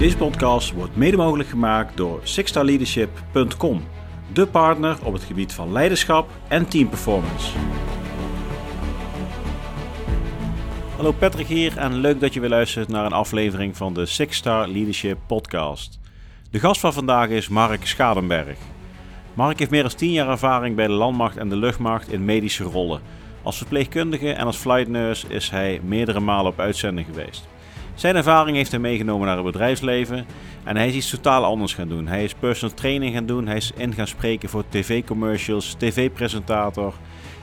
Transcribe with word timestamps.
Deze 0.00 0.16
podcast 0.16 0.72
wordt 0.72 0.96
mede 0.96 1.16
mogelijk 1.16 1.48
gemaakt 1.48 1.96
door 1.96 2.20
sixstarleadership.com, 2.22 3.82
de 4.32 4.46
partner 4.46 4.98
op 5.04 5.12
het 5.12 5.22
gebied 5.22 5.52
van 5.52 5.72
leiderschap 5.72 6.30
en 6.48 6.68
teamperformance. 6.68 7.52
Hallo 10.96 11.12
Patrick 11.12 11.46
hier 11.46 11.76
en 11.76 11.94
leuk 11.94 12.20
dat 12.20 12.34
je 12.34 12.40
weer 12.40 12.48
luistert 12.48 12.88
naar 12.88 13.04
een 13.04 13.12
aflevering 13.12 13.76
van 13.76 13.94
de 13.94 14.06
Six 14.06 14.36
Star 14.36 14.68
Leadership 14.68 15.18
Podcast. 15.26 15.98
De 16.50 16.58
gast 16.58 16.80
van 16.80 16.92
vandaag 16.92 17.28
is 17.28 17.48
Mark 17.48 17.86
Schadenberg. 17.86 18.58
Mark 19.34 19.58
heeft 19.58 19.70
meer 19.70 19.82
dan 19.82 19.94
10 19.94 20.12
jaar 20.12 20.28
ervaring 20.28 20.76
bij 20.76 20.86
de 20.86 20.92
landmacht 20.92 21.36
en 21.36 21.48
de 21.48 21.56
luchtmacht 21.56 22.12
in 22.12 22.24
medische 22.24 22.64
rollen. 22.64 23.00
Als 23.42 23.56
verpleegkundige 23.56 24.32
en 24.32 24.46
als 24.46 24.56
flight 24.56 24.88
nurse 24.88 25.26
is 25.28 25.50
hij 25.50 25.80
meerdere 25.84 26.20
malen 26.20 26.52
op 26.52 26.60
uitzending 26.60 27.06
geweest. 27.06 27.48
Zijn 28.00 28.16
ervaring 28.16 28.56
heeft 28.56 28.70
hij 28.70 28.80
meegenomen 28.80 29.26
naar 29.26 29.36
het 29.36 29.44
bedrijfsleven 29.44 30.26
en 30.64 30.76
hij 30.76 30.88
is 30.88 30.94
iets 30.94 31.10
totaal 31.10 31.44
anders 31.44 31.74
gaan 31.74 31.88
doen. 31.88 32.06
Hij 32.06 32.24
is 32.24 32.34
personal 32.34 32.76
training 32.76 33.14
gaan 33.14 33.26
doen, 33.26 33.46
hij 33.46 33.56
is 33.56 33.72
in 33.76 33.94
gaan 33.94 34.06
spreken 34.06 34.48
voor 34.48 34.64
tv-commercials, 34.68 35.74
tv-presentator 35.78 36.94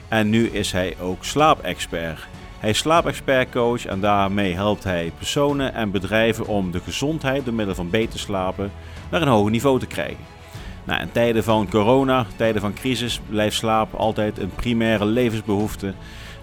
en 0.08 0.30
nu 0.30 0.48
is 0.48 0.72
hij 0.72 0.96
ook 1.02 1.26
slaapexpert. 1.26 2.28
Hij 2.60 2.70
is 2.70 2.78
slaapexpertcoach 2.78 3.86
en 3.86 4.00
daarmee 4.00 4.54
helpt 4.54 4.84
hij 4.84 5.12
personen 5.18 5.74
en 5.74 5.92
bedrijven 5.92 6.48
om 6.48 6.72
de 6.72 6.80
gezondheid 6.80 7.46
door 7.46 7.54
middel 7.54 7.76
van 7.76 7.90
beter 7.90 8.20
slapen 8.20 8.72
naar 9.12 9.22
een 9.22 9.28
hoger 9.28 9.52
niveau 9.52 9.80
te 9.80 9.88
krijgen. 9.88 10.26
Nou, 10.84 11.02
in 11.02 11.12
tijden 11.12 11.44
van 11.44 11.70
corona, 11.70 12.26
tijden 12.36 12.62
van 12.62 12.74
crisis, 12.74 13.22
blijft 13.30 13.56
slaap 13.56 13.94
altijd 13.94 14.40
een 14.40 14.52
primaire 14.56 15.06
levensbehoefte. 15.06 15.94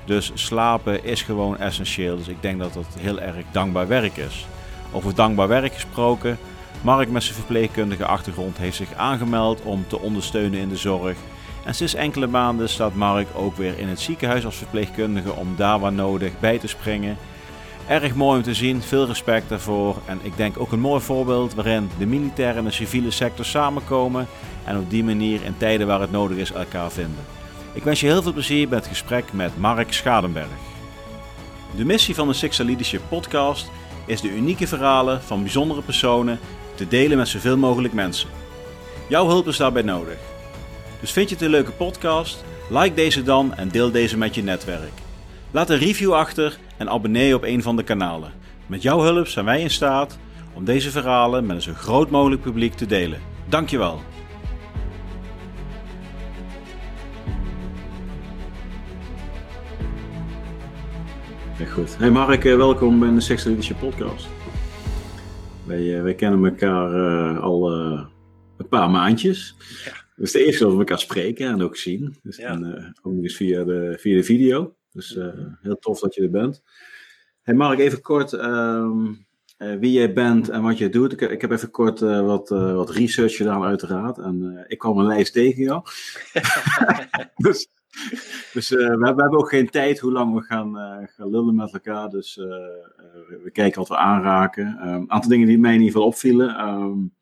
Dus 0.05 0.31
slapen 0.35 1.05
is 1.05 1.23
gewoon 1.23 1.59
essentieel. 1.59 2.17
Dus 2.17 2.29
ik 2.29 2.43
denk 2.43 2.59
dat 2.59 2.75
dat 2.75 2.87
heel 2.99 3.21
erg 3.21 3.45
dankbaar 3.53 3.89
werk 3.89 4.17
is. 4.17 4.47
Over 4.93 5.15
dankbaar 5.15 5.49
werk 5.49 5.75
gesproken. 5.75 6.39
Mark 6.83 7.11
met 7.11 7.23
zijn 7.23 7.35
verpleegkundige 7.35 8.07
achtergrond 8.07 8.59
heeft 8.59 8.77
zich 8.77 8.95
aangemeld 8.95 9.63
om 9.63 9.85
te 9.87 10.01
ondersteunen 10.01 10.61
in 10.61 10.69
de 10.69 10.77
zorg. 10.77 11.17
En 11.65 11.75
sinds 11.75 11.95
enkele 11.95 12.27
maanden 12.27 12.69
staat 12.69 12.95
Mark 12.95 13.27
ook 13.35 13.57
weer 13.57 13.79
in 13.79 13.89
het 13.89 14.01
ziekenhuis 14.01 14.45
als 14.45 14.57
verpleegkundige 14.57 15.33
om 15.33 15.55
daar 15.57 15.81
waar 15.81 15.93
nodig 15.93 16.33
bij 16.41 16.59
te 16.59 16.67
springen. 16.67 17.17
Erg 17.89 18.15
mooi 18.15 18.37
om 18.37 18.43
te 18.43 18.55
zien, 18.55 18.83
veel 18.83 19.07
respect 19.07 19.49
daarvoor. 19.49 19.97
En 20.07 20.19
ik 20.23 20.37
denk 20.37 20.61
ook 20.61 20.73
een 20.73 20.81
mooi 20.81 21.01
voorbeeld 21.01 21.55
waarin 21.55 21.91
de 21.99 22.07
militaire 22.07 22.59
en 22.59 22.65
de 22.65 22.71
civiele 22.71 23.11
sector 23.11 23.45
samenkomen 23.45 24.27
en 24.65 24.79
op 24.79 24.91
die 24.91 25.05
manier 25.05 25.45
in 25.45 25.55
tijden 25.57 25.87
waar 25.87 26.01
het 26.01 26.11
nodig 26.11 26.37
is 26.37 26.53
elkaar 26.53 26.91
vinden. 26.91 27.25
Ik 27.75 27.83
wens 27.83 28.01
je 28.01 28.07
heel 28.07 28.23
veel 28.23 28.33
plezier 28.33 28.69
bij 28.69 28.79
het 28.79 28.87
gesprek 28.87 29.33
met 29.33 29.59
Mark 29.59 29.93
Schadenberg. 29.93 30.47
De 31.77 31.85
missie 31.85 32.15
van 32.15 32.29
de 32.29 32.35
Six 32.35 32.59
Leadership 32.59 33.03
podcast 33.09 33.71
is 34.07 34.21
de 34.21 34.31
unieke 34.31 34.67
verhalen 34.67 35.23
van 35.23 35.43
bijzondere 35.43 35.83
personen 35.83 36.39
te 36.75 36.89
delen 36.89 37.19
met 37.19 37.29
zoveel 37.29 37.57
mogelijk 37.57 37.95
mensen. 37.95 38.29
Jouw 39.09 39.27
hulp 39.27 39.47
is 39.47 39.57
daarbij 39.57 39.83
nodig. 39.83 40.19
Dus 41.01 41.13
vind 41.13 41.29
je 41.29 41.35
het 41.35 41.45
een 41.45 41.51
leuke 41.51 41.71
podcast? 41.71 42.45
Like 42.71 42.95
deze 42.95 43.23
dan 43.23 43.55
en 43.55 43.69
deel 43.69 43.91
deze 43.91 44.19
met 44.19 44.35
je 44.35 44.43
netwerk. 44.43 44.93
Laat 45.51 45.71
een 45.71 45.79
review 45.79 46.13
achter 46.13 46.59
en 46.77 46.91
abonneer 46.91 47.27
je 47.27 47.35
op 47.35 47.45
een 47.45 47.63
van 47.63 47.77
de 47.77 47.83
kanalen. 47.83 48.33
Met 48.67 48.83
jouw 48.83 49.01
hulp 49.01 49.27
zijn 49.27 49.45
wij 49.45 49.61
in 49.61 49.71
staat 49.71 50.19
om 50.53 50.65
deze 50.65 50.91
verhalen 50.91 51.47
met 51.47 51.57
een 51.57 51.63
zo 51.63 51.73
groot 51.75 52.11
mogelijk 52.11 52.43
publiek 52.43 52.75
te 52.75 52.87
delen. 52.87 53.21
Dankjewel. 53.49 54.01
Ja, 61.59 61.65
goed. 61.65 61.97
Hey 61.97 62.11
Mark, 62.11 62.45
eh, 62.45 62.57
welkom 62.57 62.99
bij 62.99 63.11
de 63.11 63.21
Sex 63.21 63.45
Leadership 63.45 63.79
Podcast. 63.79 64.29
Wij, 65.67 66.03
wij 66.03 66.15
kennen 66.15 66.45
elkaar 66.45 66.95
uh, 66.95 67.41
al 67.41 67.73
uh, 67.73 68.07
een 68.57 68.69
paar 68.69 68.91
maandjes. 68.91 69.57
Ja. 69.85 69.93
Dus 70.17 70.33
de 70.33 70.45
eerste 70.45 70.65
dat 70.65 70.73
we 70.73 70.79
elkaar 70.79 70.99
spreken 70.99 71.49
en 71.49 71.63
ook 71.63 71.77
zien. 71.77 72.17
Dus 72.23 72.37
ja. 72.37 72.49
en, 72.49 72.95
ook 73.03 73.13
nog 73.13 73.23
eens 73.23 73.37
via 73.37 73.65
de, 73.65 73.97
via 74.01 74.17
de 74.17 74.25
video. 74.25 74.75
Dus 74.93 75.19
heel 75.63 75.79
tof 75.79 76.01
dat 76.01 76.15
je 76.15 76.23
er 76.23 76.31
bent. 76.31 76.63
Hey 77.43 77.55
Mark, 77.55 77.79
even 77.79 78.01
kort 78.01 78.33
um, 78.33 79.27
wie 79.57 79.93
jij 79.93 80.13
bent 80.13 80.49
en 80.49 80.63
wat 80.63 80.79
je 80.79 80.89
doet. 80.89 81.13
Ik, 81.13 81.21
ik 81.21 81.41
heb 81.41 81.51
even 81.51 81.71
kort 81.71 82.01
wat, 82.01 82.49
wat 82.49 82.91
research 82.91 83.37
gedaan 83.37 83.63
uiteraard. 83.63 84.19
En 84.19 84.65
ik 84.69 84.79
kwam 84.79 84.99
een 84.99 85.07
lijst 85.07 85.33
tegen 85.33 85.63
jou. 85.63 85.83
dus 87.37 87.69
dus 88.53 88.71
uh, 88.71 88.89
we, 88.89 88.97
we, 88.97 89.05
hebben 89.05 89.39
ook 89.39 89.49
geen 89.49 89.71
tijd 89.71 89.99
hoe 89.99 90.13
lang 90.13 90.35
we 90.35 90.43
gaan, 90.43 90.77
uh, 90.77 91.09
gaan 91.09 91.31
lullen 91.31 91.55
met 91.55 91.73
elkaar. 91.73 92.09
Dus 92.09 92.37
uh, 92.37 92.47
we 93.43 93.51
kijken 93.53 93.79
wat 93.79 93.89
we 93.89 93.97
aanraken. 93.97 94.67
Een 94.67 94.95
um, 94.95 95.05
aantal 95.11 95.31
dingen 95.31 95.47
die 95.47 95.59
mij 95.59 95.75
in 95.75 95.79
ieder 95.79 95.93
geval 95.93 96.09
opvielen. 96.09 96.69
Um, 96.69 97.15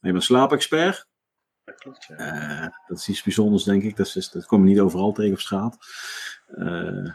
je 0.00 0.12
bent 0.12 0.24
slaapexpert. 0.24 1.08
Dat 1.64 1.78
klopt, 1.78 2.06
ja. 2.16 2.82
dat 2.86 2.98
is 2.98 3.08
iets 3.08 3.22
bijzonders, 3.22 3.64
denk 3.64 3.82
ik. 3.82 3.96
Dat, 3.96 4.16
is, 4.16 4.30
dat 4.30 4.46
kom 4.46 4.62
je 4.62 4.70
niet 4.70 4.80
overal 4.80 5.12
tegen 5.12 5.32
op 5.32 5.40
straat. 5.40 5.76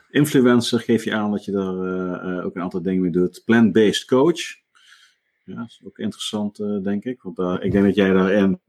influencer 0.09 0.79
geef 0.79 1.03
je 1.03 1.13
aan 1.13 1.31
dat 1.31 1.45
je 1.45 1.51
daar 1.51 2.43
ook 2.43 2.55
een 2.55 2.61
aantal 2.61 2.81
dingen 2.81 3.01
mee 3.01 3.11
doet. 3.11 3.41
Plant-based 3.45 4.05
coach. 4.05 4.41
Ja, 5.43 5.55
dat 5.55 5.67
is 5.67 5.81
ook 5.85 5.97
interessant, 5.97 6.57
denk 6.83 7.03
ik. 7.03 7.21
Want 7.21 7.63
ik 7.63 7.71
denk 7.71 7.85
dat 7.85 7.95
jij 7.95 8.13
daarin 8.13 8.61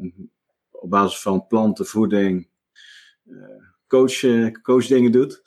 op 0.71 0.91
basis 0.91 1.21
van 1.21 1.47
planten, 1.47 1.87
voeding 1.87 2.49
coach, 3.87 4.23
uh, 4.23 4.51
coach 4.63 4.87
dingen 4.87 5.13
doet. 5.13 5.43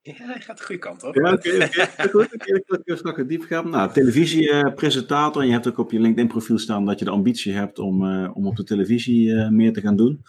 Ja, 0.00 0.14
hij 0.14 0.40
gaat 0.40 0.58
de 0.58 0.64
goede 0.64 0.80
kant 0.80 1.02
op. 1.02 1.14
Ja, 1.14 1.32
oké. 1.32 1.48
Okay, 1.54 2.08
goed. 3.14 3.28
Diep 3.28 3.42
gaan. 3.42 3.70
Nou, 3.70 3.92
televisiepresentator. 3.92 5.42
En 5.42 5.48
je 5.48 5.54
hebt 5.54 5.68
ook 5.68 5.78
op 5.78 5.90
je 5.90 6.00
LinkedIn 6.00 6.28
profiel 6.28 6.58
staan 6.58 6.84
dat 6.84 6.98
je 6.98 7.04
de 7.04 7.10
ambitie 7.10 7.52
hebt 7.52 7.78
om, 7.78 8.04
uh, 8.04 8.30
om 8.36 8.46
op 8.46 8.56
de 8.56 8.64
televisie 8.64 9.28
uh, 9.28 9.48
meer 9.48 9.72
te 9.72 9.80
gaan 9.80 9.96
doen. 9.96 10.22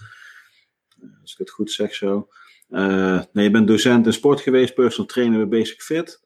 Als 1.21 1.31
ik 1.31 1.37
het 1.37 1.49
goed 1.49 1.71
zeg 1.71 1.95
zo. 1.95 2.27
nee, 2.67 3.43
je 3.43 3.51
bent 3.51 3.67
docent 3.67 4.05
in 4.05 4.13
sport 4.13 4.41
geweest, 4.41 4.73
personal 4.73 5.07
trainer 5.07 5.47
bij 5.47 5.59
Basic 5.59 5.81
Fit. 5.81 6.21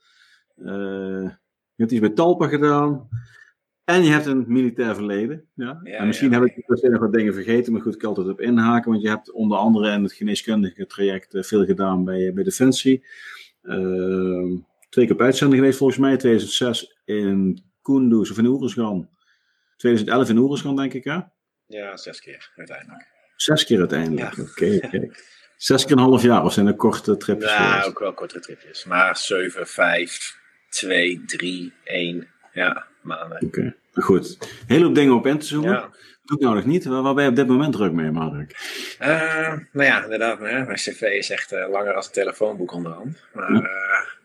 je 0.56 1.35
hebt 1.75 1.91
iets 1.91 2.02
bij 2.02 2.09
Talpa 2.09 2.47
gedaan. 2.47 3.09
En 3.86 4.04
je 4.04 4.12
hebt 4.12 4.26
een 4.26 4.46
militair 4.48 4.96
verleden. 4.96 5.50
Ja? 5.56 5.80
en 5.84 6.08
misschien 6.08 6.32
ja. 6.32 6.40
heb 6.40 6.48
ik 6.48 6.90
nog 6.90 7.00
wat 7.00 7.14
dingen 7.14 7.34
vergeten, 7.34 7.74
maar 7.74 7.82
goed, 7.82 7.94
ik 7.94 8.00
kan 8.00 8.10
altijd 8.10 8.28
op 8.28 8.42
inhaken. 8.42 8.92
Want 8.92 9.04
je 9.04 9.10
hebt 9.10 9.32
onder 9.32 9.58
andere 9.58 9.92
in 9.92 10.04
het 10.04 10.14
geneeskundige 10.14 10.86
traject 10.86 11.34
uh, 11.34 11.44
veel 11.44 11.66
gedaan 11.66 12.04
bij, 12.04 12.34
bij 12.34 12.44
Defensie. 12.44 13.06
Uh, 13.64 14.60
twee 14.90 15.06
keer 15.06 15.14
op 15.14 15.22
uitzending 15.22 15.60
geweest 15.60 15.78
volgens 15.78 16.00
mij. 16.00 16.18
2006 16.18 17.02
in 17.06 17.64
Kunduz 17.82 18.32
of 18.32 18.38
in 18.38 18.46
Oeruzgan. 18.46 19.10
2011 19.78 20.30
in 20.30 20.38
Oeruzgan 20.38 20.76
denk 20.76 20.94
ik 20.94 21.04
hè? 21.04 21.20
Ja, 21.66 21.98
zes 21.98 22.20
keer 22.20 22.52
uiteindelijk. 22.56 23.08
Zes 23.36 23.66
keer 23.66 23.80
uiteindelijk, 23.80 24.38
oké. 24.38 24.50
Okay, 24.50 24.78
okay. 24.78 25.12
Zes 25.58 25.86
keer 25.86 25.92
een 25.92 26.04
half 26.04 26.22
jaar 26.22 26.44
of 26.44 26.54
zijn 26.54 26.68
er 26.68 26.76
korte 26.76 27.18
tripjes? 27.18 27.52
Ja, 27.52 27.84
ook 27.84 28.00
wel 28.00 28.14
korte 28.14 28.40
tripjes. 28.40 28.86
Maar 28.86 29.18
7, 29.18 29.68
5, 29.68 30.40
2, 30.70 31.24
3, 31.26 31.74
1, 31.84 32.28
ja 32.54 32.92
maanden. 33.03 33.41
Oké, 33.41 33.46
okay. 33.46 33.75
goed. 33.94 34.38
Heel 34.68 34.81
hoop 34.81 34.96
dingen 34.96 35.14
op 35.14 35.28
in 35.28 35.40
te 35.40 35.46
zoomen. 35.46 35.72
Ja. 35.72 35.90
Doe 36.25 36.38
ik 36.38 36.44
nou 36.44 36.56
nog 36.56 36.66
niet. 36.66 36.86
Waar 36.86 37.14
ben 37.14 37.24
je 37.24 37.30
op 37.30 37.36
dit 37.36 37.47
moment 37.47 37.74
druk 37.74 37.91
mee, 37.91 38.12
Mark? 38.12 38.52
Uh, 39.02 39.08
nou 39.72 39.88
ja, 39.88 40.03
inderdaad. 40.03 40.40
Hè, 40.40 40.66
mijn 40.66 40.78
cv 40.78 41.02
is 41.02 41.30
echt 41.30 41.53
uh, 41.53 41.69
langer 41.69 41.94
als 41.94 42.06
een 42.06 42.12
telefoonboek 42.12 42.74
onderhand. 42.74 43.18
Maar 43.34 43.52
uh, 43.52 43.66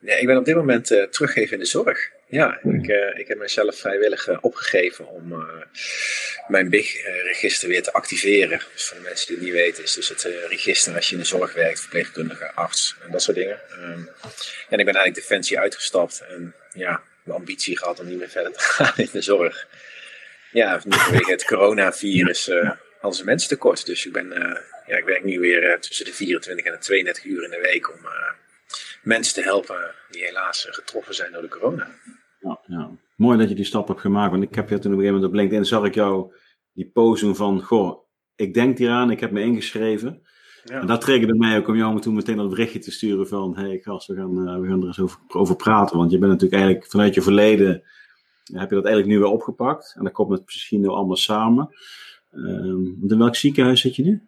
ja, 0.01 0.15
ik 0.15 0.27
ben 0.27 0.37
op 0.37 0.45
dit 0.45 0.55
moment 0.55 0.87
teruggeven 0.87 1.53
in 1.53 1.59
de 1.59 1.65
zorg. 1.65 2.11
Ja, 2.29 2.59
ik, 2.63 2.87
ik 3.17 3.29
heb 3.29 3.39
mezelf 3.39 3.79
vrijwillig 3.79 4.41
opgegeven 4.41 5.09
om 5.09 5.45
mijn 6.49 6.69
BIG-register 6.69 7.69
weer 7.69 7.83
te 7.83 7.93
activeren. 7.93 8.61
Dus 8.73 8.85
voor 8.85 8.97
de 8.97 9.03
mensen 9.03 9.27
die 9.27 9.37
het 9.37 9.45
niet 9.45 9.55
weten, 9.55 9.85
is 9.85 9.95
dus 9.95 10.09
het 10.09 10.23
register 10.49 10.95
als 10.95 11.09
je 11.09 11.15
in 11.15 11.21
de 11.21 11.27
zorg 11.27 11.55
werkt, 11.55 11.81
verpleegkundige, 11.81 12.53
arts 12.55 12.97
en 13.05 13.13
dat 13.13 13.23
soort 13.23 13.37
dingen. 13.37 13.59
Um, 13.81 14.09
en 14.69 14.79
ik 14.79 14.85
ben 14.85 14.95
eigenlijk 14.95 15.15
Defensie 15.15 15.59
uitgestapt 15.59 16.25
en 16.29 16.55
ja, 16.73 17.03
ambitie 17.31 17.79
gehad 17.79 18.01
om 18.01 18.07
niet 18.07 18.19
meer 18.19 18.29
verder 18.29 18.53
te 18.53 18.61
gaan 18.75 18.93
in 18.97 19.09
de 19.13 19.23
zorg. 19.23 19.69
Ja, 20.53 20.81
vanwege 20.81 21.31
het 21.31 21.45
coronavirus 21.45 22.49
uh, 22.49 22.71
hadden 23.01 23.19
ze 23.19 23.25
mensen 23.25 23.49
tekort. 23.49 23.87
Dus 23.87 24.07
ik, 24.07 24.13
ben, 24.13 24.27
uh, 24.27 24.57
ja, 24.87 24.97
ik 24.97 25.05
werk 25.05 25.25
nu 25.25 25.41
weer 25.41 25.71
uh, 25.71 25.79
tussen 25.79 26.05
de 26.05 26.13
24 26.13 26.67
en 26.67 26.73
de 26.73 26.79
32 26.79 27.25
uur 27.25 27.45
in 27.45 27.51
de 27.51 27.61
week 27.61 27.91
om 27.91 27.99
mensen 29.03 29.35
te 29.35 29.43
helpen 29.43 29.95
die 30.11 30.25
helaas 30.25 30.67
getroffen 30.71 31.15
zijn 31.15 31.33
door 31.33 31.43
de 31.43 31.49
corona. 31.49 31.91
Ja, 32.41 32.61
ja, 32.67 32.91
Mooi 33.17 33.39
dat 33.39 33.49
je 33.49 33.55
die 33.55 33.65
stap 33.65 33.89
hebt 33.89 34.01
gemaakt. 34.01 34.31
Want 34.31 34.43
ik 34.43 34.55
heb 34.55 34.69
je 34.69 34.79
toen 34.79 34.93
op 34.93 34.99
een 34.99 35.05
gegeven 35.05 35.15
moment 35.15 35.33
op 35.33 35.35
LinkedIn 35.35 35.65
zag 35.65 35.85
ik 35.85 35.95
jou 35.95 36.33
die 36.73 36.91
post 36.91 37.37
van, 37.37 37.63
goh, 37.63 38.09
ik 38.37 38.55
denk 38.55 38.79
hieraan, 38.79 39.11
ik 39.11 39.21
heb 39.21 39.31
me 39.31 39.41
ingeschreven. 39.41 40.23
Ja. 40.69 40.81
En 40.81 40.87
dat 40.87 41.01
triggerde 41.01 41.35
mij 41.35 41.57
ook 41.57 41.69
om 41.69 41.77
jou 41.77 42.01
toen 42.01 42.15
meteen 42.15 42.37
dat 42.37 42.49
berichtje 42.49 42.79
te 42.79 42.91
sturen 42.91 43.29
van, 43.29 43.57
hey 43.57 43.79
gast, 43.83 44.07
we 44.07 44.15
gaan, 44.15 44.49
uh, 44.49 44.61
we 44.61 44.69
gaan 44.69 44.81
er 44.81 44.87
eens 44.87 45.01
over, 45.01 45.19
over, 45.29 45.57
praten. 45.57 45.97
Want 45.97 46.11
je 46.11 46.19
bent 46.19 46.33
natuurlijk 46.33 46.61
eigenlijk 46.63 46.91
vanuit 46.91 47.15
je 47.15 47.23
verleden, 47.23 47.83
heb 48.53 48.69
je 48.69 48.75
dat 48.75 48.85
eigenlijk 48.85 49.07
nu 49.07 49.19
weer 49.19 49.33
opgepakt. 49.33 49.95
En 49.97 50.03
dan 50.03 50.13
komt 50.13 50.31
het 50.31 50.43
misschien 50.45 50.81
nu 50.81 50.89
allemaal 50.89 51.17
samen. 51.17 51.77
Um, 52.33 52.99
in 53.09 53.19
welk 53.19 53.37
ziekenhuis 53.37 53.81
zit 53.81 53.97
je 53.97 54.03
nu? 54.03 54.23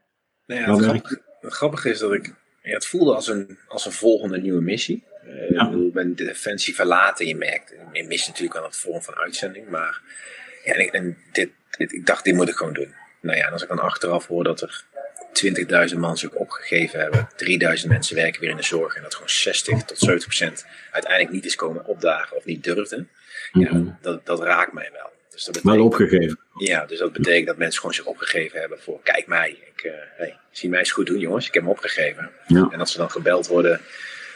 Nou 0.46 0.60
ja, 0.60 0.74
het, 0.74 0.82
grappig, 0.82 1.20
het, 1.40 1.52
grappige 1.52 1.90
is 1.90 1.98
dat 1.98 2.12
ik, 2.12 2.34
ja, 2.62 2.72
het 2.72 2.86
voelde 2.86 3.14
als 3.14 3.28
een, 3.28 3.58
als 3.68 3.86
een 3.86 3.92
volgende 3.92 4.40
nieuwe 4.40 4.60
missie. 4.60 5.04
Uh, 5.24 5.50
ja. 5.50 5.70
Ik 5.70 5.92
ben 5.92 6.16
de 6.16 6.24
defensie 6.24 6.74
verlaten, 6.74 7.26
je 7.26 7.36
merkt, 7.36 7.74
je 7.92 8.04
mist 8.06 8.26
natuurlijk 8.26 8.54
wel 8.54 8.64
een 8.64 8.72
vorm 8.72 9.02
van 9.02 9.14
uitzending, 9.14 9.68
maar 9.68 10.02
ja, 10.64 10.72
en, 10.72 10.90
en 10.90 11.16
dit, 11.32 11.50
dit, 11.76 11.92
ik 11.92 12.06
dacht, 12.06 12.24
dit 12.24 12.34
moet 12.34 12.48
ik 12.48 12.54
gewoon 12.54 12.72
doen. 12.72 12.94
Nou 13.20 13.36
ja, 13.36 13.46
en 13.46 13.52
als 13.52 13.62
ik 13.62 13.68
dan 13.68 13.78
achteraf 13.78 14.26
hoor 14.26 14.44
dat 14.44 14.60
er 14.60 14.84
20.000 15.32 15.98
man 15.98 16.16
zich 16.18 16.30
opgegeven 16.30 17.00
hebben, 17.00 17.28
3000 17.36 17.90
mensen 17.92 18.16
werken 18.16 18.40
weer 18.40 18.50
in 18.50 18.56
de 18.56 18.62
zorg 18.62 18.94
en 18.96 19.02
dat 19.02 19.12
gewoon 19.14 19.28
60 19.28 19.82
tot 19.84 19.98
70 19.98 20.24
procent 20.28 20.66
uiteindelijk 20.90 21.32
niet 21.32 21.44
is 21.44 21.54
komen 21.54 21.84
opdagen 21.84 22.36
of 22.36 22.44
niet 22.44 22.64
durfden, 22.64 23.08
ja, 23.52 23.74
Mhm. 23.74 23.90
dat, 24.00 24.26
dat 24.26 24.42
raakt 24.42 24.72
mij 24.72 24.90
wel. 24.92 25.10
Dus 25.30 25.44
dat 25.44 25.54
Wel 25.62 25.74
betekent, 25.74 25.94
opgegeven. 25.94 26.38
ja, 26.58 26.86
dus 26.86 26.98
dat 26.98 27.12
betekent 27.12 27.46
dat 27.46 27.56
mensen 27.56 27.80
gewoon 27.80 27.94
zich 27.94 28.04
opgegeven 28.04 28.60
hebben 28.60 28.80
voor, 28.80 29.00
kijk 29.02 29.26
mij, 29.26 29.50
ik, 29.74 29.82
eh, 29.82 29.92
hey, 30.16 30.36
zie 30.50 30.68
mij 30.68 30.78
eens 30.78 30.90
goed 30.92 31.06
doen 31.06 31.18
jongens, 31.18 31.46
ik 31.46 31.54
heb 31.54 31.62
me 31.62 31.68
opgegeven. 31.70 32.30
Ja. 32.46 32.68
En 32.70 32.78
dat 32.78 32.90
ze 32.90 32.98
dan 32.98 33.10
gebeld 33.10 33.46
worden, 33.46 33.80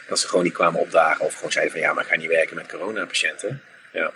dat 0.07 0.19
ze 0.19 0.27
gewoon 0.27 0.43
niet 0.43 0.53
kwamen 0.53 0.79
opdagen 0.79 1.25
of 1.25 1.35
gewoon 1.35 1.51
zeiden 1.51 1.73
van 1.73 1.81
ja, 1.81 1.93
maar 1.93 2.03
ik 2.03 2.09
ga 2.09 2.15
niet 2.15 2.27
werken 2.29 2.55
met 2.55 2.67
coronapatiënten. 2.67 3.61
Ja. 3.93 4.11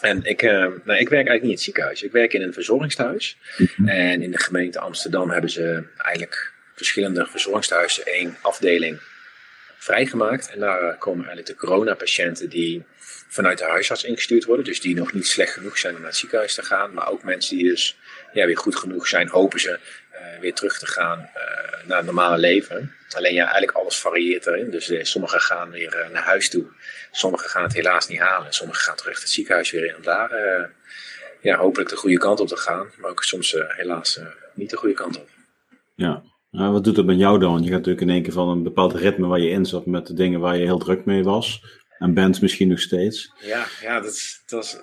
En 0.00 0.24
ik, 0.24 0.42
eh, 0.42 0.50
nou, 0.50 0.98
ik 0.98 1.08
werk 1.08 1.10
eigenlijk 1.10 1.40
niet 1.40 1.42
in 1.42 1.50
het 1.50 1.60
ziekenhuis. 1.60 2.02
Ik 2.02 2.12
werk 2.12 2.32
in 2.32 2.42
een 2.42 2.52
verzorgingstehuis. 2.52 3.36
Mhm. 3.56 3.88
En 3.88 4.22
in 4.22 4.30
de 4.30 4.38
gemeente 4.38 4.80
Amsterdam 4.80 5.30
hebben 5.30 5.50
ze 5.50 5.84
eigenlijk 5.96 6.52
verschillende 6.74 7.26
verzorgingstehuizen 7.26 8.06
één 8.06 8.36
afdeling 8.40 9.00
vrijgemaakt. 9.78 10.50
En 10.50 10.60
daar 10.60 10.96
komen 10.96 11.26
eigenlijk 11.26 11.46
de 11.46 11.66
coronapatiënten 11.66 12.48
die 12.48 12.84
vanuit 13.28 13.58
de 13.58 13.64
huisarts 13.64 14.04
ingestuurd 14.04 14.44
worden. 14.44 14.64
Dus 14.64 14.80
die 14.80 14.94
nog 14.94 15.12
niet 15.12 15.26
slecht 15.26 15.52
genoeg 15.52 15.78
zijn 15.78 15.94
om 15.94 16.00
naar 16.00 16.10
het 16.10 16.18
ziekenhuis 16.18 16.54
te 16.54 16.62
gaan. 16.62 16.94
Maar 16.94 17.10
ook 17.10 17.22
mensen 17.22 17.56
die 17.56 17.68
dus 17.68 17.98
ja, 18.32 18.46
weer 18.46 18.58
goed 18.58 18.76
genoeg 18.76 19.06
zijn, 19.06 19.28
hopen 19.28 19.60
ze 19.60 19.70
eh, 19.70 19.78
weer 20.40 20.54
terug 20.54 20.78
te 20.78 20.86
gaan 20.86 21.18
eh, 21.18 21.86
naar 21.86 21.96
het 21.96 22.06
normale 22.06 22.38
leven. 22.38 22.94
Alleen 23.10 23.34
ja, 23.34 23.42
eigenlijk 23.42 23.76
alles 23.76 23.96
varieert 23.96 24.46
erin. 24.46 24.70
Dus 24.70 24.90
eh, 24.90 25.04
sommigen 25.04 25.40
gaan 25.40 25.70
weer 25.70 25.94
eh, 25.94 26.10
naar 26.10 26.22
huis 26.22 26.50
toe. 26.50 26.66
Sommigen 27.10 27.50
gaan 27.50 27.62
het 27.62 27.72
helaas 27.72 28.08
niet 28.08 28.18
halen. 28.18 28.46
En 28.46 28.52
sommigen 28.52 28.82
gaan 28.82 28.96
terug 28.96 29.20
het 29.20 29.30
ziekenhuis 29.30 29.70
weer 29.70 29.86
in. 29.86 29.96
Om 29.96 30.02
daar 30.02 30.30
eh, 30.30 30.64
ja, 31.40 31.56
hopelijk 31.56 31.90
de 31.90 31.96
goede 31.96 32.18
kant 32.18 32.40
op 32.40 32.48
te 32.48 32.56
gaan. 32.56 32.86
Maar 33.00 33.10
ook 33.10 33.22
soms 33.22 33.54
eh, 33.54 33.64
helaas 33.68 34.18
eh, 34.18 34.26
niet 34.54 34.70
de 34.70 34.76
goede 34.76 34.94
kant 34.94 35.18
op. 35.18 35.28
Ja. 35.94 36.22
Nou, 36.50 36.72
wat 36.72 36.84
doet 36.84 36.96
dat 36.96 37.04
met 37.04 37.18
jou 37.18 37.38
dan? 37.38 37.62
Je 37.62 37.68
gaat 37.68 37.76
natuurlijk 37.76 38.00
in 38.00 38.10
één 38.10 38.22
keer 38.22 38.32
van 38.32 38.48
een 38.48 38.62
bepaald 38.62 38.94
ritme 38.94 39.26
waar 39.26 39.40
je 39.40 39.50
in 39.50 39.66
zat 39.66 39.86
met 39.86 40.06
de 40.06 40.14
dingen 40.14 40.40
waar 40.40 40.56
je 40.56 40.64
heel 40.64 40.78
druk 40.78 41.04
mee 41.04 41.22
was. 41.22 41.62
En 41.98 42.14
bent 42.14 42.40
misschien 42.40 42.68
nog 42.68 42.80
steeds. 42.80 43.32
Ja, 43.40 43.66
ja 43.80 44.00
dat, 44.00 44.40
dat 44.46 44.58
was, 44.58 44.80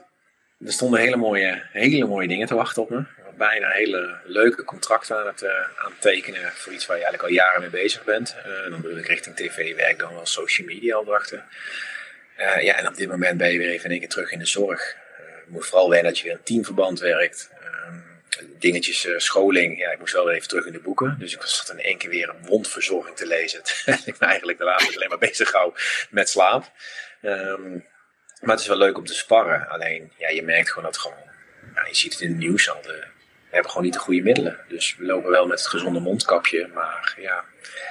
er 0.59 0.71
stonden 0.71 0.99
hele 0.99 1.15
mooie, 1.15 1.61
hele 1.71 2.05
mooie 2.05 2.27
dingen 2.27 2.47
te 2.47 2.55
wachten 2.55 2.81
op 2.81 2.89
me. 2.89 3.05
Bijna 3.37 3.69
hele 3.69 4.17
leuke 4.23 4.63
contracten 4.63 5.17
aan 5.17 5.27
het, 5.27 5.41
eh, 5.41 5.83
aan 5.85 5.93
tekenen 5.99 6.51
voor 6.51 6.73
iets 6.73 6.85
waar 6.85 6.97
je 6.97 7.03
eigenlijk 7.03 7.33
al 7.33 7.43
jaren 7.45 7.61
mee 7.61 7.69
bezig 7.69 8.03
bent. 8.03 8.35
Eh, 8.43 8.69
dan 8.69 8.81
bedoel 8.81 8.97
ik 8.97 9.07
richting 9.07 9.35
tv-werk, 9.35 9.99
dan 9.99 10.13
wel 10.13 10.25
social 10.25 10.67
media 10.67 10.97
opdrachten. 10.97 11.45
Eh, 12.35 12.63
ja, 12.63 12.75
en 12.75 12.87
op 12.87 12.95
dit 12.95 13.09
moment 13.09 13.37
ben 13.37 13.51
je 13.51 13.57
weer 13.57 13.69
even 13.69 13.85
in 13.85 13.91
één 13.91 13.99
keer 13.99 14.09
terug 14.09 14.31
in 14.31 14.39
de 14.39 14.45
zorg. 14.45 14.95
Je 15.45 15.53
moet 15.53 15.65
vooral 15.65 15.89
wennen 15.89 16.11
dat 16.11 16.17
je 16.19 16.23
weer 16.23 16.33
in 16.33 16.43
teamverband 16.43 16.99
werkt. 16.99 17.49
Ehm, 17.61 17.95
dingetjes, 18.59 19.07
scholing. 19.17 19.79
Ja, 19.79 19.91
ik 19.91 19.99
moest 19.99 20.13
wel 20.13 20.25
weer 20.25 20.35
even 20.35 20.47
terug 20.47 20.65
in 20.65 20.71
de 20.71 20.79
boeken. 20.79 21.15
Dus 21.19 21.33
ik 21.33 21.41
zat 21.41 21.69
in 21.69 21.83
één 21.83 21.97
keer 21.97 22.09
weer 22.09 22.29
een 22.29 22.45
wondverzorging 22.45 23.15
te 23.15 23.27
lezen. 23.27 23.61
Ik 24.05 24.19
me 24.19 24.25
eigenlijk 24.25 24.57
daarna 24.57 24.75
alleen 24.75 25.09
maar 25.09 25.17
bezig 25.17 25.51
hou 25.51 25.73
met 26.09 26.29
slaap. 26.29 26.71
Ehm, 27.21 27.71
maar 28.41 28.55
het 28.55 28.59
is 28.59 28.67
wel 28.67 28.77
leuk 28.77 28.97
om 28.97 29.05
te 29.05 29.13
sparren. 29.13 29.67
Alleen, 29.67 30.11
ja, 30.17 30.29
je 30.29 30.43
merkt 30.43 30.69
gewoon 30.69 30.83
dat 30.83 30.97
gewoon, 30.97 31.17
ja, 31.75 31.85
je 31.85 31.95
ziet 31.95 32.11
het 32.11 32.21
in 32.21 32.29
het 32.29 32.37
nieuws 32.37 32.69
al, 32.69 32.81
de, 32.81 33.03
hebben 33.49 33.69
gewoon 33.71 33.85
niet 33.85 33.93
de 33.95 33.99
goede 33.99 34.21
middelen. 34.21 34.59
Dus 34.67 34.95
we 34.97 35.05
lopen 35.05 35.29
wel 35.31 35.47
met 35.47 35.59
het 35.59 35.67
gezonde 35.67 35.99
mondkapje, 35.99 36.67
maar 36.73 37.13
ja, 37.17 37.43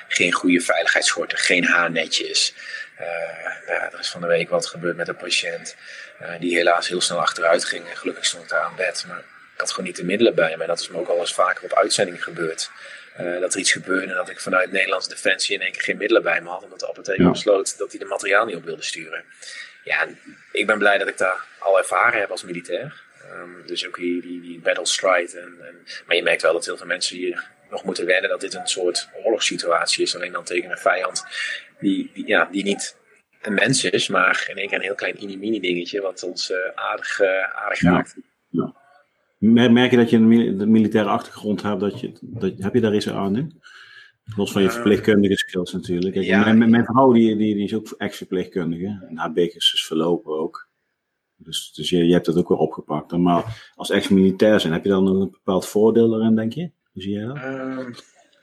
geen 0.08 0.32
goede 0.32 0.60
veiligheidsschorten, 0.60 1.38
geen 1.38 1.64
haarnetjes. 1.64 2.54
Nou 2.98 3.78
ja, 3.78 3.92
er 3.92 3.98
is 3.98 4.10
van 4.10 4.20
de 4.20 4.26
week 4.26 4.48
wat 4.50 4.66
gebeurd 4.66 4.96
met 4.96 5.08
een 5.08 5.16
patiënt 5.16 5.76
eh, 6.18 6.30
die 6.40 6.56
helaas 6.56 6.88
heel 6.88 7.00
snel 7.00 7.18
achteruit 7.20 7.64
ging. 7.64 7.88
En 7.88 7.96
gelukkig 7.96 8.24
stond 8.24 8.42
ik 8.42 8.48
daar 8.48 8.62
aan 8.62 8.76
bed, 8.76 9.04
maar 9.08 9.18
ik 9.18 9.60
had 9.62 9.70
gewoon 9.70 9.86
niet 9.86 9.96
de 9.96 10.04
middelen 10.04 10.34
bij 10.34 10.56
me. 10.56 10.62
En 10.62 10.68
dat 10.68 10.80
is 10.80 10.88
me 10.88 10.98
ook 10.98 11.08
al 11.08 11.18
eens 11.18 11.34
vaker 11.34 11.64
op 11.64 11.72
uitzending 11.74 12.24
gebeurd. 12.24 12.70
Eh, 13.16 13.40
dat 13.40 13.54
er 13.54 13.60
iets 13.60 13.72
gebeurde 13.72 14.06
en 14.06 14.14
dat 14.16 14.28
ik 14.28 14.40
vanuit 14.40 14.72
Nederlandse 14.72 15.08
Defensie 15.08 15.54
in 15.54 15.60
één 15.60 15.72
keer 15.72 15.82
geen 15.82 15.96
middelen 15.96 16.22
bij 16.22 16.40
me 16.40 16.48
had. 16.48 16.62
Omdat 16.62 16.80
de 16.80 16.88
apotheker 16.88 17.24
Ja. 17.24 17.30
besloot 17.30 17.78
dat 17.78 17.90
hij 17.90 17.98
de 17.98 18.04
materiaal 18.06 18.44
niet 18.44 18.56
op 18.56 18.64
wilde 18.64 18.82
sturen. 18.82 19.24
Ja, 19.84 20.06
ik 20.52 20.66
ben 20.66 20.78
blij 20.78 20.98
dat 20.98 21.08
ik 21.08 21.18
daar 21.18 21.44
al 21.58 21.78
ervaren 21.78 22.20
heb 22.20 22.30
als 22.30 22.42
militair. 22.42 23.04
Ehm, 23.30 23.66
dus 23.66 23.86
ook 23.86 23.96
die, 23.96 24.20
die, 24.22 24.40
die 24.40 24.60
battle 24.60 24.86
stride. 24.86 25.38
En, 25.40 25.66
en, 25.66 25.74
maar 26.06 26.16
je 26.16 26.22
merkt 26.22 26.42
wel 26.42 26.52
dat 26.52 26.64
heel 26.64 26.76
veel 26.76 26.86
mensen 26.86 27.16
hier 27.16 27.50
nog 27.70 27.84
moeten 27.84 28.06
wennen 28.06 28.30
dat 28.30 28.40
dit 28.40 28.54
een 28.54 28.66
soort 28.66 29.08
oorlogssituatie 29.24 30.02
is. 30.02 30.16
Alleen 30.16 30.32
dan 30.32 30.44
tegen 30.44 30.70
een 30.70 30.76
vijand 30.78 31.24
die, 31.80 32.10
die, 32.14 32.26
ja, 32.26 32.48
die 32.52 32.64
niet 32.64 32.96
een 33.42 33.54
mens 33.54 33.84
is, 33.84 34.08
maar 34.08 34.46
in 34.50 34.56
één 34.56 34.68
keer 34.68 34.76
een 34.78 34.84
heel 34.84 34.94
klein 34.94 35.16
mini-mini 35.20 35.60
dingetje 35.60 36.00
wat 36.00 36.22
ons 36.22 36.50
eh, 36.50 36.58
aardig, 36.74 37.20
eh, 37.20 37.56
aardig 37.64 37.80
Ja. 37.80 37.90
raakt. 37.90 38.16
Mer- 39.38 39.72
Merk 39.72 39.90
je 39.90 39.96
dat 39.96 40.10
je 40.10 40.16
een 40.16 40.70
militaire 40.70 41.10
achtergrond 41.10 41.62
hebt? 41.62 41.80
Dat 41.80 42.00
je, 42.00 42.12
dat, 42.20 42.52
heb 42.58 42.74
je 42.74 42.80
daar 42.80 42.94
iets 42.94 43.08
aan 43.10 43.32
nu? 43.32 43.46
Los 44.36 44.52
van 44.52 44.62
je 44.62 44.68
Eh, 44.68 44.74
verpleegkundige 44.74 45.36
skills 45.36 45.72
natuurlijk. 45.72 46.14
Kijk, 46.14 46.26
ja. 46.26 46.52
mijn, 46.52 46.70
mijn 46.70 46.84
vrouw 46.84 47.12
die, 47.12 47.36
die, 47.36 47.54
die 47.54 47.64
is 47.64 47.74
ook 47.74 47.94
ex-verpleegkundige. 47.98 49.06
En 49.08 49.16
haar 49.18 49.32
beek 49.32 49.54
is 49.54 49.70
dus 49.70 49.86
verlopen 49.86 50.38
ook. 50.38 50.65
Dus, 51.36 51.72
dus 51.72 51.90
je, 51.90 52.06
je 52.06 52.12
hebt 52.12 52.26
dat 52.26 52.36
ook 52.36 52.48
weer 52.48 52.58
opgepakt. 52.58 53.12
Maar 53.12 53.70
als 53.74 53.90
ex-militair 53.90 54.60
zijn, 54.60 54.72
heb 54.72 54.82
je 54.82 54.88
dan 54.88 55.04
nog 55.04 55.20
een 55.20 55.30
bepaald 55.30 55.66
voordeel 55.66 56.10
daarin, 56.10 56.34
denk 56.34 56.52
je? 56.52 56.70
Hoe 56.92 57.02
zie 57.02 57.12
jij 57.12 57.24
dat? 57.24 57.36
Ehm, 57.36 57.92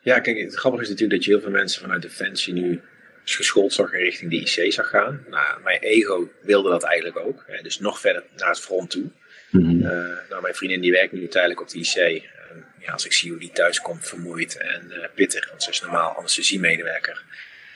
ja, 0.02 0.20
kijk, 0.20 0.38
het 0.38 0.56
grappige 0.56 0.84
is 0.84 0.90
natuurlijk 0.90 1.20
dat 1.20 1.26
je 1.26 1.32
heel 1.32 1.42
veel 1.42 1.52
mensen 1.52 1.82
vanuit 1.82 2.02
Defensie 2.02 2.54
nu 2.54 2.82
geschoold 3.24 3.74
zag 3.74 3.92
en 3.92 4.00
richting 4.00 4.32
de 4.32 4.38
IC 4.38 4.74
zag 4.74 4.90
gaan. 4.90 5.24
Nou, 5.30 5.62
mijn 5.64 5.80
ego 5.80 6.30
wilde 6.42 6.70
dat 6.70 6.84
eigenlijk 6.84 7.20
ook. 7.20 7.44
Hè, 7.48 7.62
dus 7.62 7.80
nog 7.80 8.00
verder 8.00 8.24
naar 8.36 8.50
het 8.50 8.60
front 8.60 8.90
toe. 8.90 9.06
Mhm. 9.52 9.86
Eh, 9.86 10.30
nou, 10.30 10.42
mijn 10.42 10.54
vriendin 10.54 10.82
die 10.82 10.92
werkt 10.92 11.12
nu 11.12 11.28
tijdelijk 11.28 11.62
op 11.62 11.70
de 11.70 11.80
IC. 11.80 12.32
Ja, 12.80 12.92
als 12.92 13.06
ik 13.06 13.14
zie 13.14 13.32
hoe 13.32 13.40
die 13.40 13.52
thuis 13.52 13.82
komt, 13.82 14.08
vermoeid 14.08 14.58
en 14.58 14.92
eh, 14.92 15.10
pittig, 15.16 15.50
want 15.50 15.64
ze 15.64 15.70
is 15.70 15.82
normaal 15.82 16.16
anesthesiemedewerker. 16.18 17.24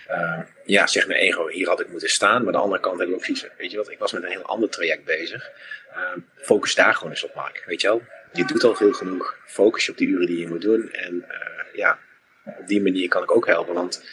Uh, 0.10 0.40
ja, 0.66 0.88
zegt 0.88 1.08
mijn 1.08 1.20
ego, 1.20 1.48
hier 1.48 1.68
had 1.68 1.80
ik 1.80 1.90
moeten 1.90 2.10
staan. 2.10 2.44
Maar 2.44 2.54
de 2.54 2.60
andere 2.60 2.82
kant 2.82 3.00
heb 3.00 3.08
ik 3.08 3.14
ook 3.14 3.26
zoiets 3.26 3.48
weet 3.58 3.72
je 3.72 3.78
wat, 3.78 3.92
ik 3.92 4.00
was 4.00 4.12
met 4.12 4.24
een 4.24 4.30
heel 4.30 4.46
ander 4.46 4.70
traject 4.70 5.04
bezig. 5.04 5.50
Uh, 5.92 6.12
focus 6.36 6.76
daar 6.76 6.94
gewoon 6.94 7.12
eens 7.12 7.24
op, 7.24 7.36
Mark. 7.36 7.64
Weet 7.66 7.82
je 7.82 7.88
wel, 7.88 8.02
je 8.34 8.46
doet 8.46 8.64
al 8.64 8.76
veel 8.76 8.94
genoeg. 8.94 9.38
Focus 9.46 9.86
je 9.86 9.92
op 9.92 9.98
die 9.98 10.08
uren 10.08 10.28
die 10.28 10.40
je 10.40 10.48
moet 10.48 10.62
doen. 10.62 10.92
En 10.92 11.16
uh, 11.16 11.74
ja, 11.74 12.00
op 12.46 12.68
die 12.68 12.82
manier 12.82 13.08
kan 13.08 13.24
ik 13.24 13.36
ook 13.36 13.48
helpen. 13.48 13.74
Want 13.74 14.04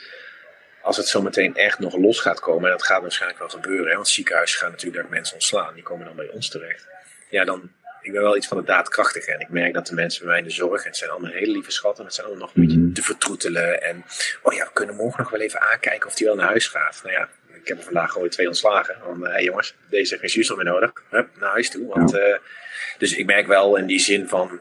als 0.83 0.97
het 0.97 1.07
zometeen 1.07 1.57
echt 1.57 1.79
nog 1.79 1.97
los 1.97 2.21
gaat 2.21 2.41
komen, 2.41 2.65
en 2.65 2.77
dat 2.77 2.87
gaat 2.87 3.03
waarschijnlijk 3.03 3.41
wel 3.41 3.49
gebeuren, 3.49 3.89
hè, 3.89 3.95
want 3.95 4.09
ziekenhuizen 4.09 4.59
gaan 4.59 4.71
natuurlijk 4.71 5.09
mensen 5.09 5.35
ontslaan, 5.35 5.75
die 5.75 5.83
komen 5.83 6.07
dan 6.07 6.17
bij 6.17 6.29
ons 6.29 6.49
terecht. 6.49 6.87
Ja, 7.31 7.45
dan, 7.45 7.73
ik 8.05 8.13
ben 8.13 8.23
wel 8.23 8.37
iets 8.37 8.47
van 8.47 8.57
de 8.57 8.65
daadkrachtige. 8.65 9.33
En 9.33 9.41
ik 9.41 9.49
merk 9.49 9.75
dat 9.75 9.87
de 9.87 9.95
mensen 9.95 10.21
bij 10.21 10.31
mij 10.31 10.39
in 10.39 10.45
de 10.45 10.55
zorg, 10.55 10.83
en 10.83 10.89
het 10.89 10.97
zijn 10.97 11.11
allemaal 11.11 11.31
hele 11.31 11.53
lieve 11.53 11.71
schatten, 11.71 12.05
het 12.05 12.15
zijn 12.15 12.27
allemaal 12.27 12.47
nog 12.47 12.57
een 12.57 12.67
beetje 12.67 12.93
te 12.93 13.03
vertroetelen. 13.03 13.83
En, 13.83 14.05
oh 14.43 14.55
ja, 14.55 14.65
we 14.65 14.71
kunnen 14.73 14.95
morgen 14.95 15.23
nog 15.23 15.31
wel 15.31 15.41
even 15.41 15.61
aankijken 15.61 16.09
of 16.09 16.15
die 16.15 16.27
wel 16.27 16.37
naar 16.37 16.47
huis 16.47 16.67
gaat. 16.67 17.01
Nou 17.03 17.15
ja, 17.15 17.29
ik 17.53 17.69
heb 17.69 17.79
er 17.79 17.85
vandaag 17.85 18.13
gewoon 18.13 18.29
twee 18.29 18.47
ontslagen. 18.47 18.97
Van, 19.05 19.25
hé 19.25 19.31
hey 19.31 19.45
jongens, 19.45 19.75
deze 19.89 20.17
heeft 20.21 20.33
geen 20.33 20.57
meer 20.57 20.65
nodig. 20.65 20.93
Hup, 21.11 21.29
naar 21.39 21.51
huis 21.51 21.71
toe. 21.71 21.87
Want, 21.87 22.11
ja. 22.11 22.29
uh, 22.29 22.35
dus 22.99 23.17
ik 23.17 23.27
merk 23.27 23.47
wel 23.47 23.77
in 23.77 23.87
die 23.87 24.01
zin 24.01 24.29
van 24.29 24.61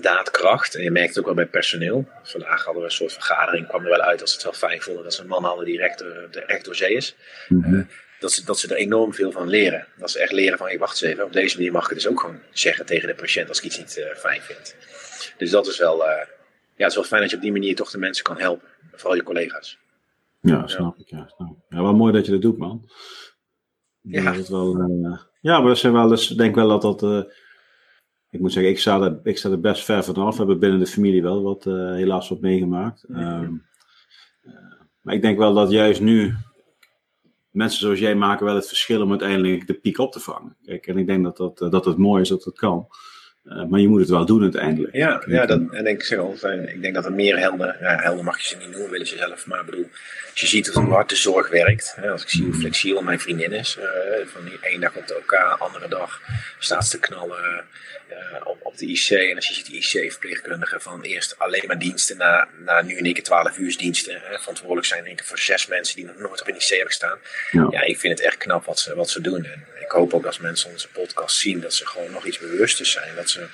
daadkracht. 0.00 0.74
En 0.74 0.82
je 0.82 0.90
merkt 0.90 1.08
het 1.08 1.18
ook 1.18 1.24
wel 1.24 1.34
bij 1.34 1.46
personeel. 1.46 2.08
Vandaag 2.22 2.64
hadden 2.64 2.82
we 2.82 2.88
een 2.88 2.94
soort 2.94 3.12
vergadering. 3.12 3.68
kwam 3.68 3.84
er 3.84 3.90
wel 3.90 4.00
uit 4.00 4.18
dat 4.18 4.28
ze 4.28 4.34
het 4.34 4.44
wel 4.44 4.52
fijn 4.52 4.82
vonden 4.82 5.02
dat 5.02 5.14
ze 5.14 5.20
een 5.20 5.28
man 5.28 5.44
hadden 5.44 5.64
die 5.64 5.78
recht, 5.78 5.98
de, 5.98 6.42
recht 6.46 6.64
door 6.64 6.76
zee 6.76 6.94
is. 6.94 7.16
Uh, 7.48 7.80
dat, 8.20 8.32
ze, 8.32 8.44
dat 8.44 8.58
ze 8.58 8.68
er 8.68 8.76
enorm 8.76 9.14
veel 9.14 9.32
van 9.32 9.48
leren. 9.48 9.86
Dat 9.98 10.10
ze 10.10 10.18
echt 10.18 10.32
leren 10.32 10.58
van, 10.58 10.66
hey, 10.66 10.78
wacht 10.78 11.02
eens 11.02 11.12
even. 11.12 11.24
Op 11.24 11.32
deze 11.32 11.56
manier 11.56 11.72
mag 11.72 11.82
ik 11.82 11.88
het 11.88 11.98
dus 11.98 12.08
ook 12.08 12.20
gewoon 12.20 12.40
zeggen 12.52 12.86
tegen 12.86 13.08
de 13.08 13.14
patiënt 13.14 13.48
als 13.48 13.58
ik 13.58 13.64
iets 13.64 13.78
niet 13.78 13.96
uh, 13.98 14.16
fijn 14.16 14.40
vind. 14.40 14.76
Dus 15.36 15.50
dat 15.50 15.66
is 15.66 15.78
wel, 15.78 15.96
uh, 15.96 16.06
ja, 16.76 16.84
het 16.84 16.88
is 16.88 16.94
wel 16.94 17.04
fijn 17.04 17.20
dat 17.20 17.30
je 17.30 17.36
op 17.36 17.42
die 17.42 17.52
manier 17.52 17.74
toch 17.74 17.90
de 17.90 17.98
mensen 17.98 18.24
kan 18.24 18.38
helpen. 18.38 18.68
Vooral 18.92 19.16
je 19.16 19.22
collega's. 19.22 19.78
Ja, 20.40 20.66
snap 20.66 20.98
ik. 20.98 21.08
Ja, 21.08 21.30
snap 21.36 21.56
ja 21.68 21.82
wel 21.82 21.94
mooi 21.94 22.12
dat 22.12 22.26
je 22.26 22.32
dat 22.32 22.42
doet, 22.42 22.58
man. 22.58 22.90
Ja. 24.00 24.24
Dat 24.24 24.36
het 24.36 24.48
wel, 24.48 24.76
uh, 24.76 25.18
ja, 25.40 25.58
maar 25.58 25.68
dat 25.68 25.78
zijn 25.78 25.92
wel, 25.92 26.08
dus, 26.08 26.30
ik 26.30 26.38
denk 26.38 26.54
wel 26.54 26.78
dat 26.78 27.00
dat. 27.00 27.28
Ik 28.30 28.40
moet 28.40 28.52
zeggen, 28.52 28.72
ik 28.72 28.78
sta, 28.78 29.00
er, 29.00 29.20
ik 29.22 29.38
sta 29.38 29.50
er 29.50 29.60
best 29.60 29.84
ver 29.84 30.04
vanaf. 30.04 30.32
We 30.32 30.38
hebben 30.38 30.58
binnen 30.58 30.78
de 30.78 30.86
familie 30.86 31.22
wel 31.22 31.42
wat, 31.42 31.64
helaas 31.64 32.28
wat 32.28 32.40
meegemaakt. 32.40 33.04
Um, 33.08 33.68
maar 35.00 35.14
ik 35.14 35.22
denk 35.22 35.38
wel 35.38 35.54
dat 35.54 35.70
juist 35.70 36.00
nu. 36.00 36.34
Mensen 37.50 37.80
zoals 37.80 37.98
jij 37.98 38.14
maken 38.14 38.46
wel 38.46 38.54
het 38.54 38.68
verschil 38.68 39.02
om 39.02 39.10
uiteindelijk 39.10 39.66
de 39.66 39.74
piek 39.74 39.98
op 39.98 40.12
te 40.12 40.20
vangen. 40.20 40.56
Kijk, 40.64 40.86
en 40.86 40.98
ik 40.98 41.06
denk 41.06 41.24
dat 41.24 41.36
dat, 41.36 41.72
dat 41.72 41.84
het 41.84 41.96
mooi 41.96 42.22
is 42.22 42.28
dat 42.28 42.42
dat 42.42 42.58
kan. 42.58 42.88
Uh, 43.44 43.64
maar 43.64 43.80
je 43.80 43.88
moet 43.88 44.00
het 44.00 44.08
wel 44.08 44.26
doen 44.26 44.42
uiteindelijk. 44.42 44.94
Ja, 44.94 45.22
ja 45.26 45.46
dat, 45.46 45.60
en 45.70 45.86
ik 45.86 46.02
zeg 46.02 46.18
altijd, 46.18 46.68
ik 46.68 46.82
denk 46.82 46.94
dat 46.94 47.04
er 47.04 47.12
meer 47.12 47.38
helden, 47.38 47.76
ja, 47.80 47.96
helden 47.96 48.24
mag 48.24 48.40
je 48.40 48.48
ze 48.48 48.56
niet 48.56 48.70
noemen, 48.70 48.90
willen 48.90 49.06
ze 49.06 49.16
zelf, 49.16 49.46
maar 49.46 49.60
ik 49.60 49.66
bedoel, 49.66 49.88
als 50.30 50.40
je 50.40 50.46
ziet 50.46 50.66
hoe 50.66 50.84
hard 50.84 51.08
de 51.08 51.16
zorg 51.16 51.48
werkt, 51.48 51.94
hè, 51.96 52.10
als 52.10 52.22
ik 52.22 52.28
zie 52.28 52.44
hoe 52.44 52.54
flexibel 52.54 53.02
mijn 53.02 53.20
vriendin 53.20 53.52
is, 53.52 53.78
uh, 53.78 54.26
van 54.26 54.44
die 54.44 54.58
één 54.60 54.80
dag 54.80 54.96
op 54.96 55.06
de 55.06 55.16
OK, 55.16 55.32
andere 55.58 55.88
dag 55.88 56.20
staat 56.58 56.86
ze 56.86 56.90
te 56.90 56.98
knallen, 56.98 57.64
uh, 58.10 58.40
op, 58.44 58.58
op 58.62 58.78
de 58.78 58.86
IC. 58.86 59.10
En 59.10 59.36
als 59.36 59.48
je 59.48 59.54
ziet 59.54 59.66
de 59.66 59.76
IC-verpleegkundigen 59.76 60.80
van 60.80 61.02
eerst 61.02 61.38
alleen 61.38 61.66
maar 61.66 61.78
diensten 61.78 62.16
naar, 62.16 62.48
naar 62.58 62.84
nu 62.84 62.96
in 62.96 63.04
één 63.04 63.14
keer 63.14 63.22
12 63.22 63.58
uur 63.58 63.76
diensten. 63.76 64.20
Hè, 64.22 64.38
verantwoordelijk 64.38 64.86
zijn 64.86 65.00
in 65.00 65.06
één 65.06 65.16
keer 65.16 65.26
voor 65.26 65.38
zes 65.38 65.66
mensen 65.66 65.96
die 65.96 66.04
nog 66.04 66.16
nooit 66.16 66.40
op 66.40 66.48
een 66.48 66.54
IC 66.54 66.68
hebben 66.68 66.86
gestaan. 66.86 67.18
Ja. 67.50 67.66
ja, 67.70 67.80
ik 67.80 68.00
vind 68.00 68.18
het 68.18 68.26
echt 68.26 68.36
knap 68.36 68.64
wat 68.64 68.78
ze, 68.78 68.94
wat 68.94 69.10
ze 69.10 69.20
doen. 69.20 69.44
En 69.44 69.66
ik 69.80 69.90
hoop 69.90 70.14
ook 70.14 70.26
als 70.26 70.38
mensen 70.38 70.70
onze 70.70 70.88
podcast 70.88 71.36
zien 71.36 71.60
dat 71.60 71.74
ze 71.74 71.86
gewoon 71.86 72.10
nog 72.10 72.26
iets 72.26 72.38
bewuster 72.38 72.86
zijn. 72.86 73.14
Dat 73.14 73.30
ze 73.30 73.46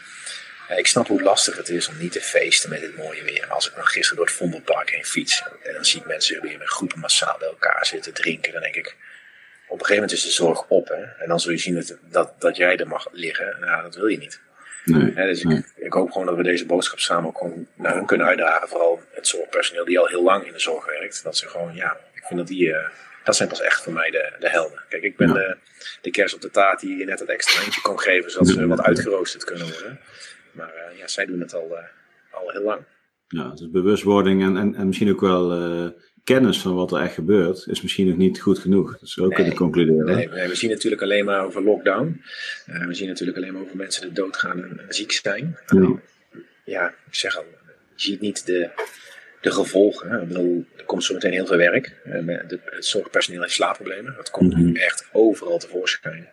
ik 0.74 0.86
snap 0.86 1.06
hoe 1.06 1.22
lastig 1.22 1.56
het 1.56 1.68
is 1.68 1.88
om 1.88 1.98
niet 1.98 2.12
te 2.12 2.20
feesten 2.20 2.70
met 2.70 2.80
dit 2.80 2.96
mooie 2.96 3.22
weer. 3.22 3.46
Als 3.48 3.68
ik 3.68 3.76
nog 3.76 3.92
gisteren 3.92 4.16
door 4.16 4.26
het 4.26 4.34
Vondelpark 4.34 4.90
heen 4.90 5.04
fiets 5.04 5.42
en 5.62 5.74
dan 5.74 5.84
zie 5.84 6.00
ik 6.00 6.06
mensen 6.06 6.42
weer 6.42 6.58
met 6.58 6.68
groepen 6.68 6.98
massaal 6.98 7.36
bij 7.38 7.48
elkaar 7.48 7.86
zitten 7.86 8.14
drinken, 8.14 8.52
dan 8.52 8.62
denk 8.62 8.74
ik, 8.74 8.96
op 9.66 9.78
een 9.78 9.86
gegeven 9.86 9.94
moment 9.94 10.12
is 10.12 10.22
de 10.22 10.30
zorg 10.30 10.64
op. 10.68 10.88
Hè? 10.88 11.02
En 11.02 11.28
dan 11.28 11.40
zul 11.40 11.50
je 11.50 11.58
zien 11.58 11.74
dat, 11.74 11.96
dat, 12.02 12.40
dat 12.40 12.56
jij 12.56 12.76
er 12.76 12.86
mag 12.86 13.08
liggen. 13.12 13.56
Nou, 13.60 13.82
dat 13.82 13.94
wil 13.94 14.06
je 14.06 14.18
niet. 14.18 14.40
Nee, 14.86 15.26
dus 15.26 15.42
ik, 15.42 15.72
ik, 15.76 15.92
hoop 15.92 16.10
gewoon 16.10 16.26
dat 16.26 16.36
we 16.36 16.42
deze 16.42 16.66
boodschap 16.66 16.98
samen 16.98 17.28
ook 17.28 17.38
gewoon 17.38 17.66
naar 17.74 17.94
hun 17.94 18.06
kunnen 18.06 18.26
uitdragen. 18.26 18.68
Vooral 18.68 19.00
het 19.10 19.28
zorgpersoneel 19.28 19.84
die 19.84 19.98
al 19.98 20.06
heel 20.06 20.22
lang 20.22 20.46
in 20.46 20.52
de 20.52 20.58
zorg 20.58 20.86
werkt. 20.86 21.22
Dat 21.22 21.36
ze 21.36 21.48
gewoon, 21.48 21.74
ja, 21.74 21.96
ik 22.14 22.22
vind 22.24 22.38
dat 22.38 22.48
die, 22.48 22.66
uh, 22.68 22.88
dat 23.24 23.36
zijn 23.36 23.48
pas 23.48 23.60
echt 23.60 23.82
voor 23.82 23.92
mij 23.92 24.10
de, 24.10 24.32
de 24.38 24.50
helden. 24.50 24.82
Kijk, 24.88 25.02
ik 25.02 25.16
ben 25.16 25.32
de, 25.32 25.56
de 26.00 26.10
kerst 26.10 26.34
op 26.34 26.40
de 26.40 26.50
taart 26.50 26.80
die 26.80 26.96
je 26.96 27.04
net 27.04 27.20
het 27.20 27.28
extra 27.28 27.64
eentje 27.64 27.80
kon 27.80 28.00
geven, 28.00 28.30
zodat 28.30 28.48
ze 28.48 28.66
wat 28.66 28.82
uitgeroosterd 28.82 29.44
kunnen 29.44 29.68
worden. 29.68 30.00
Maar 30.52 30.72
uh, 30.92 30.98
ja, 30.98 31.08
zij 31.08 31.26
doen 31.26 31.40
het 31.40 31.54
al, 31.54 31.68
uh, 31.70 31.78
al 32.40 32.50
heel 32.50 32.62
lang. 32.62 32.80
Ja, 33.28 33.48
dus 33.48 33.70
bewustwording 33.70 34.42
en, 34.42 34.56
en, 34.56 34.74
en 34.74 34.86
misschien 34.86 35.10
ook 35.10 35.20
wel 35.20 35.50
kennis 36.26 36.60
van 36.60 36.74
wat 36.74 36.92
er 36.92 37.00
echt 37.00 37.14
gebeurt, 37.14 37.66
is 37.66 37.82
misschien 37.82 38.06
nog 38.06 38.16
niet 38.16 38.40
goed 38.40 38.58
genoeg. 38.58 38.98
Dat 38.98 39.08
zou 39.08 39.26
ook 39.26 39.34
kunnen 39.34 39.54
concluderen. 39.54 40.16
Nee, 40.16 40.28
nee, 40.28 40.48
we 40.48 40.54
zien 40.54 40.70
natuurlijk 40.70 41.02
alleen 41.02 41.24
maar 41.24 41.44
over 41.44 41.62
lockdown. 41.62 42.22
we 42.64 42.94
zien 42.94 43.08
natuurlijk 43.08 43.38
alleen 43.38 43.52
maar 43.52 43.62
over 43.62 43.76
mensen 43.76 44.02
die 44.02 44.12
doodgaan 44.12 44.64
en, 44.64 44.80
en 44.86 44.94
ziek 44.94 45.12
zijn. 45.12 45.58
Ja. 45.66 46.00
ja, 46.64 46.88
ik 46.88 47.14
zeg 47.14 47.36
al, 47.36 47.44
je 47.94 48.02
ziet 48.02 48.20
niet 48.20 48.46
de, 48.46 48.70
de 49.40 49.50
gevolgen. 49.50 50.22
Ik 50.22 50.28
bedoel, 50.28 50.64
er 50.76 50.84
komt 50.84 51.04
zo 51.04 51.14
meteen 51.14 51.32
heel 51.32 51.46
veel 51.46 51.56
werk. 51.56 51.92
De, 52.04 52.60
het 52.64 52.86
zorgpersoneel 52.86 53.40
heeft 53.40 53.54
slaapproblemen. 53.54 54.14
Dat 54.16 54.30
komt 54.30 54.52
mm 54.52 54.60
-hmm. 54.60 54.72
nu 54.72 54.80
echt 54.80 55.08
overal 55.12 55.58
tevoorschijn. 55.58 56.28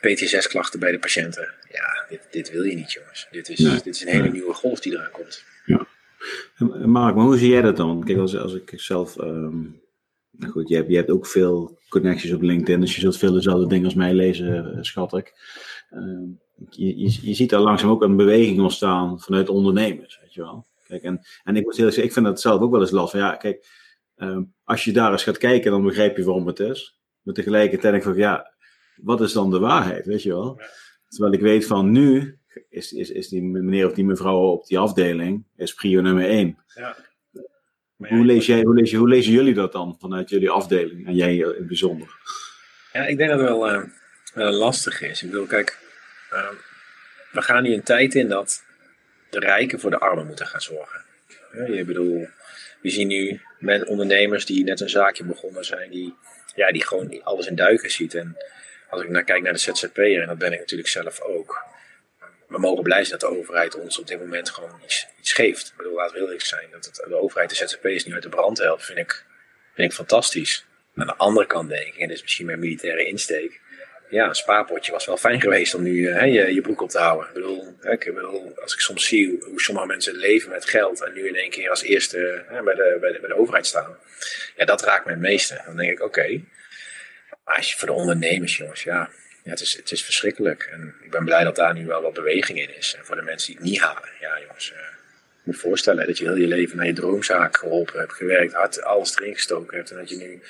PTSS-klachten 0.00 0.80
bij 0.80 0.90
de 0.90 0.98
patiënten. 0.98 1.52
Ja, 1.70 2.04
dit, 2.08 2.20
dit 2.30 2.50
wil 2.50 2.62
je 2.62 2.74
niet, 2.74 2.92
jongens. 2.92 3.28
Dit 3.30 3.48
is, 3.48 3.58
dit 3.58 3.86
is 3.86 4.02
een 4.02 4.08
hele 4.08 4.30
nieuwe 4.30 4.54
golf 4.54 4.80
die 4.80 4.92
eraan 4.92 5.10
komt. 5.10 5.44
Ja. 5.64 5.86
Mark, 6.84 7.14
maar 7.14 7.24
hoe 7.24 7.38
zie 7.38 7.50
jij 7.50 7.62
dat 7.62 7.76
dan? 7.76 8.04
Kijk, 8.04 8.18
als, 8.18 8.36
als 8.36 8.54
ik 8.54 8.72
zelf. 8.76 9.20
Um, 9.20 9.82
nou 10.30 10.52
goed, 10.52 10.68
je 10.68 10.74
hebt, 10.74 10.88
je 10.88 10.96
hebt 10.96 11.10
ook 11.10 11.26
veel 11.26 11.78
connecties 11.88 12.32
op 12.32 12.42
LinkedIn, 12.42 12.80
dus 12.80 12.94
je 12.94 13.00
zult 13.00 13.16
veel 13.16 13.32
dezelfde 13.32 13.66
dingen 13.66 13.84
als 13.84 13.94
mij 13.94 14.14
lezen, 14.14 14.74
eh, 14.74 14.82
schat 14.82 15.16
ik. 15.16 15.32
Uh, 15.90 16.28
je, 16.70 16.98
je, 16.98 17.18
je, 17.22 17.34
ziet 17.34 17.50
daar 17.50 17.60
langzaam 17.60 17.90
ook 17.90 18.02
een 18.02 18.16
beweging 18.16 18.60
ontstaan 18.60 19.20
vanuit 19.20 19.48
ondernemers, 19.48 20.18
weet 20.22 20.34
je 20.34 20.40
wel. 20.40 20.66
Kijk, 20.86 21.02
en, 21.02 21.20
en 21.44 21.56
ik 21.56 21.64
moet 21.64 21.76
heel 21.76 21.84
zeggen, 21.84 22.04
ik 22.04 22.12
vind 22.12 22.26
dat 22.26 22.40
zelf 22.40 22.60
ook 22.60 22.70
wel 22.70 22.80
eens 22.80 22.90
last 22.90 23.10
van, 23.10 23.20
ja, 23.20 23.36
kijk, 23.36 23.66
um, 24.16 24.54
als 24.64 24.84
je 24.84 24.92
daar 24.92 25.12
eens 25.12 25.22
gaat 25.22 25.38
kijken, 25.38 25.70
dan 25.70 25.84
begrijp 25.84 26.16
je 26.16 26.24
waarom 26.24 26.46
het 26.46 26.60
is. 26.60 27.00
Maar 27.22 27.34
tegelijkertijd 27.34 27.92
denk 27.92 28.04
ik 28.04 28.10
van, 28.10 28.16
ja, 28.16 28.54
wat 28.96 29.20
is 29.20 29.32
dan 29.32 29.50
de 29.50 29.58
waarheid, 29.58 30.06
weet 30.06 30.22
je 30.22 30.28
wel? 30.28 30.60
Terwijl 31.08 31.32
ik 31.32 31.40
weet 31.40 31.66
van 31.66 31.90
nu 31.90 32.38
is, 32.68 32.92
is, 32.92 33.10
is 33.10 33.28
die 33.28 33.42
meneer 33.42 33.86
of 33.86 33.94
die 33.94 34.04
mevrouw 34.04 34.38
op 34.38 34.66
die 34.66 34.78
afdeling 34.78 35.44
is 35.56 35.74
prio 35.74 36.00
nummer 36.00 36.28
één. 36.28 36.58
Ja. 36.74 36.96
Hoe, 37.96 38.24
lees 38.24 38.46
jij, 38.46 38.62
hoe, 38.62 38.74
lees 38.74 38.90
je, 38.90 38.96
hoe 38.96 39.08
lezen 39.08 39.32
jullie 39.32 39.54
dat 39.54 39.72
dan 39.72 39.96
vanuit 40.00 40.28
jullie 40.28 40.50
afdeling 40.50 41.06
en 41.06 41.14
jij 41.14 41.36
in 41.36 41.44
het 41.44 41.66
bijzonder? 41.66 42.08
Ja, 42.92 43.06
ik 43.06 43.16
denk 43.16 43.30
dat 43.30 43.38
het 43.38 43.48
wel, 43.48 43.72
uh, 43.72 43.82
wel 44.34 44.52
lastig 44.52 45.02
is. 45.02 45.22
Ik 45.22 45.30
bedoel, 45.30 45.46
kijk, 45.46 45.78
uh, 46.32 46.48
we 47.32 47.42
gaan 47.42 47.62
nu 47.62 47.74
een 47.74 47.82
tijd 47.82 48.14
in 48.14 48.28
dat 48.28 48.64
de 49.30 49.38
rijken 49.38 49.80
voor 49.80 49.90
de 49.90 49.98
armen 49.98 50.26
moeten 50.26 50.46
gaan 50.46 50.60
zorgen. 50.60 51.00
Ja, 51.52 51.66
je 51.66 51.84
bedoel, 51.84 52.26
we 52.80 52.90
zien 52.90 53.08
nu 53.08 53.40
met 53.58 53.84
ondernemers 53.84 54.46
die 54.46 54.64
net 54.64 54.80
een 54.80 54.90
zaakje 54.90 55.24
begonnen 55.24 55.64
zijn, 55.64 55.90
die, 55.90 56.14
ja, 56.54 56.72
die 56.72 56.86
gewoon 56.86 57.22
alles 57.22 57.46
in 57.46 57.54
duiken 57.54 57.90
ziet. 57.90 58.14
En 58.14 58.36
als 58.90 59.02
ik 59.02 59.08
naar 59.08 59.24
kijk 59.24 59.42
naar 59.42 59.52
de 59.52 59.58
ZZP'er, 59.58 60.20
en 60.20 60.26
dat 60.26 60.38
ben 60.38 60.52
ik 60.52 60.58
natuurlijk 60.58 60.88
zelf 60.88 61.20
ook. 61.20 61.64
We 62.54 62.60
mogen 62.60 62.82
blij 62.82 63.04
zijn 63.04 63.18
dat 63.18 63.30
de 63.30 63.36
overheid 63.36 63.74
ons 63.74 63.98
op 63.98 64.06
dit 64.06 64.18
moment 64.18 64.50
gewoon 64.50 64.80
iets, 64.84 65.06
iets 65.20 65.32
geeft. 65.32 65.68
Ik 65.68 65.76
bedoel, 65.76 65.94
laten 65.94 66.20
we 66.20 66.26
heel 66.28 66.40
zijn. 66.40 66.68
Dat 66.70 67.04
de 67.08 67.20
overheid 67.20 67.50
de 67.50 67.56
ZZP'ers 67.56 68.04
nu 68.04 68.14
uit 68.14 68.22
de 68.22 68.28
brand 68.28 68.58
helpt, 68.58 68.84
vind 68.84 68.98
ik, 68.98 69.24
vind 69.74 69.90
ik 69.90 69.96
fantastisch. 69.96 70.66
Aan 70.96 71.06
de 71.06 71.14
andere 71.14 71.46
kant 71.46 71.68
denk 71.68 71.86
ik, 71.86 71.96
en 71.96 72.08
dit 72.08 72.16
is 72.16 72.22
misschien 72.22 72.46
meer 72.46 72.58
militaire 72.58 73.06
insteek. 73.06 73.60
Ja, 74.10 74.28
een 74.28 74.34
spaarpotje 74.34 74.92
was 74.92 75.06
wel 75.06 75.16
fijn 75.16 75.40
geweest 75.40 75.74
om 75.74 75.82
nu 75.82 76.08
hè, 76.08 76.24
je, 76.24 76.54
je 76.54 76.60
broek 76.60 76.80
op 76.80 76.88
te 76.88 76.98
houden. 76.98 77.28
Ik 77.28 77.34
bedoel, 77.34 77.76
ik 77.80 78.14
bedoel, 78.14 78.52
als 78.62 78.74
ik 78.74 78.80
soms 78.80 79.06
zie 79.06 79.38
hoe 79.40 79.60
sommige 79.60 79.86
mensen 79.86 80.14
leven 80.14 80.50
met 80.50 80.68
geld 80.68 81.02
en 81.02 81.12
nu 81.12 81.28
in 81.28 81.36
één 81.36 81.50
keer 81.50 81.70
als 81.70 81.82
eerste 81.82 82.44
hè, 82.48 82.62
bij, 82.62 82.74
de, 82.74 82.96
bij, 83.00 83.12
de, 83.12 83.20
bij 83.20 83.28
de 83.28 83.36
overheid 83.36 83.66
staan. 83.66 83.96
Ja, 84.56 84.64
dat 84.64 84.82
raakt 84.82 85.04
me 85.04 85.10
het 85.10 85.20
meeste. 85.20 85.62
Dan 85.66 85.76
denk 85.76 85.90
ik, 85.90 86.02
oké, 86.02 86.40
maar 87.44 87.56
als 87.56 87.72
je 87.72 87.78
voor 87.78 87.88
de 87.88 87.94
ondernemers, 87.94 88.56
jongens, 88.56 88.82
ja, 88.82 89.10
ja 89.44 89.50
het, 89.50 89.60
is, 89.60 89.76
het 89.76 89.90
is 89.90 90.04
verschrikkelijk. 90.04 90.68
En 90.72 90.94
ik 91.02 91.10
ben 91.10 91.24
blij 91.24 91.44
dat 91.44 91.56
daar 91.56 91.74
nu 91.74 91.86
wel 91.86 92.02
wat 92.02 92.12
beweging 92.12 92.58
in 92.58 92.76
is. 92.76 92.94
En 92.98 93.04
voor 93.04 93.16
de 93.16 93.22
mensen 93.22 93.46
die 93.46 93.56
het 93.56 93.70
niet 93.70 93.80
halen, 93.80 94.10
ja, 94.20 94.40
jongens. 94.40 94.70
Uh, 94.70 94.76
je 94.76 95.50
moet 95.50 95.54
je 95.54 95.60
voorstellen 95.60 96.06
dat 96.06 96.18
je 96.18 96.24
heel 96.24 96.36
je 96.36 96.46
leven 96.46 96.76
naar 96.76 96.86
je 96.86 96.92
droomzaak 96.92 97.56
geholpen 97.56 97.98
hebt, 97.98 98.12
gewerkt, 98.12 98.52
hard 98.52 98.82
alles 98.82 99.18
erin 99.18 99.34
gestoken 99.34 99.76
hebt. 99.76 99.90
En 99.90 99.96
dat 99.96 100.08
je 100.08 100.16
nu 100.16 100.42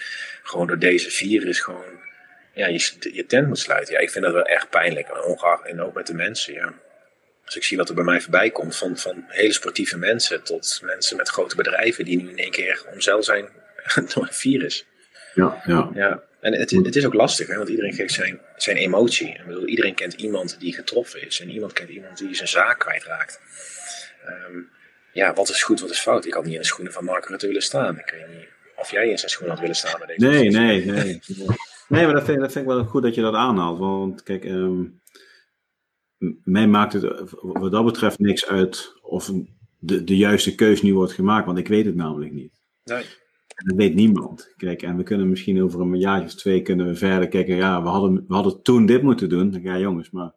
gewoon 0.43 0.67
door 0.67 0.79
deze 0.79 1.11
virus 1.11 1.61
gewoon 1.61 2.03
ja, 2.55 2.67
je, 2.67 3.11
je 3.13 3.27
tent 3.27 3.47
moet 3.49 3.59
sluiten. 3.59 3.95
Ja, 3.95 4.01
ik 4.01 4.11
vind 4.11 4.25
dat 4.25 4.33
wel 4.33 4.45
echt 4.45 4.71
pijnlijk. 4.71 5.09
En 5.65 5.81
ook 5.81 5.95
met 5.95 6.07
de 6.07 6.15
mensen, 6.15 6.55
ja. 6.55 6.73
Als 7.45 7.57
ik 7.57 7.65
zie 7.65 7.77
wat 7.77 7.89
er 7.89 7.95
bij 7.95 8.05
mij 8.05 8.21
voorbij 8.21 8.51
komt, 8.51 8.77
van, 8.77 8.97
van 8.97 9.25
hele 9.29 9.53
sportieve 9.53 9.99
mensen 9.99 10.43
tot 10.43 10.81
mensen 10.83 11.17
met 11.17 11.29
grote 11.29 11.57
bedrijven 11.57 12.05
die 12.05 12.23
nu 12.23 12.31
in 12.31 12.39
één 12.39 12.51
keer 12.51 12.85
omzeil 12.93 13.23
zijn 13.23 13.49
door 14.15 14.23
een 14.23 14.33
virus. 14.33 14.87
Ja, 15.35 15.63
ja. 15.67 15.91
ja. 15.95 16.23
En 16.45 16.53
het, 16.53 16.71
het 16.71 16.97
is 16.97 17.07
ook 17.07 17.15
lastig, 17.15 17.47
hè, 17.47 17.57
want 17.57 17.69
iedereen 17.69 17.93
geeft 17.93 18.15
zijn, 18.15 18.41
zijn 18.57 18.77
emotie. 18.77 19.29
Ik 19.29 19.47
bedoel, 19.47 19.67
iedereen 19.67 19.95
kent 19.95 20.13
iemand 20.13 20.61
die 20.61 20.75
getroffen 20.75 21.27
is 21.27 21.41
en 21.41 21.51
iemand 21.51 21.73
kent 21.73 21.89
iemand 21.89 22.19
die 22.19 22.35
zijn 22.35 22.49
zaak 22.49 22.79
kwijtraakt. 22.79 23.41
Um, 24.49 24.71
ja, 25.13 25.35
wat 25.35 25.49
is 25.49 25.63
goed, 25.63 25.81
wat 25.81 25.91
is 25.91 26.01
fout? 26.01 26.27
Ik 26.27 26.35
had 26.35 26.45
niet 26.45 26.55
in 26.55 26.61
de 26.61 26.67
schoenen 26.67 26.93
van 26.93 27.05
Mark 27.05 27.27
Rutte 27.27 27.47
willen 27.47 27.63
staan. 27.63 27.99
Ik 27.99 28.15
weet 28.17 28.37
niet 28.37 28.49
of 28.77 28.91
jij 28.91 29.09
in 29.11 29.19
zijn 29.19 29.31
schoenen 29.31 29.53
had 29.53 29.61
willen 29.61 29.77
staan 29.77 29.99
bij 29.99 30.17
deze 30.17 30.29
Nee, 30.29 30.51
nee, 30.51 30.85
nee. 30.85 31.21
Nee, 31.89 32.05
maar 32.05 32.15
dat 32.15 32.25
vind, 32.25 32.41
dat 32.41 32.53
vind 32.53 32.65
ik 32.65 32.71
wel 32.71 32.85
goed 32.85 33.03
dat 33.03 33.15
je 33.15 33.21
dat 33.21 33.35
aanhaalt. 33.35 33.79
Want 33.79 34.23
kijk, 34.23 34.45
um, 34.45 35.01
mij 36.45 36.67
maakt 36.67 36.93
het 36.93 37.31
wat 37.41 37.73
dat 37.73 37.85
betreft 37.85 38.19
niks 38.19 38.47
uit 38.47 38.93
of 39.03 39.31
de, 39.79 40.05
de 40.05 40.17
juiste 40.17 40.55
keus 40.55 40.83
nu 40.83 40.95
wordt 40.95 41.13
gemaakt, 41.13 41.47
want 41.47 41.59
ik 41.59 41.69
weet 41.69 41.85
het 41.85 41.95
namelijk 41.95 42.33
niet. 42.33 42.53
Nee. 42.85 43.05
Dat 43.55 43.77
weet 43.77 43.95
niemand. 43.95 44.55
Kijk, 44.57 44.83
en 44.83 44.97
we 44.97 45.03
kunnen 45.03 45.29
misschien 45.29 45.63
over 45.63 45.81
een 45.81 45.99
jaar 45.99 46.23
of 46.23 46.35
twee 46.35 46.63
kunnen 46.63 46.87
we 46.87 46.95
verder 46.95 47.29
kijken. 47.29 47.57
Ja, 47.57 47.83
we 47.83 47.89
hadden, 47.89 48.25
we 48.29 48.35
hadden 48.35 48.63
toen 48.63 48.87
dit 48.87 49.03
moeten 49.03 49.29
doen. 49.29 49.59
Ja, 49.63 49.79
jongens, 49.79 50.11
maar 50.11 50.33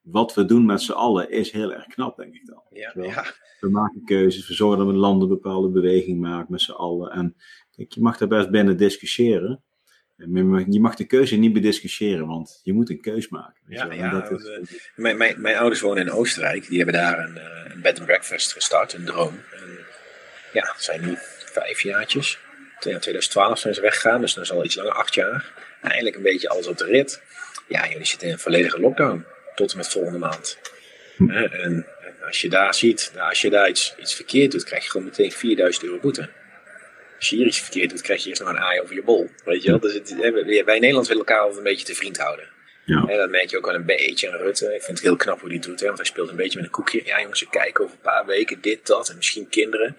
wat 0.00 0.34
we 0.34 0.44
doen 0.44 0.64
met 0.64 0.82
z'n 0.82 0.92
allen 0.92 1.30
is 1.30 1.52
heel 1.52 1.72
erg 1.72 1.86
knap, 1.86 2.16
denk 2.16 2.34
ik 2.34 2.46
dan. 2.46 2.62
Ja, 2.70 2.92
ja. 2.94 3.24
We 3.60 3.70
maken 3.70 4.04
keuzes, 4.04 4.48
we 4.48 4.54
zorgen 4.54 4.78
dat 4.78 4.86
we 4.86 4.92
een 4.92 4.98
land 4.98 5.22
een 5.22 5.28
bepaalde 5.28 5.68
beweging 5.68 6.20
maken 6.20 6.46
met 6.52 6.60
z'n 6.60 6.70
allen. 6.70 7.10
En 7.10 7.36
kijk, 7.76 7.92
je 7.92 8.00
mag 8.00 8.16
daar 8.16 8.28
best 8.28 8.50
binnen 8.50 8.76
discussiëren. 8.76 9.62
Je 10.68 10.80
mag 10.80 10.94
de 10.94 11.04
keuze 11.04 11.36
niet 11.36 11.52
bediscussiëren, 11.52 12.26
want 12.26 12.60
je 12.62 12.72
moet 12.72 12.90
een 12.90 13.00
keus 13.00 13.28
maken. 13.28 13.62
Ja, 13.66 13.92
ja 13.92 14.10
dat 14.10 14.30
is... 14.30 14.44
Eh, 14.46 14.78
mijn, 14.96 15.16
mijn, 15.16 15.40
mijn 15.40 15.56
ouders 15.56 15.80
wonen 15.80 16.02
in 16.02 16.12
Oostenrijk. 16.12 16.68
Die 16.68 16.76
hebben 16.76 16.94
daar 16.94 17.18
een, 17.18 17.36
eh, 17.36 17.74
een 17.74 17.80
bed 17.80 17.96
and 17.96 18.06
breakfast 18.06 18.52
gestart, 18.52 18.92
een 18.92 19.04
droom. 19.04 19.34
En 19.34 19.78
ja, 20.52 20.74
zijn 20.76 21.00
nu 21.00 21.16
vijf 21.52 21.80
jaartjes. 21.80 22.38
In 22.72 22.98
2012 22.98 23.58
zijn 23.58 23.74
ze 23.74 23.80
weggegaan, 23.80 24.20
dus 24.20 24.34
dat 24.34 24.44
is 24.44 24.52
al 24.52 24.64
iets 24.64 24.74
langer, 24.74 24.92
acht 24.92 25.14
jaar. 25.14 25.52
Eindelijk 25.82 26.16
een 26.16 26.22
beetje 26.22 26.48
alles 26.48 26.66
op 26.66 26.78
de 26.78 26.84
rit. 26.84 27.22
Ja, 27.68 27.88
jullie 27.88 28.06
zitten 28.06 28.26
in 28.26 28.32
een 28.32 28.40
volledige 28.40 28.80
lockdown. 28.80 29.24
Tot 29.54 29.70
en 29.70 29.76
met 29.76 29.88
volgende 29.88 30.18
maand. 30.18 30.58
Hm. 31.16 31.30
En, 31.30 31.86
als 32.26 32.40
je 32.40 32.48
daar 32.48 32.74
ziet, 32.74 33.10
nou, 33.14 33.28
als 33.28 33.40
je 33.40 33.50
daar 33.50 33.68
iets, 33.68 33.94
iets 33.98 34.14
verkeerd 34.14 34.52
doet, 34.52 34.64
krijg 34.64 34.84
je 34.84 34.90
gewoon 34.90 35.06
meteen 35.06 35.32
4000 35.32 35.84
euro 35.84 35.98
boete. 35.98 36.28
Als 37.16 37.30
je 37.30 37.36
hier 37.36 37.46
iets 37.46 37.60
verkeerd 37.60 37.90
doet, 37.90 38.00
krijg 38.00 38.22
je 38.22 38.28
eerst 38.28 38.40
nog 38.40 38.50
een 38.50 38.58
aai 38.58 38.80
over 38.80 38.94
je 38.94 39.02
bol. 39.02 39.30
Weet 39.44 39.62
je 39.62 39.70
wel? 39.70 39.80
Dus 39.80 39.94
het, 39.94 40.14
wij 40.64 40.78
Nederlands 40.78 41.08
willen 41.08 41.26
elkaar 41.26 41.40
altijd 41.40 41.58
een 41.58 41.64
beetje 41.64 41.86
te 41.86 41.94
vriend 41.94 42.18
houden. 42.18 42.48
Ja. 42.84 43.04
En 43.06 43.16
dat 43.16 43.30
merk 43.30 43.50
je 43.50 43.56
ook 43.56 43.66
wel 43.66 43.74
een 43.74 43.84
beetje 43.84 44.30
aan 44.32 44.38
Rutte. 44.38 44.74
Ik 44.74 44.82
vind 44.82 44.98
het 44.98 45.06
heel 45.06 45.16
knap 45.16 45.40
hoe 45.40 45.50
hij 45.50 45.58
doet. 45.58 45.80
Hè? 45.80 45.86
Want 45.86 45.98
hij 45.98 46.06
speelt 46.06 46.28
een 46.28 46.36
beetje 46.36 46.56
met 46.56 46.66
een 46.66 46.72
koekje. 46.72 47.02
Ja 47.04 47.20
jongens, 47.20 47.40
we 47.40 47.50
kijken 47.50 47.84
over 47.84 47.96
een 47.96 48.02
paar 48.02 48.26
weken 48.26 48.60
dit, 48.60 48.86
dat. 48.86 49.08
En 49.08 49.16
misschien 49.16 49.48
kinderen 49.48 49.96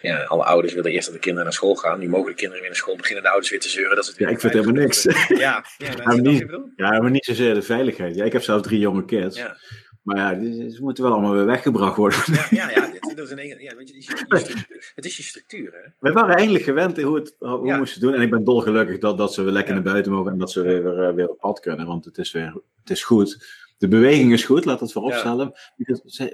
ja, 0.00 0.22
alle 0.22 0.44
ouders 0.44 0.74
willen 0.74 0.90
eerst 0.90 1.04
dat 1.04 1.14
de 1.14 1.20
kinderen 1.20 1.44
naar 1.44 1.54
school 1.54 1.74
gaan. 1.74 1.98
Nu 1.98 2.08
mogen 2.08 2.30
de 2.30 2.36
kinderen 2.36 2.60
weer 2.60 2.70
naar 2.70 2.80
school 2.80 2.96
beginnen 2.96 3.22
de 3.22 3.28
ouders 3.28 3.50
weer 3.50 3.60
te 3.60 3.68
zeuren. 3.68 3.96
Dat 3.96 4.06
het 4.06 4.16
weer 4.16 4.28
ja, 4.28 4.34
ik 4.34 4.40
vind 4.40 4.52
helemaal 4.52 4.74
niks. 4.74 5.02
Ja, 5.02 5.24
ja, 5.28 5.64
ja, 6.04 6.12
niet, 6.12 6.46
ja, 6.76 7.00
maar 7.00 7.10
niet 7.10 7.24
zozeer 7.24 7.54
de 7.54 7.62
veiligheid. 7.62 8.14
Ja, 8.14 8.24
ik 8.24 8.32
heb 8.32 8.42
zelf 8.42 8.62
drie 8.62 8.78
jonge 8.78 9.04
kids. 9.04 9.36
Ja. 9.36 9.56
Maar 10.02 10.16
ja, 10.16 10.70
ze 10.70 10.78
moeten 10.80 11.04
wel 11.04 11.12
allemaal 11.12 11.34
weer 11.34 11.46
weggebracht 11.46 11.96
worden. 11.96 12.18
Ja, 12.26 12.46
ja, 12.50 12.70
ja, 12.70 12.90
dit, 13.14 13.18
is 13.18 13.30
een, 13.30 13.60
ja 13.60 13.76
weet 13.76 13.88
je, 13.88 13.94
het, 13.94 13.96
is 13.96 14.48
je, 14.48 14.92
het 14.94 15.04
is 15.04 15.16
je 15.16 15.22
structuur. 15.22 15.72
Hè? 15.72 15.90
We 15.98 16.12
waren 16.12 16.34
eigenlijk 16.34 16.64
gewend 16.64 17.00
hoe, 17.00 17.16
het, 17.16 17.36
hoe 17.38 17.72
we 17.72 17.76
moesten 17.76 18.00
doen. 18.00 18.14
En 18.14 18.20
ik 18.20 18.30
ben 18.30 18.44
dolgelukkig 18.44 18.98
dat, 18.98 19.18
dat 19.18 19.34
ze 19.34 19.42
weer 19.42 19.52
lekker 19.52 19.74
naar 19.74 19.82
buiten 19.82 20.12
mogen 20.12 20.32
en 20.32 20.38
dat 20.38 20.50
ze 20.50 20.62
weer, 20.62 20.96
weer, 20.96 21.14
weer 21.14 21.28
op 21.28 21.38
pad 21.38 21.60
kunnen. 21.60 21.86
Want 21.86 22.04
het 22.04 22.18
is, 22.18 22.32
weer, 22.32 22.54
het 22.80 22.90
is 22.90 23.04
goed. 23.04 23.58
De 23.80 23.88
beweging 23.88 24.32
is 24.32 24.44
goed, 24.44 24.64
laat 24.64 24.80
het 24.80 24.92
vooropstellen. 24.92 25.52
Ja. 25.76 26.28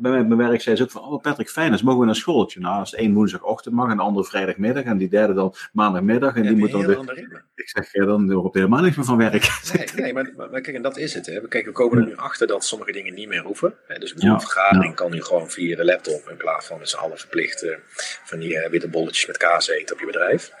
Bij 0.00 0.24
mijn 0.24 0.36
werk 0.36 0.60
zei 0.60 0.76
ze 0.76 0.82
ook 0.82 0.90
van, 0.90 1.02
oh 1.02 1.22
Patrick, 1.22 1.50
fijn, 1.50 1.70
dus 1.70 1.82
mogen 1.82 2.00
we 2.00 2.06
naar 2.06 2.14
schooltje. 2.14 2.60
Nou, 2.60 2.78
als 2.78 2.90
de 2.90 3.00
een 3.00 3.14
woensdagochtend 3.14 3.74
mag 3.74 3.90
en 3.90 3.96
de 3.96 4.02
andere 4.02 4.26
vrijdagmiddag 4.26 4.84
en 4.84 4.98
die 4.98 5.08
derde 5.08 5.34
dan 5.34 5.54
maandagmiddag. 5.72 6.36
En 6.36 6.42
die 6.42 6.56
moet 6.56 6.70
dan. 6.70 7.10
Ik 7.54 7.68
zeg, 7.68 7.92
ja, 7.92 8.04
dan 8.04 8.30
hoor 8.30 8.46
ik 8.46 8.54
helemaal 8.54 8.82
niks 8.82 8.96
meer 8.96 9.04
van 9.04 9.16
werk. 9.16 9.60
Nee, 9.76 9.86
nee 9.94 10.12
maar, 10.14 10.32
maar, 10.36 10.60
kijk, 10.60 10.76
en 10.76 10.82
dat 10.82 10.96
is 10.96 11.14
het. 11.14 11.26
Hè. 11.26 11.48
Kijk, 11.48 11.64
we 11.64 11.72
komen 11.72 11.98
er 11.98 12.06
nu 12.06 12.16
achter 12.16 12.46
dat 12.46 12.64
sommige 12.64 12.92
dingen 12.92 13.14
niet 13.14 13.28
meer 13.28 13.42
hoeven. 13.42 13.74
Hè. 13.86 13.98
Dus 13.98 14.14
een 14.16 14.40
vergadering 14.40 14.94
kan 14.94 15.10
nu 15.10 15.22
gewoon 15.22 15.50
via 15.50 15.76
de 15.76 15.84
laptop 15.84 16.28
in 16.30 16.36
plaats 16.36 16.66
van 16.66 16.78
met 16.78 16.88
z'n 16.88 16.96
allen 16.96 17.18
verplicht 17.18 17.64
uh, 17.64 17.76
van 18.24 18.38
die 18.38 18.52
uh, 18.52 18.66
witte 18.66 18.88
bolletjes 18.88 19.26
met 19.26 19.36
kaas 19.36 19.68
eten 19.68 19.94
op 19.94 20.00
je 20.00 20.06
bedrijf. 20.06 20.52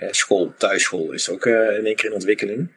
Uh, 0.00 0.08
school, 0.10 0.54
thuisschool 0.56 1.12
is 1.12 1.30
ook 1.30 1.46
in 1.46 1.84
één 1.84 1.96
keer 1.96 2.08
in 2.08 2.14
ontwikkeling. 2.14 2.70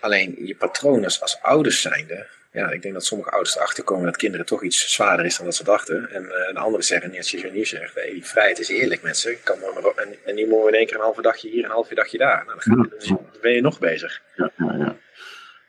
Alleen 0.00 0.36
je 0.38 0.56
patroon 0.56 1.04
als, 1.04 1.20
als 1.20 1.38
ouders 1.42 1.80
zijnde, 1.80 2.26
ja, 2.52 2.70
ik 2.70 2.82
denk 2.82 2.94
dat 2.94 3.04
sommige 3.04 3.30
ouders 3.30 3.56
erachter 3.56 3.84
komen 3.84 4.04
dat 4.04 4.16
kinderen 4.16 4.46
toch 4.46 4.62
iets 4.62 4.92
zwaarder 4.92 5.24
is 5.26 5.36
dan 5.36 5.44
dat 5.44 5.54
ze 5.54 5.64
dachten. 5.64 6.10
En, 6.10 6.22
uh, 6.22 6.28
de 6.28 6.58
anderen 6.58 6.84
zeggen, 6.84 7.10
net 7.10 7.26
zoals 7.26 7.44
je 7.44 7.50
nu 7.50 7.64
zegt, 7.64 7.94
hey, 7.94 8.10
die 8.10 8.26
vrijheid 8.26 8.58
is 8.58 8.68
eerlijk 8.68 9.02
met 9.02 9.16
ze. 9.18 9.38
Kan 9.42 9.58
maar, 9.58 9.92
en, 9.94 10.16
en 10.24 10.34
nu 10.34 10.46
moeten 10.46 10.62
we 10.64 10.68
in 10.68 10.78
één 10.78 10.86
keer 10.86 10.94
een 10.94 11.02
halve 11.02 11.22
dagje 11.22 11.48
hier, 11.48 11.64
een 11.64 11.70
half 11.70 11.88
dagje 11.88 12.18
daar. 12.18 12.44
Nou, 12.44 12.46
dan, 12.46 12.60
ga 12.60 12.98
je, 12.98 13.06
dan 13.08 13.40
ben 13.40 13.52
je 13.52 13.60
nog 13.60 13.78
bezig. 13.78 14.22
Ja, 14.36 14.50
ja, 14.56 14.74
ja. 14.78 14.96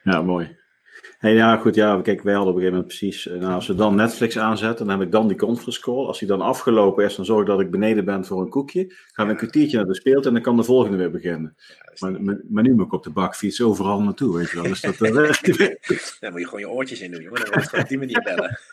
ja 0.03 0.22
mooi. 0.22 0.57
Hey, 1.17 1.33
ja, 1.33 1.57
goed, 1.57 1.75
ja, 1.75 2.01
kijk, 2.01 2.21
wij 2.21 2.33
hadden 2.33 2.53
op 2.53 2.59
een 2.59 2.65
gegeven 2.65 2.83
moment 2.83 2.88
precies, 3.00 3.27
eh, 3.27 3.39
nou, 3.39 3.53
als 3.53 3.67
we 3.67 3.75
dan 3.75 3.95
Netflix 3.95 4.38
aanzetten, 4.38 4.86
dan 4.86 4.97
heb 4.97 5.05
ik 5.05 5.12
dan 5.12 5.27
die 5.27 5.38
conference 5.38 5.81
call. 5.81 6.05
Als 6.05 6.19
die 6.19 6.27
dan 6.27 6.41
afgelopen 6.41 7.05
is, 7.05 7.15
dan 7.15 7.25
zorg 7.25 7.41
ik 7.41 7.47
dat 7.47 7.59
ik 7.59 7.71
beneden 7.71 8.05
ben 8.05 8.25
voor 8.25 8.41
een 8.41 8.50
koekje. 8.50 8.93
Gaan 9.12 9.25
we 9.25 9.31
een 9.31 9.38
kwartiertje 9.38 9.77
naar 9.77 9.86
de 9.86 9.95
speelt 9.95 10.25
en 10.25 10.33
dan 10.33 10.41
kan 10.41 10.57
de 10.57 10.63
volgende 10.63 10.97
weer 10.97 11.12
beginnen. 11.12 11.55
Maar, 12.00 12.21
maar, 12.50 12.63
nu 12.63 12.74
moet 12.74 12.86
ik 12.86 12.93
op 12.93 13.03
de 13.03 13.09
bakfiets 13.09 13.62
overal 13.62 14.01
naartoe, 14.01 14.38
weet 14.38 14.50
je 14.50 14.55
wel. 14.55 14.63
Dus 14.63 14.81
dat, 14.81 15.00
uh, 15.01 15.12
ja, 16.19 16.29
moet 16.29 16.39
je 16.39 16.45
gewoon 16.45 16.59
je 16.59 16.69
oortjes 16.69 17.01
in 17.01 17.12
doen, 17.12 17.21
jongen. 17.21 17.39
Dan 17.39 17.50
moet 17.53 17.71
je 17.71 17.77
op 17.77 17.88
die 17.88 17.97
manier 17.97 18.21
bellen. 18.21 18.59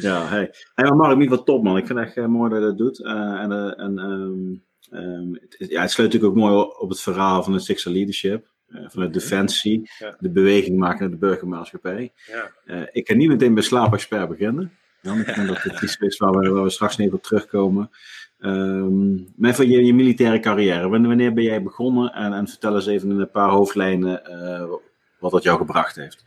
Ja, 0.00 0.26
hey. 0.26 0.54
hey 0.74 0.84
maar 0.84 0.96
Mark, 0.96 1.16
niet 1.16 1.28
wat 1.28 1.46
top, 1.46 1.62
man. 1.62 1.76
Ik 1.76 1.86
vind 1.86 1.98
het 1.98 2.08
echt 2.08 2.16
uh, 2.16 2.26
mooi 2.26 2.50
dat 2.50 2.58
je 2.58 2.64
dat 2.64 2.78
doet. 2.78 3.00
Uh, 3.00 3.12
en 3.12 3.76
en 3.76 3.98
um, 3.98 4.64
um, 4.90 5.38
het, 5.40 5.70
ja, 5.70 5.80
het 5.80 5.90
sluit 5.90 6.12
natuurlijk 6.12 6.24
ook 6.24 6.48
mooi 6.48 6.66
op 6.78 6.88
het 6.88 7.00
verhaal 7.00 7.42
van 7.42 7.52
het 7.52 7.62
Sixer 7.62 7.92
Leadership. 7.92 8.53
Uh, 8.74 8.80
vanuit 8.88 9.12
Defensie, 9.12 9.90
ja. 9.98 10.16
de 10.18 10.30
beweging 10.30 10.78
maken 10.78 11.00
naar 11.00 11.10
de 11.10 11.26
burgermaatschappij. 11.26 12.12
Ja. 12.26 12.50
Uh, 12.66 12.86
ik 12.92 13.04
kan 13.04 13.16
niet 13.16 13.28
meteen 13.28 13.54
bij 13.54 13.62
slaapexpert 13.62 14.28
beginnen. 14.28 14.72
Dan, 15.02 15.18
ik 15.20 15.34
denk 15.34 15.48
dat 15.48 15.62
het 15.62 15.82
iets 15.82 15.96
is 15.96 16.16
waar 16.16 16.32
we, 16.32 16.48
waar 16.48 16.62
we 16.62 16.70
straks 16.70 16.98
even 16.98 17.12
op 17.12 17.22
terugkomen. 17.22 17.90
Um, 18.40 19.32
maar 19.36 19.54
van 19.54 19.68
je, 19.68 19.84
je, 19.84 19.94
militaire 19.94 20.40
carrière, 20.40 20.88
wanneer 20.88 21.32
ben 21.32 21.44
jij 21.44 21.62
begonnen? 21.62 22.12
En, 22.12 22.32
en, 22.32 22.48
vertel 22.48 22.74
eens 22.74 22.86
even 22.86 23.10
in 23.10 23.20
een 23.20 23.30
paar 23.30 23.48
hoofdlijnen 23.48 24.22
uh, 24.28 24.72
wat 25.18 25.30
dat 25.30 25.42
jou 25.42 25.58
gebracht 25.58 25.96
heeft. 25.96 26.24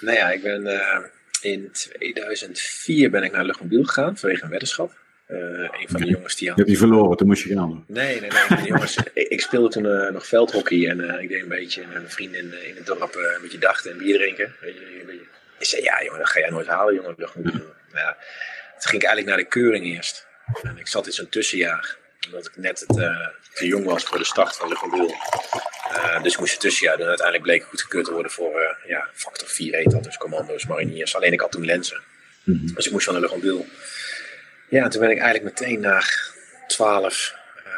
Nou 0.00 0.16
ja, 0.16 0.30
ik 0.30 0.42
ben 0.42 0.66
in 1.42 1.70
2004 1.72 3.10
ben 3.10 3.22
ik 3.22 3.32
naar 3.32 3.44
Luchtmobiel 3.44 3.84
gegaan 3.84 4.16
vanwege 4.16 4.44
een 4.44 4.50
weddenschap. 4.50 5.01
Uh, 5.28 5.38
een 5.38 5.88
van 5.88 6.00
de 6.00 6.06
jongens 6.06 6.36
die 6.36 6.48
had... 6.48 6.56
Je 6.56 6.64
hebt 6.64 6.66
die 6.66 6.78
verloren, 6.78 7.16
toen 7.16 7.26
moest 7.26 7.42
je 7.42 7.54
gaan. 7.54 7.84
Nee, 7.86 8.20
nee, 8.20 8.30
nee. 8.48 8.66
jongens, 8.66 8.96
ik, 9.14 9.40
speelde 9.40 9.68
toen 9.68 9.84
uh, 9.84 10.10
nog 10.10 10.26
veldhockey 10.26 10.88
en 10.88 11.00
uh, 11.00 11.20
ik 11.20 11.28
deed 11.28 11.42
een 11.42 11.48
beetje 11.48 11.80
met 11.80 11.92
mijn 11.92 12.10
vrienden 12.10 12.40
in, 12.40 12.68
in 12.68 12.76
het 12.76 12.86
dorp 12.86 13.14
een 13.14 13.42
beetje 13.42 13.58
dachten 13.58 13.90
en 13.90 13.98
bier 13.98 14.18
drinken. 14.18 14.54
Weet 14.60 14.74
je, 14.74 15.00
een 15.00 15.06
beetje... 15.06 15.26
Ik 15.58 15.66
zei, 15.66 15.82
ja 15.82 16.02
jongen, 16.02 16.18
dat 16.18 16.28
ga 16.28 16.40
jij 16.40 16.50
nooit 16.50 16.66
halen, 16.66 16.94
jongen. 16.94 17.14
Ja. 17.16 17.28
ja. 17.92 18.16
Toen 18.78 18.90
ging 18.90 19.02
ik 19.02 19.08
eigenlijk 19.08 19.26
naar 19.26 19.36
de 19.36 19.44
keuring 19.44 19.84
eerst. 19.84 20.26
En 20.62 20.78
ik 20.78 20.88
zat 20.88 21.06
in 21.06 21.12
zo'n 21.12 21.28
tussenjaar, 21.28 21.96
omdat 22.26 22.46
ik 22.46 22.56
net 22.56 22.80
het, 22.80 22.96
te 23.54 23.66
jong 23.66 23.84
was 23.84 24.04
voor 24.04 24.18
de 24.18 24.24
start 24.24 24.56
van 24.56 24.68
de 24.68 25.14
Uh, 25.92 26.22
dus 26.22 26.32
ik 26.32 26.38
moest 26.38 26.52
het 26.52 26.60
tussenjaar 26.60 26.96
doen. 26.96 27.06
Uiteindelijk 27.06 27.46
bleek 27.46 27.62
ik 27.62 27.68
goedgekeurd 27.68 28.04
te 28.04 28.12
worden 28.12 28.30
voor 28.30 28.76
ja, 28.86 29.08
factor 29.14 29.48
4 29.48 29.74
heet 29.74 29.90
dat, 29.90 30.04
dus 30.04 30.16
commando's, 30.16 30.66
mariniers. 30.66 31.16
Alleen 31.16 31.32
ik 31.32 31.40
had 31.40 31.52
toen 31.52 31.64
lenzen. 31.64 32.00
Mm 32.44 32.58
-hmm. 32.58 32.74
Dus 32.74 32.86
ik 32.86 32.92
moest 32.92 33.04
van 33.04 33.14
de 33.14 33.20
Luchtmobiel. 33.20 33.66
Ja, 34.78 34.88
toen 34.88 35.00
ben 35.00 35.10
ik 35.10 35.18
eigenlijk 35.18 35.60
meteen 35.60 35.80
naar 35.80 36.32
12 36.66 37.34
uh, 37.56 37.72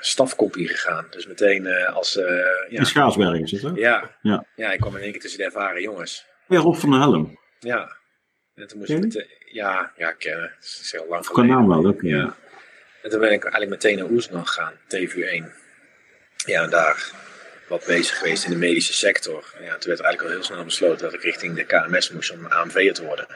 stafkompie 0.00 0.68
gegaan. 0.68 1.06
Dus 1.10 1.26
meteen 1.26 1.64
uh, 1.64 1.94
als... 1.94 2.16
Uh, 2.16 2.24
ja. 2.68 2.78
In 2.78 2.86
Schaarsberg 2.86 3.40
is 3.40 3.50
het, 3.50 3.62
hè? 3.62 3.70
Ja. 3.74 4.16
ja. 4.22 4.44
Ja, 4.54 4.72
ik 4.72 4.80
kwam 4.80 4.96
in 4.96 5.02
één 5.02 5.12
keer 5.12 5.20
tussen 5.20 5.38
de 5.38 5.44
ervaren 5.44 5.82
jongens. 5.82 6.26
Ja, 6.46 6.58
Rob 6.58 6.76
van 6.76 6.90
der 6.90 7.00
Helm. 7.00 7.38
Ja. 7.58 7.96
En 8.54 8.66
toen 8.66 8.78
moest 8.78 8.90
ik 8.90 9.00
meteen... 9.00 9.26
Ja, 9.44 9.92
ja, 9.96 10.12
kennen. 10.12 10.52
Dat 10.54 10.64
is 10.64 10.92
heel 10.92 11.06
lang 11.08 11.26
geleden. 11.26 11.54
naam 11.54 11.68
wel, 11.68 11.86
ook. 11.86 12.02
Ja. 12.02 12.36
En 13.02 13.10
toen 13.10 13.20
ben 13.20 13.32
ik 13.32 13.42
eigenlijk 13.42 13.70
meteen 13.70 13.98
naar 13.98 14.10
Oesman 14.10 14.46
gegaan, 14.46 14.74
TVU 14.86 15.22
1. 15.22 15.52
Ja, 16.46 16.62
en 16.62 16.70
daar 16.70 17.12
wat 17.68 17.84
bezig 17.86 18.18
geweest 18.18 18.44
in 18.44 18.50
de 18.50 18.56
medische 18.56 18.92
sector. 18.92 19.54
Ja, 19.60 19.76
toen 19.76 19.88
werd 19.88 20.00
eigenlijk 20.00 20.22
al 20.22 20.28
heel 20.28 20.42
snel 20.42 20.64
besloten 20.64 20.98
dat 20.98 21.14
ik 21.14 21.22
richting 21.22 21.54
de 21.56 21.64
KMS 21.64 22.12
moest 22.12 22.32
om 22.32 22.46
AMV'er 22.46 22.94
te 22.94 23.04
worden. 23.04 23.26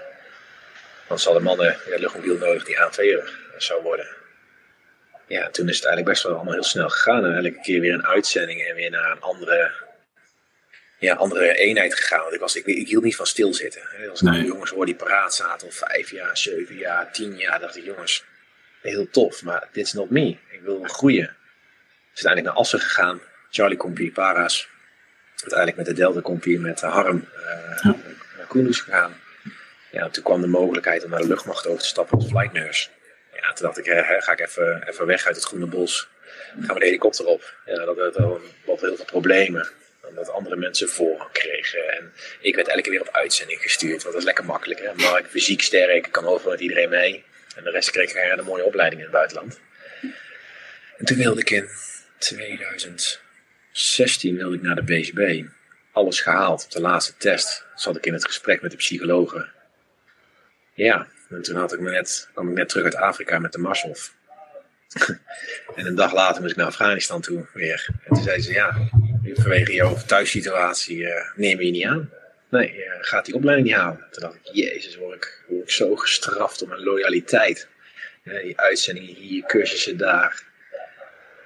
Want 1.13 1.43
mannen 1.43 1.77
in 1.85 1.91
de 1.91 1.99
luchtmobiel 1.99 2.39
nodig 2.39 2.65
die 2.65 2.81
ANV'er 2.81 3.39
zou 3.57 3.83
worden. 3.83 4.07
Ja, 5.27 5.51
toen 5.51 5.69
is 5.69 5.77
het 5.77 5.85
eigenlijk 5.85 6.15
best 6.15 6.23
wel 6.23 6.35
allemaal 6.35 6.53
heel 6.53 6.63
snel 6.63 6.89
gegaan. 6.89 7.25
En 7.25 7.37
elke 7.37 7.61
keer 7.61 7.81
weer 7.81 7.95
een 7.95 8.07
uitzending 8.07 8.61
en 8.61 8.75
weer 8.75 8.91
naar 8.91 9.11
een 9.11 9.21
andere, 9.21 9.71
ja, 10.99 11.15
andere 11.15 11.55
eenheid 11.55 11.95
gegaan. 11.95 12.21
Want 12.21 12.35
ik, 12.35 12.41
was, 12.41 12.57
ik, 12.57 12.67
ik 12.67 12.89
hield 12.89 13.03
niet 13.05 13.17
van 13.17 13.27
stilzitten. 13.27 13.83
Als 14.11 14.23
ik 14.23 14.29
nee. 14.29 14.45
jongens 14.45 14.71
hoorde 14.71 14.87
die 14.87 14.95
paraat 14.95 15.35
zaten, 15.35 15.67
of 15.67 15.75
vijf 15.75 16.11
jaar, 16.11 16.37
zeven 16.37 16.77
jaar, 16.77 17.13
tien 17.13 17.37
jaar, 17.37 17.61
dacht 17.61 17.77
ik, 17.77 17.85
jongens, 17.85 18.25
heel 18.81 19.11
tof, 19.11 19.43
maar 19.43 19.69
dit 19.73 19.87
is 19.87 19.93
not 19.93 20.11
me. 20.11 20.29
Ik 20.29 20.61
wil 20.63 20.83
groeien. 20.83 21.37
Dus 22.13 22.25
uiteindelijk 22.25 22.47
naar 22.47 22.57
Assen 22.57 22.81
gegaan, 22.81 23.21
Charlie 23.51 23.79
Compie, 23.79 24.13
Para's. 24.13 24.69
Uiteindelijk 25.37 25.77
met 25.77 25.87
de 25.87 25.93
Delta 25.93 26.21
Compie, 26.21 26.59
met 26.59 26.81
Harm 26.81 27.29
uh, 27.37 27.85
naar 28.37 28.47
Koenders 28.49 28.81
gegaan. 28.81 29.21
Ja, 29.93 30.09
toen 30.09 30.25
kwam 30.25 30.41
de 30.41 30.47
mogelijkheid 30.47 31.05
om 31.05 31.11
naar 31.11 31.21
de 31.21 31.27
luchtmacht 31.27 31.67
over 31.67 31.81
te 31.81 31.87
stappen 31.87 32.19
als 32.19 32.27
flight 32.27 32.53
nurse. 32.53 32.89
Ja, 33.35 33.53
toen 33.53 33.67
dacht 33.67 33.79
ik, 33.79 33.85
hè, 33.85 34.21
ga 34.21 34.33
ik 34.33 34.41
even, 34.41 34.89
even 34.89 35.07
weg 35.07 35.27
uit 35.27 35.37
het 35.37 35.45
groene 35.45 35.67
bos. 35.67 36.09
Gaan 36.61 36.75
we 36.75 36.81
de 36.81 36.85
helikopter 36.85 37.27
op. 37.27 37.55
Dat 37.65 37.79
had 37.79 37.97
wat 38.65 38.81
heel 38.81 38.97
veel 38.97 39.05
problemen. 39.05 39.71
Omdat 40.09 40.31
andere 40.31 40.57
mensen 40.57 40.89
voorrang 40.89 41.33
kregen. 41.33 41.93
En 41.93 42.13
ik 42.41 42.55
werd 42.55 42.69
elke 42.69 42.83
keer 42.83 42.91
weer 42.91 43.01
op 43.01 43.09
uitzending 43.13 43.63
gestuurd. 43.63 44.03
Want 44.03 44.15
dat 44.15 44.15
is 44.15 44.25
lekker 44.25 44.45
makkelijk. 44.45 44.81
Hè? 44.81 44.95
Mark, 44.95 45.27
fysiek 45.27 45.63
sterk, 45.63 46.09
kan 46.11 46.27
overal 46.27 46.53
met 46.53 46.61
iedereen 46.61 46.89
mee. 46.89 47.25
En 47.57 47.65
de 47.65 47.71
rest 47.71 47.91
kreeg 47.91 48.11
ik 48.11 48.39
een 48.39 48.45
mooie 48.45 48.65
opleiding 48.65 49.01
in 49.01 49.07
het 49.07 49.17
buitenland. 49.17 49.61
En 50.97 51.05
toen 51.05 51.17
wilde 51.17 51.41
ik 51.41 51.51
in 51.51 51.69
2016 52.19 54.37
wilde 54.37 54.57
ik 54.57 54.63
naar 54.63 54.75
de 54.75 54.83
BCB. 54.83 55.43
Alles 55.93 56.21
gehaald. 56.21 56.65
Op 56.65 56.71
de 56.71 56.81
laatste 56.81 57.17
test 57.17 57.65
zat 57.75 57.97
ik 57.97 58.07
in 58.07 58.13
het 58.13 58.25
gesprek 58.25 58.63
met 58.63 58.71
de 58.71 58.77
psychologen. 58.77 59.53
Ja, 60.75 61.07
en 61.29 61.43
toen 61.43 61.57
had 61.57 61.73
ik 61.73 61.81
me 61.81 61.91
net, 61.91 62.29
kwam 62.33 62.49
ik 62.49 62.55
net 62.55 62.69
terug 62.69 62.85
uit 62.85 62.95
Afrika 62.95 63.39
met 63.39 63.53
de 63.53 63.59
Marshof. 63.59 64.15
en 65.77 65.87
een 65.87 65.95
dag 65.95 66.13
later 66.13 66.41
moest 66.41 66.53
ik 66.53 66.59
naar 66.59 66.67
Afghanistan 66.67 67.21
toe 67.21 67.47
weer. 67.53 67.89
En 68.05 68.15
toen 68.15 68.23
zei 68.23 68.41
ze, 68.41 68.53
ja, 68.53 68.89
vanwege 69.35 69.73
jouw 69.73 69.97
thuissituatie 70.07 70.97
uh, 70.97 71.33
nemen 71.37 71.59
we 71.59 71.65
je 71.65 71.71
niet 71.71 71.87
aan. 71.87 72.11
Nee, 72.49 72.73
je 72.73 72.99
gaat 73.01 73.25
die 73.25 73.35
opleiding 73.35 73.69
niet 73.69 73.77
halen. 73.77 74.07
Toen 74.11 74.23
dacht 74.23 74.35
ik, 74.35 74.55
jezus, 74.55 74.97
word 74.97 75.15
ik, 75.15 75.45
word 75.49 75.63
ik 75.63 75.71
zo 75.71 75.97
gestraft 75.97 76.63
om 76.63 76.69
mijn 76.69 76.83
loyaliteit. 76.83 77.69
Ja, 78.23 78.41
die 78.41 78.61
uitzendingen 78.61 79.15
hier, 79.15 79.47
cursussen 79.47 79.97
daar. 79.97 80.43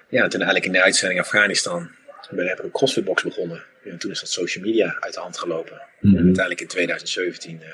Ja, 0.08 0.22
en 0.22 0.28
toen 0.28 0.40
eigenlijk 0.40 0.64
in 0.66 0.72
de 0.72 0.82
uitzending 0.82 1.20
Afghanistan 1.20 1.90
ben, 2.30 2.46
heb 2.46 2.58
ik 2.58 2.64
een 2.64 2.70
CrossFitbox 2.70 3.22
begonnen. 3.22 3.64
En 3.84 3.98
toen 3.98 4.10
is 4.10 4.20
dat 4.20 4.30
social 4.30 4.64
media 4.64 4.96
uit 5.00 5.14
de 5.14 5.20
hand 5.20 5.38
gelopen. 5.38 5.80
En 6.02 6.08
mhm. 6.08 6.16
uiteindelijk 6.16 6.60
in 6.60 6.66
2017 6.66 7.60
uh, 7.62 7.68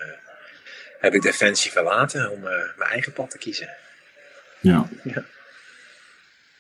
heb 1.03 1.15
ik 1.15 1.23
Defensie 1.23 1.71
verlaten 1.71 2.31
om 2.31 2.39
uh, 2.39 2.51
mijn 2.77 2.91
eigen 2.91 3.13
pad 3.13 3.31
te 3.31 3.39
kiezen. 3.39 3.69
Ja. 4.61 4.89
ja. 5.05 5.25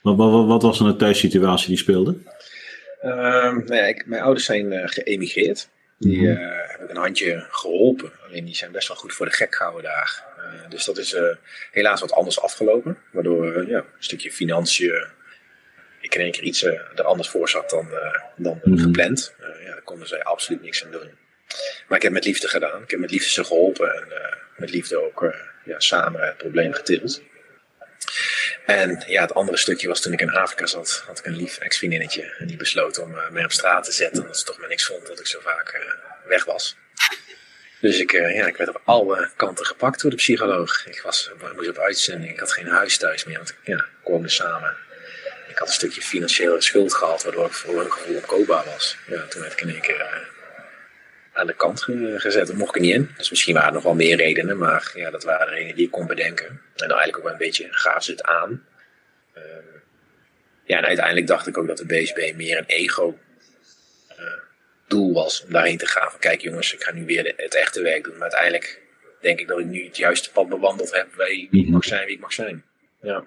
Wat, 0.00 0.16
wat, 0.16 0.46
wat, 0.46 0.62
was 0.62 0.78
dan 0.78 0.86
de 0.86 0.96
thuissituatie 0.96 1.68
die 1.68 1.76
speelde? 1.76 2.10
Um, 3.04 3.64
nou 3.64 3.74
ja, 3.74 3.84
ik, 3.84 4.06
mijn 4.06 4.22
ouders 4.22 4.44
zijn 4.44 4.72
uh, 4.72 4.82
geëmigreerd. 4.84 5.68
Die 5.98 6.18
mm 6.18 6.24
-hmm. 6.24 6.42
uh, 6.42 6.50
heb 6.66 6.80
ik 6.80 6.90
een 6.90 6.96
handje 6.96 7.46
geholpen. 7.50 8.12
Alleen 8.26 8.44
die 8.44 8.54
zijn 8.54 8.72
best 8.72 8.88
wel 8.88 8.96
goed 8.96 9.12
voor 9.12 9.26
de 9.26 9.32
gek 9.32 9.54
gehouden 9.54 9.82
daar. 9.82 10.24
dus 10.68 10.84
dat 10.84 10.98
is 10.98 11.16
helaas 11.70 12.00
wat 12.00 12.12
anders 12.12 12.40
afgelopen. 12.40 12.98
Waardoor 13.12 13.68
ja, 13.68 13.78
een 13.78 13.84
stukje 13.98 14.32
financiën 14.32 15.06
ik 16.00 16.14
in 16.14 16.20
één 16.20 16.32
keer 16.32 16.42
iets 16.42 16.62
er 16.62 17.02
anders 17.02 17.28
voor 17.28 17.48
zat 17.48 17.70
dan, 17.70 17.88
dan 18.36 18.60
mm 18.64 18.72
-hmm. 18.72 18.82
gepland. 18.82 19.34
ja, 19.38 19.70
daar 19.70 19.82
konden 19.82 20.08
zij 20.08 20.22
absoluut 20.22 20.62
niks 20.62 20.84
aan 20.84 20.90
doen. 20.90 21.10
Maar 21.88 21.96
ik 21.96 22.02
heb 22.02 22.12
met 22.12 22.24
liefde 22.24 22.48
gedaan. 22.48 22.82
Ik 22.82 22.90
heb 22.90 23.00
met 23.00 23.10
liefde 23.10 23.30
ze 23.30 23.44
geholpen 23.44 23.94
en 23.94 24.06
uh, 24.08 24.34
met 24.56 24.70
liefde 24.70 25.04
ook 25.04 25.22
uh, 25.22 25.34
ja, 25.64 25.80
samen 25.80 26.26
het 26.26 26.36
probleem 26.36 26.72
getild. 26.72 27.22
En 28.66 29.04
ja, 29.06 29.22
het 29.22 29.34
andere 29.34 29.56
stukje 29.56 29.88
was 29.88 30.00
toen 30.00 30.12
ik 30.12 30.20
in 30.20 30.30
Afrika 30.30 30.66
zat, 30.66 31.04
had 31.06 31.18
ik 31.18 31.26
een 31.26 31.36
lief 31.36 31.58
ex-vriendinnetje. 31.58 32.34
En 32.38 32.46
die 32.46 32.56
besloot 32.56 32.98
om 32.98 33.14
uh, 33.14 33.30
mij 33.30 33.44
op 33.44 33.52
straat 33.52 33.84
te 33.84 33.92
zetten, 33.92 34.22
omdat 34.22 34.38
ze 34.38 34.44
toch 34.44 34.58
maar 34.58 34.68
niks 34.68 34.84
vond 34.86 35.06
dat 35.06 35.20
ik 35.20 35.26
zo 35.26 35.40
vaak 35.40 35.80
weg 36.26 36.44
was. 36.44 36.76
Dus 37.80 37.98
ik, 37.98 38.12
ja, 38.12 38.46
ik 38.46 38.56
werd 38.56 38.68
op 38.68 38.80
alle 38.84 39.30
kanten 39.36 39.66
gepakt 39.66 40.00
door 40.00 40.10
de 40.10 40.16
psycholoog. 40.16 40.86
Ik, 40.86 41.00
was, 41.00 41.30
ik 41.40 41.54
moest 41.54 41.68
op 41.68 41.78
uitzending, 41.78 42.32
ik 42.32 42.40
had 42.40 42.52
geen 42.52 42.66
huis 42.66 42.98
thuis 42.98 43.24
meer, 43.24 43.36
want 43.36 43.50
ik 43.50 43.56
ja, 43.62 43.84
woonde 44.04 44.28
samen. 44.28 44.76
Ik 45.48 45.58
had 45.58 45.68
een 45.68 45.74
stukje 45.74 46.02
financiële 46.02 46.60
schuld 46.60 46.94
gehad, 46.94 47.22
waardoor 47.22 47.46
ik 47.46 47.52
voor 47.52 47.80
een 47.80 47.92
gevoel 47.92 48.16
opkoopbaar 48.16 48.64
was. 48.64 48.96
Ja, 49.06 49.26
toen 49.26 49.40
werd 49.40 49.52
ik 49.52 49.60
in 49.60 49.68
één 49.68 49.80
keer 49.80 50.30
aan 51.32 51.46
de 51.46 51.54
kant 51.54 51.82
gezet. 52.16 52.46
Dat 52.46 52.56
mocht 52.56 52.76
ik 52.76 52.82
niet 52.82 52.94
in. 52.94 53.10
Dus 53.16 53.30
misschien 53.30 53.54
waren 53.54 53.68
er 53.68 53.74
nog 53.74 53.82
wel 53.82 53.94
meer 53.94 54.16
redenen, 54.16 54.58
maar 54.58 54.92
ja, 54.94 55.10
dat 55.10 55.24
waren 55.24 55.46
de 55.46 55.52
redenen 55.52 55.76
die 55.76 55.84
ik 55.84 55.90
kon 55.90 56.06
bedenken. 56.06 56.46
En 56.46 56.60
dan 56.74 56.88
eigenlijk 56.88 57.16
ook 57.16 57.24
wel 57.24 57.32
een 57.32 57.38
beetje 57.38 57.68
gaaf 57.70 58.02
zit 58.02 58.22
aan. 58.22 58.64
Uh, 59.36 59.42
ja, 60.64 60.78
en 60.78 60.84
uiteindelijk 60.84 61.26
dacht 61.26 61.46
ik 61.46 61.58
ook 61.58 61.66
dat 61.66 61.78
de 61.78 61.86
BSB 61.86 62.32
meer 62.36 62.58
een 62.58 62.66
ego 62.66 63.18
uh, 64.18 64.24
doel 64.88 65.12
was 65.12 65.44
om 65.44 65.52
daarheen 65.52 65.78
te 65.78 65.86
gaan. 65.86 66.10
Van 66.10 66.20
kijk 66.20 66.40
jongens, 66.40 66.74
ik 66.74 66.82
ga 66.82 66.92
nu 66.92 67.04
weer 67.04 67.34
het 67.36 67.54
echte 67.54 67.82
werk 67.82 68.04
doen. 68.04 68.12
Maar 68.12 68.22
uiteindelijk 68.22 68.82
denk 69.20 69.40
ik 69.40 69.48
dat 69.48 69.58
ik 69.58 69.66
nu 69.66 69.84
het 69.84 69.96
juiste 69.96 70.32
pad 70.32 70.48
bewandeld 70.48 70.94
heb 70.94 71.08
bij 71.16 71.48
wie 71.50 71.64
ik 71.64 71.68
mag 71.68 71.84
zijn, 71.84 72.06
wie 72.06 72.14
ik 72.14 72.20
mag 72.20 72.32
zijn. 72.32 72.64
Ja. 73.00 73.24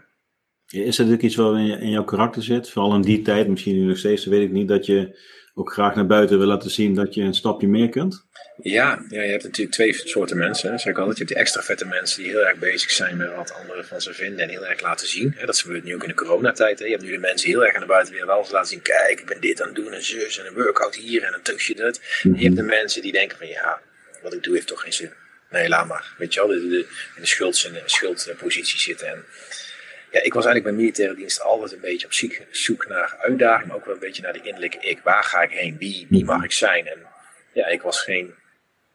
Is 0.68 0.96
dat 0.96 1.12
ook 1.12 1.22
iets 1.22 1.36
wat 1.36 1.58
in, 1.58 1.80
in 1.80 1.90
jouw 1.90 2.04
karakter 2.04 2.44
zit? 2.44 2.70
Vooral 2.70 2.96
in 2.96 3.02
die 3.02 3.22
tijd, 3.22 3.48
misschien 3.48 3.76
nu 3.76 3.86
nog 3.86 3.98
steeds, 3.98 4.26
weet 4.26 4.42
ik 4.42 4.52
niet, 4.52 4.68
dat 4.68 4.86
je 4.86 5.20
ook 5.56 5.74
graag 5.74 5.96
naar 5.96 6.06
buiten 6.06 6.38
wil 6.38 6.48
laten 6.48 6.70
zien 6.70 6.96
dat 6.96 7.14
je 7.14 7.22
een 7.22 7.34
stapje 7.34 7.68
meer 7.68 7.90
kunt? 7.90 8.26
Ja, 8.62 9.06
ja 9.10 9.22
je 9.22 9.32
hebt 9.32 9.44
natuurlijk 9.44 9.76
twee 9.76 9.94
soorten 9.94 10.38
mensen. 10.38 10.72
Hè. 10.72 10.78
Zeg 10.78 10.92
ik 10.92 10.98
altijd. 10.98 11.18
Je 11.18 11.24
hebt 11.24 11.36
die 11.36 11.44
extra 11.44 11.62
vette 11.62 11.86
mensen 11.86 12.24
die 12.24 12.32
heel 12.32 12.46
erg 12.46 12.60
bezig 12.60 12.92
zijn 12.92 13.18
met 13.18 13.36
wat 13.36 13.54
anderen 13.54 13.86
van 13.86 14.02
ze 14.02 14.14
vinden 14.14 14.40
en 14.40 14.50
heel 14.50 14.66
erg 14.66 14.82
laten 14.82 15.08
zien. 15.08 15.34
Hè. 15.36 15.46
Dat 15.46 15.60
gebeurt 15.60 15.84
nu 15.84 15.96
ook 15.96 16.02
in 16.02 16.08
de 16.08 16.16
coronatijd. 16.16 16.80
Hè. 16.80 16.86
Je 16.86 16.92
hebt 16.92 17.04
nu 17.04 17.12
de 17.12 17.18
mensen 17.18 17.50
heel 17.50 17.66
erg 17.66 17.76
aan 17.76 17.82
de 17.82 17.88
buitenwereld 17.88 18.30
wel 18.30 18.52
laten 18.52 18.70
zien. 18.70 18.82
Kijk, 18.82 19.20
ik 19.20 19.26
ben 19.26 19.42
dit 19.42 19.62
aan 19.62 19.68
het 19.68 19.76
doen 19.76 19.94
en 19.94 20.04
zus 20.04 20.40
en 20.40 20.46
een 20.46 20.54
workout 20.54 20.96
hier 20.96 21.24
en 21.24 21.34
een 21.34 21.42
tukje 21.42 21.76
dat. 21.76 22.02
Mm 22.24 22.36
Je 22.36 22.44
hebt 22.44 22.56
de 22.56 22.64
mensen 22.64 23.02
die 23.02 23.12
denken 23.12 23.38
van 23.38 23.48
ja, 23.48 23.80
wat 24.22 24.34
ik 24.34 24.44
doe 24.44 24.54
heeft 24.54 24.68
toch 24.68 24.82
geen 24.82 24.94
zin. 24.94 25.12
Nee, 25.50 25.70
laat 25.70 25.88
maar. 25.88 26.14
Weet 26.18 26.34
je 26.34 26.40
wel, 26.40 26.50
de, 26.50 26.68
de, 26.68 26.86
in 27.16 27.22
de 27.22 27.28
schuld, 27.28 27.64
in 27.68 27.74
de 27.74 27.82
schuldpositie 27.86 28.80
zitten. 28.80 29.08
En 29.08 29.26
ja, 30.16 30.22
ik 30.22 30.34
was 30.34 30.46
eigenlijk 30.46 30.76
bij 30.76 30.86
militaire 30.86 31.16
dienst 31.16 31.42
altijd 31.42 31.72
een 31.72 31.80
beetje 31.80 32.06
op 32.06 32.14
zoek, 32.14 32.34
zoek 32.52 32.88
naar 32.88 33.16
uitdaging, 33.20 33.68
maar 33.68 33.78
ook 33.78 33.86
wel 33.86 33.94
een 33.94 34.00
beetje 34.00 34.22
naar 34.22 34.34
de 34.34 34.42
innerlijke 34.42 34.78
ik. 34.80 35.00
Waar 35.04 35.24
ga 35.24 35.42
ik 35.42 35.52
heen? 35.52 35.78
Wie, 35.78 36.08
wie 36.10 36.26
mag 36.26 36.44
ik 36.44 36.52
zijn? 36.52 36.88
En 36.88 37.06
ja, 37.54 37.68
ik 37.68 37.82
was 37.82 38.02
geen, 38.02 38.34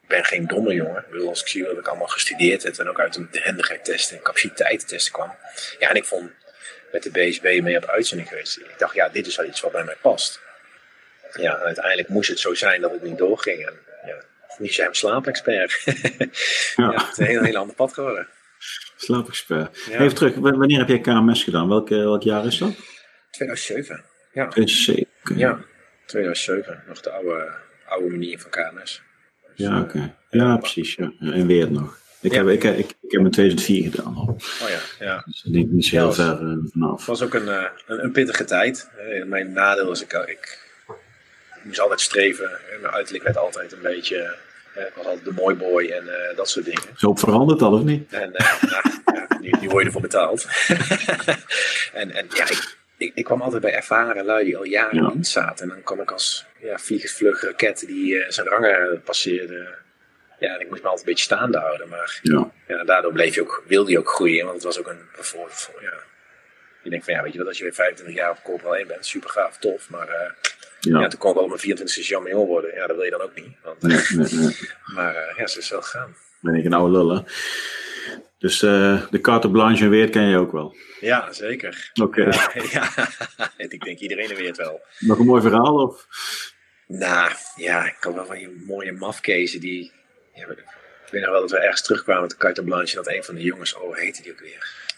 ben 0.07 0.25
geen 0.25 0.47
domme 0.47 0.73
jongen. 0.73 1.01
Ik 1.01 1.09
bedoel, 1.09 1.29
als 1.29 1.41
ik 1.41 1.47
zie 1.47 1.63
wat 1.63 1.77
ik 1.77 1.87
allemaal 1.87 2.07
gestudeerd 2.07 2.63
heb 2.63 2.77
en 2.77 2.89
ook 2.89 2.99
uit 2.99 3.13
de 3.13 3.39
hendigheidstesten 3.41 4.17
en 4.17 4.23
capaciteitentesten 4.23 5.13
kwam. 5.13 5.35
Ja, 5.79 5.89
en 5.89 5.95
ik 5.95 6.05
vond 6.05 6.31
met 6.91 7.03
de 7.03 7.11
BSB 7.11 7.59
mee 7.63 7.77
op 7.77 7.85
uitzending 7.85 8.29
geweest. 8.29 8.57
Ik 8.57 8.75
dacht, 8.77 8.95
ja, 8.95 9.09
dit 9.09 9.27
is 9.27 9.35
wel 9.35 9.47
iets 9.47 9.61
wat 9.61 9.71
bij 9.71 9.83
mij 9.83 9.97
past. 10.01 10.39
Ja, 11.33 11.57
en 11.57 11.65
uiteindelijk 11.65 12.07
moest 12.07 12.29
het 12.29 12.39
zo 12.39 12.53
zijn 12.53 12.81
dat 12.81 12.91
het 12.91 13.03
niet 13.03 13.17
doorging. 13.17 13.65
En 13.65 13.73
ja, 14.05 14.15
nu 14.57 14.67
zijn 14.67 14.89
we 14.89 14.95
slaapexpert. 14.95 15.81
ja. 15.85 15.95
ja, 16.75 16.91
het 16.91 17.11
is 17.11 17.17
een 17.17 17.25
heel, 17.25 17.43
heel 17.43 17.55
ander 17.55 17.75
pad 17.75 17.93
geworden. 17.93 18.27
Slaapexpert. 19.03 19.85
Ja. 19.89 19.99
Even 19.99 20.15
terug, 20.15 20.35
wanneer 20.35 20.77
heb 20.77 20.87
jij 20.87 20.99
KMS 20.99 21.43
gedaan? 21.43 21.67
Welk, 21.67 21.89
welk 21.89 22.23
jaar 22.23 22.45
is 22.45 22.57
dat? 22.57 22.73
2007. 23.31 24.03
Ja. 24.33 24.47
2007. 24.47 25.07
Ja, 25.37 25.59
2007. 26.05 26.83
Nog 26.87 27.01
de 27.01 27.11
oude, 27.11 27.51
oude 27.85 28.09
manier 28.09 28.39
van 28.39 28.51
KMS. 28.51 29.01
Dus, 29.55 29.67
ja, 29.67 29.79
oké. 29.79 29.97
Okay. 29.97 30.15
Ja, 30.29 30.57
precies. 30.57 30.95
Ja. 30.95 31.13
En 31.19 31.47
weer 31.47 31.71
nog. 31.71 31.99
Ik, 32.21 32.31
heb, 32.31 32.47
ik, 32.47 32.63
ik, 32.63 32.77
ik 33.01 33.11
heb 33.11 33.21
in 33.21 33.31
2004 33.31 33.91
gedaan 33.91 34.15
al. 34.15 34.37
Oh 34.61 34.69
ja, 34.69 35.05
ja. 35.05 35.23
Dus 35.25 35.43
niet, 35.43 35.71
niet 35.71 35.85
zo 35.85 35.95
heel 35.95 36.13
ver 36.13 36.41
uh, 36.41 36.57
vanaf. 36.71 36.97
Het 36.97 37.07
was 37.07 37.21
ook 37.21 37.33
een, 37.33 37.45
uh, 37.45 37.63
een, 37.87 38.03
een, 38.03 38.11
pittige 38.11 38.43
tijd. 38.43 38.89
Uh, 38.99 39.25
mijn 39.25 39.51
nadeel 39.51 39.91
is, 39.91 40.01
ik, 40.01 40.13
ik, 40.13 40.59
ik 41.55 41.63
moest 41.63 41.79
altijd 41.79 42.01
streven. 42.01 42.49
Mijn 42.81 42.93
uiterlijk 42.93 43.23
werd 43.23 43.37
altijd 43.37 43.71
een 43.71 43.81
beetje 43.81 44.35
ik 44.75 44.93
was 44.95 45.05
altijd 45.05 45.25
de 45.25 45.31
mooi 45.31 45.55
boy 45.55 45.85
en 45.85 46.03
uh, 46.03 46.37
dat 46.37 46.49
soort 46.49 46.65
dingen. 46.65 46.81
Zo 46.95 47.15
verandert 47.15 47.59
dat 47.59 47.71
of 47.71 47.83
niet? 47.83 48.13
En 48.13 48.31
nou, 48.37 48.57
ja, 48.69 49.37
die, 49.41 49.59
die 49.59 49.69
word 49.69 49.81
je 49.81 49.85
ervoor 49.85 50.01
betaald. 50.01 50.47
en, 52.01 52.11
en 52.11 52.27
ja, 52.29 52.43
ik, 52.43 52.77
ik, 52.97 53.11
ik, 53.15 53.23
kwam 53.23 53.41
altijd 53.41 53.61
bij 53.61 53.73
ervaren 53.73 54.25
lui 54.25 54.45
die 54.45 54.57
al 54.57 54.63
jaren 54.63 54.95
ja. 54.95 55.07
in 55.07 55.13
dienst 55.13 55.31
zaten. 55.31 55.63
En 55.63 55.69
dan 55.69 55.83
kwam 55.83 56.01
ik 56.01 56.11
als 56.11 56.45
ja, 56.59 56.77
vliegensvlug 56.77 57.41
raket 57.43 57.79
die 57.87 58.13
uh, 58.13 58.29
zijn 58.29 58.47
rangen 58.47 59.01
passeerde. 59.03 59.75
Ja, 60.39 60.53
en 60.53 60.59
ik 60.59 60.69
moest 60.69 60.81
me 60.81 60.87
altijd 60.87 61.07
een 61.07 61.13
beetje 61.13 61.25
staande 61.25 61.57
houden. 61.57 61.89
Maar 61.89 62.19
ja. 62.21 62.51
ja 62.67 62.83
daardoor 62.83 63.11
bleef 63.11 63.35
je 63.35 63.41
ook, 63.41 63.63
wilde 63.67 63.91
je 63.91 63.99
ook 63.99 64.09
groeien. 64.09 64.43
Want 64.43 64.55
het 64.55 64.65
was 64.65 64.79
ook 64.79 64.87
een... 64.87 65.01
Voor, 65.11 65.47
voor, 65.49 65.81
ja, 65.81 65.93
je 66.83 66.89
denkt 66.89 67.05
van 67.05 67.13
ja, 67.13 67.23
weet 67.23 67.31
je 67.31 67.37
wat, 67.37 67.47
als 67.47 67.57
je 67.57 67.63
weer 67.63 67.73
25 67.73 68.15
jaar 68.15 68.31
op 68.31 68.43
Corporal 68.43 68.75
1 68.75 68.87
bent, 68.87 69.05
super 69.05 69.29
gaaf, 69.29 69.57
tof. 69.57 69.89
Maar 69.89 70.35
ja. 70.81 70.99
ja, 70.99 71.07
toen 71.07 71.19
kon 71.19 71.31
ik 71.31 71.37
wel 71.37 71.47
mijn 71.47 71.59
24 71.59 71.97
e 71.97 72.01
Jean 72.01 72.45
worden. 72.45 72.73
Ja, 72.73 72.87
dat 72.87 72.95
wil 72.95 73.05
je 73.05 73.11
dan 73.11 73.21
ook 73.21 73.35
niet. 73.35 73.55
Want, 73.63 73.81
nee, 73.81 73.99
nee, 74.09 74.39
nee. 74.39 74.57
Maar 74.95 75.15
uh, 75.15 75.37
ja, 75.37 75.47
ze 75.47 75.59
is 75.59 75.69
wel 75.69 75.81
gegaan. 75.81 76.15
Ben 76.39 76.55
ik 76.55 76.65
een 76.65 76.73
oude 76.73 76.97
lullen. 76.97 77.25
Dus 78.37 78.61
uh, 78.61 79.01
de 79.11 79.21
carte 79.21 79.49
blanche 79.49 79.83
en 79.83 79.89
weer 79.89 80.09
ken 80.09 80.27
je 80.27 80.37
ook 80.37 80.51
wel. 80.51 80.75
Ja, 80.99 81.33
zeker. 81.33 81.91
Oké. 81.93 82.21
Okay. 82.21 82.65
Ja, 82.71 82.89
ik 83.57 83.83
denk 83.83 83.99
iedereen 83.99 84.29
er 84.29 84.35
weet 84.35 84.57
wel. 84.57 84.81
Nog 84.99 85.19
een 85.19 85.25
mooi 85.25 85.41
verhaal? 85.41 85.75
Of? 85.75 86.07
Nou, 86.87 87.31
ja, 87.55 87.85
ik 87.85 87.97
kan 87.99 88.13
wel 88.13 88.25
van 88.25 88.39
je 88.39 88.63
mooie 88.67 88.91
mafkezen 88.91 89.59
die... 89.59 89.91
Ja, 90.33 90.47
ik 91.05 91.11
weet 91.11 91.21
nog 91.21 91.31
wel 91.31 91.41
dat 91.41 91.51
we 91.51 91.57
ergens 91.57 91.81
terugkwamen 91.81 92.21
met 92.21 92.31
de 92.31 92.37
carte 92.37 92.63
blanche. 92.63 92.97
En 92.97 93.03
dat 93.03 93.13
een 93.13 93.23
van 93.23 93.35
de 93.35 93.41
jongens, 93.41 93.75
oh, 93.75 93.95
heette 93.95 94.21
die 94.21 94.31
ook 94.31 94.39
weer? 94.39 94.89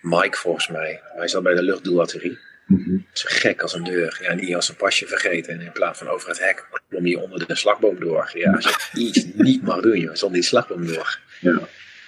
Mike 0.00 0.36
volgens 0.36 0.68
mij. 0.68 1.00
Hij 1.04 1.28
zat 1.28 1.42
bij 1.42 1.54
de 1.54 1.62
luchtdoelatterie. 1.62 2.38
Mm 2.66 3.06
Zo 3.12 3.28
gek 3.28 3.62
als 3.62 3.74
een 3.74 3.84
deur. 3.84 4.18
Ja, 4.22 4.34
die 4.34 4.56
als 4.56 4.68
een 4.68 4.76
pasje 4.76 5.06
vergeten. 5.06 5.52
En 5.52 5.60
in 5.60 5.72
plaats 5.72 5.98
van 5.98 6.08
over 6.08 6.28
het 6.28 6.38
hek 6.38 6.66
klom 6.88 7.06
je 7.06 7.18
onder 7.18 7.46
de 7.46 7.54
slagboom 7.54 8.00
door. 8.00 8.30
Ja, 8.34 8.52
als 8.52 8.64
je 8.64 9.00
iets 9.00 9.24
niet 9.34 9.62
mag 9.62 9.80
doen, 9.80 9.98
joh, 9.98 10.14
zonder 10.14 10.38
die 10.38 10.48
slagboom 10.48 10.86
door. 10.86 11.18
Ja. 11.40 11.60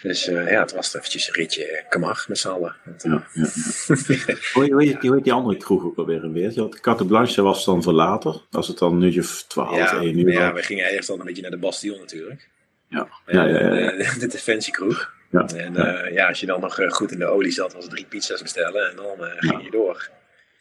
Dus 0.03 0.29
uh, 0.29 0.51
ja, 0.51 0.61
het 0.61 0.73
was 0.73 0.95
eventjes 0.95 1.29
een 1.29 1.35
ritje 1.35 1.85
kamag 1.89 2.29
met 2.29 2.39
z'n 2.39 2.49
allen. 2.49 2.77
Ja, 2.85 2.93
ja, 3.11 3.27
ja. 3.33 3.47
hoe, 4.53 4.85
heet, 4.85 5.03
hoe 5.03 5.23
die 5.23 5.33
andere 5.33 5.57
kroeg 5.57 5.85
ook 5.85 5.97
alweer 5.97 6.25
een 6.25 6.33
beetje? 6.33 6.61
Want 6.61 6.81
Carte 6.81 7.05
Blanche 7.05 7.43
was 7.43 7.65
dan 7.65 7.83
voor 7.83 7.93
later. 7.93 8.41
Als 8.51 8.69
het 8.69 8.79
dan 8.79 8.95
een 8.95 9.03
uurtje 9.03 9.21
of 9.21 9.45
twaalf, 9.49 9.77
ja, 9.77 10.01
één 10.01 10.19
uur 10.19 10.33
Ja, 10.33 10.53
we 10.53 10.63
gingen 10.63 10.91
eerst 10.91 11.09
dan 11.09 11.21
een 11.21 11.27
beetje 11.27 11.43
naar 11.43 11.51
de 11.51 11.59
Bastille 11.59 11.99
natuurlijk. 11.99 12.49
Ja, 12.89 13.09
ja, 13.27 13.45
ja. 13.45 13.75
ja, 13.75 13.91
De, 13.91 14.15
de 14.21 14.27
defensiekroeg. 14.27 15.13
Ja, 15.31 15.47
en 15.47 15.75
ja. 15.75 16.05
Uh, 16.05 16.13
ja, 16.13 16.29
als 16.29 16.41
je 16.41 16.47
dan 16.47 16.61
nog 16.61 16.79
goed 16.89 17.13
in 17.13 17.19
de 17.19 17.27
olie 17.27 17.53
zat, 17.53 17.73
was 17.73 17.83
het 17.83 17.93
drie 17.93 18.07
pizza's 18.07 18.43
bestellen 18.43 18.91
en 18.91 18.97
dan 18.97 19.27
uh, 19.27 19.33
ging 19.39 19.65
je 19.65 19.71
door. 19.71 20.11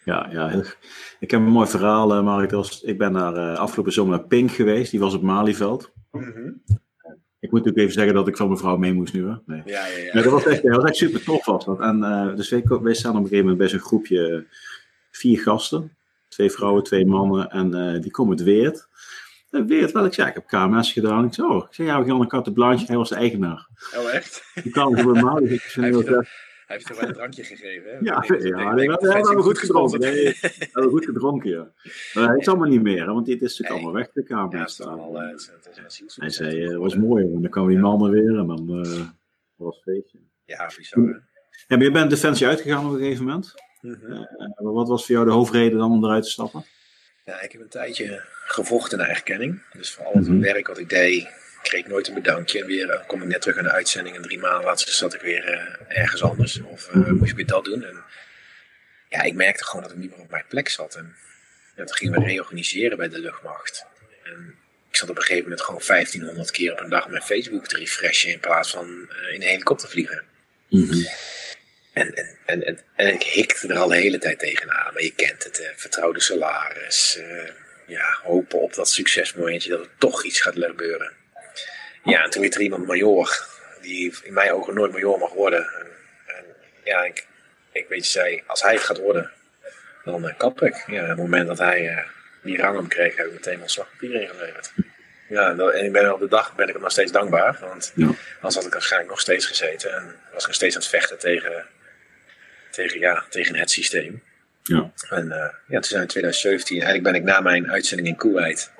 Ja, 0.07 0.27
ja 0.31 0.63
ik 1.19 1.31
heb 1.31 1.39
een 1.39 1.47
mooi 1.47 1.67
verhaal, 1.67 2.29
uh, 2.29 2.63
ik 2.81 2.97
ben 2.97 3.13
daar 3.13 3.35
uh, 3.35 3.57
afgelopen 3.57 3.93
zomer 3.93 4.17
naar 4.17 4.27
Pink 4.27 4.51
geweest. 4.51 4.91
Die 4.91 4.99
was 4.99 5.13
op 5.13 5.21
Malieveld. 5.21 5.91
Mm 6.11 6.21
-hmm. 6.21 6.63
Ik 7.39 7.51
moet 7.51 7.59
natuurlijk 7.59 7.77
even 7.77 7.93
zeggen 7.93 8.13
dat 8.13 8.27
ik 8.27 8.37
van 8.37 8.47
mijn 8.47 8.59
vrouw 8.59 8.77
mee 8.77 8.93
moest 8.93 9.13
nu. 9.13 9.27
Hè? 9.27 9.35
Nee. 9.45 9.61
Ja, 9.65 9.85
ja, 9.87 9.97
ja. 9.97 10.11
Dat, 10.11 10.31
was 10.31 10.45
echt, 10.45 10.63
dat 10.63 10.75
was 10.75 10.85
echt 10.85 10.95
super 10.95 11.23
tof. 11.23 11.45
Was 11.45 11.65
dat. 11.65 11.79
En, 11.79 11.97
uh, 11.97 12.35
dus 12.35 12.49
wij, 12.49 12.63
wij 12.63 12.93
staan 12.93 13.11
op 13.11 13.17
een 13.17 13.23
gegeven 13.23 13.39
moment 13.39 13.57
bij 13.57 13.67
zo'n 13.67 13.79
groepje 13.79 14.45
vier 15.11 15.39
gasten. 15.39 15.97
Twee 16.27 16.51
vrouwen, 16.51 16.83
twee 16.83 17.05
mannen. 17.05 17.49
En 17.49 18.01
die 18.01 18.11
komen 18.11 18.35
het 18.35 18.45
Weert. 18.45 18.87
En 19.51 19.67
Weert, 19.67 19.91
wel, 19.91 20.05
ik 20.05 20.13
zei, 20.13 20.27
ik 20.27 20.33
heb 20.33 20.47
KMS 20.47 20.91
gedaan. 20.91 21.25
Ik 21.25 21.33
zei, 21.33 21.47
oh, 21.47 21.65
ik 21.67 21.73
zei, 21.73 21.87
ja, 21.87 22.01
we 22.01 22.09
gaan 22.09 22.21
een 22.21 22.27
carte 22.27 22.53
blanche. 22.53 22.85
Hij 22.85 22.97
was 22.97 23.09
de 23.09 23.15
eigenaar. 23.15 23.67
Oh, 23.97 24.13
echt? 24.13 24.51
Die 24.63 24.71
kwam 24.71 24.95
gewoon 24.95 25.23
Malieveld. 25.25 26.07
Hij 26.07 26.25
heeft 26.67 26.85
toch 26.87 26.99
wel 26.99 27.07
een 27.07 27.13
drankje 27.13 27.43
gegeven, 27.43 27.89
hè? 27.89 27.97
Ja, 27.99 28.23
ja, 28.27 28.73
we 28.73 29.11
hebben 29.11 29.43
goed 29.43 29.59
gedronken. 29.59 29.99
Nee, 29.99 30.37
we 30.41 30.67
hebben 30.71 30.91
goed 30.91 31.05
gedronken, 31.05 31.49
ja. 31.49 31.71
Maar 32.13 32.27
hij 32.27 32.37
is 32.37 32.47
allemaal 32.47 32.69
niet 32.69 32.81
meer, 32.81 33.05
want 33.05 33.25
dit 33.25 33.41
is 33.41 33.57
natuurlijk 33.57 33.69
allemaal 33.69 33.93
weg, 33.93 34.11
de 34.13 34.23
kamer. 34.23 34.55
Ja, 34.55 34.63
het 34.63 34.85
al, 34.85 35.21
uh, 35.23 35.29
het 35.29 35.51
is 35.87 36.15
Hij 36.15 36.29
zei, 36.29 36.61
het 36.61 36.71
uh, 36.71 36.77
was 36.77 36.95
mooi, 36.95 37.29
want 37.29 37.41
dan 37.41 37.51
kwamen 37.51 37.69
die 37.69 37.79
mannen 37.79 38.11
weer 38.11 38.37
en 38.37 38.47
dan 38.47 38.85
uh, 38.85 39.07
was 39.55 39.75
het 39.75 39.83
feestje. 39.83 40.19
Ja, 40.45 40.71
bizar, 40.77 41.03
hè? 41.03 41.09
Ja, 41.67 41.75
maar 41.75 41.83
je 41.83 41.91
bent 41.91 42.09
Defensie 42.09 42.47
uitgegaan 42.47 42.85
op 42.85 42.91
een 42.91 42.99
gegeven 42.99 43.25
moment. 43.25 43.53
Mm 43.81 43.99
-hmm. 44.01 44.27
wat 44.55 44.87
was 44.87 45.05
voor 45.05 45.15
jou 45.15 45.27
de 45.27 45.31
hoofdreden 45.31 45.77
dan 45.77 45.91
om 45.91 46.03
eruit 46.03 46.23
te 46.23 46.29
stappen? 46.29 46.65
Ja, 47.25 47.41
ik 47.41 47.51
heb 47.51 47.61
een 47.61 47.67
tijdje 47.67 48.23
gevochten 48.45 48.97
naar 48.97 49.09
erkenning. 49.09 49.61
Dus 49.73 49.91
voor 49.91 50.05
al 50.05 50.13
het 50.13 50.27
mm 50.27 50.33
-hmm. 50.33 50.41
werk 50.41 50.67
wat 50.67 50.77
ik 50.77 50.89
deed, 50.89 51.27
kreeg 51.67 51.87
nooit 51.87 52.07
een 52.07 52.13
bedankje. 52.13 52.59
En 52.59 52.65
weer 52.65 52.87
uh, 52.87 53.07
kom 53.07 53.21
ik 53.21 53.27
net 53.27 53.41
terug 53.41 53.57
aan 53.57 53.63
de 53.63 53.71
uitzending. 53.71 54.15
En 54.15 54.21
drie 54.21 54.39
maanden 54.39 54.63
later 54.63 54.91
zat 54.91 55.13
ik 55.13 55.21
weer 55.21 55.53
uh, 55.53 55.97
ergens 55.97 56.23
anders. 56.23 56.61
Of 56.61 56.89
uh, 56.95 57.07
moest 57.07 57.29
ik 57.29 57.35
weer 57.35 57.45
dat 57.45 57.65
doen. 57.65 57.83
En 57.83 58.03
ja, 59.09 59.21
ik 59.21 59.33
merkte 59.33 59.63
gewoon 59.63 59.81
dat 59.81 59.91
ik 59.91 59.97
niet 59.97 60.09
meer 60.09 60.19
op 60.19 60.29
mijn 60.29 60.45
plek 60.47 60.69
zat. 60.69 60.95
En 60.95 61.15
ja, 61.75 61.83
toen 61.83 61.95
gingen 61.95 62.19
we 62.19 62.25
reorganiseren 62.25 62.97
bij 62.97 63.09
de 63.09 63.19
luchtmacht. 63.19 63.85
En 64.23 64.55
ik 64.89 64.95
zat 64.95 65.09
op 65.09 65.15
een 65.15 65.21
gegeven 65.21 65.43
moment 65.43 65.61
gewoon 65.61 65.81
1500 65.87 66.51
keer 66.51 66.71
op 66.71 66.79
een 66.79 66.89
dag 66.89 67.07
mijn 67.07 67.23
Facebook 67.23 67.67
te 67.67 67.77
refreshen. 67.77 68.31
In 68.31 68.39
plaats 68.39 68.71
van 68.71 68.87
in 69.31 69.41
een 69.41 69.47
helikopter 69.47 69.89
vliegen. 69.89 70.23
Mm 70.69 70.89
-hmm. 70.89 71.07
En, 71.93 72.13
en, 72.13 72.37
en, 72.45 72.63
en, 72.63 72.79
en, 72.95 73.13
ik 73.13 73.23
hikte 73.23 73.67
er 73.67 73.77
al 73.77 73.87
de 73.87 73.95
hele 73.95 74.17
tijd 74.17 74.39
tegenaan. 74.39 74.93
Maar 74.93 75.03
je 75.03 75.13
kent 75.13 75.43
het, 75.43 75.71
vertrouwde 75.75 76.19
salaris. 76.19 77.19
ja, 77.87 78.19
hopen 78.23 78.61
op 78.61 78.73
dat 78.73 78.89
succesmomentje 78.89 79.69
dat 79.69 79.79
er 79.79 79.89
toch 79.97 80.23
iets 80.23 80.41
gaat 80.41 80.55
gebeuren. 80.57 81.16
Ja, 82.07 82.23
en 82.23 82.29
toen 82.29 82.41
werd 82.41 82.55
er 82.55 82.61
iemand 82.61 82.87
major, 82.87 83.45
die 83.81 84.15
in 84.23 84.33
mijn 84.33 84.51
ogen 84.51 84.73
nooit 84.73 84.91
major 84.91 85.19
mag 85.19 85.33
worden. 85.33 85.59
En, 85.59 85.87
en 86.25 86.43
ja, 86.83 87.03
ik, 87.03 87.27
ik 87.71 87.85
weet 87.87 88.05
je, 88.05 88.11
zei, 88.11 88.43
als 88.45 88.61
hij 88.61 88.73
het 88.73 88.83
gaat 88.83 88.97
worden, 88.97 89.31
dan 90.03 90.25
uh, 90.25 90.37
kap 90.37 90.61
ik. 90.61 90.83
Ja, 90.87 91.01
op 91.01 91.07
het 91.07 91.17
moment 91.17 91.47
dat 91.47 91.57
hij 91.57 91.91
uh, 91.91 91.97
die 92.41 92.57
rang 92.57 92.75
hem 92.75 92.87
kreeg, 92.87 93.15
heb 93.15 93.25
ik 93.25 93.33
meteen 93.33 93.57
mijn 93.57 93.69
slagpapier 93.69 94.21
ingeleverd. 94.21 94.71
Ja, 95.29 95.55
en 95.55 95.85
ik 95.85 95.91
ben 95.91 96.13
op 96.13 96.19
de 96.19 96.27
dag 96.27 96.55
ben 96.55 96.67
ik 96.67 96.73
hem 96.73 96.81
nog 96.81 96.91
steeds 96.91 97.11
dankbaar, 97.11 97.57
want 97.61 97.91
ja. 97.95 98.05
anders 98.35 98.55
had 98.55 98.65
ik 98.65 98.73
waarschijnlijk 98.73 99.11
nog 99.11 99.19
steeds 99.19 99.45
gezeten 99.45 99.93
en 99.93 100.15
was 100.33 100.41
ik 100.41 100.47
nog 100.47 100.55
steeds 100.55 100.75
aan 100.75 100.81
het 100.81 100.89
vechten 100.89 101.19
tegen, 101.19 101.65
tegen, 102.71 102.99
ja, 102.99 103.25
tegen 103.29 103.55
het 103.55 103.71
systeem. 103.71 104.23
Ja. 104.63 104.91
En 105.09 105.25
uh, 105.25 105.35
ja, 105.67 105.79
toen 105.79 105.83
zijn 105.83 105.99
we 105.99 106.05
in 106.05 106.07
2017, 106.07 106.75
eigenlijk 106.75 107.03
ben 107.03 107.21
ik 107.21 107.23
na 107.23 107.39
mijn 107.39 107.71
uitzending 107.71 108.07
in 108.07 108.15
Kuwait 108.15 108.71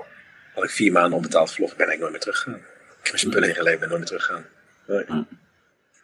had 0.53 0.63
ik 0.63 0.69
vier 0.69 0.91
maanden 0.91 1.13
onbetaald. 1.13 1.49
Ik 1.49 1.57
ben 1.57 1.67
eigenlijk 1.67 1.99
nooit 1.99 2.11
meer 2.11 2.21
teruggegaan. 2.21 2.61
Ik 3.07 3.13
heb 3.13 3.21
mijn 3.21 3.33
spullen 3.33 3.49
ingeleverd 3.49 3.81
en 3.81 3.87
nooit 3.89 3.99
meer 3.99 4.07
teruggegaan. 4.07 4.45
Nee. 4.87 5.25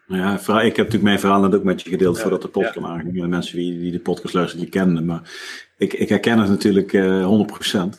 Nou 0.07 0.21
ja, 0.21 0.61
ik 0.61 0.65
heb 0.75 0.77
natuurlijk 0.77 1.03
mijn 1.03 1.19
verhaal 1.19 1.41
net 1.41 1.55
ook 1.55 1.63
met 1.63 1.81
je 1.81 1.89
gedeeld 1.89 2.15
Ja, 2.15 2.21
voordat 2.21 2.41
de 2.41 2.47
podcast 2.47 2.79
ja. 2.79 2.91
aanging. 2.91 3.21
De 3.21 3.27
mensen 3.27 3.57
die, 3.57 3.79
die 3.79 3.91
de 3.91 3.99
podcast 3.99 4.33
luisteren, 4.33 4.63
die 4.65 4.73
kenden. 4.73 5.05
Maar 5.05 5.31
ik, 5.77 5.93
ik 5.93 6.09
herken 6.09 6.39
het 6.39 6.49
natuurlijk 6.49 6.93
eh 6.93 7.45
100%. 7.75 7.89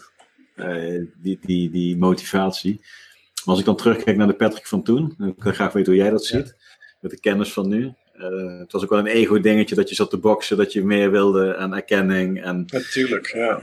eh, 0.54 1.02
die, 1.22 1.38
die, 1.42 1.70
die 1.70 1.96
motivatie. 1.96 2.80
Maar 2.80 3.44
als 3.54 3.58
ik 3.58 3.64
dan 3.64 3.76
terugkijk 3.76 4.16
naar 4.16 4.26
de 4.26 4.34
Patrick 4.34 4.66
van 4.66 4.82
toen, 4.82 5.14
dan 5.18 5.34
wil 5.38 5.48
ik 5.50 5.54
graag 5.54 5.72
weten 5.72 5.92
hoe 5.92 6.02
jij 6.02 6.10
dat 6.10 6.28
Ja. 6.28 6.36
ziet. 6.38 6.56
Met 7.00 7.10
de 7.10 7.20
kennis 7.20 7.52
van 7.52 7.68
nu. 7.68 7.92
Eh, 8.12 8.58
het 8.58 8.72
was 8.72 8.82
ook 8.82 8.90
wel 8.90 8.98
een 8.98 9.06
ego-dingetje 9.06 9.74
dat 9.74 9.88
je 9.88 9.94
zat 9.94 10.10
te 10.10 10.18
boksen, 10.18 10.56
dat 10.56 10.72
je 10.72 10.84
meer 10.84 11.10
wilde 11.10 11.54
en 11.54 11.72
erkenning. 11.72 12.42
En, 12.42 12.64
Natuurlijk, 12.66 13.26
ja. 13.34 13.62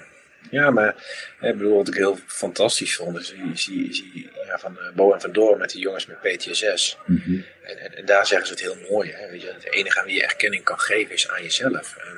Ja, 0.49 0.69
maar 0.69 0.95
ik 1.41 1.57
bedoel, 1.57 1.75
wat 1.77 1.87
ik 1.87 1.93
heel 1.93 2.19
fantastisch 2.27 2.95
vond, 2.95 3.19
is 3.19 3.33
is 3.53 3.65
die 3.65 4.29
ja, 4.45 4.59
van 4.59 4.77
uh, 4.81 4.89
Bo 4.95 5.13
en 5.13 5.21
van 5.21 5.31
Door 5.31 5.57
met 5.57 5.69
die 5.71 5.81
jongens 5.81 6.05
met 6.05 6.21
PTSS. 6.21 6.97
En, 7.63 7.77
en, 7.79 7.95
en 7.97 8.05
daar 8.05 8.25
zeggen 8.27 8.47
ze 8.47 8.53
het 8.53 8.61
heel 8.61 8.77
mooi. 8.89 9.11
Hè? 9.11 9.29
Weet 9.29 9.41
je, 9.41 9.47
het 9.53 9.71
enige 9.73 9.99
aan 9.99 10.05
wie 10.05 10.15
je 10.15 10.23
erkenning 10.23 10.63
kan 10.63 10.79
geven 10.79 11.13
is 11.13 11.29
aan 11.29 11.43
jezelf. 11.43 11.95
En, 11.97 12.17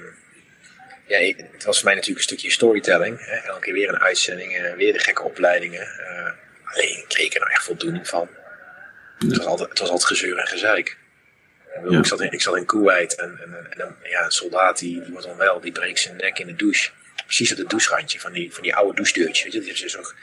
ja, 1.07 1.17
ik- 1.17 1.37
het 1.51 1.63
was 1.63 1.75
voor 1.77 1.85
mij 1.85 1.93
natuurlijk 1.95 2.19
een 2.19 2.27
stukje 2.31 2.51
storytelling. 2.51 3.25
Hè? 3.25 3.35
Elke 3.35 3.59
keer 3.61 3.73
weer 3.73 3.89
een 3.89 3.99
uitzending, 4.01 4.55
eh, 4.57 4.73
weer 4.73 4.93
de 4.93 4.99
gekke 4.99 5.23
opleidingen. 5.23 5.81
Eh, 5.81 6.31
alleen 6.63 7.05
kreeg 7.07 7.25
ik 7.25 7.33
er 7.33 7.39
nou 7.39 7.51
echt 7.51 7.63
voldoening 7.63 8.07
van. 8.07 8.29
Het 9.19 9.37
was 9.37 9.45
altijd, 9.45 9.69
het 9.69 9.79
was 9.79 9.89
altijd 9.89 10.07
gezeur 10.07 10.37
en 10.37 10.47
gezeik. 10.47 10.97
Ik, 11.83 11.89
Ja. 11.91 11.97
ik, 11.99 12.05
zat 12.05 12.21
in, 12.21 12.31
ik 12.31 12.41
zat 12.41 12.57
in 12.57 12.65
Kuwait 12.65 13.15
en, 13.15 13.39
en, 13.43 13.53
en, 13.69 13.79
en 13.79 13.95
ja, 14.03 14.23
een 14.25 14.31
soldaat 14.31 14.79
die, 14.79 15.01
die 15.01 15.11
wordt 15.11 15.27
dan 15.27 15.37
wel, 15.37 15.59
die 15.61 15.71
breekt 15.71 15.99
zijn 15.99 16.15
nek 16.17 16.39
in 16.39 16.47
de 16.47 16.55
douche. 16.55 16.89
Precies 17.25 17.51
op 17.51 17.57
het 17.57 17.69
doucherandje 17.69 18.19
van 18.19 18.33
die, 18.33 18.53
van 18.53 18.63
die 18.63 18.75
oude 18.75 18.95
douchedeurtjes. 18.95 19.43
Weet 19.43 19.53
je? 19.53 19.59
Dat 19.59 19.69
is 19.69 19.81
dus 19.81 19.97
ook, 19.97 20.15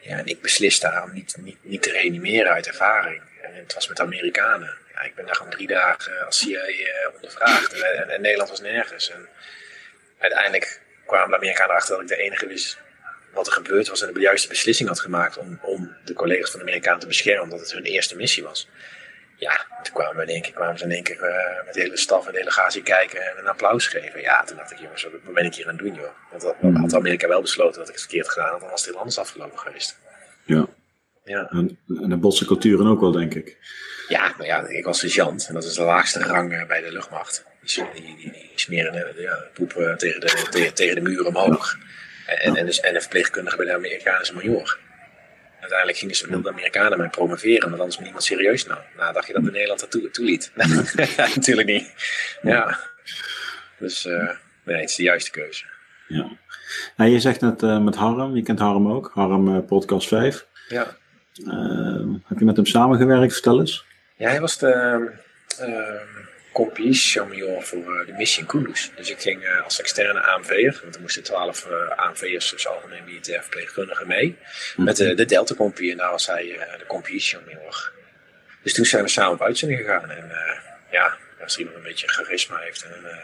ja, 0.00 0.18
en 0.18 0.26
ik 0.26 0.40
beslis 0.40 0.80
daar 0.80 1.02
om 1.02 1.12
niet, 1.12 1.36
niet, 1.38 1.56
niet 1.60 1.82
te 1.82 1.90
reanimeren 1.90 2.52
uit 2.52 2.66
ervaring. 2.66 3.22
En 3.42 3.54
het 3.54 3.74
was 3.74 3.88
met 3.88 4.00
Amerikanen. 4.00 4.78
Ja, 4.94 5.02
ik 5.02 5.14
ben 5.14 5.26
daar 5.26 5.34
gewoon 5.34 5.52
drie 5.52 5.66
dagen 5.66 6.26
als 6.26 6.38
CIA 6.38 7.10
ondervraagd. 7.14 7.82
En, 7.82 8.20
Nederland 8.20 8.50
was 8.50 8.60
nergens. 8.60 9.10
En 9.10 9.28
uiteindelijk 10.18 10.80
kwamen 11.06 11.30
de 11.30 11.36
Amerikanen 11.36 11.70
erachter 11.70 11.94
dat 11.94 12.02
ik 12.02 12.08
de 12.08 12.16
enige 12.16 12.46
wist 12.46 12.78
wat 13.32 13.46
er 13.46 13.52
gebeurd 13.52 13.88
was. 13.88 14.02
En 14.02 14.12
de 14.12 14.20
juiste 14.20 14.48
beslissing 14.48 14.88
had 14.88 15.00
gemaakt 15.00 15.38
om, 15.38 15.58
om 15.62 15.96
de 16.04 16.12
collega's 16.12 16.50
van 16.50 16.60
de 16.60 16.66
Amerikanen 16.66 17.00
te 17.00 17.06
beschermen. 17.06 17.42
Omdat 17.42 17.60
het 17.60 17.72
hun 17.72 17.84
eerste 17.84 18.16
missie 18.16 18.42
was. 18.42 18.68
Ja, 19.42 19.66
toen 19.82 19.94
kwamen, 19.94 20.16
we 20.16 20.22
in 20.22 20.28
één 20.28 20.42
keer, 20.42 20.52
kwamen 20.52 20.78
ze 20.78 20.84
in 20.84 20.90
één 20.90 21.02
keer 21.02 21.22
eh, 21.22 21.64
met 21.64 21.74
de 21.74 21.80
hele 21.80 21.96
staf 21.96 22.26
en 22.26 22.32
delegatie 22.32 22.82
kijken 22.82 23.22
en 23.22 23.38
een 23.38 23.46
applaus 23.48 23.86
geven. 23.86 24.20
Ja, 24.20 24.44
toen 24.44 24.56
dacht 24.56 24.72
ik, 24.72 24.78
jongens, 24.78 25.02
wat 25.24 25.34
ben 25.34 25.44
ik 25.44 25.54
hier 25.54 25.68
aan 25.68 25.76
het 25.76 25.84
doen, 25.84 25.94
joh? 25.94 26.10
Want 26.30 26.42
dat 26.42 26.62
Mhm. 26.62 26.76
had 26.80 26.94
Amerika 26.94 27.28
wel 27.28 27.40
besloten 27.40 27.78
dat 27.78 27.88
ik 27.88 27.94
het 27.94 28.02
verkeerd 28.02 28.28
gedaan 28.28 28.50
had, 28.50 28.60
dan 28.60 28.70
was 28.70 28.80
het 28.80 28.88
heel 28.90 28.98
anders 28.98 29.18
afgelopen 29.18 29.58
geweest. 29.58 29.98
ja. 30.44 30.66
Ja. 31.24 31.48
En, 31.50 31.78
en 32.02 32.08
de 32.08 32.16
botse 32.16 32.44
culturen 32.46 32.86
ook 32.86 33.00
wel, 33.00 33.12
denk 33.12 33.34
ik. 33.34 33.56
Ja, 34.08 34.34
ja, 34.38 34.66
ik 34.68 34.84
was 34.84 34.98
sergeant 34.98 35.46
en 35.48 35.54
dat 35.54 35.64
is 35.64 35.74
de 35.74 35.82
laagste 35.82 36.22
rang 36.22 36.52
eh, 36.52 36.66
bij 36.66 36.80
de 36.80 36.92
luchtmacht. 36.92 37.44
Die, 37.64 37.84
die, 37.94 38.02
die, 38.16 38.32
die 38.32 38.50
smeren 38.54 39.14
ja, 39.20 39.44
poep 39.54 39.72
eh, 39.76 39.94
tegen, 39.94 40.20
de, 40.20 40.46
tegen, 40.50 40.74
tegen 40.74 40.94
de 40.94 41.00
muur 41.00 41.26
omhoog. 41.26 41.76
En, 42.26 42.38
en, 42.38 42.56
en, 42.56 42.66
dus, 42.66 42.80
en 42.80 42.94
de 42.94 43.00
verpleegkundige 43.00 43.56
bij 43.56 43.66
de 43.66 43.74
Amerikaanse 43.74 44.34
major. 44.34 44.78
Uiteindelijk 45.62 45.98
gingen 45.98 46.14
ze 46.14 46.26
wilden 46.26 46.42
de 46.42 46.58
Amerikanen 46.58 46.98
mij 46.98 47.08
promoveren, 47.08 47.70
maar 47.70 47.78
anders 47.78 47.98
me 47.98 48.04
niemand 48.04 48.24
serieus 48.24 48.66
nam. 48.66 48.78
Nou, 48.96 49.12
dacht 49.12 49.26
je 49.26 49.32
dat 49.32 49.44
de 49.44 49.50
Nederland 49.50 49.80
dat 49.80 49.90
toe, 49.90 50.10
toeliet? 50.10 50.52
Natuurlijk 51.34 51.68
niet. 51.68 51.92
Ja. 52.42 52.78
Dus 53.78 54.06
eh, 54.06 54.30
nee, 54.64 54.80
het 54.80 54.90
is 54.90 54.96
de 54.96 55.02
juiste 55.02 55.30
keuze. 55.30 55.64
Ja. 56.08 56.30
Nou, 56.96 57.10
je 57.10 57.20
zegt 57.20 57.40
net 57.40 57.62
eh, 57.62 57.78
met 57.78 57.94
Harm, 57.94 58.36
je 58.36 58.42
kent 58.42 58.58
Harm 58.58 58.88
ook, 58.92 59.10
Harm 59.14 59.56
eh, 59.56 59.66
Podcast 59.66 60.08
5. 60.08 60.46
Ja. 60.68 60.96
Heb 62.24 62.38
je 62.38 62.44
met 62.44 62.56
hem 62.56 62.66
samengewerkt? 62.66 63.32
Vertel 63.32 63.60
eens. 63.60 63.84
Ja, 64.16 64.28
hij 64.28 64.40
was 64.40 64.58
de 64.58 65.10
uh, 66.52 66.58
compagnie-major 66.58 67.62
voor 67.62 68.00
eh, 68.00 68.06
de 68.06 68.12
missie 68.12 68.40
in 68.40 68.46
Kunduz. 68.46 68.90
Dus 68.96 69.10
ik 69.10 69.20
ging 69.20 69.44
eh, 69.44 69.64
als 69.64 69.80
externe 69.80 70.20
AMV'er, 70.20 70.80
want 70.82 70.94
er 70.94 71.00
moesten 71.00 71.22
twaalf 71.22 71.66
uh, 71.70 71.88
AMV'ers, 71.96 72.50
dus 72.50 72.66
algemeen 72.66 73.04
militair 73.04 73.40
verpleegkundigen 73.40 74.06
mee, 74.06 74.38
met 74.76 74.96
de, 74.96 75.14
de 75.14 75.24
Delta 75.24 75.54
Compagnie 75.54 75.90
en 75.90 75.96
daar 75.96 76.10
was 76.10 76.26
hij 76.26 76.44
de 76.78 76.86
compagnie-major. 76.86 77.92
Dus 78.62 78.74
toen 78.74 78.84
zijn 78.84 79.02
we 79.02 79.08
samen 79.08 79.32
op 79.32 79.42
uitzending 79.42 79.80
gegaan 79.80 80.10
en 80.10 80.30
ja, 80.90 81.16
als 81.42 81.58
iemand 81.58 81.76
een 81.76 81.82
beetje 81.82 82.08
charisma 82.08 82.58
heeft 82.58 82.82
en 82.84 82.92
een 82.92 83.16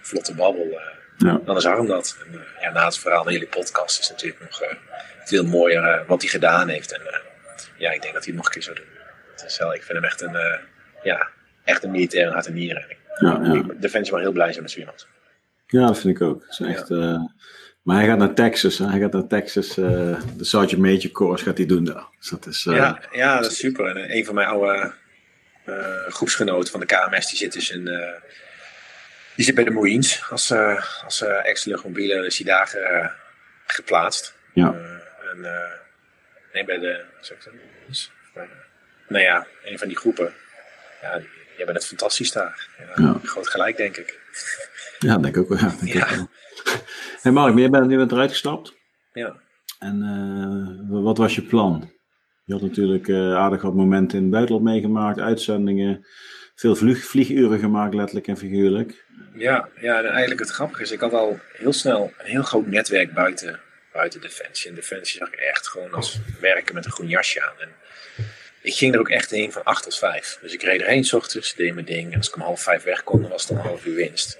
vlotte 0.00 0.34
babbel, 0.34 0.80
ja. 1.16 1.40
dan 1.44 1.56
is 1.56 1.66
Arm 1.66 1.86
dat. 1.86 2.16
En, 2.26 2.44
ja, 2.60 2.70
na 2.70 2.84
het 2.84 2.98
verhaal 2.98 3.22
van 3.22 3.32
jullie 3.32 3.48
podcast 3.48 4.00
is 4.00 4.10
natuurlijk 4.10 4.40
nog 4.40 4.62
veel 5.24 5.44
mooier 5.44 6.04
wat 6.06 6.20
hij 6.20 6.30
gedaan 6.30 6.68
heeft. 6.68 6.92
En 6.92 7.00
ja, 7.76 7.90
ik 7.90 8.02
denk 8.02 8.14
dat 8.14 8.24
hij 8.24 8.34
het 8.34 8.34
nog 8.34 8.46
een 8.46 8.52
keer 8.52 8.62
zou 8.62 8.76
doen. 8.76 9.00
Dus 9.42 9.58
ik 9.58 9.82
vind 9.82 9.98
hem 9.98 10.04
echt 10.04 10.20
een, 10.20 10.60
ja, 11.02 11.30
echt 11.64 11.84
een 11.84 11.90
militair 11.90 12.26
en 12.26 12.32
hart 12.32 12.46
en 12.46 12.54
nieren. 12.54 12.84
Ja, 13.18 13.40
ja. 13.42 13.52
Ik, 13.80 14.10
maar 14.10 14.20
heel 14.20 14.32
blij 14.32 14.50
zijn 14.50 14.62
met 14.62 14.70
zo 14.70 14.78
iemand. 14.78 15.06
Ja, 15.66 15.86
dat 15.86 15.98
vind 16.00 16.16
ik 16.16 16.22
ook. 16.22 16.46
Is 16.48 16.60
echt, 16.60 16.88
ja. 16.88 17.32
maar 17.82 17.96
hij 17.96 18.06
gaat 18.06 18.18
naar 18.18 18.34
Texas. 18.34 18.78
Hè? 18.78 18.86
Hij 18.86 19.00
gaat 19.00 19.12
naar 19.12 19.26
Texas. 19.26 19.78
uh, 19.78 19.86
de 20.36 20.44
Sergeant 20.44 20.82
Major 20.82 21.10
Course 21.10 21.44
gaat 21.44 21.56
hij 21.56 21.66
doen 21.66 21.84
daar. 21.84 22.04
Dus 22.18 22.28
dat 22.28 22.46
is, 22.46 22.64
uh, 22.64 22.76
ja, 22.76 23.00
ja, 23.12 23.40
dat 23.40 23.50
is 23.50 23.58
super. 23.58 23.96
En 23.96 24.16
een 24.16 24.24
van 24.24 24.34
mijn 24.34 24.48
oude 24.48 24.92
groepsgenoten 26.08 26.70
van 26.70 26.80
de 26.80 26.86
KMS, 26.86 27.28
die 27.28 27.38
zit 27.38 27.52
dus 27.52 27.70
in... 27.70 27.84
die 29.36 29.44
zit 29.44 29.54
bij 29.54 29.64
de 29.64 29.70
Marines 29.70 30.24
als, 30.30 30.52
als 31.04 31.22
ex-luchtmobiele, 31.22 32.26
is 32.26 32.38
hij 32.38 32.46
daar 32.46 32.74
uh, 32.76 33.08
geplaatst. 33.66 34.34
Ja. 34.54 34.74
en, 35.32 35.40
nee, 36.52 36.64
bij 36.64 36.78
de... 36.78 37.04
Zeg 37.20 37.36
ik 37.36 37.44
dat? 37.44 37.54
Nou 39.08 39.24
ja, 39.24 39.46
een 39.64 39.78
van 39.78 39.88
die 39.88 39.96
groepen. 39.96 40.34
Ja, 41.02 41.20
jij 41.56 41.64
bent 41.64 41.76
het 41.76 41.86
fantastisch 41.86 42.32
daar. 42.32 42.68
Ja, 42.78 43.02
ja. 43.04 43.20
Groot 43.22 43.48
gelijk, 43.48 43.76
denk 43.76 43.96
ik. 43.96 44.20
Ja, 44.98 45.18
denk 45.18 45.36
ik 45.36 45.42
ook 45.42 45.48
wel. 45.48 45.58
Ja, 45.58 45.74
denk 45.80 45.92
ja. 45.92 46.08
Ik 46.08 46.16
wel. 46.16 46.28
Hey 47.22 47.32
Mark, 47.32 47.52
maar 47.52 47.62
je 47.62 47.70
bent 47.70 47.86
nu 47.86 47.96
bent 47.96 48.12
eruit 48.12 48.30
gestapt. 48.30 48.74
Ja. 49.12 49.36
En 49.78 50.02
uh, 50.90 51.02
wat 51.02 51.18
was 51.18 51.34
je 51.34 51.42
plan? 51.42 51.90
Je 52.44 52.52
had 52.52 52.62
natuurlijk 52.62 53.08
uh, 53.08 53.36
aardig 53.36 53.62
wat 53.62 53.74
momenten 53.74 54.16
in 54.16 54.22
het 54.22 54.32
buitenland 54.32 54.64
meegemaakt, 54.64 55.20
uitzendingen, 55.20 56.06
veel 56.54 56.76
vlieg, 56.76 57.04
vlieguren 57.04 57.58
gemaakt, 57.58 57.94
letterlijk 57.94 58.26
en 58.26 58.36
figuurlijk. 58.36 59.04
Ja, 59.34 59.68
ja, 59.80 59.98
en 59.98 60.10
eigenlijk 60.10 60.40
het 60.40 60.50
grappige 60.50 60.82
is, 60.82 60.90
ik 60.90 61.00
had 61.00 61.12
al 61.12 61.38
heel 61.52 61.72
snel 61.72 62.12
een 62.18 62.30
heel 62.30 62.42
groot 62.42 62.66
netwerk 62.66 63.12
buiten, 63.12 63.60
buiten 63.92 64.20
Defensie. 64.20 64.70
En 64.70 64.74
Defensie 64.74 65.18
zag 65.18 65.28
ik 65.28 65.38
echt 65.38 65.68
gewoon 65.68 65.92
als 65.92 66.20
werken 66.40 66.74
met 66.74 66.84
een 66.84 66.92
groen 66.92 67.08
jasje 67.08 67.42
aan. 67.42 67.60
En 67.60 67.68
ik 68.62 68.74
ging 68.74 68.94
er 68.94 69.00
ook 69.00 69.08
echt 69.08 69.30
heen 69.30 69.52
van 69.52 69.64
8 69.64 69.82
tot 69.82 69.98
5. 69.98 70.38
Dus 70.42 70.52
ik 70.52 70.62
reed 70.62 70.80
erheen 70.80 71.04
s 71.04 71.12
ochtends, 71.12 71.54
deed 71.54 71.74
mijn 71.74 71.86
ding. 71.86 72.12
En 72.12 72.18
als 72.18 72.28
ik 72.28 72.34
om 72.34 72.42
half 72.42 72.62
vijf 72.62 72.82
weg 72.82 73.02
kon, 73.02 73.20
dan 73.20 73.30
was 73.30 73.40
het 73.42 73.50
dan 73.50 73.58
een 73.58 73.66
half 73.66 73.84
uur 73.84 73.94
winst. 73.94 74.38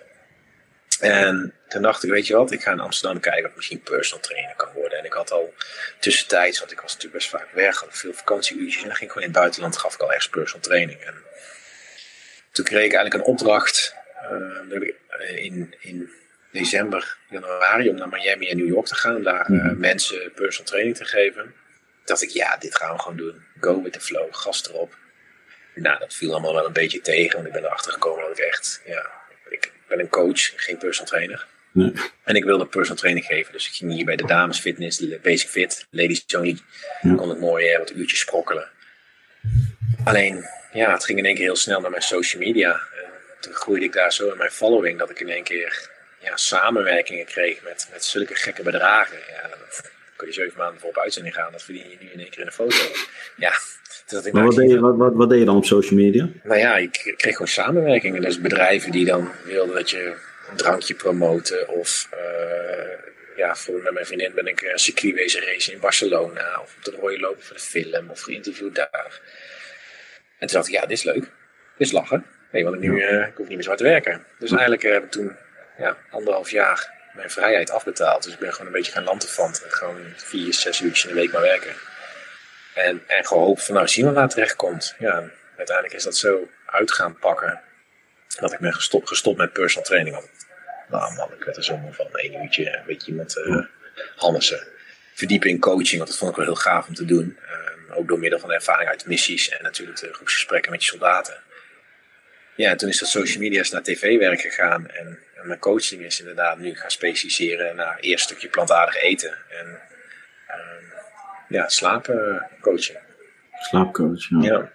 En 1.01 1.55
toen 1.69 1.83
dacht 1.83 2.05
ik, 2.05 2.11
weet 2.11 2.27
je 2.27 2.37
wat, 2.37 2.53
ik 2.53 2.63
ga 2.63 2.73
in 2.73 2.81
Amsterdam 2.81 3.21
kijken 3.21 3.45
of 3.45 3.51
ik 3.51 3.57
misschien 3.57 3.83
personal 3.83 4.23
trainer 4.23 4.55
kan 4.57 4.73
worden. 4.75 4.99
En 4.99 5.05
ik 5.05 5.13
had 5.13 5.31
al 5.31 5.55
tussentijds, 5.99 6.59
want 6.59 6.73
ik 6.73 6.81
was 6.81 6.93
natuurlijk 6.93 7.23
best 7.23 7.29
vaak 7.29 7.49
weg, 7.53 7.81
had 7.81 7.89
veel 7.91 8.13
vakantieuurtjes. 8.13 8.83
En 8.83 8.89
dan 8.89 8.97
ging 8.97 9.11
ik 9.11 9.13
gewoon 9.13 9.29
in 9.29 9.33
het 9.33 9.41
buitenland, 9.41 9.77
gaf 9.77 9.95
ik 9.95 10.01
al 10.01 10.09
ergens 10.09 10.29
personal 10.29 10.63
training. 10.63 11.01
En 11.01 11.15
toen 12.53 12.65
kreeg 12.65 12.85
ik 12.85 12.93
eigenlijk 12.93 13.15
een 13.15 13.33
opdracht 13.33 13.95
uh, 15.21 15.45
in, 15.45 15.75
in 15.81 16.11
december, 16.53 17.17
januari, 17.29 17.89
om 17.89 17.97
naar 17.97 18.09
Miami 18.09 18.49
en 18.49 18.57
New 18.57 18.67
York 18.67 18.87
te 18.87 18.95
gaan. 18.95 19.17
Om 19.17 19.23
daar 19.23 19.51
uh, 19.51 19.73
mensen 19.73 20.33
personal 20.35 20.67
training 20.67 20.97
te 20.97 21.05
geven. 21.05 21.55
Dacht 22.05 22.23
ik, 22.23 22.31
ja, 22.31 22.57
dit 22.57 22.77
gaan 22.77 22.95
we 22.95 23.03
gewoon 23.03 23.17
doen. 23.17 23.45
Go 23.61 23.83
with 23.83 23.93
the 23.93 24.01
flow, 24.01 24.35
gas 24.35 24.69
erop. 24.69 24.97
Nou, 25.75 25.99
dat 25.99 26.15
viel 26.15 26.31
allemaal 26.31 26.55
wel 26.55 26.67
een 26.67 26.73
beetje 26.73 27.01
tegen, 27.01 27.35
want 27.35 27.47
ik 27.47 27.53
ben 27.53 27.65
erachter 27.65 27.93
gekomen 27.93 28.29
dat 28.29 28.39
ik 28.39 28.45
echt, 28.45 28.83
ja, 28.85 29.11
ik 29.49 29.73
ben 29.89 30.01
een 30.01 30.09
coach, 30.09 30.53
geen 30.57 30.79
personal 30.79 31.11
trainer. 31.11 31.47
Nee. 31.73 31.93
En 32.25 32.35
ik 32.35 32.45
wilde 32.45 32.67
personal 32.67 32.97
training 32.97 33.27
geven, 33.27 33.53
dus 33.53 33.67
ik 33.67 33.73
ging 33.73 33.93
hier 33.93 34.05
bij 34.05 34.17
de 34.17 34.27
dames 34.27 34.59
fitness, 34.59 34.99
de 34.99 35.19
basic 35.23 35.49
fit, 35.49 35.87
ladies 35.91 36.25
only, 36.37 36.59
ja. 37.01 37.15
kon 37.15 37.29
het 37.29 37.41
mooi 37.41 37.73
uh, 37.73 37.79
wat 37.79 37.91
uurtjes 37.91 38.21
sprokkelen. 38.21 38.71
Alleen, 40.05 40.45
ja, 40.73 40.93
het 40.93 41.05
ging 41.05 41.19
in 41.19 41.25
één 41.25 41.35
keer 41.35 41.45
heel 41.45 41.57
snel 41.57 41.81
naar 41.81 41.91
mijn 41.91 42.03
social 42.03 42.43
media. 42.43 42.73
En 42.73 43.11
toen 43.41 43.53
groeide 43.53 43.85
ik 43.85 43.93
daar 43.93 44.13
zo 44.13 44.31
in 44.31 44.37
mijn 44.37 44.51
following 44.51 44.99
dat 44.99 45.11
ik 45.11 45.21
in 45.21 45.29
één 45.29 45.45
keer 45.45 45.91
ja, 46.21 46.37
samenwerkingen 46.37 47.25
kreeg 47.25 47.63
met, 47.63 47.89
met 47.93 48.05
zulke 48.05 48.35
gekke 48.35 48.63
bedragen. 48.63 49.19
Ja, 49.29 49.49
dan 49.49 49.59
kun 50.23 50.31
je 50.31 50.41
zeven 50.41 50.59
maanden 50.59 50.81
voor 50.81 50.89
op 50.89 50.99
uitzending 50.99 51.35
gaan, 51.35 51.53
dat 51.53 51.63
verdien 51.63 51.89
je 51.91 51.97
nu 52.01 52.09
in 52.11 52.19
één 52.19 52.31
keer 52.31 52.41
in 52.41 52.47
een 52.47 52.53
foto. 52.53 52.77
Ja, 53.37 53.53
dat 54.07 54.27
ik 54.27 54.33
maar 54.33 54.45
wat 54.45 54.57
deed, 54.57 54.71
je, 54.71 54.81
wat, 54.81 54.97
wat, 54.97 55.15
wat 55.15 55.31
deed 55.31 55.39
je 55.39 55.45
dan 55.45 55.57
op 55.57 55.65
social 55.65 56.01
media? 56.01 56.29
Nou 56.43 56.59
ja, 56.59 56.77
ik 56.77 57.15
kreeg 57.17 57.33
gewoon 57.33 57.49
samenwerkingen. 57.49 58.21
Dus 58.21 58.41
bedrijven 58.41 58.91
die 58.91 59.05
dan 59.05 59.31
wilden 59.45 59.75
dat 59.75 59.91
je 59.91 60.15
een 60.51 60.57
drankje 60.57 60.95
promoten. 60.95 61.69
Of 61.69 62.09
uh, 62.15 63.37
ja, 63.37 63.55
voor, 63.55 63.83
met 63.83 63.93
mijn 63.93 64.07
vriendin 64.07 64.33
ben 64.35 64.47
ik 64.47 64.63
een 64.63 64.79
circuit 64.79 65.15
wezen 65.15 65.43
racen 65.43 65.73
in 65.73 65.81
Barcelona. 65.81 66.61
Of 66.63 66.75
op 66.77 66.85
de 66.85 66.91
rode 67.01 67.21
lopen 67.21 67.43
voor 67.43 67.57
de 67.57 67.63
film. 67.63 68.11
Of 68.11 68.21
geïnterviewd 68.21 68.75
daar. 68.75 69.21
En 70.39 70.47
toen 70.47 70.57
dacht 70.57 70.69
ik, 70.69 70.75
ja, 70.75 70.81
dit 70.81 70.99
is 70.99 71.05
leuk. 71.05 71.23
Dit 71.77 71.87
is 71.87 71.93
lachen. 71.93 72.25
Nee, 72.53 72.65
want 72.65 72.75
ik, 72.75 72.81
nu, 72.81 73.03
uh, 73.03 73.27
ik 73.27 73.37
hoef 73.37 73.47
niet 73.47 73.57
meer 73.57 73.63
zo 73.63 73.69
hard 73.69 73.81
te 73.81 73.85
werken. 73.85 74.25
Dus 74.39 74.51
eigenlijk 74.51 74.83
uh, 74.83 74.93
heb 74.93 75.05
ik 75.05 75.11
toen 75.11 75.37
ja, 75.79 75.97
anderhalf 76.11 76.51
jaar 76.51 77.01
mijn 77.13 77.31
vrijheid 77.31 77.71
afbetaald. 77.71 78.23
Dus 78.23 78.33
ik 78.33 78.39
ben 78.39 78.53
gewoon 78.53 78.67
een 78.67 78.73
beetje 78.73 78.93
gaan 78.93 79.05
lanterfanten. 79.05 79.71
Gewoon 79.71 80.13
vier, 80.17 80.55
zes 80.55 80.81
uurtjes 80.81 81.05
in 81.05 81.15
de 81.15 81.21
week 81.21 81.33
maar 81.33 81.43
werken. 81.43 81.75
En, 82.75 83.03
en 83.07 83.27
gehoopt 83.27 83.65
van 83.65 83.75
nou 83.75 83.89
zien 83.89 84.07
we 84.07 84.13
waar 84.13 84.23
het 84.23 84.33
terecht 84.33 84.57
komt. 84.57 84.95
Ja, 84.99 85.25
uiteindelijk 85.57 85.97
is 85.97 86.05
dat 86.05 86.17
zo 86.17 86.49
uit 86.67 86.93
gaan 86.93 87.19
pakken. 87.19 87.61
Dat 88.41 88.53
ik 88.53 88.59
ben 88.59 88.75
gestopt, 88.75 89.09
gestopt 89.09 89.39
met 89.39 89.53
personal 89.53 89.85
training. 89.85 90.15
Want, 90.15 90.29
nou 90.89 91.15
man, 91.15 91.33
ik 91.33 91.45
werd 91.45 91.57
er 91.57 91.65
zomaar 91.65 91.93
van 91.93 92.07
één 92.13 92.43
uurtje 92.43 92.77
een 92.77 92.87
beetje 92.87 93.11
iemand 93.11 93.37
uh, 93.37 93.65
Hannessen. 94.17 94.67
Verdiepen 95.15 95.51
in 95.51 95.59
coaching, 95.59 95.97
want 95.97 96.09
dat 96.09 96.19
vond 96.19 96.31
ik 96.31 96.37
wel 96.37 96.47
heel 96.47 96.55
gaaf 96.55 96.89
om 96.89 96.95
te 96.95 97.05
doen. 97.05 97.39
Um, 97.51 97.93
ook 97.93 98.09
door 98.09 98.19
middel 98.19 98.39
van 98.39 98.49
de 98.49 98.55
ervaring 98.55 98.89
uit 98.89 99.07
missies 99.07 99.49
en 99.49 99.63
natuurlijk 99.63 100.01
de 100.01 100.15
groepsgesprekken 100.15 100.71
met 100.71 100.85
je 100.85 100.91
soldaten. 100.91 101.43
Ja, 102.55 102.71
en 102.71 102.77
toen 102.77 102.89
is 102.89 102.99
dat 102.99 103.09
social 103.09 103.43
media 103.43 103.65
naar 103.71 103.83
tv-werk 103.83 104.41
gegaan. 104.41 104.89
En, 104.91 105.19
en, 105.43 105.49
mijn 105.49 105.59
coaching 105.59 106.03
is 106.03 106.21
inderdaad 106.21 106.59
nu 106.59 106.75
gaan 106.75 106.91
specialiseren 106.91 107.77
naar 107.77 107.99
eerst 108.01 108.31
een 108.31 108.37
stukje 108.37 108.49
plantaardig 108.49 109.03
eten. 109.03 109.39
En 109.49 109.67
um, 109.67 110.93
ja, 111.49 111.69
slaapcoaching. 111.69 112.99
Slaapcoach, 113.53 114.29
ja. 114.29 114.41
ja. 114.41 114.73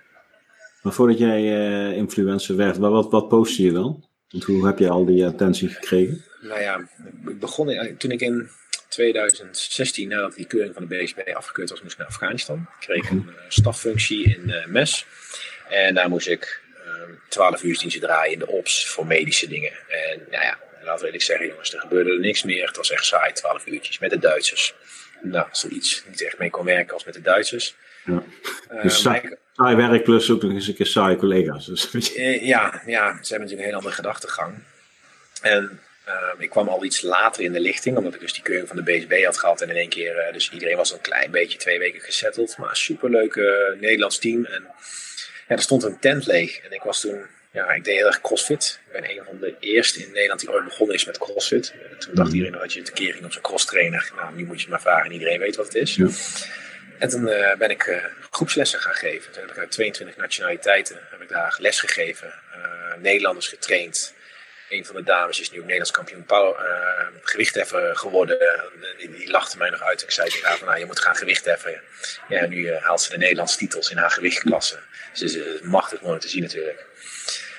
Maar 0.81 0.93
voordat 0.93 1.17
jij 1.17 1.41
uh, 1.41 1.91
influencer 1.91 2.55
werd, 2.55 2.77
wat, 2.77 3.11
wat 3.11 3.27
postte 3.27 3.63
je 3.63 3.71
dan? 3.71 4.05
Want 4.29 4.43
hoe 4.43 4.65
heb 4.65 4.79
je 4.79 4.89
al 4.89 5.05
die 5.05 5.25
attentie 5.25 5.69
gekregen? 5.69 6.23
Nou 6.41 6.59
ja, 6.59 6.89
ik 7.27 7.39
begon 7.39 7.95
toen 7.97 8.11
ik 8.11 8.21
in 8.21 8.49
2016, 8.89 10.07
nadat 10.07 10.35
die 10.35 10.45
keuring 10.45 10.73
van 10.73 10.87
de 10.87 10.95
BSB 10.95 11.19
afgekeurd 11.33 11.69
was, 11.69 11.81
moest 11.81 11.93
ik 11.93 11.99
naar 11.99 12.07
Afghanistan. 12.07 12.57
Ik 12.57 12.87
kreeg 12.87 13.09
een 13.09 13.25
uh, 13.27 13.33
staffunctie 13.47 14.23
in 14.23 14.49
uh, 14.49 14.65
MES. 14.65 15.05
En 15.69 15.93
daar 15.93 16.09
moest 16.09 16.27
ik 16.27 16.61
12 17.29 17.63
uur 17.63 17.77
diensten 17.77 18.01
draaien 18.01 18.33
in 18.33 18.39
de 18.39 18.47
ops 18.47 18.87
voor 18.87 19.07
medische 19.07 19.47
dingen. 19.47 19.71
En 19.87 20.27
nou 20.31 20.43
ja, 20.43 20.57
laten 20.81 20.99
we 20.99 21.05
eerlijk 21.05 21.23
zeggen 21.23 21.47
jongens, 21.47 21.73
er 21.73 21.79
gebeurde 21.79 22.11
er 22.11 22.19
niks 22.19 22.43
meer. 22.43 22.67
Het 22.67 22.77
was 22.77 22.91
echt 22.91 23.05
saai, 23.05 23.33
12 23.33 23.65
uurtjes 23.65 23.99
met 23.99 24.09
de 24.09 24.19
Duitsers. 24.19 24.75
Nou, 25.21 25.49
als 25.49 25.63
er 25.63 25.71
iets 25.71 26.03
niet 26.07 26.21
echt 26.21 26.37
mee 26.37 26.49
kon 26.49 26.65
werken 26.65 26.93
als 26.93 27.05
met 27.05 27.13
de 27.13 27.21
Duitsers. 27.21 27.75
Ja. 28.05 28.23
Uh, 28.71 28.81
dus 28.81 29.01
saai, 29.01 29.35
saai 29.55 29.75
werk 29.75 30.03
plus 30.03 30.31
ook 30.31 30.41
nog 30.41 30.51
eens 30.51 30.67
een 30.67 30.75
keer 30.75 30.85
saai 30.85 31.15
collega's. 31.15 31.65
Dus. 31.65 32.15
Uh, 32.15 32.45
ja, 32.45 32.81
ja, 32.85 33.03
ze 33.23 33.33
hebben 33.33 33.47
natuurlijk 33.47 33.51
een 33.51 33.65
heel 33.65 33.73
andere 33.73 33.95
gedachtegang. 33.95 34.55
En 35.41 35.79
uh, 36.07 36.13
ik 36.37 36.49
kwam 36.49 36.67
al 36.67 36.83
iets 36.83 37.01
later 37.01 37.43
in 37.43 37.51
de 37.53 37.59
lichting, 37.59 37.97
omdat 37.97 38.13
ik 38.13 38.19
dus 38.19 38.33
die 38.33 38.43
keuring 38.43 38.67
van 38.67 38.77
de 38.77 38.83
BSB 38.83 39.23
had 39.23 39.37
gehad. 39.37 39.61
En 39.61 39.69
in 39.69 39.75
één 39.75 39.89
keer, 39.89 40.29
dus 40.33 40.51
iedereen 40.51 40.77
was 40.77 40.91
een 40.91 41.01
klein 41.01 41.31
beetje 41.31 41.57
twee 41.57 41.79
weken 41.79 42.01
gesetteld. 42.01 42.57
Maar 42.57 42.75
superleuk 42.75 43.35
Nederlands 43.79 44.19
team. 44.19 44.45
En 44.45 44.67
ja, 45.47 45.55
er 45.55 45.61
stond 45.61 45.83
een 45.83 45.99
tent 45.99 46.25
leeg. 46.25 46.59
En 46.59 46.71
ik 46.71 46.81
was 46.81 47.01
toen, 47.01 47.25
ja, 47.51 47.71
ik 47.71 47.83
deed 47.83 47.95
heel 47.95 48.05
erg 48.05 48.21
crossfit. 48.21 48.79
Ik 48.85 48.91
ben 48.91 49.09
een 49.09 49.21
van 49.25 49.37
de 49.39 49.55
eerste 49.59 50.03
in 50.03 50.11
Nederland 50.11 50.39
die 50.39 50.51
ooit 50.51 50.63
begonnen 50.63 50.95
is 50.95 51.05
met 51.05 51.17
crossfit. 51.17 51.73
toen 51.99 52.15
dacht 52.15 52.33
iedereen 52.33 52.59
dat 52.59 52.73
je 52.73 52.79
een 52.79 52.93
keer 52.93 53.13
ging 53.13 53.25
op 53.25 53.31
zo'n 53.31 53.41
cross 53.41 53.65
trainer. 53.65 54.11
Nou, 54.15 54.35
nu 54.35 54.45
moet 54.45 54.61
je 54.61 54.69
maar 54.69 54.81
vragen 54.81 55.05
en 55.05 55.11
iedereen 55.11 55.39
weet 55.39 55.55
wat 55.55 55.65
het 55.65 55.75
is. 55.75 55.95
Ja. 55.95 56.07
En 56.99 57.09
toen 57.09 57.27
uh, 57.27 57.55
ben 57.55 57.69
ik 57.69 57.85
uh, 57.85 57.97
groepslessen 58.29 58.79
gaan 58.79 58.93
geven. 58.93 59.31
Toen 59.31 59.41
heb 59.41 59.51
ik 59.51 59.57
uit 59.57 59.71
22 59.71 60.17
nationaliteiten 60.17 60.97
heb 61.09 61.21
ik 61.21 61.29
daar 61.29 61.57
les 61.59 61.79
gegeven. 61.79 62.33
Uh, 62.55 63.01
Nederlanders 63.01 63.47
getraind. 63.47 64.13
Een 64.69 64.85
van 64.85 64.95
de 64.95 65.03
dames 65.03 65.39
is 65.39 65.51
nu 65.51 65.59
Nederlands 65.59 65.91
kampioen 65.91 66.25
power, 66.25 66.55
gewichtheffen 67.21 67.97
geworden. 67.97 68.37
Die, 68.97 69.29
lachte 69.29 69.57
mij 69.57 69.69
nog 69.69 69.81
uit. 69.81 70.01
Ik 70.01 70.11
zei 70.11 70.29
tegen 70.29 70.47
haar 70.47 70.57
van, 70.57 70.67
nou, 70.67 70.79
je 70.79 70.85
moet 70.85 70.99
gaan 70.99 71.15
gewichtheffen. 71.15 71.81
Ja, 72.27 72.45
nu 72.45 72.73
haalt 72.73 73.01
ze 73.01 73.09
de 73.09 73.17
Nederlandse 73.17 73.57
titels 73.57 73.89
in 73.89 73.97
haar 73.97 74.11
gewichtklasse. 74.11 74.79
Dus 75.13 75.33
het 75.33 75.45
is 75.45 75.61
machtig 75.61 76.01
mooi 76.01 76.19
te 76.19 76.27
zien 76.27 76.41
natuurlijk. 76.41 76.85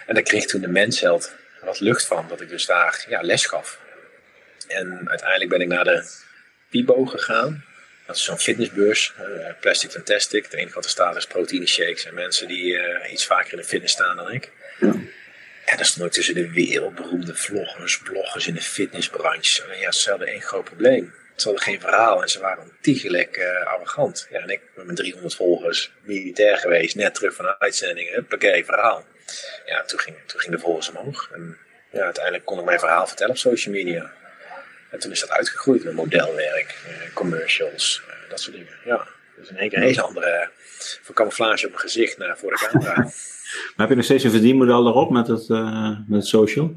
En 0.06 0.14
daar 0.14 0.22
kreeg 0.22 0.44
toen 0.44 0.60
de 0.60 0.68
mensheld 0.68 1.32
wat 1.60 1.80
lucht 1.80 2.06
van. 2.06 2.28
Dat 2.28 2.40
ik 2.40 2.48
dus 2.48 2.66
daar 2.66 3.04
ja, 3.08 3.20
les 3.20 3.46
gaf. 3.46 3.78
En 4.66 5.08
uiteindelijk 5.08 5.50
ben 5.50 5.60
ik 5.60 5.68
naar 5.68 5.84
de 5.84 6.10
PIBO 6.70 7.04
gegaan. 7.04 7.64
Dat 8.06 8.16
is 8.16 8.24
zo'n 8.24 8.38
fitnessbeurs, 8.38 9.12
Plastic 9.60 9.90
Fantastic. 9.90 10.44
Het 10.44 10.52
enige 10.54 10.74
wat 10.74 10.84
er 10.84 10.90
staat 10.90 11.16
is 11.16 11.26
proteïne 11.26 11.66
shakes 11.66 12.04
en 12.04 12.14
mensen 12.14 12.48
die 12.48 12.78
iets 13.10 13.26
vaker 13.26 13.52
in 13.52 13.58
de 13.58 13.64
fitness 13.64 13.92
staan 13.92 14.16
dan 14.16 14.32
ik. 14.32 14.50
Ja. 15.70 15.76
Daar 15.76 15.84
stond 15.84 16.06
ik 16.06 16.12
tussen 16.12 16.34
de 16.34 16.50
wereldberoemde 16.50 17.34
vloggers, 17.34 17.98
bloggers 17.98 18.46
in 18.46 18.54
de 18.54 18.60
fitnessbranche. 18.60 19.62
Ja, 19.80 19.92
ze 19.92 20.10
hadden 20.10 20.28
één 20.28 20.42
groot 20.42 20.64
probleem. 20.64 21.14
Ze 21.36 21.44
hadden 21.44 21.62
geen 21.62 21.80
verhaal 21.80 22.22
en 22.22 22.28
ze 22.28 22.40
waren 22.40 22.62
ontiegelijk 22.62 23.36
uh, 23.36 23.66
arrogant. 23.66 24.26
Ja, 24.30 24.40
en 24.40 24.48
ik 24.48 24.60
met 24.74 24.84
mijn 24.84 24.96
300 24.96 25.34
volgers, 25.34 25.92
militair 26.02 26.56
geweest, 26.56 26.94
net 26.94 27.14
terug 27.14 27.34
van 27.34 27.44
een 27.44 27.54
uitzending, 27.58 28.10
huppakee, 28.10 28.64
verhaal. 28.64 29.04
Ja, 29.66 29.82
toen 29.84 29.98
ging, 29.98 30.16
toen 30.26 30.40
ging 30.40 30.54
de 30.54 30.60
volgers 30.60 30.90
omhoog. 30.90 31.30
En 31.32 31.58
ja, 31.90 32.02
uiteindelijk 32.02 32.44
kon 32.44 32.58
ik 32.58 32.64
mijn 32.64 32.78
verhaal 32.78 33.06
vertellen 33.06 33.32
op 33.32 33.38
social 33.38 33.74
media. 33.74 34.12
En 34.90 34.98
toen 34.98 35.10
is 35.10 35.20
dat 35.20 35.30
uitgegroeid 35.30 35.84
met 35.84 35.94
modelwerk, 35.94 36.76
eh, 36.86 37.14
commercials, 37.14 38.02
eh, 38.08 38.30
dat 38.30 38.40
soort 38.40 38.56
dingen. 38.56 38.72
Ja, 38.84 39.06
dus 39.36 39.48
in 39.48 39.56
één 39.56 39.68
keer 39.68 39.78
een 39.78 39.84
hele 39.84 40.02
andere 40.02 40.50
eh, 41.06 41.14
camouflage 41.14 41.64
op 41.64 41.70
mijn 41.70 41.82
gezicht 41.82 42.18
naar 42.18 42.38
voor 42.38 42.50
de 42.50 42.56
camera. 42.56 43.10
maar 43.52 43.72
heb 43.76 43.88
je 43.88 43.94
nog 43.94 44.04
steeds 44.04 44.24
een 44.24 44.30
verdienmodel 44.30 44.86
erop 44.86 45.10
met 45.10 45.26
het, 45.26 45.48
uh, 45.48 45.98
met 46.06 46.20
het 46.20 46.26
social? 46.26 46.74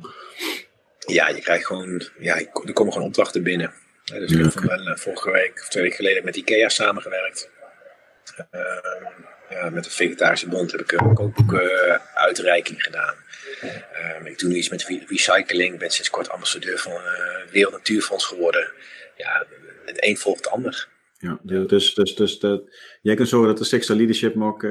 Ja, 0.99 1.29
je 1.29 1.41
krijgt 1.41 1.65
gewoon, 1.65 2.09
ja, 2.19 2.35
er 2.37 2.73
komen 2.73 2.93
gewoon 2.93 3.07
opdrachten 3.07 3.43
binnen. 3.43 3.73
dus 4.03 4.31
ik 4.31 4.37
heb 4.37 4.51
van, 4.51 4.97
vorige 4.97 5.31
week 5.31 5.59
of 5.61 5.67
twee 5.67 5.83
weken 5.83 5.97
geleden 5.97 6.25
met 6.25 6.35
IKEA 6.35 6.69
samengewerkt. 6.69 7.49
Uh, 8.51 8.61
ja, 9.49 9.69
met 9.69 9.83
de 9.83 9.89
Vegetarische 9.89 10.47
Bond 10.47 10.71
heb 10.71 10.81
ik 10.81 10.91
een 10.91 11.13
kookboekenuitreiking 11.13 12.83
gedaan. 12.83 13.15
Um, 14.19 14.25
ik 14.25 14.39
doe 14.39 14.49
nu 14.49 14.55
iets 14.55 14.69
met 14.69 15.03
recycling. 15.07 15.73
Ik 15.73 15.79
ben 15.79 15.91
sinds 15.91 16.09
kort 16.09 16.29
ambassadeur 16.29 16.77
van 16.77 16.91
uh, 16.91 17.51
Wereld 17.51 17.73
Natuurfonds 17.73 18.25
geworden. 18.25 18.71
Ja, 19.17 19.45
het 19.85 20.05
een 20.05 20.17
volgt 20.17 20.45
het 20.45 20.53
ander. 20.53 20.87
Ja, 21.17 21.39
dus, 21.43 21.93
dus, 21.93 22.15
dus 22.15 22.39
dat, 22.39 22.63
jij 23.01 23.15
kunt 23.15 23.29
zorgen 23.29 23.47
dat 23.47 23.57
de 23.57 23.63
Sexta 23.63 23.95
Leadership 23.95 24.41
ook 24.41 24.63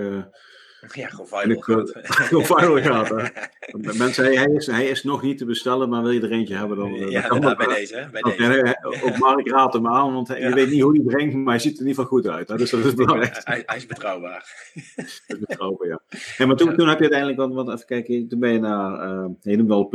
ja, 0.89 1.09
gewoon 1.09 1.27
viral 1.27 1.61
gaat. 1.61 1.93
gewoon 2.29 2.45
viral 2.45 2.77
gaat. 2.77 3.11
Mensen, 3.99 4.25
hij, 4.25 4.35
hij, 4.35 4.53
is, 4.53 4.67
hij 4.67 4.87
is 4.87 5.03
nog 5.03 5.23
niet 5.23 5.39
te 5.39 5.45
bestellen, 5.45 5.89
maar 5.89 6.03
wil 6.03 6.11
je 6.11 6.21
er 6.21 6.31
eentje 6.31 6.55
hebben 6.57 6.77
dan... 6.77 6.93
Ja, 6.95 7.29
dan 7.29 7.41
bij 7.41 7.67
deze. 7.67 8.09
Bij 8.13 8.23
deze. 8.23 8.79
Ook 9.05 9.19
Mark 9.19 9.49
raadt 9.49 9.75
hem 9.75 9.87
aan, 9.87 10.13
want 10.13 10.29
je 10.29 10.55
weet 10.55 10.71
niet 10.71 10.83
hoe 10.83 10.93
hij 10.93 11.03
brengt, 11.03 11.35
maar 11.35 11.55
hij 11.55 11.59
ziet 11.59 11.75
er 11.75 11.81
in 11.81 11.87
ieder 11.89 12.03
geval 12.03 12.19
goed 12.19 12.29
uit. 12.31 12.49
Hè? 12.49 12.57
Dus 12.57 12.71
dat 12.71 12.85
is 12.85 12.95
belangrijk. 12.95 13.41
Hij, 13.45 13.63
hij, 13.67 13.77
is 13.77 13.87
betrouwbaar. 13.87 14.71
is 14.97 15.23
betrouwbaar, 15.41 15.89
ja. 15.89 16.01
ja 16.37 16.47
maar 16.47 16.57
toen, 16.57 16.77
toen 16.77 16.89
heb 16.89 16.99
je 16.99 17.11
uiteindelijk, 17.11 17.55
want, 17.55 17.69
even 17.69 17.87
kijken, 17.87 18.29
toen 18.29 18.39
ben 18.39 18.53
je 18.53 18.59
naar, 18.59 19.09
uh, 19.09 19.27
je 19.41 19.57
noemt 19.57 19.69
wel 19.69 19.89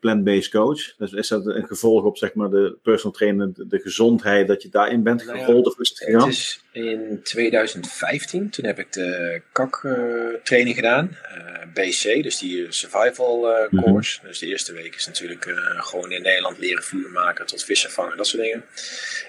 plant-based 0.00 0.50
coach. 0.50 0.96
Dus 0.96 1.12
is 1.12 1.28
dat 1.28 1.46
een 1.46 1.66
gevolg 1.66 2.04
op, 2.04 2.16
zeg 2.16 2.34
maar, 2.34 2.50
de 2.50 2.78
personal 2.82 3.12
trainer, 3.12 3.52
de, 3.68 3.78
gezondheid, 3.78 4.48
dat 4.48 4.62
je 4.62 4.68
daarin 4.68 5.02
bent 5.02 5.26
nou 5.26 5.38
gerold? 5.38 5.66
of 5.66 5.78
is 5.78 5.88
het 5.88 5.98
gegaan? 5.98 6.32
In 6.72 7.20
2015, 7.22 8.50
toen 8.50 8.64
heb 8.64 8.78
ik 8.78 8.92
de 8.92 9.42
kak... 9.52 9.82
Uh, 9.82 10.34
training 10.42 10.76
gedaan. 10.76 11.16
Uh, 11.36 11.62
eh, 11.62 11.68
BC, 11.74 12.22
dus 12.22 12.38
die 12.38 12.66
survival 12.72 13.50
uh, 13.50 13.82
course. 13.82 14.18
Dus 14.22 14.38
de 14.38 14.46
eerste 14.46 14.72
week 14.72 14.94
is 14.94 15.06
natuurlijk 15.06 15.46
uh, 15.46 15.56
gewoon 15.82 16.12
in 16.12 16.22
Nederland 16.22 16.58
leren 16.58 16.82
vuur 16.82 17.10
maken 17.10 17.46
tot 17.46 17.64
vissen 17.64 17.90
vangen, 17.90 18.16
dat 18.16 18.26
soort 18.26 18.42
dingen. 18.42 18.64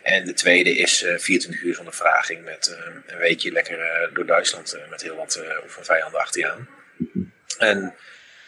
En 0.04 0.26
de 0.26 0.34
tweede 0.34 0.78
is 0.78 1.06
24 1.18 1.62
uur 1.62 1.76
zonder 1.76 1.94
vraging 1.94 2.44
met 2.44 2.78
een 3.08 3.18
weekje 3.18 3.52
lekker 3.52 4.10
door 4.14 4.26
Duitsland 4.26 4.78
met 4.90 5.02
heel 5.02 5.16
wat 5.16 5.44
oefenvijanden 5.64 6.20
achter 6.20 6.42
je 6.42 6.52
aan. 6.52 6.68
En 7.58 7.94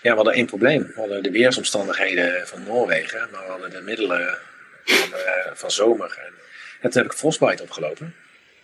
ja, 0.02 0.10
we 0.10 0.16
hadden 0.16 0.34
één 0.34 0.46
probleem. 0.46 0.84
We 0.84 0.94
hadden 1.00 1.24
de 1.24 1.32
weersomstandigheden 1.32 2.48
van 2.48 2.64
Noorwegen, 2.64 3.28
maar 3.32 3.44
we 3.46 3.52
hadden 3.52 3.70
de 3.70 3.82
middelen 3.82 4.38
van, 4.84 5.20
van 5.54 5.72
zomer. 5.72 6.18
En, 6.26 6.34
en 6.82 6.90
toen 6.90 7.02
heb 7.02 7.12
ik 7.12 7.18
frostbite 7.18 7.64
opgelopen. 7.64 8.16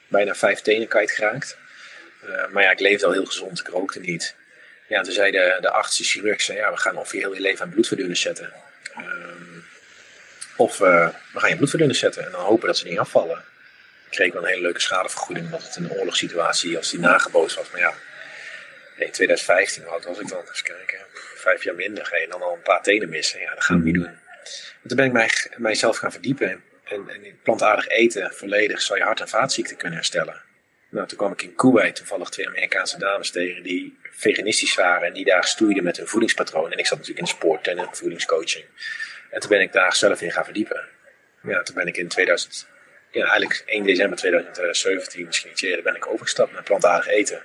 Bijna 0.09 0.35
vijf 0.35 0.61
tenen 0.61 0.87
kwijtgeraakt. 0.87 1.57
Uh, 2.25 2.47
maar 2.47 2.63
ja, 2.63 2.71
ik 2.71 2.79
leefde 2.79 3.05
al 3.05 3.11
heel 3.11 3.25
gezond, 3.25 3.59
ik 3.59 3.67
rookte 3.67 3.99
niet. 3.99 4.35
Ja, 4.87 5.01
toen 5.01 5.13
zei 5.13 5.31
de, 5.31 5.57
de 5.61 5.69
arts, 5.69 5.97
de 5.97 6.03
chirurg, 6.03 6.41
zei, 6.41 6.57
ja, 6.57 6.71
we 6.71 6.77
gaan 6.77 6.97
of 6.97 7.11
je 7.11 7.17
heel 7.17 7.33
je 7.33 7.41
leven 7.41 7.65
aan 7.65 7.71
bloedverdunners 7.71 8.21
zetten. 8.21 8.53
Um, 8.97 9.65
of 10.55 10.79
uh, 10.79 11.09
we 11.33 11.39
gaan 11.39 11.49
je 11.49 11.55
bloedverdunners 11.55 11.99
zetten 11.99 12.25
en 12.25 12.31
dan 12.31 12.41
hopen 12.41 12.67
dat 12.67 12.77
ze 12.77 12.87
niet 12.87 12.99
afvallen. 12.99 13.37
Ik 14.05 14.15
kreeg 14.15 14.33
wel 14.33 14.41
een 14.41 14.49
hele 14.49 14.61
leuke 14.61 14.79
schadevergoeding, 14.79 15.45
omdat 15.45 15.63
het 15.63 15.75
een 15.75 15.91
oorlogssituatie 15.91 16.77
als 16.77 16.89
die 16.89 16.99
nagebootst 16.99 17.55
was. 17.55 17.71
Maar 17.71 17.79
ja, 17.79 17.93
in 18.95 19.11
2015, 19.11 19.83
hoe 19.83 19.91
oud 19.91 20.05
was 20.05 20.19
ik 20.19 20.27
dan? 20.27 20.41
Even 20.41 20.63
kijken, 20.63 20.99
vijf 21.35 21.63
jaar 21.63 21.75
minder, 21.75 22.05
ga 22.05 22.17
je 22.17 22.27
dan 22.27 22.41
al 22.41 22.53
een 22.53 22.61
paar 22.61 22.83
tenen 22.83 23.09
missen. 23.09 23.39
Ja, 23.39 23.53
dat 23.53 23.63
gaan 23.63 23.79
we 23.79 23.85
niet 23.85 23.93
doen. 23.93 24.05
En 24.81 24.87
toen 24.87 24.97
ben 24.97 25.05
ik 25.05 25.11
mij, 25.11 25.31
mijzelf 25.57 25.97
gaan 25.97 26.11
verdiepen. 26.11 26.63
En, 26.89 27.09
en 27.09 27.39
plantaardig 27.43 27.87
eten 27.87 28.33
volledig 28.33 28.81
zou 28.81 28.99
je 28.99 29.05
hart- 29.05 29.19
en 29.19 29.27
vaatziekten 29.27 29.77
kunnen 29.77 29.97
herstellen. 29.97 30.41
Nou, 30.89 31.07
toen 31.07 31.17
kwam 31.17 31.31
ik 31.31 31.41
in 31.41 31.55
Kuwait 31.55 31.95
toevallig 31.95 32.29
twee 32.29 32.47
Amerikaanse 32.47 32.97
dames 32.97 33.31
tegen 33.31 33.63
die 33.63 33.97
veganistisch 34.11 34.75
waren 34.75 35.07
en 35.07 35.13
die 35.13 35.25
daar 35.25 35.43
stoeiden 35.43 35.83
met 35.83 35.97
hun 35.97 36.07
voedingspatroon. 36.07 36.71
En 36.71 36.77
ik 36.77 36.85
zat 36.85 36.97
natuurlijk 36.97 37.27
in 37.27 37.33
sport 37.33 37.67
en 37.67 37.77
in 37.77 37.87
voedingscoaching. 37.91 38.65
En 39.29 39.39
toen 39.39 39.49
ben 39.49 39.61
ik 39.61 39.71
daar 39.71 39.95
zelf 39.95 40.21
in 40.21 40.31
gaan 40.31 40.43
verdiepen. 40.43 40.87
Ja, 41.43 41.63
toen 41.63 41.75
ben 41.75 41.87
ik 41.87 41.97
in 41.97 42.07
2000, 42.07 42.67
ja, 43.11 43.21
eigenlijk 43.21 43.63
1 43.65 43.83
december 43.83 44.17
2017, 44.17 45.25
misschien 45.25 45.51
iets 45.51 45.61
eerder, 45.61 45.83
ben 45.83 45.95
ik 45.95 46.07
overgestapt 46.07 46.51
naar 46.51 46.63
plantaardig 46.63 47.07
eten. 47.07 47.41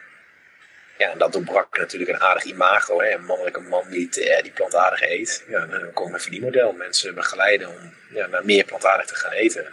Ja, 0.98 1.10
en 1.10 1.18
dat 1.18 1.32
doorbrak 1.32 1.78
natuurlijk 1.78 2.10
een 2.10 2.20
aardig 2.20 2.44
imago. 2.44 3.00
Hè? 3.00 3.10
Een 3.10 3.24
mannelijke 3.24 3.60
man 3.60 3.90
die, 3.90 4.08
die 4.42 4.52
plantaardig 4.54 5.02
eet. 5.02 5.44
Ja, 5.48 5.66
dan 5.66 5.92
komt 5.92 6.10
mijn 6.10 6.22
verdienmodel. 6.22 6.72
Mensen 6.72 7.14
begeleiden 7.14 7.68
om 7.68 7.94
ja, 8.10 8.26
naar 8.26 8.44
meer 8.44 8.64
plantaardig 8.64 9.06
te 9.06 9.14
gaan 9.14 9.32
eten. 9.32 9.66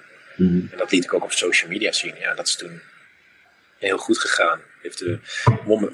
En 0.72 0.78
dat 0.78 0.92
liet 0.92 1.04
ik 1.04 1.14
ook 1.14 1.24
op 1.24 1.32
social 1.32 1.70
media 1.70 1.92
zien. 1.92 2.16
Ja, 2.20 2.34
dat 2.34 2.48
is 2.48 2.56
toen 2.56 2.82
heel 3.78 3.98
goed 3.98 4.20
gegaan. 4.20 4.62
Heeft 4.82 5.00
de 5.00 5.20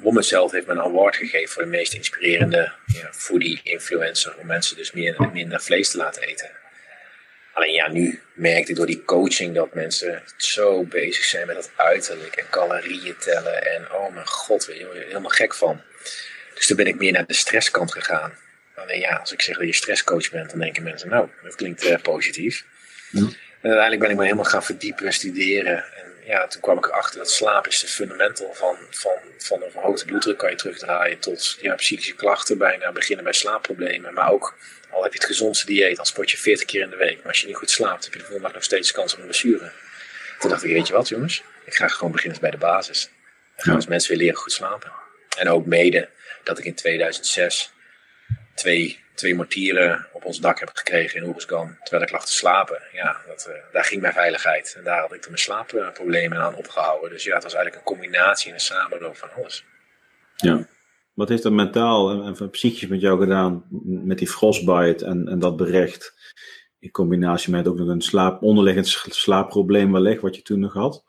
Woman 0.02 0.22
zelf 0.22 0.52
heeft 0.52 0.66
me 0.66 0.72
een 0.72 0.80
award 0.80 1.16
gegeven 1.16 1.48
voor 1.48 1.62
de 1.62 1.68
meest 1.68 1.94
inspirerende 1.94 2.72
ja, 2.86 3.12
foodie 3.12 3.60
influencer. 3.62 4.34
Om 4.38 4.46
mensen 4.46 4.76
dus 4.76 4.92
meer, 4.92 5.30
minder 5.32 5.60
vlees 5.60 5.90
te 5.90 5.96
laten 5.96 6.22
eten. 6.22 6.50
Alleen 7.58 7.72
ja, 7.72 7.88
nu 7.88 8.20
merkte 8.32 8.70
ik 8.70 8.76
door 8.76 8.86
die 8.86 9.04
coaching 9.04 9.54
dat 9.54 9.74
mensen 9.74 10.22
zo 10.36 10.82
bezig 10.82 11.24
zijn 11.24 11.46
met 11.46 11.56
het 11.56 11.70
uiterlijk 11.76 12.36
en 12.36 12.44
calorieën 12.50 13.16
tellen. 13.18 13.66
En 13.74 13.92
oh 13.92 14.14
mijn 14.14 14.26
god, 14.26 14.66
weet 14.66 14.78
je, 14.78 15.04
helemaal 15.06 15.30
gek 15.30 15.54
van. 15.54 15.80
Dus 16.54 16.66
toen 16.66 16.76
ben 16.76 16.86
ik 16.86 16.98
meer 16.98 17.12
naar 17.12 17.26
de 17.26 17.34
stresskant 17.34 17.92
gegaan. 17.92 18.32
Alleen 18.74 19.00
ja, 19.00 19.16
als 19.16 19.32
ik 19.32 19.42
zeg 19.42 19.56
dat 19.56 19.66
je 19.66 19.72
stresscoach 19.72 20.30
bent, 20.30 20.50
dan 20.50 20.58
denken 20.58 20.82
mensen, 20.82 21.08
nou, 21.08 21.28
dat 21.42 21.54
klinkt 21.54 21.84
uh, 21.84 21.96
positief. 22.02 22.64
Ja. 23.10 23.20
En 23.20 23.70
uiteindelijk 23.70 24.00
ben 24.00 24.10
ik 24.10 24.16
me 24.16 24.22
helemaal 24.22 24.44
gaan 24.44 24.64
verdiepen 24.64 25.06
en 25.06 25.12
studeren. 25.12 25.76
En 25.76 26.12
ja, 26.28 26.46
toen 26.46 26.60
kwam 26.60 26.78
ik 26.78 26.86
erachter 26.86 27.18
dat 27.18 27.30
slaap 27.30 27.66
is 27.66 27.80
de 27.80 27.86
fundamental 27.86 28.54
van, 28.54 28.76
van, 28.90 29.12
van 29.38 29.62
een 29.62 29.70
verhoogde 29.70 30.04
bloeddruk 30.04 30.38
kan 30.38 30.50
je 30.50 30.56
terugdraaien 30.56 31.18
tot 31.18 31.58
ja, 31.60 31.74
psychische 31.74 32.14
klachten, 32.14 32.58
bijna 32.58 32.92
beginnen 32.92 33.24
bij 33.24 33.32
slaapproblemen. 33.32 34.14
Maar 34.14 34.30
ook 34.30 34.56
al 34.90 35.02
heb 35.02 35.12
je 35.12 35.18
het 35.18 35.28
gezondste 35.28 35.66
dieet, 35.66 35.96
dan 35.96 36.06
sport 36.06 36.30
je 36.30 36.36
40 36.36 36.66
keer 36.66 36.82
in 36.82 36.90
de 36.90 36.96
week. 36.96 37.16
Maar 37.16 37.26
als 37.26 37.40
je 37.40 37.46
niet 37.46 37.56
goed 37.56 37.70
slaapt, 37.70 38.04
heb 38.04 38.12
je 38.12 38.18
de 38.18 38.24
volgende 38.24 38.54
nog 38.54 38.64
steeds 38.64 38.92
kans 38.92 39.12
op 39.12 39.18
een 39.18 39.24
blessure. 39.24 39.72
Toen 40.38 40.50
dacht 40.50 40.64
ik, 40.64 40.72
weet 40.72 40.86
je 40.86 40.92
wat 40.92 41.08
jongens, 41.08 41.42
ik 41.64 41.74
ga 41.74 41.88
gewoon 41.88 42.12
beginnen 42.12 42.40
bij 42.40 42.50
de 42.50 42.56
basis. 42.56 43.10
En 43.56 43.64
gaan 43.64 43.80
ja. 43.80 43.86
mensen 43.88 44.10
weer 44.10 44.18
leren 44.18 44.38
goed 44.38 44.52
slapen. 44.52 44.92
En 45.38 45.48
ook 45.48 45.66
mede 45.66 46.08
dat 46.44 46.58
ik 46.58 46.64
in 46.64 46.74
2006 46.74 47.72
twee 48.54 49.04
twee 49.18 49.34
mortieren 49.34 50.06
op 50.12 50.24
ons 50.24 50.40
dak 50.40 50.60
heb 50.60 50.70
gekregen 50.74 51.20
in 51.20 51.26
Oeriskan. 51.26 51.76
Terwijl 51.82 52.02
ik 52.02 52.10
lag 52.10 52.24
te 52.24 52.32
slapen. 52.32 52.82
Ja, 52.92 53.16
dat, 53.26 53.46
uh, 53.48 53.54
daar 53.72 53.84
ging 53.84 54.00
mijn 54.00 54.12
veiligheid. 54.12 54.74
En 54.78 54.84
daar 54.84 55.00
had 55.00 55.12
ik 55.12 55.26
mijn 55.26 55.38
slaapproblemen 55.38 56.38
aan 56.38 56.54
opgehouden. 56.54 57.10
Dus 57.10 57.24
ja, 57.24 57.34
het 57.34 57.42
was 57.42 57.54
eigenlijk 57.54 57.88
een 57.88 57.94
combinatie 57.94 58.48
en 58.48 58.54
een 58.54 58.60
samenloop 58.60 59.16
van 59.16 59.28
alles. 59.36 59.64
Ja. 60.36 60.66
Wat 61.14 61.28
heeft 61.28 61.42
dat 61.42 61.52
mentaal 61.52 62.10
en, 62.10 62.36
en 62.36 62.50
psychisch 62.50 62.88
met 62.88 63.00
jou 63.00 63.20
gedaan? 63.20 63.64
Met 63.84 64.18
die 64.18 64.28
frostbite 64.28 65.04
en, 65.04 65.28
en 65.28 65.38
dat 65.38 65.56
berecht. 65.56 66.14
In 66.80 66.90
combinatie 66.90 67.52
met 67.52 67.68
ook 67.68 67.76
nog 67.78 67.88
een 67.88 68.00
slaap, 68.00 68.42
onderliggend 68.42 68.88
slaapprobleem 69.08 69.92
wellicht, 69.92 70.20
wat 70.20 70.36
je 70.36 70.42
toen 70.42 70.60
nog 70.60 70.72
had. 70.72 71.04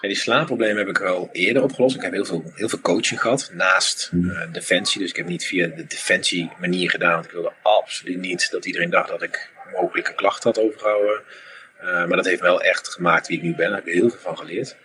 Ja, 0.00 0.08
die 0.08 0.16
slaapproblemen 0.16 0.76
heb 0.76 0.88
ik 0.88 0.98
wel 0.98 1.28
eerder 1.32 1.62
opgelost. 1.62 1.96
Ik 1.96 2.02
heb 2.02 2.12
heel 2.12 2.24
veel, 2.24 2.42
heel 2.54 2.68
veel 2.68 2.80
coaching 2.80 3.20
gehad 3.20 3.50
naast 3.54 4.10
uh, 4.14 4.52
defensie. 4.52 5.00
Dus 5.00 5.10
ik 5.10 5.16
heb 5.16 5.26
niet 5.26 5.44
via 5.44 5.66
de 5.66 5.86
defensie 5.86 6.50
manier 6.60 6.90
gedaan. 6.90 7.12
Want 7.12 7.24
ik 7.24 7.30
wilde 7.30 7.52
absoluut 7.62 8.18
niet 8.18 8.50
dat 8.50 8.64
iedereen 8.64 8.90
dacht 8.90 9.08
dat 9.08 9.22
ik 9.22 9.50
mogelijke 9.80 10.14
klachten 10.14 10.50
had 10.50 10.64
overgehouden. 10.64 11.22
Uh, 11.82 11.84
maar 11.84 12.16
dat 12.16 12.24
heeft 12.24 12.40
me 12.40 12.46
wel 12.46 12.62
echt 12.62 12.88
gemaakt 12.88 13.28
wie 13.28 13.36
ik 13.36 13.42
nu 13.42 13.54
ben. 13.54 13.66
Daar 13.66 13.78
heb 13.78 13.86
ik 13.86 13.94
heel 13.94 14.10
veel 14.10 14.20
van 14.20 14.38
geleerd. 14.38 14.76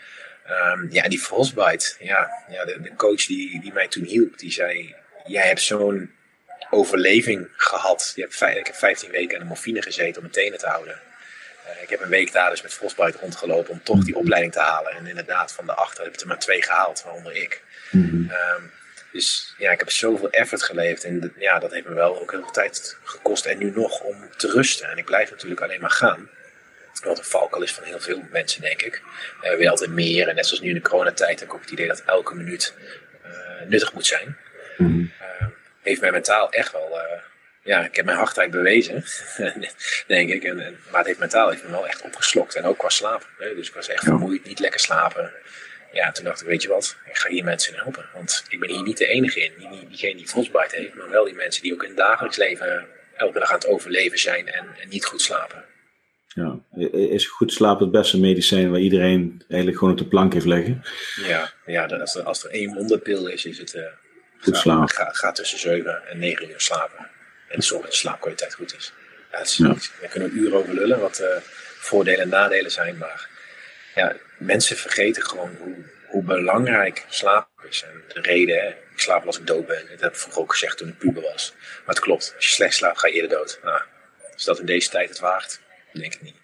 Um, 0.75 0.87
ja, 0.91 1.07
die 1.07 1.19
frostbite. 1.19 1.95
Ja, 1.99 2.29
ja 2.49 2.65
de, 2.65 2.81
de, 2.81 2.95
coach 2.95 3.25
die, 3.25 3.61
die 3.61 3.73
mij 3.73 3.87
toen 3.87 4.03
hielp, 4.03 4.37
die 4.37 4.51
zei... 4.51 4.95
Jij 5.25 5.47
hebt 5.47 5.61
zo'n 5.61 6.11
overleving 6.69 7.47
gehad. 7.55 8.11
Je 8.15 8.21
hebt, 8.21 8.57
ik 8.57 8.65
heb 8.67 8.75
15 8.75 9.11
weken 9.11 9.35
aan 9.35 9.41
de 9.41 9.47
morfine 9.47 9.81
gezeten 9.81 10.15
om 10.15 10.21
mijn 10.21 10.33
tenen 10.33 10.59
te 10.59 10.67
houden. 10.67 10.99
Uh, 11.67 11.81
ik 11.81 11.89
heb 11.89 12.01
een 12.01 12.09
week 12.09 12.31
daar 12.31 12.49
dus 12.49 12.61
met 12.61 12.73
frostbite 12.73 13.17
rondgelopen 13.17 13.71
om 13.71 13.83
toch 13.83 14.03
die 14.03 14.15
opleiding 14.15 14.53
te 14.53 14.59
halen. 14.59 14.91
En 14.91 15.07
inderdaad, 15.07 15.51
van 15.51 15.65
de 15.65 15.73
achter 15.73 16.03
heb 16.03 16.13
ik 16.13 16.19
er 16.19 16.27
maar 16.27 16.39
twee 16.39 16.63
gehaald, 16.63 17.03
waaronder 17.03 17.35
ik. 17.35 17.61
Mm 17.91 18.09
-hmm. 18.09 18.31
um, 18.55 18.71
dus 19.11 19.53
ja, 19.57 19.71
ik 19.71 19.79
heb 19.79 19.91
zoveel 19.91 20.29
effort 20.29 20.63
geleverd. 20.63 21.03
En 21.03 21.33
ja, 21.37 21.59
dat 21.59 21.71
heeft 21.71 21.87
me 21.87 21.93
wel 21.93 22.21
ook 22.21 22.31
heel 22.31 22.41
veel 22.41 22.51
tijd 22.51 22.97
gekost. 23.03 23.45
En 23.45 23.57
nu 23.57 23.71
nog 23.71 23.99
om 23.99 24.15
te 24.37 24.47
rusten. 24.47 24.89
En 24.89 24.97
ik 24.97 25.05
blijf 25.05 25.31
natuurlijk 25.31 25.61
alleen 25.61 25.81
maar 25.81 25.91
gaan. 25.91 26.29
Wat 27.03 27.17
een 27.17 27.23
valkuil 27.23 27.63
is 27.63 27.73
van 27.73 27.83
heel 27.83 27.99
veel 27.99 28.23
mensen, 28.31 28.61
denk 28.61 28.81
ik. 28.81 29.01
Uh, 29.43 29.55
weer 29.55 29.69
altijd 29.69 29.89
meer. 29.89 30.27
En 30.27 30.35
net 30.35 30.45
zoals 30.45 30.61
nu 30.61 30.69
in 30.69 30.75
de 30.75 30.81
coronatijd 30.81 31.39
heb 31.39 31.49
ik 31.49 31.53
ook 31.53 31.61
het 31.61 31.69
idee 31.69 31.87
dat 31.87 32.03
elke 32.05 32.35
minuut 32.35 32.73
uh, 33.25 33.69
nuttig 33.69 33.93
moet 33.93 34.05
zijn. 34.05 34.37
Mm 34.77 34.87
-hmm. 34.87 35.11
Heeft 35.87 36.01
mij 36.01 36.11
mentaal 36.11 36.51
echt 36.51 36.71
wel. 36.71 36.89
Uh, 36.93 37.21
ja, 37.63 37.85
ik 37.85 37.95
heb 37.95 38.05
mijn 38.05 38.17
hardheid 38.17 38.51
bewezen, 38.51 39.03
denk 40.07 40.29
ik. 40.29 40.43
En, 40.43 40.59
en, 40.59 40.77
maar 40.89 40.97
het 40.97 41.07
heeft 41.07 41.19
mentaal 41.19 41.49
heeft 41.49 41.63
me 41.63 41.71
wel 41.71 41.87
echt 41.87 42.01
opgeslokt. 42.01 42.55
En 42.55 42.63
ook 42.63 42.77
qua 42.77 42.89
slaap. 42.89 43.29
Hè? 43.37 43.55
Dus 43.55 43.67
ik 43.67 43.73
was 43.73 43.87
echt 43.87 44.03
vermoeid, 44.03 44.45
niet 44.45 44.59
lekker 44.59 44.79
slapen. 44.79 45.31
Ja, 45.91 46.11
toen 46.11 46.25
dacht 46.25 46.41
ik, 46.41 46.47
weet 46.47 46.61
je 46.61 46.67
wat, 46.67 46.97
ik 47.05 47.17
ga 47.17 47.29
hier 47.29 47.43
mensen 47.43 47.73
in 47.73 47.79
helpen. 47.79 48.05
Want 48.13 48.45
ik 48.49 48.59
ben 48.59 48.69
hier 48.69 48.83
niet 48.83 48.97
de 48.97 49.07
enige 49.07 49.39
in. 49.39 49.51
Niet, 49.57 49.89
diegene 49.89 50.15
die 50.15 50.27
frostbite 50.27 50.75
heeft, 50.75 50.93
maar 50.93 51.09
wel 51.09 51.25
die 51.25 51.33
mensen 51.33 51.61
die 51.63 51.73
ook 51.73 51.83
in 51.83 51.89
het 51.89 51.97
dagelijks 51.97 52.37
leven 52.37 52.87
elke 53.15 53.39
dag 53.39 53.49
aan 53.49 53.55
het 53.55 53.67
overleven 53.67 54.19
zijn 54.19 54.47
en, 54.47 54.65
en 54.81 54.89
niet 54.89 55.05
goed 55.05 55.21
slapen. 55.21 55.63
Ja, 56.27 56.59
is 56.91 57.25
goed 57.25 57.53
slapen 57.53 57.83
het 57.83 57.91
beste 57.91 58.19
medicijn 58.19 58.71
waar 58.71 58.79
iedereen 58.79 59.43
eigenlijk 59.47 59.79
gewoon 59.79 59.93
op 59.93 59.99
de 59.99 60.07
plank 60.07 60.33
heeft 60.33 60.45
liggen? 60.45 60.81
Ja, 61.27 61.53
ja 61.65 61.85
als, 61.85 62.15
er, 62.15 62.23
als 62.23 62.43
er 62.43 62.49
één 62.49 62.73
wonderpil 62.73 63.27
is, 63.27 63.45
is 63.45 63.57
het 63.57 63.73
uh, 63.73 63.83
goed 64.39 64.55
ga, 64.55 64.61
slapen. 64.61 64.95
Ga, 64.95 65.09
ga, 65.11 65.31
tussen 65.31 65.59
7 65.59 66.07
en 66.07 66.19
9 66.19 66.49
uur 66.49 66.61
slapen. 66.61 67.07
En 67.47 67.61
zorg 67.61 67.81
dat 67.81 67.91
de 67.91 67.97
slaapkwaliteit 67.97 68.53
goed 68.53 68.75
is. 68.75 68.93
Ja, 69.31 69.39
is 69.39 69.57
ja. 69.57 69.73
We 70.01 70.07
kunnen 70.09 70.37
uur 70.37 70.55
over 70.55 70.73
lullen 70.73 70.99
wat 70.99 71.19
uh, 71.19 71.27
voordelen 71.79 72.19
en 72.19 72.29
nadelen 72.29 72.71
zijn, 72.71 72.97
maar 72.97 73.29
ja, 73.95 74.15
mensen 74.37 74.77
vergeten 74.77 75.23
gewoon 75.23 75.55
hoe, 75.59 75.75
hoe 76.07 76.23
belangrijk 76.23 77.05
slaap 77.09 77.47
is. 77.69 77.83
En 77.83 78.01
de 78.13 78.21
reden, 78.21 78.55
hè, 78.55 78.67
ik 78.67 78.99
slaap 78.99 79.25
als 79.25 79.39
ik 79.39 79.47
dood 79.47 79.67
ben. 79.67 79.85
Dat 79.89 80.01
heb 80.01 80.11
ik 80.11 80.17
vroeger 80.17 80.41
ook 80.41 80.51
gezegd 80.51 80.77
toen 80.77 80.87
ik 80.87 80.97
puber 80.97 81.21
was. 81.21 81.53
Maar 81.57 81.95
het 81.95 81.99
klopt, 81.99 82.33
als 82.35 82.45
je 82.45 82.51
slecht 82.51 82.73
slaapt 82.73 82.99
ga 82.99 83.07
je 83.07 83.13
eerder 83.13 83.37
dood. 83.37 83.59
Nou, 83.63 83.81
is 84.35 84.43
dat 84.43 84.59
in 84.59 84.65
deze 84.65 84.89
tijd 84.89 85.09
het 85.09 85.19
waard? 85.19 85.59
Denk 85.93 86.13
ik 86.13 86.21
niet. 86.21 86.35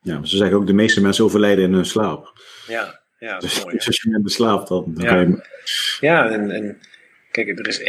Ja, 0.00 0.24
ze 0.24 0.36
zeggen 0.36 0.56
ook 0.56 0.66
de 0.66 0.72
meeste 0.72 1.00
mensen 1.00 1.24
overlijden 1.24 1.64
in 1.64 1.72
hun 1.72 1.86
slaap. 1.86 2.32
Ja, 2.66 3.00
ja 3.18 3.32
dat 3.32 3.42
is 3.42 3.62
mooi. 3.62 3.76
Dus 3.76 3.86
als 3.86 4.02
je 4.02 4.20
slaap 4.24 4.66
dan. 4.66 4.94
ja, 4.96 5.26
ja 6.00 6.28
en, 6.28 6.50
en 6.50 6.80
kijk, 7.44 7.58
er 7.58 7.68
is 7.68 7.80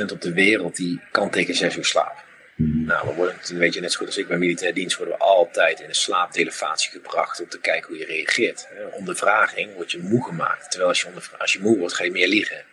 1% 0.00 0.12
op 0.12 0.20
de 0.20 0.32
wereld 0.32 0.76
die 0.76 1.00
kan 1.10 1.30
tegen 1.30 1.54
6 1.54 1.76
uur 1.76 1.84
slaap. 1.84 2.24
Hmm. 2.54 2.84
Nou, 2.84 3.08
we 3.08 3.14
worden, 3.14 3.36
weet 3.58 3.74
je 3.74 3.80
net 3.80 3.92
zo 3.92 3.98
goed 3.98 4.06
als 4.06 4.16
ik 4.16 4.28
bij 4.28 4.38
militair 4.38 4.74
dienst, 4.74 4.96
worden 4.96 5.14
we 5.14 5.20
altijd 5.20 5.80
in 5.80 5.88
een 5.88 5.94
slaapdelevatie 5.94 6.90
gebracht 6.90 7.40
om 7.40 7.48
te 7.48 7.60
kijken 7.60 7.88
hoe 7.88 7.98
je 7.98 8.04
reageert. 8.04 8.68
Ondervraging 8.90 9.74
word 9.74 9.90
je 9.90 9.98
moe 9.98 10.24
gemaakt. 10.24 10.70
Terwijl 10.70 10.88
als 10.88 11.00
je, 11.00 11.06
onder, 11.06 11.30
als 11.38 11.52
je 11.52 11.60
moe 11.60 11.78
wordt, 11.78 11.94
ga 11.94 12.04
je 12.04 12.10
meer 12.10 12.28
liegen. 12.28 12.64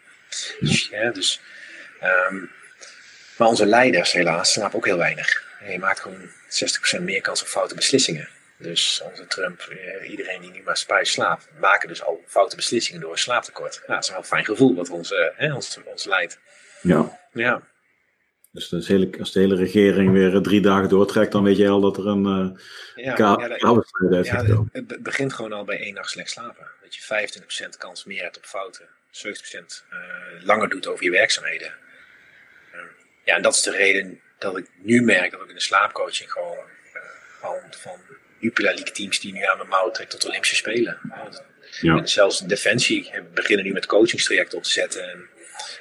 Dus, 0.60 0.88
ja, 0.92 1.12
dus, 1.12 1.42
um, 2.30 2.52
maar 3.38 3.48
onze 3.48 3.66
leiders 3.66 4.12
helaas 4.12 4.52
slapen 4.52 4.78
ook 4.78 4.86
heel 4.86 4.98
weinig. 4.98 5.44
En 5.62 5.72
je 5.72 5.80
maakt 5.80 6.00
gewoon 6.00 6.30
60% 7.00 7.02
meer 7.02 7.22
kans 7.22 7.42
op 7.42 7.48
foute 7.48 7.76
beslissingen. 7.76 8.30
Dus 8.64 9.01
onze 9.03 9.28
Trump, 9.28 9.74
iedereen 10.07 10.41
die 10.41 10.51
nu 10.51 10.61
maar 10.64 10.78
spijs 10.78 11.11
slaapt, 11.11 11.49
maken 11.59 11.88
dus 11.88 12.03
al 12.03 12.24
foute 12.26 12.55
beslissingen 12.55 13.01
door 13.01 13.11
een 13.11 13.18
slaaptekort. 13.18 13.82
Ja, 13.88 13.93
dat 13.93 14.03
is 14.03 14.09
wel 14.09 14.18
een 14.20 14.26
fijn 14.26 14.45
gevoel 14.45 14.76
wat 14.76 14.89
ons, 14.89 15.14
hè, 15.36 15.53
ons, 15.53 15.80
ons 15.86 16.05
leidt. 16.05 16.39
Ja. 16.82 17.20
Ja. 17.34 17.61
Dus 18.51 18.74
als 18.74 18.88
de, 18.88 18.93
hele, 18.93 19.09
als 19.20 19.32
de 19.32 19.39
hele 19.39 19.55
regering 19.55 20.11
weer 20.11 20.41
drie 20.41 20.61
dagen 20.61 20.89
doortrekt, 20.89 21.32
dan 21.32 21.43
weet 21.43 21.57
je 21.57 21.70
al 21.70 21.82
dat 21.82 21.97
er 21.97 22.07
een 22.07 22.26
uh, 22.26 23.05
ja, 23.05 23.16
ja. 24.22 24.64
Het, 24.72 25.03
begint 25.03 25.34
gewoon 25.34 25.53
al 25.53 25.64
bij 25.64 25.80
één 25.80 25.93
nacht 25.93 26.09
slecht 26.09 26.30
slapen. 26.30 26.68
Dat 26.82 26.95
je 26.95 27.30
25% 27.66 27.78
kans 27.78 28.05
meer 28.05 28.24
hebt 28.24 28.38
op 28.38 28.45
fouten. 28.45 28.86
70% 28.86 28.89
uh, 29.20 30.45
langer 30.45 30.70
doet 30.70 30.88
over 30.88 31.03
je 31.03 31.11
werkzaamheden. 31.11 31.74
Uh, 32.74 32.82
ja, 33.24 33.36
en 33.36 33.41
dat 33.41 33.53
is 33.53 33.61
de 33.61 33.72
reden 33.72 34.20
dat 34.39 34.57
ik 34.57 34.68
nu 34.76 35.01
merk 35.01 35.32
dat 35.32 35.41
ik 35.41 35.49
in 35.49 35.55
de 35.55 35.61
slaapcoaching 35.61 36.32
gewoon 36.32 36.57
van, 37.39 37.57
van 37.70 37.99
Jupiler 38.44 38.74
League 38.74 38.94
teams 38.94 39.20
die 39.20 39.34
nu 39.34 39.44
aan 39.44 39.58
mijn 39.58 39.70
mouw 39.70 39.91
trekken 39.91 40.20
tot 40.20 40.30
Olympische 40.30 40.56
Spelen. 40.56 41.00
Ja. 41.82 41.98
En 41.98 42.08
zelfs 42.08 42.39
Defensie 42.39 43.12
beginnen 43.34 43.66
nu 43.66 43.72
met 43.74 43.86
coachingstrajecten 43.86 44.58
op 44.58 44.64
te 44.64 44.70
zetten. 44.70 45.10
En 45.10 45.30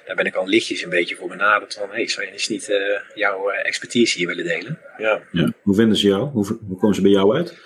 daar 0.07 0.17
ben 0.17 0.27
ik 0.27 0.35
al 0.35 0.47
lichtjes 0.49 0.83
een 0.83 0.91
beetje 0.91 1.17
voor 1.17 1.29
benaderd 1.29 1.75
van, 1.75 1.91
hey, 1.91 2.09
zou 2.09 2.27
je 2.27 2.33
eens 2.33 2.49
niet 2.49 2.69
uh, 2.69 3.01
jouw 3.15 3.53
uh, 3.53 3.67
expertise 3.67 4.19
hier 4.19 4.27
willen 4.27 4.45
delen? 4.45 4.81
Ja. 4.99 5.23
Ja. 5.33 5.53
Hoe 5.63 5.75
vinden 5.75 5.97
ze 5.97 6.07
jou? 6.07 6.23
Hoe, 6.23 6.59
hoe 6.67 6.79
komen 6.79 6.95
ze 6.95 7.03
bij 7.03 7.11
jou 7.11 7.37
uit? 7.37 7.59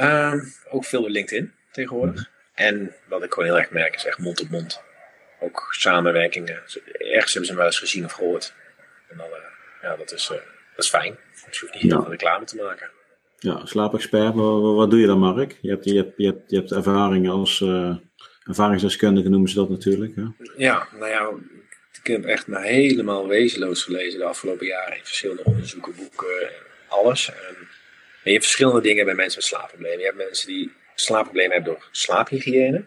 Um, 0.00 0.52
ook 0.70 0.84
veel 0.84 1.00
door 1.00 1.10
LinkedIn 1.10 1.52
tegenwoordig. 1.72 2.30
En 2.54 2.94
wat 3.08 3.22
ik 3.22 3.32
gewoon 3.32 3.48
heel 3.48 3.58
erg 3.58 3.70
merk 3.70 3.94
is 3.94 4.04
echt 4.04 4.18
mond 4.18 4.40
op 4.40 4.48
mond. 4.48 4.82
Ook 5.40 5.66
samenwerkingen. 5.70 6.62
Ergens 6.98 7.32
hebben 7.32 7.46
ze 7.46 7.52
me 7.52 7.56
wel 7.56 7.66
eens 7.66 7.78
gezien 7.78 8.04
of 8.04 8.12
gehoord. 8.12 8.54
En 9.08 9.16
dan, 9.16 9.26
uh, 9.26 9.32
ja, 9.82 9.96
dat 9.96 10.12
is, 10.12 10.26
dat 10.26 10.40
is 10.84 10.88
fijn. 10.88 11.16
Dus 11.46 11.58
je 11.58 11.60
hoeft 11.60 11.72
niet 11.74 11.82
heel 11.82 11.90
Ja. 11.92 12.00
veel 12.00 12.10
reclame 12.10 12.44
te 12.44 12.56
maken. 12.56 12.90
Ja, 13.38 13.66
slaapexpert, 13.66 14.34
wat, 14.34 14.74
wat- 14.74 14.90
doe 14.90 15.00
je 15.00 15.06
dan, 15.06 15.18
Mark? 15.18 15.58
Je 15.60 15.70
hebt, 15.70 15.84
je 15.84 15.96
hebt, 15.96 16.12
je 16.16 16.26
hebt, 16.26 16.50
je 16.50 16.56
hebt 16.56 16.72
ervaringen 16.72 17.30
als 17.30 17.60
eh, 17.60 17.96
ervaringsdeskundige, 18.44 19.28
noemen 19.28 19.48
ze 19.48 19.54
dat 19.54 19.68
natuurlijk. 19.68 20.16
Hè? 20.16 20.22
Ja, 20.56 20.88
nou 20.92 21.08
ja, 21.10 21.30
ik 22.02 22.06
heb 22.06 22.24
echt 22.24 22.46
helemaal 22.50 23.28
wezenloos 23.28 23.82
gelezen 23.82 24.18
de 24.18 24.24
afgelopen 24.24 24.66
jaren 24.66 24.96
in 24.96 25.04
verschillende 25.04 25.44
onderzoeken, 25.44 25.94
boeken, 25.96 26.50
alles. 26.88 27.28
En 27.28 27.56
je 28.24 28.30
hebt 28.32 28.44
verschillende 28.44 28.80
dingen 28.80 29.04
bij 29.04 29.14
mensen 29.14 29.38
met 29.38 29.48
slaapproblemen. 29.48 29.98
Je 29.98 30.04
hebt 30.04 30.16
mensen 30.16 30.46
die 30.48 30.72
slaapproblemen 30.94 31.52
hebben 31.52 31.72
door 31.72 31.88
slaaphygiëne. 31.90 32.84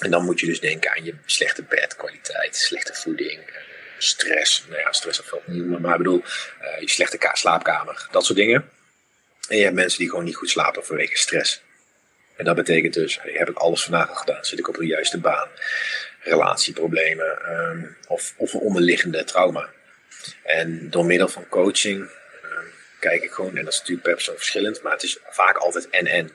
En 0.00 0.10
dan 0.10 0.24
moet 0.24 0.40
je 0.40 0.46
dus 0.46 0.60
denken 0.60 0.90
aan 0.90 1.04
je 1.04 1.14
slechte 1.26 1.64
bedkwaliteit, 1.68 2.56
slechte 2.56 2.94
voeding, 2.94 3.38
stress. 3.98 4.64
Nou 4.68 4.80
ja, 4.80 4.92
stress 4.92 5.20
of 5.20 5.40
niet, 5.46 5.66
maar, 5.66 5.80
maar 5.80 5.92
ik 5.92 5.98
bedoel, 5.98 6.22
uh, 6.62 6.80
je 6.80 6.88
slechte 6.90 7.30
slaapkamer, 7.32 8.08
dat 8.10 8.24
soort 8.24 8.38
dingen. 8.38 8.68
En 9.50 9.56
je 9.56 9.62
hebt 9.62 9.74
mensen 9.74 9.98
die 9.98 10.08
gewoon 10.08 10.24
niet 10.24 10.36
goed 10.36 10.50
slapen 10.50 10.84
vanwege 10.84 11.18
stress. 11.18 11.62
En 12.36 12.44
dat 12.44 12.56
betekent 12.56 12.94
dus, 12.94 13.18
heb 13.22 13.48
ik 13.48 13.56
alles 13.56 13.82
vandaag 13.82 14.08
al 14.08 14.14
gedaan? 14.14 14.44
Zit 14.44 14.58
ik 14.58 14.68
op 14.68 14.76
de 14.76 14.86
juiste 14.86 15.18
baan? 15.18 15.48
Relatieproblemen 16.20 17.52
um, 17.52 17.96
of, 18.06 18.34
of 18.36 18.52
een 18.52 18.60
onderliggende 18.60 19.24
trauma. 19.24 19.68
En 20.42 20.90
door 20.90 21.04
middel 21.04 21.28
van 21.28 21.48
coaching 21.48 22.00
um, 22.00 22.72
kijk 23.00 23.22
ik 23.22 23.30
gewoon, 23.30 23.56
en 23.56 23.64
dat 23.64 23.72
is 23.72 23.78
natuurlijk 23.78 24.06
per 24.06 24.14
persoon 24.14 24.36
verschillend, 24.36 24.82
maar 24.82 24.92
het 24.92 25.02
is 25.02 25.18
vaak 25.28 25.56
altijd 25.56 25.88
en-en. 25.88 26.30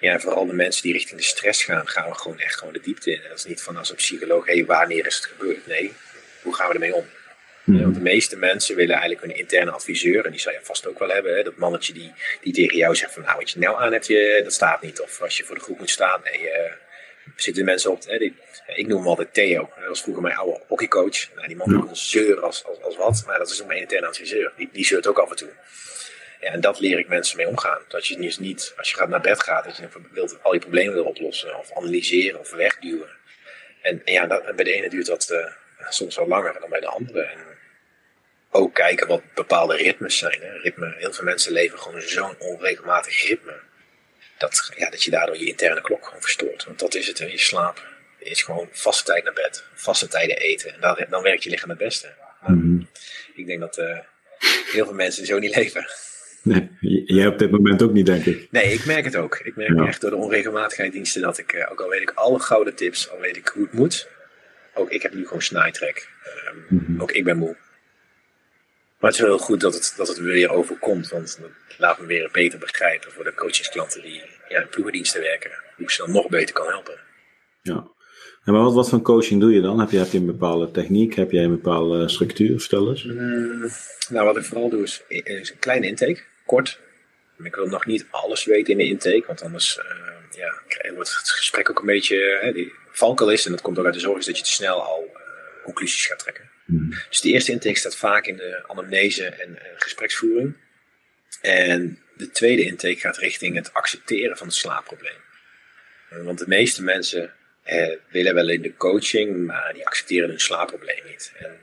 Ja, 0.00 0.12
en 0.12 0.20
vooral 0.20 0.46
de 0.46 0.52
mensen 0.52 0.82
die 0.82 0.92
richting 0.92 1.20
de 1.20 1.26
stress 1.26 1.64
gaan, 1.64 1.88
gaan 1.88 2.08
we 2.08 2.14
gewoon 2.14 2.40
echt 2.40 2.58
gewoon 2.58 2.72
de 2.72 2.80
diepte 2.80 3.10
in. 3.10 3.22
En 3.22 3.28
dat 3.28 3.38
is 3.38 3.44
niet 3.44 3.62
van 3.62 3.76
als 3.76 3.90
een 3.90 3.96
psycholoog, 3.96 4.46
hé, 4.46 4.54
hey, 4.54 4.64
wanneer 4.64 5.06
is 5.06 5.16
het 5.16 5.26
gebeurd? 5.26 5.66
Nee, 5.66 5.92
hoe 6.42 6.54
gaan 6.54 6.68
we 6.68 6.74
ermee 6.74 6.94
om? 6.94 7.08
Want 7.78 7.94
de 7.94 8.00
meeste 8.00 8.36
mensen 8.36 8.76
willen 8.76 8.96
eigenlijk 8.96 9.24
een 9.24 9.38
interne 9.38 9.70
adviseur, 9.70 10.24
en 10.24 10.30
die 10.30 10.40
zou 10.40 10.54
je 10.54 10.60
vast 10.62 10.86
ook 10.86 10.98
wel 10.98 11.08
hebben. 11.08 11.36
Hè? 11.36 11.42
Dat 11.42 11.56
mannetje 11.56 11.92
die, 11.92 12.12
die 12.40 12.52
tegen 12.52 12.76
jou 12.76 12.94
zegt 12.94 13.12
van 13.12 13.22
nou 13.22 13.38
wat 13.38 13.50
je 13.50 13.58
nou 13.58 13.80
aan 13.80 13.92
hebt, 13.92 14.06
je, 14.06 14.40
dat 14.42 14.52
staat 14.52 14.82
niet. 14.82 15.00
Of 15.00 15.22
als 15.22 15.36
je 15.36 15.44
voor 15.44 15.54
de 15.54 15.62
groep 15.62 15.78
moet 15.78 15.90
staan, 15.90 16.20
nee, 16.24 16.42
uh, 16.42 16.72
zitten 17.36 17.64
mensen 17.64 17.90
op. 17.90 18.04
Hè? 18.04 18.18
Die, 18.18 18.36
ik 18.66 18.86
noem 18.86 18.98
hem 18.98 19.08
altijd 19.08 19.34
Theo. 19.34 19.70
Dat 19.78 19.88
was 19.88 20.02
vroeger 20.02 20.22
mijn 20.22 20.36
oude 20.36 20.60
hockeycoach. 20.66 21.34
Nou, 21.34 21.46
die 21.46 21.56
man 21.56 21.70
ja. 21.70 21.78
kon 21.78 21.96
zeuren 21.96 22.42
als, 22.42 22.64
als, 22.64 22.82
als 22.82 22.96
wat, 22.96 23.22
maar 23.26 23.38
dat 23.38 23.50
is 23.50 23.60
ook 23.60 23.68
mijn 23.68 23.80
interne 23.80 24.06
adviseur. 24.06 24.52
Die, 24.56 24.68
die 24.72 24.84
zeurt 24.84 25.06
ook 25.06 25.18
af 25.18 25.30
en 25.30 25.36
toe. 25.36 25.50
Ja, 26.40 26.50
en 26.52 26.60
dat 26.60 26.80
leer 26.80 26.98
ik 26.98 27.08
mensen 27.08 27.36
mee 27.36 27.48
omgaan. 27.48 27.82
Dat 27.88 28.06
je 28.06 28.16
dus 28.16 28.38
niet, 28.38 28.74
als 28.76 28.90
je 28.90 28.96
gaat 28.96 29.08
naar 29.08 29.20
bed 29.20 29.42
gaat, 29.42 29.64
dat 29.64 29.76
je 29.76 29.88
wilt 30.12 30.38
al 30.42 30.52
je 30.52 30.58
problemen 30.58 30.94
wil 30.94 31.04
oplossen, 31.04 31.58
of 31.58 31.76
analyseren, 31.76 32.40
of 32.40 32.50
wegduwen. 32.50 33.08
En, 33.82 34.02
en 34.04 34.12
ja, 34.12 34.26
dat, 34.26 34.56
bij 34.56 34.64
de 34.64 34.72
ene 34.72 34.88
duurt 34.88 35.06
dat 35.06 35.30
uh, 35.32 35.46
soms 35.88 36.16
wel 36.16 36.26
langer 36.26 36.56
dan 36.60 36.70
bij 36.70 36.80
de 36.80 36.86
andere. 36.86 37.22
En 37.22 37.38
ook 38.50 38.74
kijken 38.74 39.06
wat 39.06 39.22
bepaalde 39.34 39.76
ritmes 39.76 40.18
zijn. 40.18 40.38
Hè. 40.40 40.58
Ritme, 40.58 40.94
heel 40.98 41.12
veel 41.12 41.24
mensen 41.24 41.52
leven 41.52 41.78
gewoon 41.78 42.00
zo'n 42.00 42.34
onregelmatig 42.38 43.28
ritme. 43.28 43.60
Dat, 44.38 44.72
ja, 44.76 44.90
dat 44.90 45.02
je 45.02 45.10
daardoor 45.10 45.38
je 45.38 45.46
interne 45.46 45.80
klok 45.80 46.04
gewoon 46.04 46.22
verstoort. 46.22 46.64
Want 46.64 46.78
dat 46.78 46.94
is 46.94 47.06
het, 47.06 47.18
hè. 47.18 47.26
je 47.26 47.38
slaap 47.38 47.88
is 48.18 48.42
gewoon 48.42 48.68
vaste 48.72 49.04
tijd 49.04 49.24
naar 49.24 49.32
bed, 49.32 49.64
vaste 49.74 50.08
tijden 50.08 50.36
eten. 50.36 50.74
En 50.74 50.80
dan, 50.80 51.06
dan 51.08 51.22
werkt 51.22 51.42
je 51.42 51.50
lichaam 51.50 51.68
het 51.68 51.78
beste. 51.78 52.14
Nou, 52.40 52.54
mm 52.54 52.60
-hmm. 52.60 52.88
Ik 53.34 53.46
denk 53.46 53.60
dat 53.60 53.78
uh, 53.78 53.98
heel 54.72 54.84
veel 54.84 54.94
mensen 54.94 55.26
zo 55.26 55.38
niet 55.38 55.56
leven. 55.56 55.86
Nee, 56.42 56.70
jij 57.04 57.26
op 57.26 57.38
dit 57.38 57.50
moment 57.50 57.82
ook 57.82 57.92
niet, 57.92 58.06
denk 58.06 58.24
ik. 58.24 58.48
Nee, 58.50 58.72
ik 58.72 58.84
merk 58.84 59.04
het 59.04 59.16
ook. 59.16 59.40
Ik 59.44 59.56
merk 59.56 59.78
ja. 59.78 59.86
echt 59.86 60.00
door 60.00 60.10
de 60.10 60.16
onregelmatigheidsdiensten 60.16 61.22
dat 61.22 61.38
ik, 61.38 61.52
uh, 61.52 61.70
ook 61.70 61.80
al 61.80 61.88
weet 61.88 62.00
ik 62.00 62.12
alle 62.14 62.40
gouden 62.40 62.74
tips, 62.74 63.10
al 63.10 63.18
weet 63.18 63.36
ik 63.36 63.48
hoe 63.48 63.62
het 63.62 63.72
moet, 63.72 64.08
ook 64.74 64.90
ik 64.90 65.02
heb 65.02 65.14
nu 65.14 65.24
gewoon 65.24 65.42
snijtrek. 65.42 66.08
Um, 66.48 66.64
mm 66.68 66.84
-hmm. 66.86 67.02
Ook 67.02 67.12
ik 67.12 67.24
ben 67.24 67.36
moe. 67.36 67.56
Maar 69.00 69.10
het 69.10 69.18
is 69.20 69.26
wel 69.26 69.36
heel 69.36 69.46
goed 69.46 69.60
dat 69.60 69.74
het, 69.74 69.94
dat 69.96 70.08
het 70.08 70.18
weer 70.18 70.50
overkomt, 70.50 71.08
want 71.08 71.38
dat 71.40 71.50
laat 71.78 72.00
me 72.00 72.06
weer 72.06 72.28
beter 72.32 72.58
begrijpen 72.58 73.12
voor 73.12 73.24
de 73.24 73.34
coachingsklanten 73.34 74.02
die 74.02 74.22
ja, 74.48 74.60
in 74.60 74.68
ploegendiensten 74.68 75.20
werken, 75.20 75.50
hoe 75.76 75.84
ik 75.84 75.90
ze 75.90 76.02
dan 76.02 76.12
nog 76.12 76.28
beter 76.28 76.54
kan 76.54 76.66
helpen. 76.66 77.00
Ja. 77.62 77.88
En 78.44 78.52
maar 78.52 78.62
wat, 78.62 78.74
wat 78.74 78.88
voor 78.88 79.02
coaching 79.02 79.40
doe 79.40 79.52
je 79.52 79.60
dan? 79.60 79.80
Heb 79.80 79.90
je, 79.90 79.98
heb 79.98 80.10
je 80.10 80.18
een 80.18 80.26
bepaalde 80.26 80.70
techniek? 80.70 81.14
Heb 81.14 81.30
jij 81.30 81.44
een 81.44 81.60
bepaalde 81.60 82.08
structuur? 82.08 82.60
Vertel 82.60 82.88
eens. 82.88 83.04
Mm, 83.04 83.70
nou, 84.08 84.26
wat 84.26 84.36
ik 84.36 84.44
vooral 84.44 84.68
doe 84.68 84.82
is, 84.82 85.02
is, 85.08 85.50
een 85.50 85.58
kleine 85.58 85.86
intake, 85.86 86.22
kort. 86.46 86.78
Ik 87.42 87.54
wil 87.54 87.66
nog 87.66 87.86
niet 87.86 88.06
alles 88.10 88.44
weten 88.44 88.72
in 88.72 88.78
de 88.78 88.88
intake, 88.88 89.24
want 89.26 89.42
anders 89.42 89.78
uh, 89.78 89.84
ja, 90.30 90.62
wordt 90.94 91.16
het 91.18 91.30
gesprek 91.30 91.70
ook 91.70 91.78
een 91.78 91.86
beetje 91.86 92.38
hè, 92.40 92.52
die 92.52 92.72
valkuil 92.90 93.30
is. 93.30 93.44
En 93.44 93.50
dat 93.50 93.60
komt 93.60 93.78
ook 93.78 93.84
uit 93.84 93.94
de 93.94 94.00
zorg 94.00 94.18
is 94.18 94.26
dat 94.26 94.36
je 94.38 94.44
te 94.44 94.50
snel 94.50 94.82
al 94.82 95.04
uh, 95.12 95.64
conclusies 95.64 96.06
gaat 96.06 96.18
trekken. 96.18 96.49
Mm. 96.70 96.94
Dus 97.08 97.20
de 97.20 97.28
eerste 97.28 97.52
intake 97.52 97.78
staat 97.78 97.96
vaak 97.96 98.26
in 98.26 98.36
de 98.36 98.64
anamnese 98.66 99.26
en 99.26 99.50
uh, 99.50 99.56
gespreksvoering. 99.76 100.56
En 101.40 101.98
de 102.16 102.30
tweede 102.30 102.64
intake 102.64 102.96
gaat 102.96 103.16
richting 103.16 103.56
het 103.56 103.74
accepteren 103.74 104.36
van 104.36 104.46
het 104.46 104.56
slaapprobleem. 104.56 105.18
Want 106.08 106.38
de 106.38 106.48
meeste 106.48 106.82
mensen 106.82 107.32
eh, 107.62 107.96
willen 108.08 108.34
wel 108.34 108.48
in 108.48 108.62
de 108.62 108.76
coaching, 108.76 109.46
maar 109.46 109.72
die 109.72 109.86
accepteren 109.86 110.28
hun 110.28 110.40
slaapprobleem 110.40 111.04
niet. 111.06 111.32
En, 111.38 111.58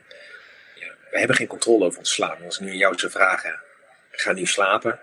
ja, 0.76 0.94
we 1.12 1.20
hebben 1.20 1.36
geen 1.36 1.48
controle 1.48 1.86
over 1.86 2.00
ons 2.00 2.14
slaap. 2.14 2.42
Als 2.42 2.60
ik 2.60 2.66
nu 2.66 2.74
jou 2.74 2.98
zou 2.98 3.12
vragen, 3.12 3.60
ga 4.12 4.34
nu 4.34 4.46
slapen? 4.46 5.00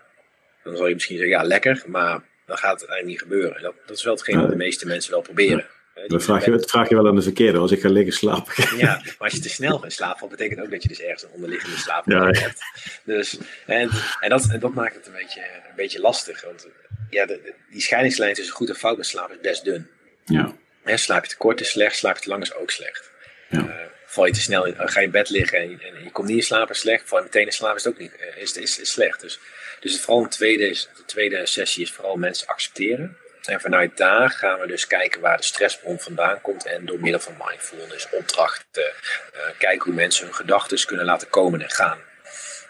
Dan 0.63 0.77
zal 0.77 0.87
je 0.87 0.95
misschien 0.95 1.17
zeggen, 1.17 1.37
ja 1.37 1.43
lekker, 1.43 1.83
maar 1.87 2.23
dan 2.47 2.57
gaat 2.57 2.81
het 2.81 2.91
eigenlijk 2.91 3.07
niet 3.07 3.21
gebeuren. 3.21 3.57
En 3.57 3.63
dat, 3.63 3.75
dat 3.87 3.97
is 3.97 4.05
wel 4.05 4.15
hetgeen 4.15 4.41
wat 4.41 4.51
de 4.51 4.57
meeste 4.57 4.87
mensen 4.87 5.11
wel 5.11 5.21
proberen. 5.21 5.67
Ja. 5.95 6.07
Dat 6.07 6.25
vraag 6.25 6.45
je, 6.45 6.51
dat 6.51 6.71
vraag 6.71 6.89
je 6.89 6.95
wel 6.95 7.09
aan 7.09 7.15
de 7.15 7.23
verkeerde, 7.23 7.59
als 7.59 7.71
ik 7.71 7.81
ga 7.81 7.89
liggen 7.89 8.13
slapen. 8.13 8.53
Ja, 8.77 9.01
maar 9.05 9.15
als 9.19 9.33
je 9.33 9.39
te 9.39 9.49
snel 9.49 9.79
gaat 9.79 9.93
slapen, 9.93 10.29
betekent 10.29 10.61
ook 10.61 10.71
dat 10.71 10.83
je 10.83 10.89
dus 10.89 11.01
ergens 11.01 11.23
een 11.23 11.31
onderliggende 11.33 11.77
slaap 11.77 12.07
ja, 12.07 12.31
hebt. 12.31 12.63
Dus, 13.05 13.39
en 13.67 13.91
en, 14.21 14.29
dat, 14.29 14.49
en 14.51 14.61
dat 14.61 14.75
maakt 14.75 14.95
het 14.95 15.07
een 15.07 15.13
beetje, 15.13 15.41
een 15.41 15.77
beetje 15.77 16.01
lastig. 16.01 16.45
Want 16.45 16.69
ja, 17.11 17.27
de, 17.27 17.41
de, 17.45 17.55
die 17.71 17.81
scheidingslijn 17.81 18.35
tussen 18.35 18.55
goed 18.55 18.69
en 18.69 18.75
fout 18.75 18.97
met 18.97 19.07
slaap 19.07 19.31
is 19.31 19.41
best 19.41 19.65
dun. 19.65 19.89
Ja. 20.25 20.53
Slaap 20.85 21.23
je 21.23 21.31
te 21.31 21.37
kort 21.37 21.61
is 21.61 21.71
slecht, 21.71 21.97
slaap 21.97 22.17
je 22.17 22.23
te 22.23 22.29
lang 22.29 22.43
is 22.43 22.55
ook 22.55 22.71
slecht. 22.71 23.11
Ja. 23.49 23.59
Uh, 23.59 23.75
val 24.07 24.27
je 24.27 24.33
te 24.33 24.41
snel 24.41 24.65
in, 24.65 24.75
ga 24.77 25.01
je 25.01 25.07
in 25.07 25.13
bed 25.13 25.31
liggen 25.31 25.59
en, 25.59 25.81
en, 25.81 26.05
je 26.05 26.11
komt 26.11 26.29
niet 26.29 26.37
in 26.37 26.43
slaap 26.43 26.71
is 26.71 26.79
slecht, 26.79 27.09
val 27.09 27.19
je 27.19 27.25
meteen 27.25 27.47
in 27.47 27.53
slaap 27.53 27.77
is 27.77 27.85
het 27.85 27.93
ook 27.93 27.99
niet, 27.99 28.13
uh, 28.21 28.43
is, 28.43 28.57
is, 28.57 28.81
is 28.81 28.91
slecht. 28.91 29.21
Dus, 29.21 29.39
dus 29.81 29.93
het, 29.93 30.01
vooral 30.01 30.23
een 30.23 30.29
tweede, 30.29 30.69
de 30.69 31.05
tweede 31.07 31.47
sessie 31.47 31.83
is 31.83 31.93
vooral 31.93 32.17
mensen 32.17 32.47
accepteren. 32.47 33.17
En 33.45 33.61
vanuit 33.61 33.97
daar 33.97 34.31
gaan 34.31 34.59
we 34.59 34.67
dus 34.67 34.87
kijken 34.87 35.21
waar 35.21 35.37
de 35.37 35.43
stressbron 35.43 35.99
vandaan 35.99 36.41
komt. 36.41 36.67
En 36.67 36.87
door 36.87 37.01
middel 37.01 37.21
van 37.21 37.35
mindfulness, 37.47 38.09
opdrachten, 38.11 38.93
uh, 39.35 39.41
kijken 39.59 39.85
hoe 39.85 39.95
mensen 39.95 40.25
hun 40.25 40.35
gedachten 40.35 40.87
kunnen 40.87 41.05
laten 41.05 41.29
komen 41.29 41.63
en 41.63 41.71
gaan. 41.71 41.99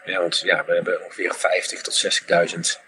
Ja, 0.05 0.21
want 0.21 0.41
ja, 0.41 0.65
we 0.65 0.75
hebben 0.75 1.05
ongeveer 1.05 1.35
50 1.35 1.83
tot 1.83 2.21
60.000 2.55 2.83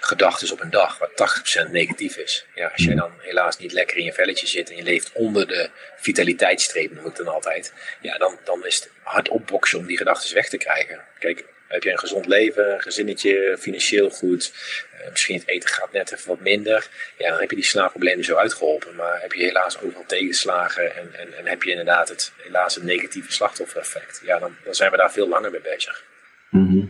gedachten 0.00 0.52
op 0.52 0.60
een 0.60 0.70
dag, 0.70 0.98
waar 0.98 1.66
80% 1.68 1.70
negatief 1.70 2.16
is. 2.16 2.46
Ja, 2.54 2.66
als 2.66 2.84
jij 2.84 2.94
dan 2.94 3.12
helaas 3.18 3.58
niet 3.58 3.72
lekker 3.72 3.96
in 3.96 4.04
je 4.04 4.12
velletje 4.12 4.46
zit 4.46 4.70
en 4.70 4.76
je 4.76 4.82
leeft 4.82 5.12
onder 5.12 5.46
de 5.46 5.70
vitaliteitsstreep, 5.96 6.92
noem 6.94 7.06
ik 7.06 7.16
dan 7.16 7.28
altijd, 7.28 7.72
ja, 8.00 8.18
dan, 8.18 8.38
dan 8.44 8.66
is 8.66 8.74
het 8.74 8.90
hard 9.02 9.28
opboksen 9.28 9.78
om 9.78 9.86
die 9.86 9.96
gedachten 9.96 10.34
weg 10.34 10.48
te 10.48 10.56
krijgen. 10.56 11.00
Kijk, 11.18 11.44
heb 11.68 11.82
je 11.82 11.90
een 11.90 11.98
gezond 11.98 12.26
leven, 12.26 12.72
een 12.72 12.80
gezinnetje, 12.80 13.56
financieel 13.58 14.10
goed, 14.10 14.52
uh, 15.00 15.10
misschien 15.10 15.38
het 15.38 15.48
eten 15.48 15.68
gaat 15.68 15.92
net 15.92 16.12
even 16.12 16.28
wat 16.28 16.40
minder, 16.40 16.88
ja, 17.18 17.30
dan 17.30 17.40
heb 17.40 17.50
je 17.50 17.56
die 17.56 17.64
slaapproblemen 17.64 18.24
zo 18.24 18.36
uitgeholpen. 18.36 18.94
Maar 18.94 19.20
heb 19.20 19.32
je 19.32 19.44
helaas 19.44 19.80
overal 19.80 20.04
tegenslagen 20.06 20.96
en, 20.96 21.14
en, 21.14 21.36
en 21.36 21.46
heb 21.46 21.62
je 21.62 21.70
inderdaad 21.70 22.08
het, 22.08 22.32
helaas 22.36 22.74
het 22.74 22.84
negatieve 22.84 23.32
slachtoffereffect, 23.32 24.20
ja, 24.24 24.38
dan, 24.38 24.56
dan 24.64 24.74
zijn 24.74 24.90
we 24.90 24.96
daar 24.96 25.12
veel 25.12 25.28
langer 25.28 25.50
mee 25.50 25.60
bezig. 25.60 26.04
Mm 26.50 26.66
-hmm. 26.66 26.88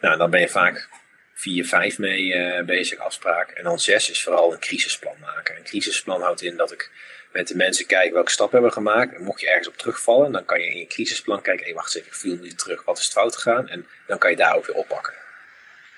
Nou, 0.00 0.18
dan 0.18 0.30
ben 0.30 0.40
je 0.40 0.48
vaak 0.48 0.88
vier, 1.34 1.66
vijf 1.66 1.98
mee 1.98 2.24
uh, 2.24 2.64
bezig, 2.64 2.98
afspraak. 2.98 3.50
En 3.50 3.64
dan 3.64 3.80
zes 3.80 4.10
is 4.10 4.22
vooral 4.22 4.52
een 4.52 4.58
crisisplan 4.58 5.16
maken. 5.20 5.56
Een 5.56 5.62
crisisplan 5.62 6.20
houdt 6.20 6.42
in 6.42 6.56
dat 6.56 6.72
ik 6.72 6.90
met 7.34 7.48
de 7.48 7.56
mensen 7.56 7.86
kijk 7.86 8.12
welke 8.12 8.30
stappen 8.30 8.60
hebben 8.60 8.82
we 8.82 8.90
gemaakt. 8.90 9.14
En 9.14 9.22
mocht 9.22 9.40
je 9.40 9.48
ergens 9.48 9.68
op 9.68 9.76
terugvallen, 9.76 10.32
dan 10.32 10.44
kan 10.44 10.60
je 10.60 10.66
in 10.66 10.78
je 10.78 10.86
crisisplan 10.86 11.42
kijken. 11.42 11.66
Hé, 11.66 11.72
wacht 11.72 11.94
even, 11.94 12.08
ik 12.08 12.14
viel 12.14 12.36
nu 12.36 12.52
terug. 12.52 12.84
Wat 12.84 12.98
is 12.98 13.04
het 13.04 13.12
fout 13.12 13.36
gegaan? 13.36 13.68
En 13.68 13.86
dan 14.06 14.18
kan 14.18 14.30
je 14.30 14.36
daar 14.36 14.56
ook 14.56 14.66
weer 14.66 14.76
oppakken. 14.76 15.12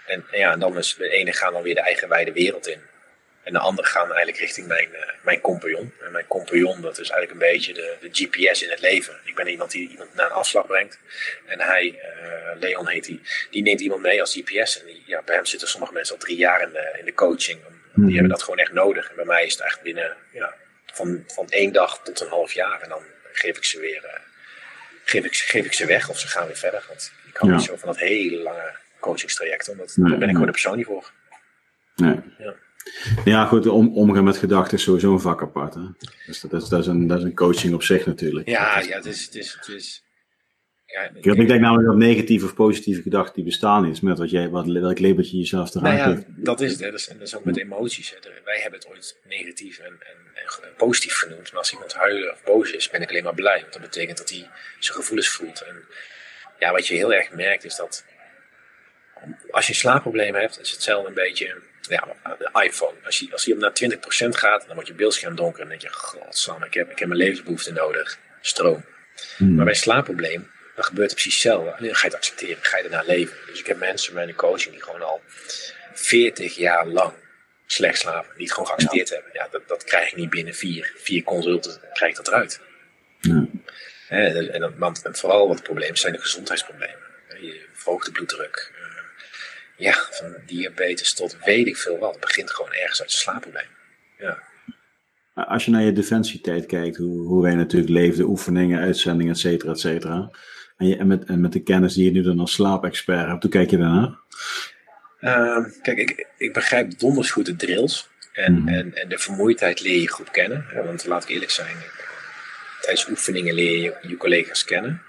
En, 0.06 0.24
en 0.30 0.38
ja, 0.38 0.52
en 0.52 0.58
dan 0.58 0.78
is 0.78 0.94
de 0.94 1.08
ene 1.08 1.32
gaan 1.32 1.52
dan 1.52 1.62
weer 1.62 1.74
de 1.74 1.80
eigen 1.80 2.08
wijde 2.08 2.32
wereld 2.32 2.66
in. 2.66 2.80
En 3.42 3.52
de 3.52 3.58
andere 3.58 3.88
gaan 3.88 4.06
eigenlijk 4.06 4.38
richting 4.38 4.66
mijn, 4.66 4.88
uh, 4.92 4.98
mijn 5.22 5.40
compagnon. 5.40 5.92
En 6.00 6.12
mijn 6.12 6.26
compagnon, 6.26 6.80
dat 6.80 6.98
is 6.98 7.10
eigenlijk 7.10 7.32
een 7.32 7.50
beetje 7.52 7.72
de, 7.72 7.96
de 8.00 8.08
GPS 8.12 8.62
in 8.62 8.70
het 8.70 8.80
leven. 8.80 9.14
Ik 9.24 9.34
ben 9.34 9.48
iemand 9.48 9.70
die 9.70 9.88
iemand 9.88 10.14
naar 10.14 10.26
een 10.26 10.32
afslag 10.32 10.66
brengt. 10.66 10.98
En 11.46 11.60
hij, 11.60 12.00
uh, 12.22 12.60
Leon 12.60 12.88
heet 12.88 13.06
hij, 13.06 13.16
die, 13.16 13.22
die 13.50 13.62
neemt 13.62 13.80
iemand 13.80 14.02
mee 14.02 14.20
als 14.20 14.34
GPS. 14.34 14.80
En 14.80 14.86
die, 14.86 15.02
ja, 15.06 15.22
bij 15.22 15.34
hem 15.34 15.46
zitten 15.46 15.68
sommige 15.68 15.92
mensen 15.92 16.14
al 16.14 16.20
drie 16.20 16.36
jaar 16.36 16.62
in 16.62 16.72
de, 16.72 16.96
in 16.98 17.04
de 17.04 17.14
coaching. 17.14 17.60
Die 17.94 18.04
mm. 18.04 18.12
hebben 18.12 18.30
dat 18.30 18.42
gewoon 18.42 18.58
echt 18.58 18.72
nodig. 18.72 19.08
En 19.08 19.16
bij 19.16 19.24
mij 19.24 19.44
is 19.44 19.52
het 19.52 19.62
echt 19.62 19.82
binnen 19.82 20.16
ja, 20.32 20.54
van, 20.96 21.24
van 21.26 21.48
één 21.48 21.72
dag 21.72 22.00
tot 22.02 22.20
een 22.20 22.28
half 22.28 22.52
jaar. 22.52 22.80
En 22.80 22.88
dan 22.88 23.02
geef 23.32 23.56
ik 23.56 23.64
ze 23.64 23.80
weer 23.80 24.04
uh, 24.04 24.20
geef 25.04 25.24
ik, 25.24 25.34
geef 25.34 25.64
ik 25.64 25.72
ze 25.72 25.86
weg 25.86 26.08
of 26.08 26.18
ze 26.18 26.28
gaan 26.28 26.46
weer 26.46 26.56
verder. 26.56 26.84
Want 26.88 27.12
ik 27.28 27.36
hou 27.36 27.52
ja. 27.52 27.58
niet 27.58 27.66
zo 27.66 27.76
van 27.76 27.88
dat 27.88 27.98
hele 27.98 28.42
lange 28.42 28.76
coachingstraject. 29.00 29.68
Omdat 29.68 29.96
nee, 29.96 30.10
daar 30.10 30.18
ben 30.18 30.28
ik 30.28 30.32
gewoon 30.32 30.46
de 30.46 30.52
persoon 30.52 30.76
niet 30.76 30.86
voor. 30.86 31.12
Nee. 31.96 32.20
Ja. 32.38 32.54
Ja, 33.24 33.46
goed, 33.46 33.66
om, 33.66 33.96
omgaan 33.96 34.24
met 34.24 34.36
gedachten 34.36 34.76
is 34.76 34.82
sowieso 34.82 35.12
een 35.12 35.20
vak 35.20 35.42
apart. 35.42 35.74
Hè? 35.74 35.80
Dus 36.26 36.40
dat 36.40 36.52
is, 36.52 36.68
dat, 36.68 36.80
is 36.80 36.86
een, 36.86 37.06
dat 37.06 37.18
is 37.18 37.24
een 37.24 37.34
coaching 37.34 37.74
op 37.74 37.82
zich 37.82 38.06
natuurlijk. 38.06 38.48
Ja, 38.48 38.80
ja 38.80 38.96
het 38.96 39.06
is. 39.06 39.24
Het 39.24 39.34
is, 39.34 39.52
het 39.52 39.68
is 39.68 40.05
ja, 40.96 41.32
ik, 41.32 41.48
denk 41.48 41.60
namelijk 41.60 41.88
dat 41.88 41.96
negatieve 41.96 42.44
of 42.44 42.54
positieve 42.54 43.02
gedachten 43.02 43.34
die 43.34 43.44
bestaan 43.44 43.86
is, 43.86 44.00
met 44.00 44.18
wat 44.18 44.30
jij, 44.30 44.48
wat, 44.48 44.66
welk 44.66 44.98
labeltje 44.98 45.36
je 45.36 45.42
jezelf 45.42 45.74
eruit 45.74 45.98
nou 45.98 46.16
ja, 46.16 46.24
Dat 46.26 46.60
is 46.60 46.70
het, 46.70 46.80
hè. 46.80 46.90
Dat, 46.90 47.00
is, 47.00 47.06
dat 47.06 47.20
is 47.20 47.36
ook 47.36 47.44
met 47.44 47.58
emoties. 47.58 48.10
Hè. 48.10 48.16
Wij 48.44 48.60
hebben 48.60 48.78
het 48.78 48.88
ooit 48.88 49.18
negatief 49.28 49.78
en, 49.78 49.92
en, 49.92 50.16
en, 50.34 50.74
positief 50.76 51.14
genoemd, 51.14 51.50
maar 51.52 51.60
als 51.60 51.72
iemand 51.72 51.94
huilen 51.94 52.32
of 52.32 52.42
boos 52.44 52.70
is, 52.70 52.90
ben 52.90 53.02
ik 53.02 53.08
alleen 53.08 53.24
maar 53.24 53.34
blij. 53.34 53.60
Want 53.60 53.72
dat 53.72 53.82
betekent 53.82 54.18
dat 54.18 54.30
hij 54.30 54.48
zijn 54.78 54.96
gevoelens 54.96 55.28
voelt. 55.28 55.60
En 55.60 55.76
ja, 56.58 56.72
wat 56.72 56.86
je 56.86 56.94
heel 56.94 57.12
erg 57.12 57.30
merkt 57.32 57.64
is 57.64 57.76
dat 57.76 58.04
als 59.50 59.66
je 59.66 59.74
slaapproblemen 59.74 60.40
hebt, 60.40 60.60
is 60.60 60.70
hetzelfde 60.70 61.08
een 61.08 61.14
beetje 61.14 61.56
ja, 61.80 62.08
de 62.38 62.62
iPhone. 62.64 62.94
Als 63.04 63.18
je, 63.18 63.32
als 63.32 63.44
je 63.44 63.56
naar 63.56 63.72
20% 64.26 64.28
gaat, 64.28 64.64
dan 64.66 64.74
wordt 64.74 64.88
je 64.88 64.94
beeldscherm 64.94 65.36
donker. 65.36 65.62
En 65.62 65.68
dan 65.68 65.78
denk 65.78 65.92
je, 65.92 65.98
godsam, 65.98 66.62
ik 66.62 66.74
heb, 66.74 66.90
ik 66.90 66.98
heb 66.98 67.08
mijn 67.08 67.20
levensbehoefte 67.20 67.72
nodig. 67.72 68.18
Stroom. 68.40 68.84
Hmm. 69.36 69.54
Maar 69.54 69.64
bij 69.64 69.74
slaapprobleem, 69.74 70.50
dan 70.76 70.84
gebeurt 70.84 71.10
het 71.10 71.20
precies 71.20 71.42
hetzelfde. 71.42 71.70
Alleen 71.72 71.86
dan 71.86 71.94
ga 71.96 72.06
je 72.06 72.12
het 72.12 72.16
accepteren, 72.16 72.58
ga 72.60 72.76
je 72.76 72.84
ernaar 72.84 73.06
leven. 73.06 73.36
Dus 73.46 73.60
ik 73.60 73.66
heb 73.66 73.78
mensen 73.78 74.14
bij 74.14 74.26
de 74.26 74.34
coaching 74.34 74.74
die 74.74 74.82
gewoon 74.82 75.02
al 75.02 75.20
40 75.94 76.56
jaar 76.56 76.86
lang 76.86 77.12
slecht 77.66 77.98
slapen. 77.98 78.30
Die 78.34 78.44
het 78.44 78.52
gewoon 78.52 78.68
geaccepteerd 78.68 79.08
hebben. 79.08 79.30
Ja, 79.32 79.48
dat, 79.50 79.68
dat 79.68 79.84
krijg 79.84 80.10
ik 80.10 80.16
niet 80.16 80.30
binnen 80.30 80.54
vier, 80.54 80.92
vier 80.96 81.22
consulten, 81.22 81.80
krijg 81.92 82.10
ik 82.10 82.16
dat 82.16 82.28
eruit. 82.28 82.60
Ja. 83.20 83.46
Dus, 84.08 84.48
en, 84.48 84.60
dan, 84.60 84.96
en 85.02 85.16
vooral 85.16 85.48
wat 85.48 85.62
problemen 85.62 85.98
zijn 85.98 86.12
de 86.12 86.20
gezondheidsproblemen. 86.20 87.04
Je 87.40 87.66
verhoogde 87.72 88.10
bloeddruk. 88.10 88.72
eh, 88.74 88.86
ja, 89.76 90.06
van 90.10 90.36
diabetes 90.46 91.14
tot 91.14 91.36
weet 91.44 91.66
ik 91.66 91.76
veel 91.76 91.98
wat. 91.98 92.10
Het 92.10 92.20
begint 92.20 92.50
gewoon 92.50 92.72
ergens 92.72 93.00
uit 93.00 93.10
een 93.10 93.16
slaapprobleem. 93.16 93.68
Ja. 94.18 94.42
Als 95.34 95.64
je 95.64 95.70
naar 95.70 95.82
je 95.82 95.92
defensietijd 95.92 96.66
kijkt, 96.66 96.96
hoe, 96.96 97.26
hoe 97.26 97.42
wij 97.42 97.54
natuurlijk 97.54 97.92
leefden, 97.92 98.26
oefeningen, 98.26 98.80
uitzendingen, 98.80 99.32
et 99.32 99.38
cetera, 99.38 99.72
et 99.72 99.80
cetera. 99.80 100.30
En, 100.76 100.86
je, 100.86 100.96
en, 100.96 101.06
met, 101.06 101.24
en 101.24 101.40
met 101.40 101.52
de 101.52 101.62
kennis 101.62 101.94
die 101.94 102.04
je 102.04 102.10
nu 102.10 102.22
dan 102.22 102.40
als 102.40 102.52
slaapexpert 102.52 103.28
hebt, 103.28 103.42
hoe 103.42 103.50
kijk 103.52 103.70
je 103.70 103.76
daarnaar? 103.76 104.18
Ehm, 105.20 105.64
kijk, 105.82 105.98
ik, 105.98 106.26
ik 106.38 106.52
begrijp 106.52 106.98
donders 106.98 107.30
goed 107.30 107.46
de 107.46 107.56
drills. 107.56 108.08
En, 108.32 108.52
Mhm. 108.52 108.68
en, 108.68 108.94
en 108.94 109.08
de 109.08 109.18
vermoeidheid 109.18 109.80
leer 109.80 110.00
je 110.00 110.08
goed 110.08 110.30
kennen. 110.30 110.66
Want 110.84 111.06
laat 111.06 111.22
ik 111.22 111.28
eerlijk 111.28 111.50
zijn, 111.50 111.76
tijdens 112.80 113.08
oefeningen 113.08 113.54
leer 113.54 113.78
je 113.78 113.94
je 114.02 114.16
collega's 114.16 114.64
kennen. 114.64 115.02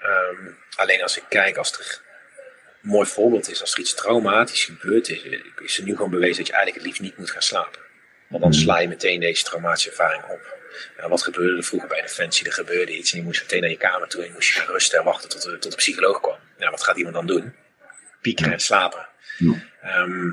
Ehm, 0.00 0.46
alleen 0.76 1.02
als 1.02 1.16
ik 1.16 1.24
kijk, 1.28 1.56
als 1.56 1.72
er 1.72 2.00
een 2.82 2.88
mooi 2.90 3.06
voorbeeld 3.08 3.50
is, 3.50 3.60
als 3.60 3.72
er 3.72 3.78
iets 3.80 3.94
traumatisch 3.94 4.64
gebeurd 4.64 5.08
is, 5.08 5.22
is 5.62 5.78
er 5.78 5.84
nu 5.84 5.94
gewoon 5.96 6.10
bewezen 6.10 6.36
dat 6.36 6.46
je 6.46 6.52
eigenlijk 6.52 6.74
het 6.84 6.86
liefst 6.86 7.00
niet 7.02 7.18
moet 7.18 7.30
gaan 7.30 7.42
slapen. 7.42 7.80
Want 8.28 8.42
dan 8.42 8.54
sla 8.54 8.78
je 8.78 8.88
meteen 8.88 9.20
deze 9.20 9.44
traumatische 9.44 9.90
ervaring 9.90 10.24
op. 10.24 10.56
Ja, 10.96 11.08
wat 11.08 11.22
gebeurde 11.22 11.56
er 11.56 11.64
vroeger 11.64 11.88
bij 11.88 12.00
Defensie? 12.00 12.46
Er 12.46 12.52
gebeurde 12.52 12.96
iets 12.96 13.12
en 13.12 13.18
je 13.18 13.24
moest 13.24 13.40
meteen 13.40 13.60
naar 13.60 13.70
je 13.70 13.76
kamer 13.76 14.08
toe 14.08 14.20
en 14.20 14.26
je 14.26 14.32
moest 14.32 14.54
je 14.54 14.60
gaan 14.60 14.72
rusten 14.72 14.98
en 14.98 15.04
wachten 15.04 15.28
tot 15.28 15.42
de, 15.42 15.58
tot 15.58 15.70
de 15.70 15.76
psycholoog 15.76 16.20
kwam. 16.20 16.38
Ja, 16.58 16.70
wat 16.70 16.82
gaat 16.82 16.96
iemand 16.96 17.14
dan 17.14 17.26
doen? 17.26 17.54
Piekeren 18.20 18.52
en 18.52 18.60
slapen. 18.60 19.08
Ja. 19.38 19.54
Ehm, 19.82 20.30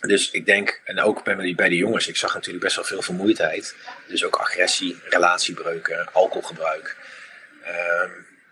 dus 0.00 0.30
ik 0.30 0.46
denk, 0.46 0.80
en 0.84 1.00
ook 1.00 1.24
bij, 1.24 1.54
bij 1.54 1.68
de 1.68 1.76
jongens, 1.76 2.08
ik 2.08 2.16
zag 2.16 2.34
natuurlijk 2.34 2.64
best 2.64 2.76
wel 2.76 2.84
veel 2.84 3.02
vermoeidheid. 3.02 3.76
Dus 4.08 4.24
ook 4.24 4.36
agressie, 4.36 5.00
relatiebreuken, 5.08 6.12
alcoholgebruik. 6.12 6.96
Ehm, 7.62 8.10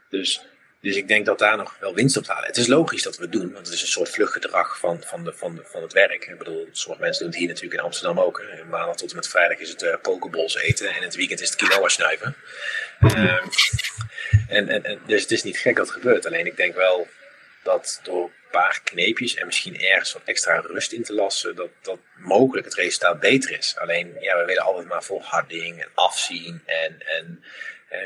dus, 0.08 0.46
dus 0.82 0.96
ik 0.96 1.08
denk 1.08 1.26
dat 1.26 1.38
daar 1.38 1.56
nog 1.56 1.76
wel 1.80 1.94
winst 1.94 2.16
op 2.16 2.24
te 2.24 2.32
halen. 2.32 2.46
Het 2.46 2.56
is 2.56 2.66
logisch 2.66 3.02
dat 3.02 3.16
we 3.16 3.22
het 3.22 3.32
doen, 3.32 3.52
want 3.52 3.66
het 3.66 3.74
is 3.74 3.82
een 3.82 3.88
soort 3.88 4.08
vluchtgedrag 4.08 4.78
van, 4.78 5.02
van, 5.06 5.24
de, 5.24 5.32
van, 5.32 5.54
de, 5.54 5.62
van 5.64 5.82
het 5.82 5.92
werk. 5.92 6.26
Ik 6.26 6.38
bedoel, 6.38 6.68
sommige 6.72 7.02
mensen 7.02 7.22
doen 7.22 7.30
het 7.30 7.40
hier 7.40 7.48
natuurlijk 7.48 7.74
in 7.80 7.86
Amsterdam 7.86 8.20
ook. 8.20 8.44
Hè. 8.46 8.64
Maandag 8.64 8.96
tot 8.96 9.10
en 9.10 9.16
met 9.16 9.28
vrijdag 9.28 9.58
is 9.58 9.68
het 9.68 9.82
uh, 9.82 10.62
eten 10.62 10.88
en 10.88 10.96
in 10.96 11.02
het 11.02 11.14
weekend 11.14 11.40
is 11.40 11.50
het 11.50 11.58
quinoa 11.58 11.88
snuiven. 11.88 12.36
Ehm, 13.00 13.46
en, 14.48 14.68
en, 14.68 14.84
en, 14.84 15.00
dus 15.06 15.22
het 15.22 15.30
is 15.30 15.42
niet 15.42 15.58
gek 15.58 15.76
dat 15.76 15.86
het 15.86 15.94
gebeurt. 15.94 16.26
Alleen 16.26 16.46
ik 16.46 16.56
denk 16.56 16.74
wel 16.74 17.08
dat 17.62 18.00
door 18.02 18.24
een 18.24 18.50
paar 18.50 18.80
kneepjes 18.84 19.34
en 19.34 19.46
misschien 19.46 19.80
ergens 19.80 20.12
wat 20.12 20.22
extra 20.24 20.60
rust 20.60 20.92
in 20.92 21.02
te 21.02 21.14
lassen, 21.14 21.56
dat, 21.56 21.70
dat 21.82 21.98
mogelijk 22.16 22.66
het 22.66 22.74
resultaat 22.74 23.20
beter 23.20 23.58
is. 23.58 23.74
Alleen, 23.78 24.16
ja, 24.20 24.38
we 24.38 24.44
willen 24.44 24.62
altijd 24.62 24.86
maar 24.86 25.04
volharding 25.04 25.82
en 25.82 25.88
afzien 25.94 26.62
en... 26.66 27.02
en 27.06 27.44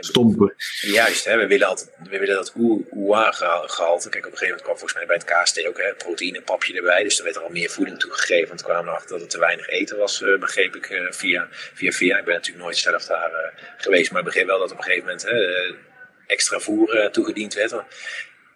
Stompen. 0.01 0.55
Juist, 0.81 1.25
hè, 1.25 1.37
we 1.37 1.47
willen 1.47 1.67
altijd 1.69 1.91
we 2.11 2.19
willen 2.19 2.35
dat 2.35 2.55
OEA-gehalte. 2.57 4.09
Kijk, 4.09 4.27
op 4.27 4.33
een 4.33 4.39
gegeven 4.39 4.47
moment 4.47 4.63
kwam 4.63 4.79
volgens 4.79 4.95
mij 4.95 5.07
bij 5.07 5.17
het 5.17 5.25
KST 5.25 5.67
ook 5.67 5.79
hè, 5.79 5.95
proteïnepapje 5.95 6.75
erbij. 6.77 7.03
Dus 7.03 7.19
er 7.19 7.25
werd 7.25 7.37
er 7.37 7.43
al 7.43 7.49
meer 7.51 7.71
voeding 7.71 7.99
toegegeven. 7.99 8.49
Want 8.49 8.61
we 8.61 8.67
kwamen 8.67 8.89
erachter 8.89 9.11
dat 9.11 9.21
het 9.21 9.31
te 9.31 9.39
weinig 9.39 9.69
eten 9.69 9.97
was, 9.97 10.21
uh, 10.21 10.39
begreep 10.39 10.77
ik 10.77 10.91
uh, 10.91 11.11
via, 11.11 11.49
via 11.51 11.91
via. 11.91 12.19
Ik 12.19 12.25
ben 12.25 12.35
natuurlijk 12.35 12.65
nooit 12.65 12.77
zelf 12.77 13.05
daar 13.05 13.31
uh, 13.31 13.63
geweest. 13.77 14.11
Maar 14.11 14.21
ik 14.21 14.27
begreep 14.27 14.47
wel 14.47 14.59
dat 14.59 14.71
op 14.71 14.79
een 14.79 14.85
gegeven 14.85 15.05
moment 15.05 15.23
hè, 15.23 15.75
extra 16.27 16.59
voer 16.59 17.11
toegediend 17.11 17.55
werd. 17.55 17.75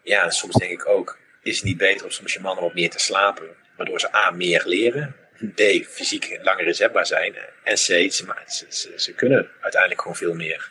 Ja, 0.03 0.31
soms 0.31 0.55
denk 0.55 0.71
ik 0.71 0.87
ook, 0.87 1.19
is 1.43 1.57
het 1.57 1.65
niet 1.65 1.77
beter 1.77 2.05
om 2.05 2.11
soms 2.11 2.33
je 2.33 2.41
mannen 2.41 2.65
wat 2.65 2.75
meer 2.75 2.91
te 2.91 2.99
slapen? 2.99 3.49
Waardoor 3.77 4.01
ze 4.01 4.15
A, 4.15 4.31
meer 4.31 4.63
leren. 4.65 5.17
B, 5.55 5.61
fysiek 5.89 6.39
langer 6.43 6.67
inzetbaar 6.67 7.07
zijn. 7.07 7.35
En 7.65 7.75
C, 7.75 7.79
ze, 7.79 8.25
ze, 8.69 8.93
ze 8.97 9.15
kunnen 9.15 9.51
uiteindelijk 9.61 10.01
gewoon 10.01 10.17
veel 10.17 10.35
meer. 10.35 10.71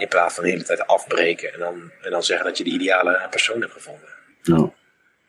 In 0.00 0.08
plaats 0.08 0.34
van 0.34 0.44
de 0.44 0.50
hele 0.50 0.62
tijd 0.62 0.86
afbreken 0.86 1.52
en 1.52 1.58
dan, 1.58 1.90
en 2.02 2.10
dan 2.10 2.22
zeggen 2.22 2.46
dat 2.46 2.58
je 2.58 2.64
de 2.64 2.70
ideale 2.70 3.26
persoon 3.30 3.60
hebt 3.60 3.72
gevonden. 3.72 4.08
Ja, 4.42 4.72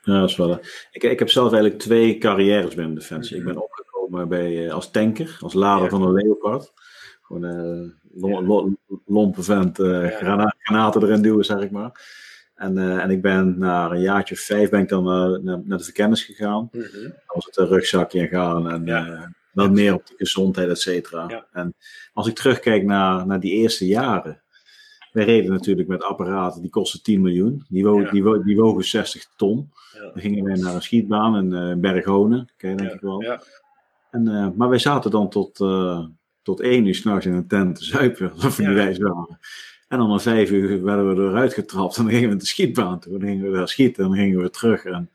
ja 0.01 0.19
dat 0.19 0.29
is 0.29 0.35
wel. 0.35 0.59
Ik, 0.91 1.03
ik 1.03 1.19
heb 1.19 1.29
zelf 1.29 1.51
eigenlijk 1.51 1.81
twee 1.81 2.17
carrières 2.17 2.75
binnen 2.75 2.95
Defensie. 2.95 3.35
Mm 3.37 3.41
-hmm. 3.41 3.49
Ik 3.49 3.55
ben 3.55 3.63
opgekomen 3.63 4.27
bij, 4.27 4.71
als 4.71 4.91
tanker, 4.91 5.37
als 5.39 5.53
lader 5.53 5.83
ja. 5.83 5.89
van 5.89 6.01
een 6.01 6.13
Leopard. 6.13 6.73
Gewoon 7.21 7.43
een 7.43 7.95
uh, 8.15 8.99
lompe 9.05 9.43
vent, 9.43 9.79
uh, 9.79 10.07
grana 10.07 10.55
granaten 10.59 11.03
erin 11.03 11.21
duwen, 11.21 11.45
zeg 11.45 11.59
ik 11.59 11.71
maar. 11.71 11.91
En, 12.55 12.77
uh, 12.77 13.03
en 13.03 13.09
ik 13.09 13.21
ben 13.21 13.59
na 13.59 13.91
een 13.91 14.01
jaartje 14.01 14.35
of 14.35 14.41
vijf 14.41 14.69
ben 14.69 14.81
ik 14.81 14.89
dan 14.89 15.03
naar, 15.03 15.63
naar 15.63 15.77
de 15.77 15.83
verkennis 15.83 16.23
gegaan. 16.23 16.69
Mm 16.71 16.81
-hmm. 16.81 17.01
Dan 17.01 17.13
was 17.25 17.45
het 17.45 17.57
een 17.57 17.67
rugzakje 17.67 18.19
en 18.19 18.27
gaan 18.27 18.69
en 18.69 18.85
ja. 18.85 19.33
wel 19.51 19.69
meer 19.69 19.93
op 19.93 20.07
de 20.07 20.13
gezondheid, 20.17 20.69
et 20.69 20.79
cetera. 20.79 21.25
Ja. 21.27 21.45
En 21.51 21.75
als 22.13 22.27
ik 22.27 22.35
terugkijk 22.35 22.83
naar, 22.83 23.25
naar 23.25 23.39
die 23.39 23.53
eerste 23.53 23.85
jaren. 23.85 24.40
Wij 25.11 25.25
reden 25.25 25.51
natuurlijk 25.51 25.87
met 25.87 26.03
apparaten 26.03 26.61
die 26.61 26.69
kosten 26.69 27.03
10 27.03 27.21
miljoen. 27.21 27.65
Die 27.69 27.83
wogen, 27.83 28.03
ja. 28.03 28.11
die 28.11 28.23
wogen, 28.23 28.45
die 28.45 28.55
wogen 28.55 28.83
60 28.83 29.27
ton. 29.35 29.71
Ja. 29.93 29.99
Dan 29.99 30.21
gingen 30.21 30.43
wij 30.43 30.55
naar 30.55 30.75
een 30.75 30.81
schietbaan 30.81 31.35
in 31.35 31.51
uh, 31.51 31.75
Berghonen. 31.75 32.49
Ken 32.57 32.69
je 32.69 32.75
denk 32.75 32.89
ja. 32.89 32.95
ik 32.95 33.01
wel. 33.01 33.39
En, 34.11 34.27
uh, 34.27 34.49
maar 34.55 34.69
wij 34.69 34.79
zaten 34.79 35.11
dan 35.11 35.29
tot, 35.29 35.59
uh, 35.59 36.05
tot 36.41 36.59
één 36.59 36.85
uur 36.85 36.95
s'nachts 36.95 37.25
in 37.25 37.33
een 37.33 37.47
tent 37.47 37.75
te 37.75 37.83
zuipen. 37.83 38.31
We 38.39 38.53
die 38.57 38.67
wijs 38.67 38.97
waren. 38.97 39.39
En 39.87 39.97
dan 39.97 40.11
om 40.11 40.19
vijf 40.19 40.51
uur 40.51 40.83
werden 40.83 41.15
we 41.15 41.29
eruit 41.29 41.53
getrapt. 41.53 41.97
En 41.97 42.03
dan 42.03 42.13
gingen 42.13 42.29
we 42.29 42.35
de 42.35 42.45
schietbaan 42.45 42.99
toe. 42.99 43.19
Dan 43.19 43.27
gingen 43.27 43.51
we 43.51 43.57
daar 43.57 43.69
schieten. 43.69 44.03
En 44.03 44.09
dan 44.09 44.19
gingen 44.19 44.41
we 44.41 44.49
terug. 44.49 44.83
En, 44.83 45.09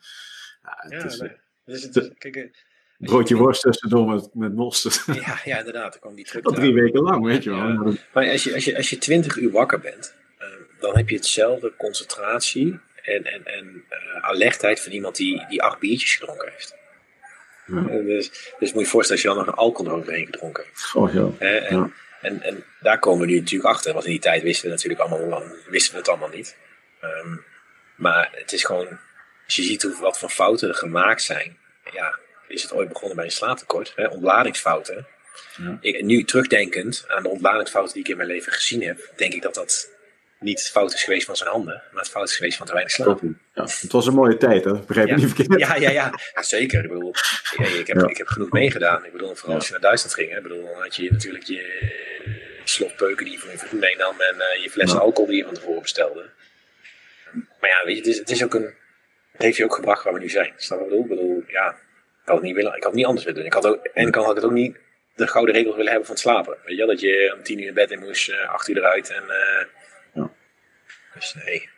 het 0.63 1.05
is, 1.05 1.21
nee. 1.21 1.33
dus 1.65 1.83
het 1.83 1.97
is, 1.97 2.11
kijk, 2.19 2.65
broodje 2.99 3.37
worst 3.37 3.63
tussendoor 3.63 4.07
met, 4.07 4.29
met 4.33 4.55
mosterd. 4.55 5.05
Ja, 5.07 5.41
ja, 5.45 5.59
inderdaad. 5.59 5.93
Dan 5.93 6.01
kwam 6.01 6.15
die 6.15 6.25
terug. 6.25 6.43
Dat 6.43 6.55
drie 6.55 6.75
weken 6.75 7.01
lang, 7.01 7.25
weet 7.25 7.43
je 7.43 7.51
wel. 7.51 7.59
Ja. 7.59 7.93
Maar 8.13 8.31
als 8.31 8.45
je, 8.45 8.55
als, 8.55 8.65
je, 8.65 8.77
als 8.77 8.91
je 8.91 8.99
twintig 8.99 9.37
uur 9.37 9.51
wakker 9.51 9.81
bent, 9.81 10.15
uh, 10.39 10.47
dan 10.81 10.97
heb 10.97 11.09
je 11.09 11.17
hetzelfde 11.17 11.73
concentratie 11.77 12.79
en, 13.03 13.25
en, 13.25 13.47
en 13.47 13.85
uh, 13.91 14.25
alertheid 14.25 14.81
van 14.81 14.93
iemand 14.93 15.17
die, 15.17 15.47
die 15.49 15.63
acht 15.63 15.79
biertjes 15.79 16.17
gedronken 16.17 16.51
heeft. 16.53 16.77
Ja. 17.67 17.81
Dus, 17.83 18.53
dus 18.59 18.73
moet 18.73 18.83
je 18.83 18.89
voorstellen 18.89 19.23
als 19.23 19.23
je 19.23 19.29
dan 19.29 19.37
nog 19.37 19.47
een 19.47 19.63
alcohol 19.63 19.93
eroverheen 19.93 20.27
gedronken 20.27 20.65
hebt. 20.65 20.91
Oh 20.95 21.13
ja. 21.13 21.29
Uh, 21.47 21.71
en, 21.71 21.77
ja. 21.77 21.91
En, 22.21 22.43
en 22.43 22.65
daar 22.81 22.99
komen 22.99 23.27
we 23.27 23.33
nu 23.33 23.39
natuurlijk 23.39 23.75
achter, 23.75 23.93
want 23.93 24.05
in 24.05 24.11
die 24.11 24.21
tijd 24.21 24.43
wisten 24.43 24.65
we 24.65 24.75
natuurlijk 24.75 25.01
allemaal, 25.01 25.43
wisten 25.69 25.93
we 25.93 25.99
het 25.99 26.09
allemaal 26.09 26.29
niet. 26.29 26.57
Um, 27.03 27.45
maar 27.97 28.31
het 28.33 28.53
is 28.53 28.65
gewoon, 28.65 28.89
als 29.45 29.57
je 29.57 29.63
ziet 29.63 29.83
hoe, 29.83 29.97
wat 30.01 30.19
voor 30.19 30.31
fouten 30.31 30.69
er 30.69 30.75
gemaakt 30.75 31.23
zijn, 31.23 31.57
ja, 31.93 32.19
is 32.49 32.63
het 32.63 32.73
ooit 32.73 32.89
begonnen 32.89 33.17
bij 33.17 33.25
een 33.25 33.31
slaaptekort, 33.31 33.93
hè, 33.97 34.07
ontladingsfouten. 34.07 35.07
Ja. 35.57 35.79
Ik, 35.81 36.03
nu 36.03 36.25
terugdenkend 36.25 37.05
aan 37.09 37.23
de 37.23 37.29
ontladingsfouten 37.29 37.95
die 37.95 38.03
ik 38.03 38.09
in 38.09 38.17
mijn 38.17 38.29
leven 38.29 38.53
gezien 38.53 38.83
heb, 38.83 39.13
denk 39.17 39.33
ik 39.33 39.43
dat 39.43 39.55
dat 39.55 39.95
niet 40.41 40.59
het 40.59 40.71
fout 40.71 40.93
is 40.93 41.05
geweest 41.05 41.27
van 41.27 41.37
zijn 41.37 41.51
handen, 41.51 41.83
maar 41.93 42.03
het 42.03 42.11
fout 42.11 42.29
is 42.29 42.37
geweest 42.37 42.57
van 42.57 42.67
te 42.67 42.73
weinig 42.73 42.93
slaap. 42.93 43.21
Ja, 43.55 43.63
het 43.63 43.93
was 43.93 44.07
een 44.07 44.15
mooie 44.15 44.37
tijd, 44.37 44.65
hè? 44.65 44.73
Begrijp 44.73 45.07
je 45.07 45.15
ja. 45.15 45.19
niet 45.19 45.35
verkeerd? 45.35 45.61
Ja, 45.61 45.75
ja, 45.75 45.91
ja, 45.91 46.13
ja, 46.35 46.43
zeker. 46.43 46.85
Ik 46.85 46.91
bedoel, 46.91 47.15
ik, 47.57 47.87
heb, 47.87 48.03
ik 48.03 48.17
heb 48.17 48.27
genoeg 48.27 48.51
meegedaan. 48.51 49.05
Ik 49.05 49.13
bedoel, 49.13 49.35
vooral 49.35 49.57
als 49.57 49.67
je 49.67 49.73
naar 49.73 49.81
Duitsland 49.81 50.15
ging, 50.15 50.31
hè? 50.31 50.37
Ik 50.37 50.43
bedoel, 50.43 50.65
dan 50.65 50.83
had 50.83 50.97
je 50.97 51.13
natuurlijk 51.13 51.45
je 51.45 51.93
slotpeuken 52.65 53.25
die 53.25 53.35
je 53.35 53.41
voor 53.41 53.51
je 53.51 53.59
vriend 53.59 53.81
meenam 53.81 54.21
en 54.21 54.35
uh, 54.35 54.63
je 54.63 54.71
flessen 54.71 55.01
alcohol 55.01 55.27
die 55.27 55.37
je 55.37 55.45
van 55.45 55.55
tevoren 55.55 55.83
bestelde. 55.83 56.31
Maar 57.33 57.71
ja, 57.71 57.85
weet 57.85 57.95
je, 57.97 58.01
het 58.01 58.07
is, 58.07 58.19
het 58.19 58.31
is 58.31 58.45
ook 58.45 58.55
een, 58.55 58.75
het 59.33 59.43
heeft 59.43 59.57
je 59.57 59.65
ook 59.65 59.75
gebracht 59.75 60.05
waar 60.05 60.13
we 60.13 60.19
nu 60.19 60.29
zijn. 60.29 60.53
Snap 60.57 60.79
je 60.79 60.89
wat 60.89 60.99
ik 60.99 61.09
bedoel? 61.09 61.25
Ik 61.25 61.31
bedoel, 61.31 61.53
ja, 61.53 61.77
had 62.27 62.37
het 62.37 62.45
niet 62.45 62.55
willen, 62.55 62.77
ik 62.77 62.83
had 62.83 62.93
het 62.93 62.95
niet 62.95 63.07
anders 63.07 63.25
willen 63.25 63.41
doen. 63.41 63.49
Ik 63.49 63.55
had 63.55 63.67
ook, 63.67 63.85
en 63.85 64.11
kan 64.11 64.23
had 64.23 64.31
ik 64.31 64.37
het 64.37 64.45
ook 64.45 64.57
niet 64.57 64.77
de 65.15 65.27
gouden 65.27 65.55
regels 65.55 65.75
willen 65.77 65.91
hebben 65.91 66.07
van 66.07 66.15
het 66.15 66.25
slapen. 66.25 66.57
Weet 66.65 66.77
je, 66.77 66.87
dat 66.87 67.01
je 67.01 67.35
om 67.37 67.43
tien 67.43 67.61
uur 67.61 67.67
in 67.67 67.75
bed 67.75 67.91
in 67.91 68.01
moest, 68.01 68.29
uh, 68.29 68.49
acht 68.49 68.69
uur 68.69 68.77
eruit 68.77 69.11
en... 69.11 69.23
Uh, 69.23 69.67
ja. 70.13 70.31
Dus 71.15 71.35
nee. 71.45 71.69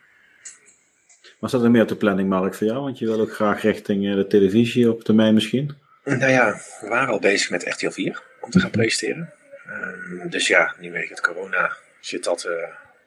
Maar 1.38 1.48
staat 1.48 1.62
er 1.62 1.70
meer 1.70 1.82
op 1.82 1.88
de 1.88 1.96
planning, 1.96 2.28
Mark, 2.28 2.54
voor 2.54 2.66
jou? 2.66 2.80
Want 2.80 2.98
je 2.98 3.06
wil 3.06 3.20
ook 3.20 3.34
graag 3.34 3.62
richting 3.62 4.14
de 4.14 4.26
televisie 4.26 4.90
op 4.90 5.04
termijn 5.04 5.34
misschien? 5.34 5.76
Nou 6.04 6.30
ja, 6.30 6.60
we 6.80 6.88
waren 6.88 7.08
al 7.08 7.18
bezig 7.18 7.50
met 7.50 7.64
RTL 7.64 7.90
4 7.90 8.22
om 8.40 8.50
te 8.50 8.60
gaan 8.60 8.70
presenteren. 8.70 9.32
Um, 9.68 10.30
dus 10.30 10.46
ja, 10.46 10.74
nu 10.78 10.92
weet 10.92 11.02
ik 11.02 11.08
het 11.08 11.20
corona 11.20 11.76
zit 12.00 12.24
dat 12.24 12.44
uh, 12.48 12.52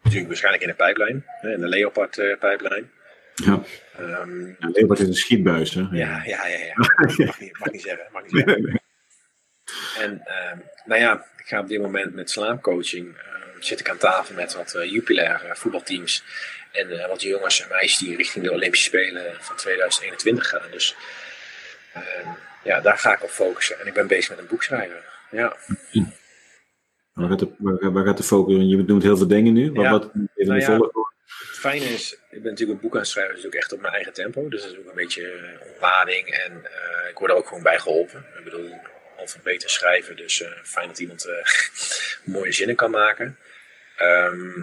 natuurlijk 0.01 0.27
waarschijnlijk 0.27 0.63
in 0.63 0.69
de 0.69 0.75
pijplijn. 0.75 1.25
In 1.41 1.59
de 1.59 1.67
Leopard 1.67 2.17
uh, 2.17 2.37
pijplijn. 2.37 2.91
Ja. 3.35 3.63
Um, 3.99 4.57
ja, 4.59 4.93
is 4.93 4.99
een 4.99 5.13
schietbuis, 5.13 5.73
hè? 5.73 5.81
Ja, 5.81 5.89
ja, 5.91 6.21
ja. 6.25 6.47
ja, 6.47 6.57
ja. 6.57 6.73
mag, 7.25 7.39
niet, 7.39 7.59
mag 7.59 7.71
niet 7.71 7.81
zeggen. 7.81 8.07
Mag 8.11 8.21
niet 8.21 8.31
zeggen. 8.31 8.61
Nee, 8.63 8.71
nee. 8.71 8.81
En 9.97 10.11
um, 10.11 10.63
nou 10.85 11.01
ja, 11.01 11.25
ik 11.37 11.45
ga 11.45 11.59
op 11.59 11.67
dit 11.67 11.81
moment 11.81 12.13
met 12.13 12.29
slaapcoaching 12.29 13.07
uh, 13.07 13.23
zit 13.59 13.79
ik 13.79 13.89
aan 13.89 13.97
tafel 13.97 14.35
met 14.35 14.53
wat 14.53 14.75
uh, 14.75 14.91
Jupiler 14.91 15.41
uh, 15.45 15.51
voetbalteams. 15.53 16.23
En 16.71 16.91
uh, 16.91 17.07
wat 17.07 17.21
jongens 17.21 17.61
en 17.61 17.69
meisjes 17.69 17.97
die 17.97 18.15
richting 18.15 18.45
de 18.45 18.51
Olympische 18.51 18.85
Spelen 18.85 19.35
van 19.39 19.55
2021 19.55 20.47
gaan. 20.47 20.71
Dus 20.71 20.95
ja, 22.63 22.81
daar 22.81 22.97
ga 22.97 23.13
ik 23.13 23.23
op 23.23 23.29
focussen. 23.29 23.79
En 23.79 23.87
ik 23.87 23.93
ben 23.93 24.07
bezig 24.07 24.29
met 24.29 24.39
een 24.39 24.47
boek 24.47 24.63
schrijven. 24.63 25.01
Ja. 25.31 25.57
Waar 27.13 27.29
gaat, 27.29 27.39
de, 27.39 27.49
waar, 27.91 28.05
gaat 28.05 28.17
de 28.17 28.23
focus? 28.23 28.55
Je 28.55 28.85
doet 28.85 29.03
heel 29.03 29.17
veel 29.17 29.27
dingen 29.27 29.53
nu. 29.53 29.71
Wat, 29.71 29.83
Ja. 29.83 29.91
wat 29.91 30.11
even 30.35 30.53
Nou 30.53 30.59
de 30.59 30.65
ja. 30.65 31.10
Het 31.39 31.59
fijne 31.59 31.85
is, 31.85 32.13
ik 32.13 32.41
ben 32.41 32.51
natuurlijk 32.51 32.71
een 32.71 32.79
boek 32.79 32.93
aan 32.93 32.99
het 32.99 33.09
schrijven, 33.09 33.35
dus 33.35 33.45
ook 33.45 33.53
echt 33.53 33.73
op 33.73 33.81
mijn 33.81 33.93
eigen 33.93 34.13
tempo. 34.13 34.49
Dus 34.49 34.61
dat 34.61 34.71
is 34.71 34.77
ook 34.77 34.89
een 34.89 34.95
beetje 34.95 35.31
eh, 35.31 35.67
ontlading 35.71 36.27
en 36.27 36.65
eh, 36.65 37.09
ik 37.09 37.17
word 37.17 37.31
er 37.31 37.37
ook 37.37 37.47
gewoon 37.47 37.63
bij 37.63 37.79
geholpen. 37.79 38.25
Ik 38.37 38.43
bedoel, 38.43 38.81
altijd 39.17 39.43
beter 39.43 39.69
schrijven, 39.69 40.15
dus 40.15 40.41
eh, 40.41 40.51
fijn 40.63 40.87
dat 40.87 40.99
iemand 40.99 41.27
mooie 42.23 42.51
zinnen 42.51 42.75
kan 42.75 42.91
maken. 42.91 43.37
Ehm, 43.97 44.61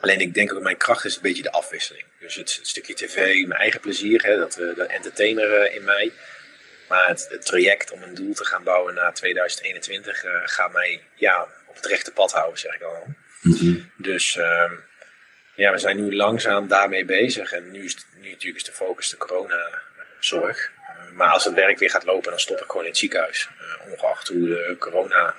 alleen 0.00 0.20
ik 0.20 0.34
denk 0.34 0.52
ook 0.52 0.62
mijn 0.62 0.76
kracht 0.76 1.04
is 1.04 1.16
een 1.16 1.22
beetje 1.22 1.42
de 1.42 1.52
afwisseling. 1.52 2.04
Dus 2.18 2.34
het, 2.34 2.54
het 2.54 2.66
stukje 2.66 2.94
tv, 2.94 3.16
mijn 3.46 3.60
eigen 3.60 3.80
plezier, 3.80 4.22
hè, 4.22 4.36
dat, 4.36 4.54
we 4.54 4.72
de 4.76 4.86
entertainer 4.86 5.72
in 5.72 5.84
mij. 5.84 6.12
Maar 6.88 7.08
het, 7.08 7.26
het 7.30 7.46
traject 7.46 7.90
om 7.90 8.02
een 8.02 8.14
doel 8.14 8.34
te 8.34 8.44
gaan 8.44 8.62
bouwen 8.62 8.94
na 8.94 9.12
2021 9.12 10.24
eh, 10.24 10.30
gaat 10.44 10.72
mij 10.72 11.02
ja, 11.14 11.48
op 11.66 11.76
het 11.76 11.86
rechte 11.86 12.12
pad 12.12 12.32
houden, 12.32 12.58
zeg 12.58 12.74
ik 12.74 12.82
al. 12.82 13.06
Mhm. 13.40 13.80
Dus 13.96 14.36
ehm, 14.36 14.72
ja, 15.54 15.72
we 15.72 15.78
zijn 15.78 15.96
nu 15.96 16.14
langzaam 16.16 16.68
daarmee 16.68 17.04
bezig. 17.04 17.52
En 17.52 17.70
nu 17.70 17.84
is 17.84 18.06
nu 18.20 18.28
natuurlijk 18.30 18.56
is 18.56 18.64
de 18.64 18.72
focus 18.72 19.08
de 19.10 19.16
coronazorg. 19.16 20.70
Maar 21.14 21.28
als 21.28 21.44
het 21.44 21.54
werk 21.54 21.78
weer 21.78 21.90
gaat 21.90 22.04
lopen, 22.04 22.30
dan 22.30 22.40
stop 22.40 22.56
ik 22.58 22.64
gewoon 22.66 22.82
in 22.82 22.88
het 22.88 22.98
ziekenhuis. 22.98 23.48
Eh, 23.58 23.92
ongeacht 23.92 24.28
hoe 24.28 24.38
de 24.46 24.76
corona 24.78 25.26
eh, 25.26 25.34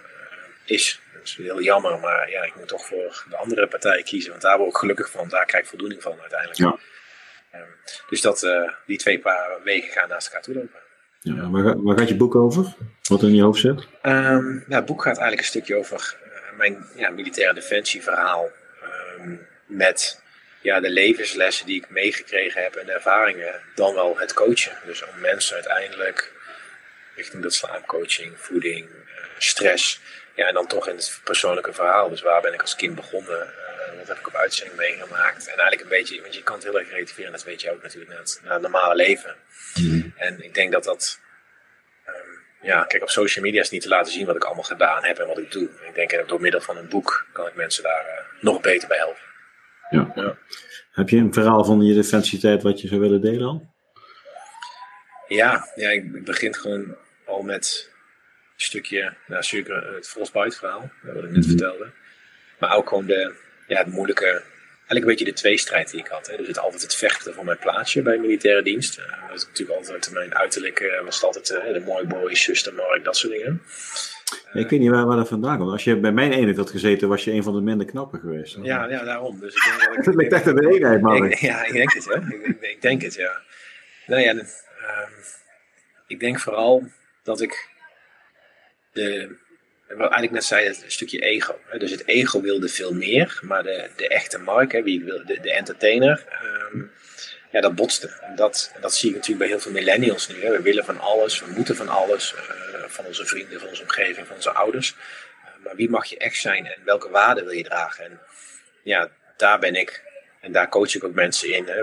is. 0.66 1.02
Dat 1.14 1.24
is 1.24 1.36
heel 1.36 1.62
jammer, 1.62 2.00
maar 2.00 2.30
ja, 2.30 2.44
ik 2.44 2.56
moet 2.56 2.68
toch 2.68 2.86
voor 2.88 3.24
de 3.30 3.38
andere 3.38 3.68
partij 3.68 4.04
kiezen. 4.04 4.30
Want 4.30 4.42
daar 4.42 4.58
word 4.58 4.70
ik 4.70 4.78
gelukkig 4.78 5.12
van. 5.12 5.30
Daar 5.30 5.46
krijg 5.46 5.64
ik 5.64 5.70
voldoening 5.70 6.02
van 6.02 6.18
uiteindelijk. 6.22 6.60
Ja. 6.60 6.78
Ehm, 7.52 7.64
dus 8.10 8.22
dat, 8.22 8.44
eh, 8.44 8.70
die 8.86 8.98
twee 8.98 9.20
paar 9.20 9.50
wegen 9.64 9.92
gaan 9.92 10.10
naast 10.10 10.28
elkaar 10.28 10.42
toe 10.42 10.54
lopen. 10.56 10.80
Ja, 11.20 11.50
waar, 11.50 11.64
ga- 11.64 11.82
waar 11.82 11.98
gaat 11.98 12.08
je 12.08 12.16
boek 12.16 12.36
over? 12.36 12.74
Wat 13.04 13.22
in 13.24 13.36
je 13.36 13.42
hoofd 13.44 13.60
zit? 13.62 13.88
Ehm, 14.02 14.46
nou, 14.54 14.64
het 14.68 14.86
boek 14.86 15.02
gaat 15.02 15.18
eigenlijk 15.18 15.40
een 15.40 15.48
stukje 15.48 15.76
over 15.76 16.16
mijn 16.58 16.86
ja, 16.96 17.10
militaire 17.10 17.54
defensieverhaal. 17.54 18.50
Met 19.66 20.22
ja, 20.62 20.80
de 20.80 20.90
levenslessen 20.90 21.66
die 21.66 21.82
ik 21.82 21.90
meegekregen 21.90 22.64
heb 22.64 22.76
en 22.76 22.86
de 22.86 22.92
ervaringen. 22.92 23.62
Dan 23.76 23.94
wel 23.94 24.18
het 24.18 24.34
coachen. 24.34 24.78
Dus 24.86 25.04
om 25.04 25.20
mensen 25.20 25.56
uiteindelijk 25.56 26.32
richting 27.16 27.44
dat 27.44 27.54
slaapcoaching, 27.54 28.34
voeding, 28.38 28.90
eh, 28.90 29.24
stress. 29.38 30.00
Ja, 30.36 30.48
en 30.48 30.54
dan 30.54 30.68
toch 30.68 30.88
in 30.88 30.96
het 30.96 31.20
persoonlijke 31.24 31.74
verhaal. 31.74 32.10
Dus 32.10 32.22
waar 32.22 32.42
ben 32.42 32.54
ik 32.54 32.62
als 32.62 32.76
kind 32.76 32.96
begonnen? 32.96 33.42
Eh, 33.42 33.98
wat 33.98 34.08
heb 34.08 34.20
ik 34.20 34.28
op 34.28 34.36
uitzending 34.36 34.78
meegemaakt? 34.78 35.48
En 35.48 35.58
eigenlijk 35.58 35.82
een 35.82 35.98
beetje, 35.98 36.22
want 36.22 36.36
je 36.36 36.44
kan 36.44 36.56
het 36.56 36.64
heel 36.64 36.80
erg 36.80 36.90
relativeren. 36.90 37.32
Dat 37.32 37.44
weet 37.44 37.62
je 37.62 37.72
ook 37.72 37.82
natuurlijk 37.82 38.12
naar 38.12 38.20
het, 38.20 38.40
naar 38.44 38.54
het 38.54 38.62
normale 38.62 38.96
leven. 38.96 39.36
En 40.16 40.44
ik 40.44 40.54
denk 40.54 40.72
dat 40.72 40.84
dat 40.84 41.20
Ehm, 42.06 42.68
ja, 42.68 42.84
kijk, 42.84 43.04
op 43.04 43.10
social 43.10 43.46
media 43.46 43.62
is 43.62 43.70
niet 43.70 43.82
te 43.82 43.88
laten 43.88 44.12
zien 44.12 44.26
wat 44.26 44.36
ik 44.36 44.44
allemaal 44.44 44.64
gedaan 44.64 45.04
heb 45.04 45.20
en 45.20 45.28
wat 45.28 45.38
ik 45.38 45.52
doe. 45.52 45.70
Ik 45.88 45.96
denk 45.96 46.12
dat 46.12 46.30
door 46.30 46.42
middel 46.42 46.62
van 46.62 46.78
een 46.78 46.88
boek 46.88 47.26
kan 47.32 47.48
ik 47.48 47.56
mensen 47.56 47.84
daar 47.84 48.06
eh, 48.06 48.42
nog 48.42 48.62
beter 48.62 48.88
bij 48.88 48.98
helpen. 48.98 49.25
Ja. 49.96 50.12
Ja. 50.16 50.38
Heb 50.92 51.10
je 51.10 51.18
een 51.18 51.34
verhaal 51.34 51.64
van 51.66 51.82
je 51.82 51.94
defensietijd 51.94 52.64
wat 52.64 52.82
je 52.82 52.88
zou 52.88 53.00
willen 53.02 53.22
delen 53.22 53.48
al? 53.48 53.74
Ja, 55.28 55.68
ja 55.76 55.90
ik, 55.90 56.24
begin 56.24 56.56
gewoon 56.56 56.96
al 57.26 57.42
met 57.42 57.90
een 58.56 58.62
stukje, 58.62 59.14
nou, 59.28 59.44
zeker 59.44 59.94
het 59.96 60.08
Frostbite 60.08 60.58
verhaal, 60.58 60.90
wat 61.02 61.16
ik 61.24 61.30
net 61.30 61.32
Mhm. 61.32 61.48
vertelde. 61.48 61.90
Maar 62.60 62.76
ook 62.76 62.90
gewoon 62.90 63.06
de, 63.06 63.34
ja, 63.68 63.78
het 63.78 63.88
moeilijke, 63.88 64.26
eigenlijk 64.26 65.00
een 65.02 65.06
beetje 65.06 65.26
de 65.26 65.34
tweestrijd 65.34 65.92
die 65.92 66.00
ik 66.00 66.08
had. 66.08 66.28
Hè. 66.28 66.38
Dus 66.38 66.48
het 66.48 66.60
altijd 66.60 66.82
het 66.82 66.96
vechten 66.96 67.34
voor 67.34 67.46
mijn 67.46 67.58
plaatsje 67.58 68.02
bij 68.02 68.18
militaire 68.18 68.64
dienst. 68.64 68.98
Eh, 68.98 69.28
dat 69.28 69.38
is 69.38 69.46
natuurlijk 69.46 69.78
altijd 69.78 70.12
mijn 70.12 70.36
uiterlijk, 70.36 70.80
eh, 70.80 71.04
was 71.04 71.16
het 71.16 71.24
altijd 71.24 71.50
eh, 71.50 71.74
de 71.74 71.80
mooi 71.80 72.06
boy, 72.08 72.36
zuster, 72.36 72.74
Mark, 72.74 73.04
dat 73.04 73.18
soort 73.18 73.34
dingen. 73.34 73.62
Ik 74.54 74.70
weet 74.70 74.80
niet 74.80 74.90
waar, 74.90 75.06
waar 75.06 75.18
dat 75.18 75.28
vandaan 75.28 75.58
komt. 75.58 75.72
Als 75.72 75.84
je 75.84 76.00
bij 76.00 76.12
mijn 76.12 76.32
eenheid 76.32 76.58
had 76.58 76.70
gezeten, 76.70 77.08
was 77.08 77.24
je 77.24 77.32
een 77.32 77.44
van 77.44 77.54
de 77.54 77.62
minder 77.62 77.86
knappen 77.86 78.20
geweest. 78.20 78.58
Ja, 78.62 78.86
ja, 78.90 79.04
daarom. 79.04 79.40
Dus 79.40 79.56
ik 79.56 79.64
denk 79.64 79.96
dat 79.96 80.08
ik, 80.08 80.16
ligt 80.22 80.34
echt 80.34 80.48
aan 80.48 80.56
de 80.56 80.70
eenheid, 80.70 81.02
Mark. 81.02 81.32
Ik, 81.32 81.38
ja, 81.38 81.66
ik 81.66 81.74
denk 81.74 81.94
het, 81.94 82.06
hè. 82.06 82.16
Ik, 82.16 82.46
ik, 82.46 82.62
ik 82.62 82.82
denk 82.82 83.02
het, 83.02 83.14
ja. 83.14 83.42
Nou 84.08 84.22
ja, 84.22 84.32
ehm, 84.32 85.12
ik 86.08 86.20
denk 86.20 86.40
vooral 86.40 86.84
dat 87.24 87.42
ik 87.42 87.70
de, 88.92 89.36
wat 89.88 90.00
eigenlijk 90.00 90.32
net 90.32 90.44
zei, 90.44 90.68
het 90.68 90.84
stukje 90.88 91.20
ego. 91.20 91.60
Hè. 91.66 91.78
Dus 91.78 91.92
het 91.92 92.08
ego 92.08 92.42
wilde 92.42 92.68
veel 92.68 92.94
meer, 92.94 93.40
maar 93.42 93.64
de, 93.64 93.90
de 93.96 94.08
echte 94.08 94.38
Mark, 94.38 94.72
hè, 94.72 94.84
wie 94.84 95.00
ik 95.00 95.06
wil, 95.06 95.26
de, 95.26 95.40
de 95.42 95.54
entertainer, 95.54 96.26
ehm, 96.30 96.84
ja, 97.56 97.62
dat 97.62 97.76
botste. 97.76 98.08
En 98.22 98.36
dat, 98.36 98.72
dat 98.82 98.96
zie 98.96 99.10
ik 99.10 99.16
natuurlijk 99.16 99.40
bij 99.40 99.48
heel 99.48 99.60
veel 99.60 99.72
millennials 99.72 100.28
nu. 100.28 100.44
Hè. 100.44 100.52
We 100.52 100.62
willen 100.62 100.86
van 100.86 101.00
alles, 101.00 101.40
we 101.40 101.52
moeten 101.56 101.76
van 101.76 101.90
alles, 101.90 102.36
eh, 102.36 102.84
van 102.88 103.06
onze 103.06 103.26
vrienden, 103.26 103.60
van 103.60 103.70
onze 103.70 103.82
omgeving, 103.82 104.28
van 104.28 104.36
onze 104.36 104.52
ouders. 104.52 104.96
Eh, 105.44 105.64
maar 105.64 105.76
wie 105.76 105.90
mag 105.90 106.06
je 106.06 106.18
echt 106.18 106.38
zijn 106.38 106.66
en 106.66 106.82
welke 106.86 107.10
waarden 107.10 107.44
wil 107.46 107.54
je 107.54 107.64
dragen? 107.64 108.06
En 108.06 108.20
ja, 108.84 109.10
daar 109.38 109.60
ben 109.60 109.76
ik. 109.76 110.04
En 110.42 110.52
daar 110.52 110.70
coach 110.70 110.96
ik 110.96 111.04
ook 111.04 111.14
mensen 111.14 111.54
in. 111.54 111.66
Hè. 111.66 111.82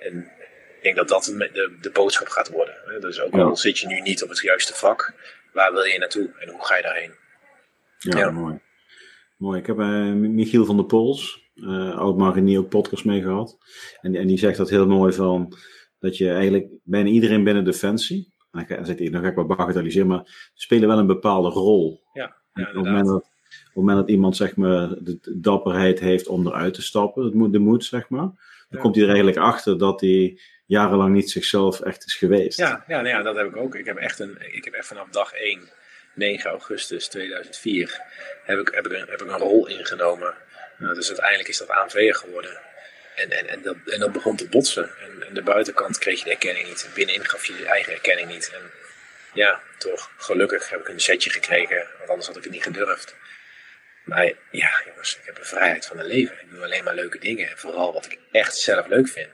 En 0.00 0.30
ik 0.76 0.82
denk 0.82 0.96
dat 0.96 1.08
dat 1.08 1.24
de, 1.24 1.76
de, 1.80 1.90
boodschap 1.90 2.28
gaat 2.28 2.48
worden. 2.48 2.74
Hè. 2.86 2.98
Dus 2.98 3.20
ook 3.20 3.34
Ja. 3.34 3.42
al 3.42 3.56
zit 3.56 3.78
je 3.78 3.86
nu 3.86 4.00
niet 4.00 4.22
op 4.22 4.28
het 4.28 4.40
juiste 4.40 4.74
vak, 4.74 5.12
waar 5.52 5.72
wil 5.72 5.84
je 5.84 5.98
naartoe 5.98 6.30
en 6.38 6.48
hoe 6.48 6.64
ga 6.64 6.76
je 6.76 6.82
daarheen? 6.82 7.14
Ja, 7.98 8.18
Ja. 8.18 8.30
mooi. 8.30 8.58
Mooi. 9.36 9.60
Ik 9.60 9.66
heb 9.66 9.78
eh, 9.78 10.12
Michiel 10.12 10.64
van 10.64 10.76
der 10.76 10.86
Pols, 10.86 11.45
eh 11.56 11.96
oud 11.98 12.16
marinier, 12.16 12.58
ook 12.58 12.68
podcast 12.68 13.04
mee 13.04 13.22
gehad. 13.22 13.56
En, 14.00 14.10
die- 14.12 14.20
en 14.20 14.26
die 14.26 14.38
zegt 14.38 14.56
dat 14.56 14.70
heel 14.70 14.86
mooi 14.86 15.12
van, 15.12 15.52
dat 15.98 16.16
je 16.16 16.30
eigenlijk 16.30 16.68
bijna 16.82 17.08
iedereen 17.08 17.44
binnen 17.44 17.64
Defensie, 17.64 18.34
en 18.52 18.66
dan 19.10 19.22
ga 19.22 19.28
ik 19.28 19.34
wat 19.34 19.46
bagatelliseren, 19.46 20.06
maar 20.08 20.50
spelen 20.54 20.88
wel 20.88 20.98
een 20.98 21.06
bepaalde 21.06 21.48
rol. 21.48 22.02
Ja, 22.12 22.24
op, 22.24 22.32
ja 22.52 22.64
het 22.66 22.74
moment 22.74 23.06
dat, 23.06 23.16
op 23.16 23.22
het 23.64 23.74
moment 23.74 23.98
dat 23.98 24.08
iemand 24.08 24.36
zeg 24.36 24.56
maar, 24.56 24.88
de, 24.88 25.18
de 25.20 25.40
dapperheid 25.40 26.00
heeft 26.00 26.26
om 26.28 26.46
eruit 26.46 26.74
te 26.74 26.82
stappen, 26.82 27.24
het 27.24 27.34
moet, 27.34 27.52
de 27.52 27.58
moed 27.58 27.84
zeg 27.84 28.08
maar, 28.08 28.20
dan 28.20 28.34
Ja. 28.68 28.78
komt 28.78 28.94
hij 28.94 29.04
er 29.04 29.10
eigenlijk 29.10 29.38
achter 29.46 29.78
dat 29.78 30.00
hij 30.00 30.38
jarenlang 30.66 31.14
niet 31.14 31.30
zichzelf 31.30 31.80
echt 31.80 32.04
is 32.06 32.14
geweest. 32.14 32.58
Ja, 32.58 32.84
ja, 32.88 32.96
nou 33.00 33.08
ja, 33.08 33.22
dat 33.22 33.36
heb 33.36 33.46
ik 33.46 33.56
ook. 33.56 33.74
Ik 33.74 33.84
heb 33.86 33.96
echt, 33.96 34.18
een, 34.18 34.36
ik 34.52 34.64
heb 34.64 34.74
echt 34.74 34.86
vanaf 34.86 35.08
dag 35.08 35.32
1, 35.32 35.60
9 36.14 36.50
augustus 36.50 37.08
2004, 37.08 38.00
heb 38.44 38.58
ik, 38.58 38.68
heb 38.74 38.86
ik, 38.86 38.92
een, 38.92 39.06
heb 39.08 39.20
ik 39.22 39.30
een 39.30 39.38
rol 39.38 39.68
ingenomen. 39.68 40.34
Nou, 40.76 40.94
dus 40.94 41.08
uiteindelijk 41.08 41.48
is 41.48 41.58
dat 41.58 41.68
ANV'er 41.68 42.14
geworden. 42.14 42.58
En, 43.14 43.30
en, 43.30 43.48
en, 43.48 43.62
dat, 43.62 43.76
en 43.86 44.00
dat 44.00 44.12
begon 44.12 44.36
te 44.36 44.48
botsen. 44.48 44.90
En, 45.00 45.26
en 45.28 45.34
de 45.34 45.42
buitenkant 45.42 45.98
kreeg 45.98 46.18
je 46.18 46.24
de 46.24 46.30
erkenning 46.30 46.68
niet. 46.68 46.88
Binnenin 46.94 47.28
gaf 47.28 47.44
je 47.44 47.56
je 47.56 47.66
eigen 47.66 47.92
erkenning 47.92 48.28
niet. 48.28 48.50
En 48.54 48.70
ja, 49.32 49.60
toch 49.78 50.10
gelukkig 50.16 50.68
heb 50.70 50.80
ik 50.80 50.88
een 50.88 51.00
setje 51.00 51.30
gekregen, 51.30 51.86
want 51.98 52.10
anders 52.10 52.26
had 52.26 52.36
ik 52.36 52.42
het 52.42 52.52
niet 52.52 52.62
gedurfd. 52.62 53.14
Maar 54.04 54.32
ja, 54.50 54.82
jongens, 54.86 55.16
ik 55.16 55.26
heb 55.26 55.38
een 55.38 55.44
vrijheid 55.44 55.86
van 55.86 55.98
een 55.98 56.06
leven. 56.06 56.36
Ik 56.40 56.50
doe 56.50 56.64
alleen 56.64 56.84
maar 56.84 56.94
leuke 56.94 57.18
dingen. 57.18 57.50
En 57.50 57.58
vooral 57.58 57.92
wat 57.92 58.04
ik 58.04 58.18
echt 58.32 58.56
zelf 58.56 58.86
leuk 58.86 59.08
vind. 59.08 59.28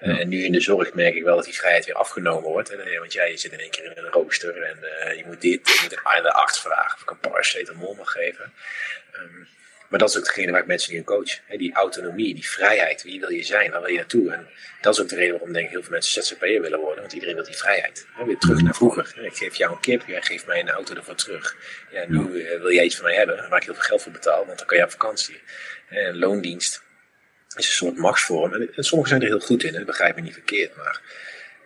Eh, 0.00 0.20
En 0.20 0.28
nu 0.28 0.44
in 0.44 0.52
de 0.52 0.60
zorg 0.60 0.94
merk 0.94 1.14
ik 1.14 1.22
wel 1.22 1.36
dat 1.36 1.44
die 1.44 1.54
vrijheid 1.54 1.84
weer 1.84 1.94
afgenomen 1.94 2.50
wordt. 2.50 2.68
Hè? 2.68 2.98
Want 2.98 3.12
jij 3.12 3.36
zit 3.36 3.52
in 3.52 3.58
één 3.58 3.70
keer 3.70 3.84
in 3.84 4.04
een 4.04 4.10
rooster 4.10 4.62
en 4.62 4.84
eh, 4.84 5.16
je 5.16 5.24
moet 5.26 5.40
dit, 5.40 5.68
je 5.68 5.78
moet 5.82 5.92
een 5.92 6.06
aan 6.06 6.22
de 6.22 6.32
arts 6.32 6.60
vragen 6.60 6.94
of 6.94 7.02
ik 7.02 7.10
een 7.10 7.18
paracetamol 7.18 7.94
mag 7.94 8.10
geven. 8.10 8.52
Ehm, 9.12 9.42
maar 9.88 9.98
dat 9.98 10.08
is 10.08 10.18
ook 10.18 10.24
degene 10.24 10.52
waar 10.52 10.60
ik 10.60 10.66
mensen 10.66 10.92
nu 10.92 10.98
in 10.98 11.04
coach. 11.04 11.40
Hè? 11.44 11.56
Die 11.56 11.74
autonomie, 11.74 12.34
die 12.34 12.48
vrijheid. 12.48 13.02
Wie 13.02 13.20
wil 13.20 13.30
je 13.30 13.42
zijn? 13.42 13.70
Waar 13.70 13.80
wil 13.80 13.90
je 13.90 13.96
naartoe? 13.96 14.32
En 14.32 14.48
dat 14.80 14.94
is 14.94 15.00
ook 15.00 15.08
de 15.08 15.14
reden 15.14 15.32
waarom 15.32 15.52
denk 15.52 15.64
ik 15.64 15.70
heel 15.70 15.82
veel 15.82 15.90
mensen 15.90 16.22
ZZP'er 16.22 16.60
willen 16.60 16.78
worden. 16.78 17.00
Want 17.00 17.12
iedereen 17.12 17.34
wil 17.34 17.44
die 17.44 17.56
vrijheid. 17.56 18.06
Hè? 18.12 18.24
Weer 18.24 18.38
terug 18.38 18.62
naar 18.62 18.74
vroeger. 18.74 19.14
Ik 19.22 19.36
geef 19.36 19.54
jou 19.54 19.72
een 19.72 19.80
kip, 19.80 20.02
jij 20.06 20.22
geeft 20.22 20.46
mij 20.46 20.60
een 20.60 20.70
auto 20.70 20.94
ervoor 20.94 21.14
terug. 21.14 21.56
Ja, 21.90 22.04
nu 22.08 22.42
eh, 22.42 22.60
wil 22.60 22.72
jij 22.72 22.84
iets 22.84 22.96
van 22.96 23.04
mij 23.04 23.14
hebben, 23.14 23.48
waar 23.48 23.58
ik 23.58 23.64
heel 23.64 23.74
veel 23.74 23.82
geld 23.82 24.02
voor 24.02 24.12
betaal, 24.12 24.46
want 24.46 24.58
dan 24.58 24.66
kan 24.66 24.78
je 24.78 24.84
op 24.84 24.90
vakantie. 24.90 25.40
En 25.88 26.18
loondienst 26.18 26.82
is 27.56 27.66
een 27.66 27.72
soort 27.72 27.96
machtsvorm. 27.96 28.54
En, 28.54 28.74
en 28.74 28.84
sommigen 28.84 29.08
zijn 29.08 29.22
er 29.22 29.36
heel 29.36 29.46
goed 29.46 29.62
in, 29.62 29.74
hè? 29.74 29.84
begrijp 29.84 30.16
me 30.16 30.20
niet 30.20 30.32
verkeerd. 30.32 30.76
Maar 30.76 31.00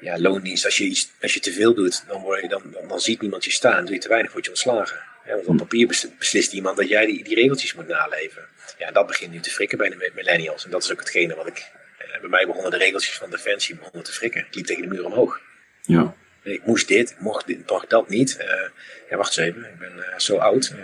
ja, 0.00 0.18
loondienst, 0.18 0.64
als 0.64 0.76
je, 0.76 0.84
iets, 0.84 1.10
als 1.20 1.34
je 1.34 1.40
te 1.40 1.52
veel 1.52 1.74
doet, 1.74 2.04
dan, 2.06 2.20
word 2.20 2.40
je, 2.40 2.48
dan, 2.48 2.62
dan, 2.72 2.88
dan 2.88 3.00
ziet 3.00 3.20
niemand 3.20 3.44
je 3.44 3.50
staan. 3.50 3.84
Doe 3.84 3.94
je 3.94 4.00
te 4.00 4.08
weinig, 4.08 4.32
word 4.32 4.44
je 4.44 4.50
ontslagen. 4.50 5.00
Ja, 5.28 5.34
want 5.34 5.46
op 5.46 5.56
papier 5.56 5.86
bes- 5.86 6.06
beslist 6.18 6.52
iemand 6.52 6.76
dat 6.76 6.88
jij 6.88 7.06
die, 7.06 7.24
die 7.24 7.34
regeltjes 7.34 7.74
moet 7.74 7.86
naleven. 7.86 8.46
Ja, 8.78 8.90
dat 8.90 9.06
begint 9.06 9.32
nu 9.32 9.40
te 9.40 9.50
frikken 9.50 9.78
bij 9.78 9.88
de 9.88 9.96
mi- 9.96 10.10
millennials. 10.14 10.64
En 10.64 10.70
dat 10.70 10.82
is 10.84 10.92
ook 10.92 10.98
hetgene 10.98 11.34
wat 11.34 11.46
ik... 11.46 11.70
eh, 11.98 12.20
Bij 12.20 12.28
mij 12.28 12.46
begonnen 12.46 12.70
de 12.70 12.76
regeltjes 12.76 13.14
van 13.18 13.30
Defensie 13.30 13.74
begonnen 13.74 14.02
te 14.04 14.12
frikken. 14.12 14.40
Ik 14.40 14.54
liep 14.54 14.66
tegen 14.66 14.82
de 14.82 14.88
muur 14.88 15.04
omhoog. 15.04 15.40
Ja. 15.82 16.14
Ik 16.42 16.64
moest 16.66 16.88
dit, 16.88 17.10
ik 17.10 17.18
mocht, 17.20 17.46
dit, 17.46 17.70
mocht 17.70 17.90
dat 17.90 18.08
niet. 18.08 18.36
Eh, 18.36 18.68
ja, 19.10 19.16
wacht 19.16 19.38
eens 19.38 19.48
even, 19.48 19.64
ik 19.64 19.78
ben 19.78 20.04
eh, 20.12 20.18
zo 20.18 20.36
oud. 20.36 20.66
Eh, 20.76 20.78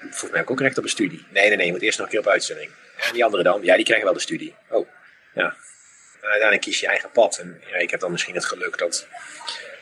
volgens 0.00 0.22
mij 0.22 0.30
heb 0.32 0.42
ik 0.42 0.50
ook 0.50 0.60
recht 0.60 0.78
op 0.78 0.84
een 0.84 0.90
studie. 0.90 1.26
Nee, 1.30 1.48
nee, 1.48 1.56
nee, 1.56 1.66
je 1.66 1.72
moet 1.72 1.82
eerst 1.82 1.98
nog 1.98 2.06
een 2.06 2.12
keer 2.12 2.22
op 2.22 2.28
uitzending. 2.32 2.70
En 3.06 3.12
die 3.12 3.24
anderen 3.24 3.44
dan? 3.44 3.62
Ja, 3.62 3.76
die 3.76 3.84
krijgen 3.84 4.04
wel 4.06 4.14
de 4.14 4.20
studie. 4.20 4.54
Oh, 4.68 4.88
ja. 5.34 5.44
En 6.20 6.32
uiteindelijk 6.32 6.60
kies 6.62 6.80
je 6.80 6.86
eigen 6.86 7.10
pad. 7.10 7.38
En 7.38 7.62
ja, 7.70 7.76
ik 7.76 7.90
heb 7.90 8.00
dan 8.00 8.10
misschien 8.10 8.34
het 8.34 8.44
geluk 8.44 8.78
dat 8.78 9.06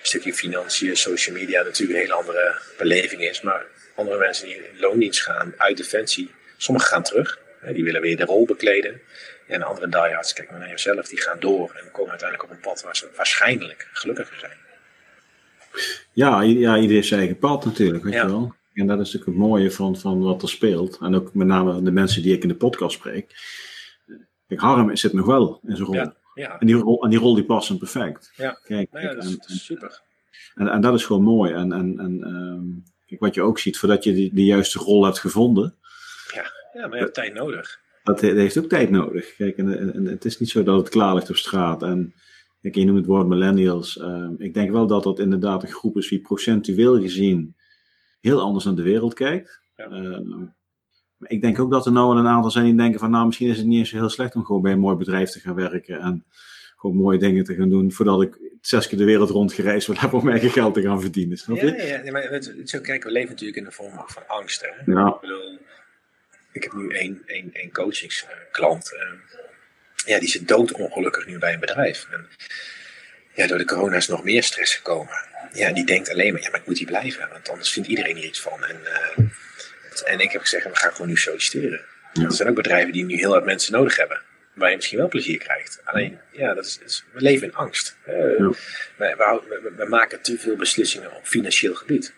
stukje 0.07 0.34
financiën, 0.34 0.96
social 0.96 1.36
media 1.36 1.62
natuurlijk 1.62 1.98
een 1.98 2.05
hele 2.05 2.20
andere 2.20 2.61
beleving 2.78 3.22
is. 3.22 3.42
Maar 3.42 3.66
andere 3.94 4.18
mensen 4.18 4.46
die 4.46 4.57
in 4.57 4.80
loondienst 4.80 5.22
gaan 5.22 5.55
uit 5.57 5.76
Defensie, 5.76 6.30
sommigen 6.57 6.88
gaan 6.88 7.02
terug. 7.02 7.38
Die 7.72 7.84
willen 7.84 8.00
weer 8.00 8.16
de 8.16 8.24
rol 8.24 8.44
bekleden. 8.44 9.00
En 9.46 9.62
andere 9.62 9.88
diehards, 9.88 10.32
kijk 10.32 10.50
maar 10.50 10.59
naar 10.59 10.68
jezelf, 10.68 11.09
die 11.09 11.20
gaan 11.20 11.40
door 11.40 11.70
en 11.74 11.90
komen 11.90 12.11
uiteindelijk 12.11 12.50
op 12.50 12.57
een 12.57 12.62
pad 12.62 12.82
waar 12.82 12.96
ze 12.96 13.09
waarschijnlijk 13.16 13.88
gelukkiger 13.92 14.38
zijn. 14.38 14.57
Ja, 16.12 16.42
ja 16.42 16.74
iedereen 16.74 16.90
heeft 16.90 17.09
zijn 17.09 17.20
eigen 17.20 17.38
pad 17.38 17.64
natuurlijk, 17.64 18.05
weet 18.05 18.14
je 18.14 18.26
wel. 18.26 18.55
En 18.74 18.86
dat 18.86 19.00
is 19.00 19.12
natuurlijk 19.12 19.38
het 19.38 19.48
mooie 19.48 19.70
van, 19.70 19.98
van 19.98 20.22
wat 20.22 20.42
er 20.42 20.48
speelt. 20.48 20.98
En 21.00 21.14
ook 21.14 21.34
met 21.34 21.46
name 21.46 21.82
de 21.82 21.90
mensen 21.90 22.22
die 22.22 22.34
ik 22.34 22.42
in 22.42 22.48
de 22.48 22.55
podcast 22.55 22.96
spreek. 22.96 23.34
Kijk, 24.48 24.61
Harm 24.61 24.96
zit 24.96 25.12
nog 25.12 25.26
wel 25.26 25.61
in 25.66 25.76
zijn 25.76 25.88
rol. 25.88 25.94
Ja, 25.94 26.16
ja. 26.35 26.59
En, 26.59 26.66
die 26.66 26.76
rol 26.76 27.05
en 27.05 27.11
die 27.11 27.18
rol 27.18 27.35
die 27.35 27.45
past 27.45 27.68
hem 27.68 27.78
perfect. 27.78 28.32
Ja, 28.37 28.59
Kijk, 28.62 28.93
nou 28.93 29.05
ja 29.05 29.14
dat, 29.14 29.24
is, 29.24 29.30
en, 29.30 29.37
dat 29.37 29.49
is 29.49 29.64
super. 29.64 30.03
En, 30.55 30.68
en, 30.68 30.80
dat 30.80 30.95
is 30.95 31.05
gewoon 31.05 31.22
mooi. 31.22 31.53
En, 31.53 31.72
en, 31.72 31.99
en 31.99 32.26
um, 32.26 32.85
kijk, 33.07 33.20
wat 33.20 33.35
je 33.35 33.43
ook 33.43 33.59
ziet, 33.59 33.78
voordat 33.78 34.05
je 34.05 34.12
die, 34.12 34.35
de 34.35 34.45
juiste 34.45 34.78
rol 34.78 35.05
hebt 35.05 35.18
gevonden. 35.18 35.74
Ja, 36.35 36.53
ja 36.72 36.87
maar 36.87 36.97
je 36.97 37.03
hebt 37.03 37.14
tijd 37.14 37.35
nodig. 37.35 37.80
Dat, 38.03 38.20
dat 38.20 38.35
heeft 38.35 38.59
ook 38.59 38.68
tijd 38.68 38.91
nodig. 38.91 39.35
Kijk, 39.37 39.57
en, 39.57 39.78
en, 39.78 39.95
en, 39.95 40.05
het 40.05 40.24
is 40.24 40.39
niet 40.39 40.51
zo 40.51 40.62
dat 40.62 40.78
het 40.78 40.89
klaar 40.89 41.14
ligt 41.14 41.30
op 41.30 41.37
straat. 41.37 41.82
En 41.82 42.14
kijk, 42.61 42.74
je 42.74 42.85
noemt 42.85 42.99
het 42.99 43.07
woord 43.07 43.26
millennials. 43.26 44.01
Um, 44.01 44.35
ik 44.39 44.55
denk 44.55 44.70
wel 44.70 44.87
dat 44.87 45.03
dat 45.03 45.18
inderdaad 45.18 45.62
een 45.62 45.72
groep 45.72 45.97
is 45.97 46.09
die 46.09 46.20
procentueel 46.20 47.01
gezien 47.01 47.57
heel 48.20 48.41
anders 48.41 48.64
naar 48.64 48.74
de 48.74 48.82
wereld 48.82 49.14
kijkt. 49.14 49.61
Ja. 49.76 49.85
Um, 49.85 50.55
maar 51.24 51.32
ik 51.32 51.42
denk 51.42 51.58
ook 51.58 51.70
dat 51.70 51.86
er 51.86 51.92
nou 51.92 52.18
een 52.18 52.26
aantal 52.26 52.50
zijn 52.50 52.64
die 52.64 52.74
denken 52.74 53.00
van 53.00 53.10
nou, 53.10 53.26
misschien 53.26 53.48
is 53.48 53.56
het 53.56 53.66
niet 53.66 53.78
eens 53.78 53.90
heel 53.90 54.08
slecht 54.08 54.34
om 54.34 54.44
gewoon 54.44 54.62
bij 54.62 54.72
een 54.72 54.78
mooi 54.78 54.96
bedrijf 54.96 55.30
te 55.30 55.40
gaan 55.40 55.54
werken. 55.54 56.00
En 56.00 56.24
gewoon 56.76 56.96
mooie 56.96 57.18
dingen 57.18 57.44
te 57.44 57.54
gaan 57.54 57.68
doen 57.68 57.92
voordat 57.92 58.22
ik 58.22 58.38
zes 58.60 58.88
keer 58.88 58.98
de 58.98 59.04
wereld 59.04 59.30
rond 59.30 59.52
gereisd 59.52 59.86
wil 59.86 59.96
hebben 60.00 60.18
om 60.18 60.30
eigen 60.30 60.50
geld 60.50 60.74
te 60.74 60.82
gaan 60.82 61.00
verdienen. 61.00 61.36
Snap 61.36 61.56
je? 61.56 61.66
Ja, 61.66 62.00
ja, 62.04 62.12
maar 62.12 62.22
het, 62.22 62.54
zo 62.64 62.80
kijken, 62.80 63.06
we 63.06 63.12
leven 63.12 63.30
natuurlijk 63.30 63.58
in 63.58 63.66
een 63.66 63.72
vorm 63.72 63.92
van 64.06 64.22
angst. 64.26 64.60
Hè? 64.60 64.92
Ja. 64.92 65.06
Ik 65.06 65.20
bedoel, 65.20 65.58
ik 66.52 66.62
heb 66.62 66.72
nu 66.72 66.88
één, 66.88 67.22
één, 67.26 67.50
één 67.52 67.72
coachingsklant. 67.72 68.92
Uh, 68.92 69.18
ja, 70.06 70.18
die 70.18 70.28
zit 70.28 70.48
doodongelukkig 70.48 71.26
nu 71.26 71.38
bij 71.38 71.52
een 71.52 71.60
bedrijf. 71.60 72.06
En 72.10 72.26
ja, 73.34 73.46
door 73.46 73.58
de 73.58 73.64
corona 73.64 73.96
is 73.96 74.08
nog 74.08 74.24
meer 74.24 74.42
stress 74.42 74.74
gekomen. 74.74 75.14
Ja, 75.52 75.72
die 75.72 75.86
denkt 75.86 76.10
alleen 76.10 76.32
maar, 76.32 76.42
ja, 76.42 76.50
maar 76.50 76.60
ik 76.60 76.66
moet 76.66 76.78
hier 76.78 76.86
blijven, 76.86 77.28
want 77.28 77.48
anders 77.48 77.72
vindt 77.72 77.88
iedereen 77.88 78.16
hier 78.16 78.24
iets 78.24 78.40
van. 78.40 78.64
En, 78.64 78.80
uh, 78.84 79.26
en 80.03 80.20
ik 80.20 80.32
heb 80.32 80.40
gezegd, 80.40 80.64
we 80.64 80.76
gaan 80.76 80.92
gewoon 80.92 81.09
nu 81.09 81.16
solliciteren. 81.16 81.84
Ja. 82.12 82.24
Er 82.24 82.32
zijn 82.32 82.49
ook 82.49 82.55
bedrijven 82.55 82.92
die 82.92 83.05
nu 83.05 83.16
heel 83.16 83.30
hard 83.30 83.45
mensen 83.45 83.72
nodig 83.72 83.97
hebben 83.97 84.20
waar 84.55 84.70
je 84.70 84.76
misschien 84.76 84.99
wel 84.99 85.09
plezier 85.09 85.38
krijgt. 85.38 85.80
Alleen, 85.84 86.18
ja, 86.30 86.55
dat 86.55 86.64
is, 86.64 86.78
dat 86.78 86.88
is 86.88 87.05
we 87.12 87.20
leven 87.20 87.47
in 87.47 87.55
angst. 87.55 87.97
Uh, 88.09 88.14
ja. 88.14 88.51
we, 88.97 89.42
we, 89.49 89.72
we, 89.76 89.84
maken 89.88 90.20
te 90.20 90.38
veel 90.38 90.57
beslissingen 90.57 91.16
op 91.16 91.26
financieel 91.26 91.74
gebied. 91.74 92.14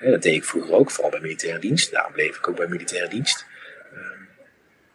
Uh, 0.00 0.10
dat 0.10 0.22
deed 0.22 0.34
ik 0.34 0.44
vroeger 0.44 0.72
ook, 0.72 0.90
vooral 0.90 1.10
bij 1.10 1.20
militaire 1.20 1.58
dienst. 1.58 1.90
Daarom 1.90 2.12
bleef 2.12 2.36
ik 2.36 2.48
ook 2.48 2.56
bij 2.56 2.66
militaire 2.66 3.08
dienst. 3.08 3.46
Uh, 3.92 4.00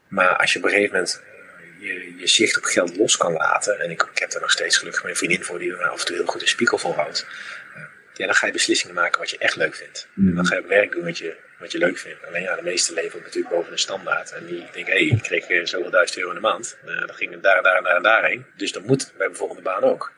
maar 0.08 0.36
als 0.38 0.54
je 0.54 0.60
op 0.60 0.66
een 0.66 0.72
gegeven 0.72 0.94
moment 0.94 1.22
je, 1.80 2.16
je 2.18 2.28
zicht 2.28 2.58
op 2.58 2.64
geld 2.64 2.98
los 2.98 3.18
kan 3.18 3.34
laten, 3.34 3.80
en 3.80 3.90
ik, 3.90 4.02
ik 4.12 4.20
heb 4.20 4.32
daar 4.32 4.42
nog 4.42 4.52
steeds 4.52 4.78
gelukkig 4.78 5.04
mijn 5.04 5.16
vriendin 5.16 5.44
voor 5.44 5.60
die 5.60 5.72
er 5.72 5.90
af 5.90 6.00
en 6.00 6.06
toe 6.06 6.16
heel 6.16 6.26
goed 6.26 6.42
een 6.42 6.48
spiegel 6.48 6.78
voor 6.78 6.94
houdt. 6.94 7.26
ja, 8.14 8.26
dan 8.26 8.36
ga 8.36 8.46
je 8.46 8.52
beslissingen 8.52 8.96
maken 8.96 9.20
wat 9.20 9.30
je 9.30 9.38
echt 9.38 9.56
leuk 9.56 9.76
vindt. 9.76 10.08
Mm. 10.14 10.28
En 10.28 10.36
dan 10.36 10.46
ga 10.46 10.56
je 10.56 10.66
werk 10.68 10.92
doen 10.92 11.04
wat 11.04 11.18
je, 11.18 11.36
wat 11.64 11.72
je 11.72 11.78
leuk 11.78 11.98
vindt. 11.98 12.28
Alleen 12.28 12.42
ja, 12.42 12.56
de 12.56 12.64
meeste 12.64 12.94
leven 12.94 13.20
natuurlijk 13.24 13.54
boven 13.56 13.72
de 13.72 13.78
standaard. 13.78 14.32
En 14.32 14.46
die 14.46 14.64
denken, 14.72 14.94
hé, 14.94 15.08
hey, 15.08 15.18
ik 15.18 15.22
kreeg 15.22 15.68
zoveel 15.68 15.90
duizend 15.90 16.18
euro 16.20 16.30
in 16.30 16.36
de 16.36 16.42
maand. 16.42 16.78
Uh, 16.86 17.00
dan 17.00 17.16
ging 17.16 17.32
het 17.32 17.44
daar, 17.44 17.64
daar, 17.64 17.84
daar 17.84 17.96
en 17.96 18.04
daarheen. 18.04 18.46
Dus 18.58 18.72
dat 18.72 18.84
moet 18.84 19.14
bij 19.18 19.28
mijn 19.28 19.38
volgende 19.38 19.62
baan 19.62 19.84
ook. 19.84 20.12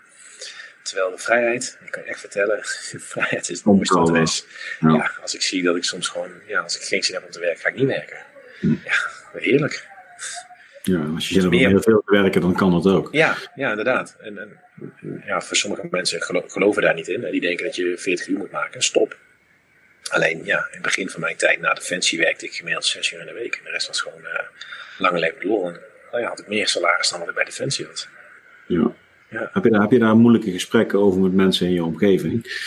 Terwijl 0.81 1.11
de 1.11 1.17
vrijheid, 1.17 1.77
ik 1.85 1.91
kan 1.91 2.03
je 2.03 2.09
echt 2.09 2.19
vertellen, 2.19 2.59
vrijheid 3.13 3.49
is 3.49 3.57
het 3.57 3.65
mooiste 3.65 3.97
wat 3.97 4.09
er 4.09 4.21
is. 4.21 4.45
Ja. 4.79 4.93
ja. 4.93 5.11
als 5.21 5.35
ik 5.35 5.41
zie 5.41 5.63
dat 5.63 5.75
ik 5.75 5.83
soms 5.83 6.07
gewoon, 6.07 6.31
ja, 6.47 6.59
als 6.59 6.75
ik 6.75 6.83
geen 6.83 7.03
zin 7.03 7.15
heb 7.15 7.25
om 7.25 7.31
te 7.31 7.39
werken, 7.39 7.59
ga 7.59 7.69
ik 7.69 7.75
niet 7.75 7.87
werken. 7.87 8.17
Hm. 8.59 8.67
Ja, 8.71 9.39
heerlijk. 9.39 9.87
Ja, 10.81 10.99
als 11.13 11.27
je 11.27 11.33
zin 11.33 11.43
hebt 11.43 11.53
om 11.53 11.69
heel 11.69 11.81
veel 11.81 12.03
te 12.05 12.21
werken, 12.21 12.41
dan 12.41 12.55
kan 12.55 12.71
dat 12.71 12.87
ook. 12.87 13.07
Ja, 13.11 13.37
ja 13.55 13.69
inderdaad. 13.69 14.15
En, 14.19 14.37
en 14.37 14.59
ja, 15.25 15.41
voor 15.41 15.55
sommige 15.57 15.87
mensen 15.89 16.21
gelo 16.21 16.43
geloven 16.47 16.81
daar 16.81 16.93
niet 16.93 17.07
in. 17.07 17.31
Die 17.31 17.41
denken 17.41 17.65
dat 17.65 17.75
je 17.75 17.97
40 17.97 18.27
uur 18.27 18.37
moet 18.37 18.51
maken. 18.51 18.81
Stop. 18.81 19.17
Alleen 20.09 20.41
ja, 20.45 20.57
in 20.57 20.73
het 20.73 20.81
begin 20.81 21.09
van 21.09 21.21
mijn 21.21 21.35
tijd 21.35 21.59
na 21.59 21.73
Defensie 21.73 22.19
werkte 22.19 22.45
ik 22.45 22.53
gemiddeld 22.53 22.85
zes 22.85 23.11
uur 23.11 23.19
in 23.19 23.25
de 23.25 23.33
week. 23.33 23.55
En 23.55 23.63
de 23.63 23.69
rest 23.69 23.87
was 23.87 24.01
gewoon 24.01 24.21
uh, 24.21 24.39
lange 24.97 25.19
leven 25.19 25.47
lol. 25.47 25.67
En 25.67 25.79
nou 26.11 26.23
ja, 26.23 26.29
had 26.29 26.39
ik 26.39 26.47
meer 26.47 26.67
salaris 26.67 27.09
dan 27.09 27.19
wat 27.19 27.29
ik 27.29 27.35
bij 27.35 27.43
Defensie 27.43 27.85
had. 27.85 28.07
Ja. 28.67 28.91
ja. 29.29 29.49
Heb, 29.53 29.63
je 29.63 29.69
daar, 29.69 29.81
heb 29.81 29.91
je 29.91 29.99
daar 29.99 30.15
moeilijke 30.15 30.51
gesprekken 30.51 30.99
over 30.99 31.21
met 31.21 31.33
mensen 31.33 31.67
in 31.67 31.73
je 31.73 31.83
omgeving? 31.83 32.57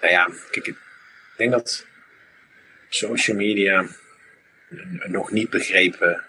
Nou 0.00 0.12
ja, 0.12 0.30
kijk, 0.50 0.66
ik 0.66 0.76
denk 1.36 1.50
dat 1.50 1.86
social 2.88 3.36
media 3.36 3.86
nog 5.06 5.30
niet 5.30 5.50
begrepen 5.50 6.24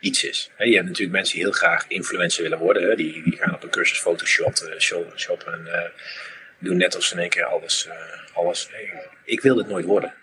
iets 0.00 0.24
is. 0.24 0.50
je 0.58 0.74
hebt 0.74 0.86
natuurlijk 0.86 1.12
mensen 1.12 1.34
die 1.34 1.44
heel 1.44 1.52
graag 1.52 1.84
influencer 1.88 2.42
willen 2.42 2.58
worden. 2.58 2.96
Die, 2.96 3.22
die 3.22 3.36
gaan 3.36 3.54
op 3.54 3.62
een 3.62 3.70
cursus 3.70 4.00
Photoshop 4.00 4.56
shop 5.16 5.42
en 5.42 5.60
uh, 5.66 5.74
doen 6.62 6.76
net 6.76 6.94
als 6.94 7.08
ze 7.08 7.14
in 7.14 7.20
één 7.20 7.30
keer 7.30 7.44
alles... 7.44 7.86
Uh, 7.86 7.92
alles 8.36 8.68
ik 9.24 9.40
wilde 9.40 9.60
het 9.60 9.70
nooit 9.70 9.84
worden. 9.84 10.14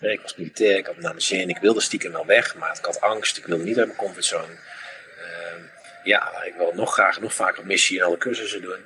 Ik 0.00 0.20
was 0.20 0.36
militair, 0.36 0.76
ik 0.76 0.86
had 0.86 0.94
het 0.94 1.02
naar 1.02 1.12
mijn 1.12 1.24
zin, 1.24 1.48
ik 1.48 1.58
wilde 1.58 1.80
stiekem 1.80 2.12
wel 2.12 2.26
weg, 2.26 2.56
maar 2.56 2.76
ik 2.78 2.84
had 2.84 3.00
angst, 3.00 3.36
ik 3.36 3.46
wilde 3.46 3.64
niet 3.64 3.78
uit 3.78 3.86
mijn 3.86 3.98
comfortzone. 3.98 4.52
Uh, 5.18 5.62
ja, 6.04 6.42
ik 6.44 6.54
wilde 6.56 6.76
nog 6.76 6.92
graag, 6.92 7.20
nog 7.20 7.34
vaker 7.34 7.66
missie 7.66 7.98
en 7.98 8.06
alle 8.06 8.18
cursussen 8.18 8.62
doen. 8.62 8.78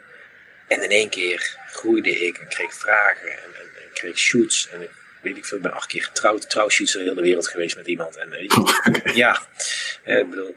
En 0.69 0.83
in 0.83 0.91
één 0.91 1.09
keer 1.09 1.57
groeide 1.71 2.11
ik 2.11 2.39
en 2.39 2.49
kreeg 2.49 2.75
vragen 2.75 3.29
en, 3.29 3.39
en, 3.39 3.83
en 3.83 3.93
kreeg 3.93 4.19
shoots. 4.19 4.69
En 4.69 4.83
ik 4.83 4.91
weet 5.21 5.37
ik 5.37 5.45
veel, 5.45 5.57
ik 5.57 5.63
ben 5.63 5.73
acht 5.73 5.87
keer 5.87 6.05
getrouwd, 6.05 6.51
trouwshoots 6.51 6.95
in 6.95 7.03
de 7.03 7.09
hele 7.09 7.23
wereld 7.23 7.49
geweest 7.49 7.77
met 7.77 7.87
iemand. 7.87 8.17
En, 8.17 8.33
uh, 8.33 9.15
ja, 9.23 9.43
uh, 10.05 10.19
ik 10.19 10.31
bedoel, 10.31 10.57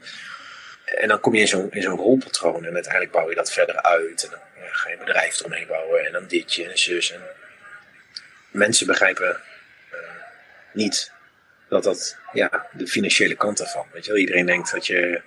en 0.84 1.08
dan 1.08 1.20
kom 1.20 1.34
je 1.34 1.40
in 1.40 1.48
zo'n 1.48 1.70
in 1.70 1.82
zo'n 1.82 1.96
rolpatroon 1.96 2.64
en 2.64 2.74
uiteindelijk 2.74 3.12
bouw 3.12 3.28
je 3.28 3.34
dat 3.34 3.52
verder 3.52 3.82
uit. 3.82 4.24
En 4.24 4.30
dan 4.30 4.38
ga 4.76 4.90
je 4.90 4.96
bedrijf 4.96 5.38
eromheen 5.40 5.66
bouwen 5.66 6.06
en 6.06 6.12
dan 6.12 6.26
ditje 6.26 6.68
en 6.68 6.78
zus. 6.78 7.12
En 7.12 7.22
mensen 8.50 8.86
begrijpen 8.86 9.40
uh, 9.92 9.98
niet 10.72 11.12
dat 11.68 11.82
dat, 11.82 12.18
ja, 12.32 12.68
de 12.72 12.86
financiële 12.86 13.34
kant 13.34 13.60
ervan. 13.60 13.86
Weet 13.92 14.04
je 14.04 14.10
wel, 14.10 14.20
iedereen 14.20 14.46
denkt 14.46 14.72
dat 14.72 14.86
je 14.86 15.20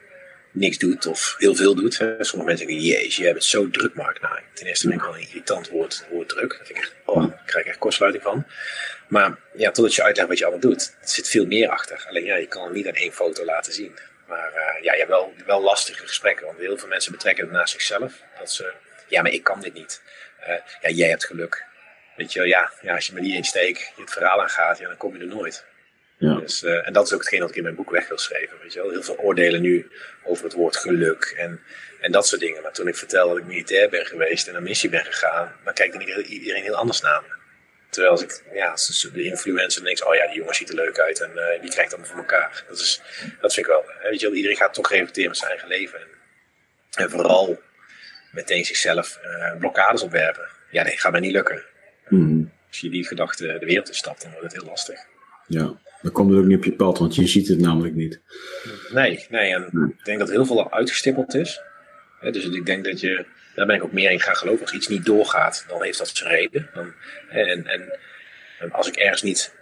niks 0.51 0.77
doet 0.77 1.05
of 1.05 1.35
heel 1.37 1.55
veel 1.55 1.75
doet. 1.75 1.93
Sommige 1.93 2.43
mensen 2.43 2.67
denken, 2.67 2.85
je 2.85 3.23
hebt 3.23 3.35
het 3.35 3.43
zo 3.43 3.69
druk, 3.69 3.93
Mark. 3.93 4.21
Nou, 4.21 4.39
ten 4.53 4.67
eerste 4.67 4.87
vind 4.87 4.99
ik 4.99 5.05
wel 5.05 5.15
een 5.15 5.27
irritant 5.27 5.69
woord, 5.69 6.05
woord 6.09 6.29
druk. 6.29 6.57
Dat 6.57 6.67
vind 6.67 6.79
ik 6.79 6.93
oh, 7.05 7.29
daar 7.29 7.43
krijg 7.45 7.65
ik 7.65 7.71
echt 7.71 7.79
kortsluiting 7.79 8.23
van. 8.23 8.45
Maar 9.07 9.37
ja, 9.53 9.71
totdat 9.71 9.95
je 9.95 10.03
uitlegt 10.03 10.29
wat 10.29 10.37
je 10.37 10.45
allemaal 10.45 10.69
doet, 10.69 10.95
er 11.01 11.09
zit 11.09 11.29
veel 11.29 11.45
meer 11.45 11.69
achter. 11.69 12.05
Alleen 12.09 12.23
ja, 12.23 12.35
je 12.35 12.47
kan 12.47 12.63
het 12.63 12.73
niet 12.73 12.87
aan 12.87 12.93
één 12.93 13.13
foto 13.13 13.45
laten 13.45 13.73
zien. 13.73 13.97
Maar 14.27 14.51
uh, 14.55 14.83
ja, 14.83 14.91
je 14.91 14.97
hebt 14.97 15.09
wel, 15.09 15.33
wel 15.45 15.61
lastige 15.61 16.07
gesprekken, 16.07 16.45
want 16.45 16.59
heel 16.59 16.77
veel 16.77 16.87
mensen 16.87 17.11
betrekken 17.11 17.43
het 17.43 17.53
naast 17.53 17.71
zichzelf. 17.71 18.13
Dat 18.39 18.51
ze, 18.51 18.73
ja, 19.09 19.21
maar 19.21 19.31
ik 19.31 19.43
kan 19.43 19.61
dit 19.61 19.73
niet. 19.73 20.01
Uh, 20.41 20.47
ja, 20.81 20.89
jij 20.89 21.09
hebt 21.09 21.25
geluk. 21.25 21.65
Weet 22.15 22.33
je 22.33 22.39
wel, 22.39 22.47
ja, 22.47 22.71
ja, 22.81 22.95
als 22.95 23.07
je 23.07 23.13
me 23.13 23.19
niet 23.19 23.35
insteekt, 23.35 23.79
je 23.95 24.01
het 24.01 24.11
verhaal 24.11 24.41
aangaat, 24.41 24.77
ja, 24.77 24.87
dan 24.87 24.97
kom 24.97 25.13
je 25.13 25.19
er 25.19 25.27
nooit. 25.27 25.65
Ja. 26.17 26.35
Dus, 26.35 26.63
uh, 26.63 26.87
en 26.87 26.93
dat 26.93 27.05
is 27.05 27.13
ook 27.13 27.19
hetgeen 27.19 27.39
wat 27.39 27.49
ik 27.49 27.55
in 27.55 27.63
mijn 27.63 27.75
boek 27.75 27.89
weg 27.89 28.07
wil 28.07 28.17
schrijven. 28.17 28.57
Weet 28.61 28.73
je 28.73 28.81
wel? 28.81 28.91
Heel 28.91 29.03
veel 29.03 29.17
oordelen 29.17 29.61
nu 29.61 29.91
over 30.23 30.43
het 30.43 30.53
woord 30.53 30.75
geluk 30.75 31.33
en, 31.37 31.61
en 32.01 32.11
dat 32.11 32.27
soort 32.27 32.41
dingen. 32.41 32.61
Maar 32.61 32.71
toen 32.71 32.87
ik 32.87 32.95
vertel 32.95 33.27
dat 33.27 33.37
ik 33.37 33.43
militair 33.43 33.89
ben 33.89 34.05
geweest 34.05 34.47
en 34.47 34.55
een 34.55 34.63
missie 34.63 34.89
ben 34.89 35.05
gegaan, 35.05 35.55
dan 35.63 35.73
kijkt 35.73 35.95
er 35.95 35.99
iedereen, 36.01 36.25
iedereen 36.25 36.63
heel 36.63 36.75
anders 36.75 37.01
naar 37.01 37.21
me. 37.21 37.37
Terwijl 37.89 38.11
als 38.11 38.21
ik, 38.21 38.43
ja, 38.53 38.71
als 38.71 39.09
de 39.13 39.23
influencer 39.23 39.83
denkt, 39.83 40.05
oh 40.05 40.15
ja, 40.15 40.27
die 40.27 40.35
jongen 40.35 40.55
ziet 40.55 40.69
er 40.69 40.75
leuk 40.75 40.99
uit 40.99 41.21
en 41.21 41.31
uh, 41.35 41.61
die 41.61 41.71
krijgt 41.71 41.93
allemaal 41.93 42.11
voor 42.11 42.19
elkaar. 42.19 42.63
Dat, 42.67 42.79
is, 42.79 43.01
dat 43.41 43.53
vind 43.53 43.65
ik 43.65 43.71
wel, 43.71 43.85
weet 44.01 44.19
je 44.19 44.25
wel, 44.27 44.35
iedereen 44.35 44.57
gaat 44.57 44.73
toch 44.73 44.89
reflecteren 44.89 45.29
met 45.29 45.37
zijn 45.37 45.51
eigen 45.51 45.67
leven. 45.67 45.99
En, 45.99 46.07
en 47.03 47.09
vooral 47.09 47.61
meteen 48.31 48.65
zichzelf 48.65 49.19
uh, 49.23 49.59
blokkades 49.59 50.01
opwerpen. 50.01 50.47
Ja, 50.71 50.83
nee, 50.83 50.97
gaat 50.97 51.11
mij 51.11 51.21
niet 51.21 51.31
lukken. 51.31 51.63
Mm. 52.07 52.51
Als 52.67 52.79
je 52.79 52.89
die 52.89 53.07
gedachte 53.07 53.57
de 53.59 53.65
wereld 53.65 53.87
in 53.87 53.93
stapt, 53.93 54.21
dan 54.21 54.31
wordt 54.31 54.45
het 54.45 54.61
heel 54.61 54.69
lastig. 54.69 54.99
Ja, 55.47 55.79
dan 56.01 56.11
komt 56.11 56.29
het 56.29 56.39
ook 56.39 56.45
niet 56.45 56.57
op 56.57 56.63
je 56.63 56.73
pad, 56.73 56.97
want 56.97 57.15
je 57.15 57.27
ziet 57.27 57.47
het 57.47 57.59
namelijk 57.59 57.95
niet. 57.95 58.19
Nee, 58.89 59.25
nee 59.29 59.53
en 59.53 59.93
ik 59.97 60.05
denk 60.05 60.19
dat 60.19 60.29
heel 60.29 60.45
veel 60.45 60.59
al 60.63 60.71
uitgestippeld 60.71 61.33
is. 61.33 61.61
Dus 62.21 62.45
ik 62.45 62.65
denk 62.65 62.85
dat 62.85 62.99
je, 62.99 63.25
daar 63.55 63.65
ben 63.65 63.75
ik 63.75 63.83
ook 63.83 63.91
meer 63.91 64.11
in 64.11 64.19
gaan 64.19 64.35
geloven. 64.35 64.61
Als 64.61 64.73
iets 64.73 64.87
niet 64.87 65.05
doorgaat, 65.05 65.65
dan 65.67 65.83
heeft 65.83 65.97
dat 65.97 66.09
zijn 66.09 66.29
reden. 66.29 66.69
Dan, 66.73 66.93
en, 67.29 67.67
en, 67.67 67.99
en 68.59 68.71
als 68.71 68.87
ik 68.87 68.95
ergens 68.95 69.21
niet 69.21 69.53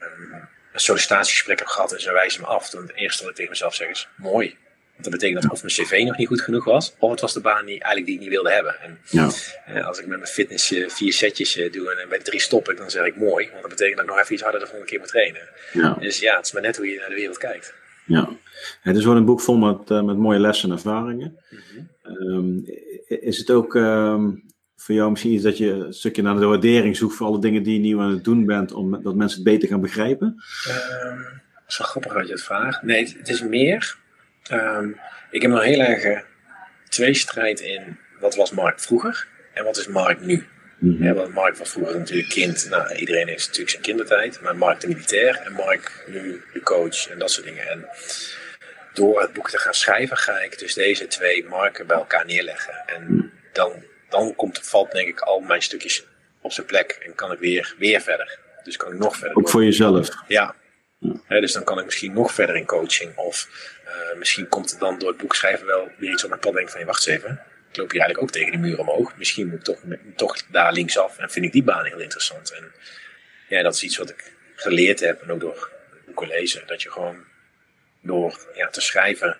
um, 0.00 0.48
een 0.72 0.80
sollicitatiegesprek 0.80 1.58
heb 1.58 1.68
gehad 1.68 1.92
en 1.92 2.00
ze 2.00 2.12
wijzen 2.12 2.40
me 2.40 2.46
af, 2.46 2.70
dan 2.70 2.82
het 2.82 2.94
eerste 2.94 3.22
wat 3.22 3.30
ik 3.30 3.36
tegen 3.36 3.50
mezelf 3.50 3.74
zeg 3.74 3.88
is, 3.88 4.08
mooi. 4.16 4.56
Dat 5.00 5.12
betekent 5.12 5.42
dat 5.42 5.52
of 5.52 5.62
mijn 5.62 5.74
cv 5.74 6.02
nog 6.04 6.16
niet 6.16 6.26
goed 6.26 6.40
genoeg 6.40 6.64
was, 6.64 6.94
of 6.98 7.10
het 7.10 7.20
was 7.20 7.32
de 7.32 7.40
baan 7.40 7.66
die, 7.66 7.80
eigenlijk 7.80 8.06
die 8.06 8.14
ik 8.14 8.20
niet 8.20 8.30
wilde 8.30 8.52
hebben. 8.52 8.80
En 8.80 8.98
ja. 9.10 9.30
eh, 9.66 9.86
als 9.86 9.98
ik 9.98 10.06
met 10.06 10.18
mijn 10.18 10.30
fitness 10.30 10.72
uh, 10.72 10.88
vier 10.88 11.12
setjes 11.12 11.56
uh, 11.56 11.72
doe 11.72 11.94
en 11.94 12.08
bij 12.08 12.18
drie 12.18 12.40
stop 12.40 12.70
ik, 12.70 12.76
dan 12.76 12.90
zeg 12.90 13.06
ik 13.06 13.16
mooi. 13.16 13.48
Want 13.48 13.60
dat 13.60 13.70
betekent 13.70 13.96
dat 13.96 14.04
ik 14.04 14.10
nog 14.10 14.20
even 14.20 14.32
iets 14.32 14.42
harder 14.42 14.60
de 14.60 14.66
volgende 14.66 14.90
keer 14.90 15.00
moet 15.00 15.08
trainen. 15.08 15.48
Ja. 15.72 15.96
Dus 16.00 16.18
ja, 16.18 16.36
het 16.36 16.46
is 16.46 16.52
maar 16.52 16.62
net 16.62 16.76
hoe 16.76 16.86
je 16.86 16.98
naar 16.98 17.08
de 17.08 17.14
wereld 17.14 17.38
kijkt. 17.38 17.74
Ja, 18.06 18.28
het 18.80 18.96
is 18.96 19.04
wel 19.04 19.16
een 19.16 19.24
boek 19.24 19.40
vol 19.40 19.56
met, 19.56 19.88
met 19.88 20.16
mooie 20.16 20.38
lessen 20.38 20.68
en 20.68 20.74
ervaringen. 20.74 21.38
Mhm. 21.50 21.62
Mm 21.78 21.88
-hmm. 22.02 22.34
um, 22.34 22.64
is 23.06 23.38
het 23.38 23.50
ook 23.50 23.74
um, 23.74 24.44
voor 24.76 24.94
jou 24.94 25.10
misschien 25.10 25.32
iets 25.32 25.42
dat 25.42 25.58
je 25.58 25.70
een 25.70 25.94
stukje 25.94 26.22
naar 26.22 26.36
de 26.36 26.46
waardering 26.46 26.96
zoekt 26.96 27.14
voor 27.14 27.26
alle 27.26 27.40
dingen 27.40 27.62
die 27.62 27.72
je 27.72 27.80
nieuw 27.80 28.00
aan 28.00 28.10
het 28.10 28.24
doen 28.24 28.46
bent, 28.46 28.72
om 28.72 29.02
dat 29.02 29.14
mensen 29.14 29.42
het 29.42 29.48
beter 29.48 29.68
gaan 29.68 29.80
begrijpen? 29.80 30.26
Um, 30.26 31.24
dat 31.54 31.68
is 31.68 31.78
wel 31.78 31.86
grappig 31.86 32.12
dat 32.12 32.26
je 32.26 32.32
het 32.32 32.42
vraagt. 32.42 32.82
Nee, 32.82 33.14
het 33.18 33.28
is 33.28 33.42
meer 33.42 33.96
Um, 34.52 35.00
ik 35.30 35.42
heb 35.42 35.50
nog 35.50 35.62
heel 35.62 35.80
erg 35.80 36.24
tweestrijd 36.88 37.60
in 37.60 37.98
wat 38.20 38.34
was 38.34 38.50
Mark 38.50 38.80
vroeger 38.80 39.26
en 39.54 39.64
wat 39.64 39.76
is 39.76 39.86
Mark 39.86 40.20
nu. 40.20 40.46
Mm 40.78 41.14
want 41.14 41.34
Mark 41.34 41.56
was 41.56 41.70
vroeger 41.70 41.98
natuurlijk 41.98 42.28
kind. 42.28 42.66
Nou, 42.70 42.94
iedereen 42.94 43.28
heeft 43.28 43.44
natuurlijk 43.44 43.70
zijn 43.70 43.82
kindertijd. 43.82 44.40
Maar 44.40 44.56
Mark 44.56 44.80
de 44.80 44.88
militair 44.88 45.40
en 45.44 45.52
Mark 45.52 46.04
nu 46.06 46.42
de 46.52 46.60
coach 46.60 47.08
en 47.08 47.18
dat 47.18 47.30
soort 47.30 47.46
dingen. 47.46 47.68
En 47.68 47.86
door 48.94 49.20
het 49.20 49.32
boek 49.32 49.50
te 49.50 49.58
gaan 49.58 49.74
schrijven 49.74 50.16
ga 50.16 50.40
ik 50.40 50.58
dus 50.58 50.74
deze 50.74 51.06
twee 51.06 51.44
marken 51.44 51.86
bij 51.86 51.96
elkaar 51.96 52.26
neerleggen. 52.26 52.74
En 52.86 53.04
mhm. 53.04 53.26
dan, 53.52 53.72
dan 54.08 54.34
komt, 54.34 54.60
valt 54.62 54.92
denk 54.92 55.08
ik 55.08 55.20
al 55.20 55.40
mijn 55.40 55.62
stukjes 55.62 56.04
op 56.40 56.52
zijn 56.52 56.66
plek 56.66 56.98
en 57.06 57.14
kan 57.14 57.32
ik 57.32 57.38
weer, 57.38 57.74
weer 57.78 58.00
verder. 58.00 58.38
Dus 58.62 58.76
kan 58.76 58.92
ik 58.92 58.98
nog 58.98 59.16
verder. 59.16 59.36
Ook 59.36 59.48
voor 59.48 59.64
jezelf? 59.64 60.08
Ja. 60.28 60.54
Dus 61.28 61.52
dan 61.52 61.64
kan 61.64 61.78
ik 61.78 61.84
misschien 61.84 62.12
nog 62.12 62.32
verder 62.32 62.56
in 62.56 62.66
coaching. 62.66 63.16
Of 63.16 63.48
uh, 63.86 64.18
misschien 64.18 64.48
komt 64.48 64.72
er 64.72 64.78
dan 64.78 64.98
door 64.98 65.08
het 65.08 65.18
boek 65.18 65.34
schrijven 65.34 65.66
wel 65.66 65.90
weer 65.98 66.12
iets 66.12 66.22
op 66.22 66.28
mijn 66.28 66.40
pad. 66.40 66.52
Denk 66.52 66.70
van, 66.70 66.84
wacht 66.84 67.06
eens 67.06 67.16
even. 67.16 67.42
Ik 67.70 67.76
loop 67.76 67.90
hier 67.90 68.00
eigenlijk 68.00 68.22
ook 68.22 68.30
tegen 68.30 68.50
die 68.50 68.60
muur 68.60 68.78
omhoog. 68.78 69.16
Misschien 69.16 69.48
moet 69.48 69.58
ik 69.58 69.64
toch, 69.64 69.80
toch 70.16 70.46
daar 70.46 70.72
linksaf. 70.72 71.18
En 71.18 71.30
vind 71.30 71.44
ik 71.44 71.52
die 71.52 71.62
baan 71.62 71.84
heel 71.84 72.00
interessant. 72.00 72.52
En 72.52 72.72
ja, 73.48 73.62
dat 73.62 73.74
is 73.74 73.82
iets 73.82 73.96
wat 73.96 74.10
ik 74.10 74.32
geleerd 74.54 75.00
heb. 75.00 75.22
En 75.22 75.30
ook 75.30 75.40
door 75.40 75.70
boeken 76.06 76.28
lezen. 76.28 76.66
Dat 76.66 76.82
je 76.82 76.90
gewoon 76.90 77.24
door 78.02 78.48
ja, 78.54 78.68
te 78.68 78.80
schrijven 78.80 79.38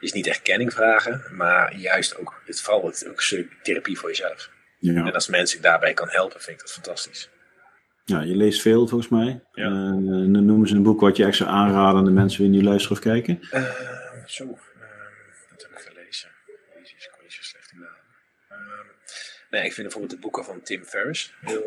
is 0.00 0.12
niet 0.12 0.26
erkenning 0.26 0.72
vragen. 0.72 1.24
Maar 1.30 1.74
juist 1.74 2.16
ook, 2.16 2.42
het 2.46 2.60
valt 2.60 3.08
ook 3.08 3.20
stuk 3.20 3.52
therapie 3.62 3.98
voor 3.98 4.08
jezelf. 4.08 4.50
Ja. 4.78 5.06
En 5.06 5.12
als 5.12 5.28
mensen 5.28 5.62
daarbij 5.62 5.94
kan 5.94 6.08
helpen, 6.08 6.40
vind 6.40 6.56
ik 6.56 6.62
dat 6.62 6.72
fantastisch. 6.72 7.28
Ja, 8.10 8.20
je 8.20 8.36
leest 8.36 8.60
veel 8.60 8.86
volgens 8.86 9.10
mij. 9.10 9.40
Ja. 9.52 9.68
Uh, 9.68 10.26
noemen 10.26 10.68
ze 10.68 10.74
een 10.74 10.82
boek 10.82 11.00
wat 11.00 11.16
je 11.16 11.24
echt 11.24 11.36
zou 11.36 11.50
aanraden 11.50 11.98
aan 11.98 12.04
de 12.04 12.10
mensen 12.10 12.42
die 12.42 12.60
nu 12.60 12.62
luisteren 12.62 12.96
of 12.96 13.02
kijken? 13.02 13.38
Uh, 13.52 13.62
zo, 14.26 14.44
uh, 14.44 14.50
dat 15.50 15.62
heb 15.62 15.70
ik 15.70 15.78
gelezen. 15.78 16.28
Deze 16.74 16.94
is 16.96 17.10
ik 17.24 17.30
zo 17.30 17.42
slecht 17.42 17.72
in 17.72 17.78
naam. 17.78 18.86
nee, 19.50 19.64
ik 19.64 19.72
vind 19.72 19.86
bijvoorbeeld 19.86 20.12
de 20.12 20.18
boeken 20.18 20.44
van 20.44 20.62
Tim 20.62 20.84
Ferriss 20.84 21.34
heel... 21.40 21.64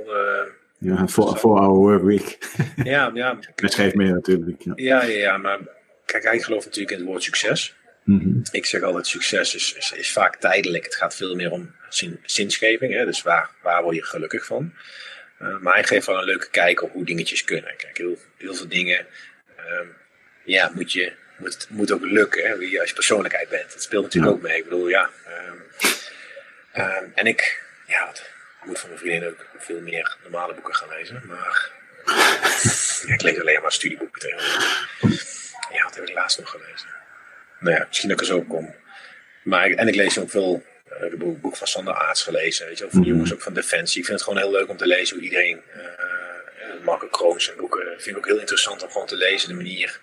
ja, 0.77 1.07
voor, 1.07 1.37
voor 1.37 1.59
our 1.59 1.75
work 1.75 2.03
week. 2.03 2.37
ja, 2.83 3.11
ja. 3.13 3.37
Hij 3.55 3.69
schrijft 3.69 3.95
meer 3.95 4.13
natuurlijk. 4.13 4.61
Ja. 4.63 4.73
ja, 4.75 5.03
ja, 5.03 5.17
ja, 5.17 5.37
maar 5.37 5.59
kijk, 6.05 6.23
hij 6.23 6.39
gelooft 6.39 6.65
natuurlijk 6.65 6.91
in 6.91 6.99
het 6.99 7.07
woord 7.07 7.23
succes. 7.23 7.75
Mm 8.03 8.41
Ik 8.51 8.65
zeg 8.65 8.81
altijd, 8.81 9.07
succes 9.07 9.55
is, 9.55 9.73
is, 9.77 9.91
is, 9.91 10.11
vaak 10.11 10.35
tijdelijk. 10.35 10.83
Het 10.83 10.95
gaat 10.95 11.15
veel 11.15 11.35
meer 11.35 11.51
om 11.51 11.75
zin, 11.89 12.19
zinsgeving. 12.23 12.93
Hè? 12.93 13.05
Dus 13.05 13.21
waar, 13.21 13.49
waar 13.61 13.83
word 13.83 13.95
je 13.95 14.03
gelukkig 14.03 14.45
van? 14.45 14.73
Uh, 15.41 15.57
maar 15.57 15.73
hij 15.73 15.84
geeft 15.84 16.05
wel 16.05 16.17
een 16.17 16.23
leuke 16.23 16.49
kijk 16.49 16.81
op 16.81 16.91
hoe 16.91 17.05
dingetjes 17.05 17.43
kunnen. 17.43 17.75
Kijk, 17.75 17.97
heel, 17.97 18.17
heel 18.38 18.55
veel 18.55 18.67
dingen 18.67 19.05
um, 19.59 19.95
ja, 20.43 20.71
moet, 20.73 20.91
je, 20.91 21.13
moet, 21.38 21.67
moet 21.69 21.91
ook 21.91 22.05
lukken. 22.05 22.43
Hè? 22.43 22.79
Als 22.79 22.89
je 22.89 22.95
persoonlijkheid 22.95 23.49
bent. 23.49 23.73
Dat 23.73 23.84
speelt 23.84 24.03
natuurlijk 24.03 24.34
ook 24.34 24.41
mee. 24.41 24.57
Ik 24.57 24.63
bedoel, 24.63 24.88
ja. 24.88 25.09
Um, 25.47 25.63
um, 26.84 27.11
en 27.15 27.27
ik, 27.27 27.63
ja, 27.88 28.05
wat, 28.05 28.19
ik 28.61 28.67
moet 28.67 28.79
van 28.79 28.89
mijn 28.89 29.01
vriendin 29.01 29.29
ook 29.29 29.45
veel 29.57 29.81
meer 29.81 30.17
normale 30.21 30.53
boeken 30.53 30.75
gaan 30.75 30.89
lezen. 30.89 31.23
Maar 31.27 31.71
ja, 33.07 33.13
ik 33.13 33.21
lees 33.21 33.39
alleen 33.39 33.61
maar 33.61 33.71
studieboeken 33.71 34.21
tegenwoordig. 34.21 34.91
Ja, 35.71 35.84
wat 35.84 35.95
heb 35.95 36.07
ik 36.07 36.13
laatst 36.13 36.39
nog 36.39 36.49
gelezen? 36.49 36.89
Nou 37.59 37.75
ja, 37.75 37.86
misschien 37.88 38.09
dat 38.09 38.21
ik 38.21 38.27
er 38.27 38.34
zo 38.34 38.39
op 38.39 38.47
kom. 38.47 38.75
Maar, 39.43 39.69
en 39.69 39.88
ik 39.88 39.95
lees 39.95 40.19
ook 40.19 40.29
veel 40.29 40.63
uh, 41.01 41.09
de 41.09 41.17
boek, 41.17 41.41
boek, 41.41 41.55
van 41.55 41.67
Sander 41.67 41.93
Aarts 41.93 42.23
gelezen. 42.23 42.67
Weet 42.67 42.77
je, 42.77 42.85
of 42.85 42.93
mm 42.93 43.03
jongens 43.03 43.33
ook 43.33 43.41
van 43.41 43.53
Defensie. 43.53 43.99
Ik 43.99 44.05
vind 44.05 44.19
het 44.19 44.27
gewoon 44.27 44.43
heel 44.43 44.51
leuk 44.51 44.69
om 44.69 44.77
te 44.77 44.87
lezen 44.87 45.15
hoe 45.15 45.25
iedereen. 45.25 45.61
Uh, 45.75 46.83
Marco 46.83 47.07
Kroons 47.07 47.51
en 47.51 47.57
boeken 47.57 47.81
vind 47.87 48.05
ik 48.05 48.17
ook 48.17 48.25
heel 48.25 48.39
interessant 48.39 48.83
om 48.83 48.89
gewoon 48.89 49.07
te 49.07 49.15
lezen. 49.15 49.49
De 49.49 49.55
manier 49.55 49.99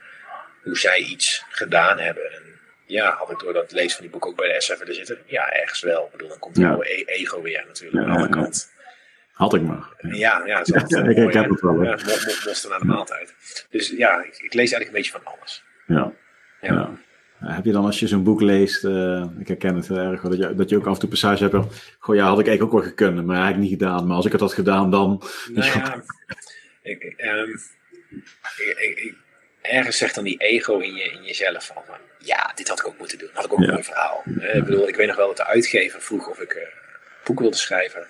hoe 0.63 0.79
zij 0.79 0.99
iets 0.99 1.45
gedaan 1.49 1.99
hebben. 1.99 2.33
En 2.33 2.43
ja, 2.87 3.15
had 3.15 3.31
ik 3.31 3.39
door 3.39 3.53
dat 3.53 3.73
lezen 3.73 3.91
van 3.91 4.01
die 4.01 4.11
boek 4.11 4.27
ook 4.27 4.37
bij 4.37 4.53
de 4.53 4.61
SF 4.61 4.79
willen 4.79 4.95
zitten? 4.95 5.19
Ja, 5.27 5.53
ergens 5.53 5.81
wel. 5.81 6.05
Ik 6.05 6.13
bedoel, 6.13 6.29
dan 6.29 6.39
komt 6.39 6.57
ja. 6.57 6.77
e 6.81 7.03
ego 7.05 7.43
weer 7.43 7.65
natuurlijk 7.67 7.97
ja, 7.97 8.01
aan 8.01 8.17
de 8.17 8.23
andere 8.23 8.43
kant. 8.43 8.71
Had 9.33 9.55
ik 9.55 9.63
maar. 9.63 9.89
Ja, 9.99 10.43
ja, 10.45 10.45
ja, 10.47 10.59
ik, 10.59 11.19
ik 11.19 11.33
heb 11.33 11.51
het 11.51 11.61
wel. 11.61 11.83
Ja, 11.83 11.99
mosten 12.47 12.71
naar 12.71 12.79
de 12.79 12.85
maaltijd. 12.85 13.35
Dus 13.71 13.89
ja, 13.89 14.23
ik, 14.23 14.39
ik, 14.39 14.55
lees 14.55 14.73
eigenlijk 14.73 14.87
een 14.87 14.93
beetje 14.93 15.11
van 15.11 15.25
alles. 15.25 15.65
Ja. 15.87 16.13
ja. 16.61 16.99
Heb 17.45 17.65
je 17.65 17.73
dan 17.73 17.85
als 17.85 18.01
je 18.01 18.07
zo'n 18.07 18.23
boek 18.23 18.41
leest, 18.41 18.85
uh, 18.85 19.25
ik 19.39 19.49
herken 19.49 19.75
het 19.75 19.89
heel 19.89 19.97
erg, 19.97 20.21
dat 20.21 20.37
je, 20.37 20.55
dat 20.55 20.69
je 20.69 20.77
ook 20.77 20.87
af 20.87 20.95
en 20.95 21.01
toe 21.01 21.09
passage 21.09 21.49
hebt, 21.49 21.57
goh 21.99 22.15
ja, 22.15 22.27
had 22.27 22.39
ik 22.39 22.47
eigenlijk 22.47 22.63
ook 22.63 22.81
wel 22.81 22.91
gekund, 22.91 23.27
maar 23.27 23.37
eigenlijk 23.37 23.71
niet 23.71 23.79
gedaan. 23.79 24.07
Maar 24.07 24.17
als 24.17 24.27
ik 24.27 24.33
het 24.33 24.41
had 24.41 24.53
gedaan, 24.53 24.91
dan... 24.91 25.23
Nou 25.53 25.67
ja, 25.67 26.03
ik, 26.83 27.15
um, 27.17 27.61
ik, 28.57 28.99
ik, 28.99 29.15
ergens 29.61 29.99
zegt 29.99 30.15
dan 30.15 30.25
die 30.25 30.39
ego 30.39 30.79
in, 30.79 30.95
je, 30.95 31.11
in 31.11 31.23
jezelf 31.23 31.67
van, 31.67 31.83
ja, 32.19 32.53
dit 32.55 32.69
had 32.69 32.79
ik 32.79 32.87
ook 32.87 32.99
moeten 32.99 33.19
doen. 33.19 33.31
Had 33.33 33.45
ik 33.45 33.53
ook 33.53 33.59
een 33.59 33.71
mooi 33.71 33.83
verhaal. 33.83 34.23
Uh, 34.25 34.55
ik 34.55 34.65
bedoel, 34.65 34.89
ik 34.89 34.97
weet 34.97 35.07
nog 35.07 35.17
wel 35.17 35.27
dat 35.27 35.37
de 35.37 35.47
uitgever 35.47 36.03
vroeg 36.03 36.29
of 36.29 36.41
ik 36.41 36.55
uh, 36.55 36.63
boek 37.25 37.41
wilde 37.41 37.57
schrijven. 37.57 38.07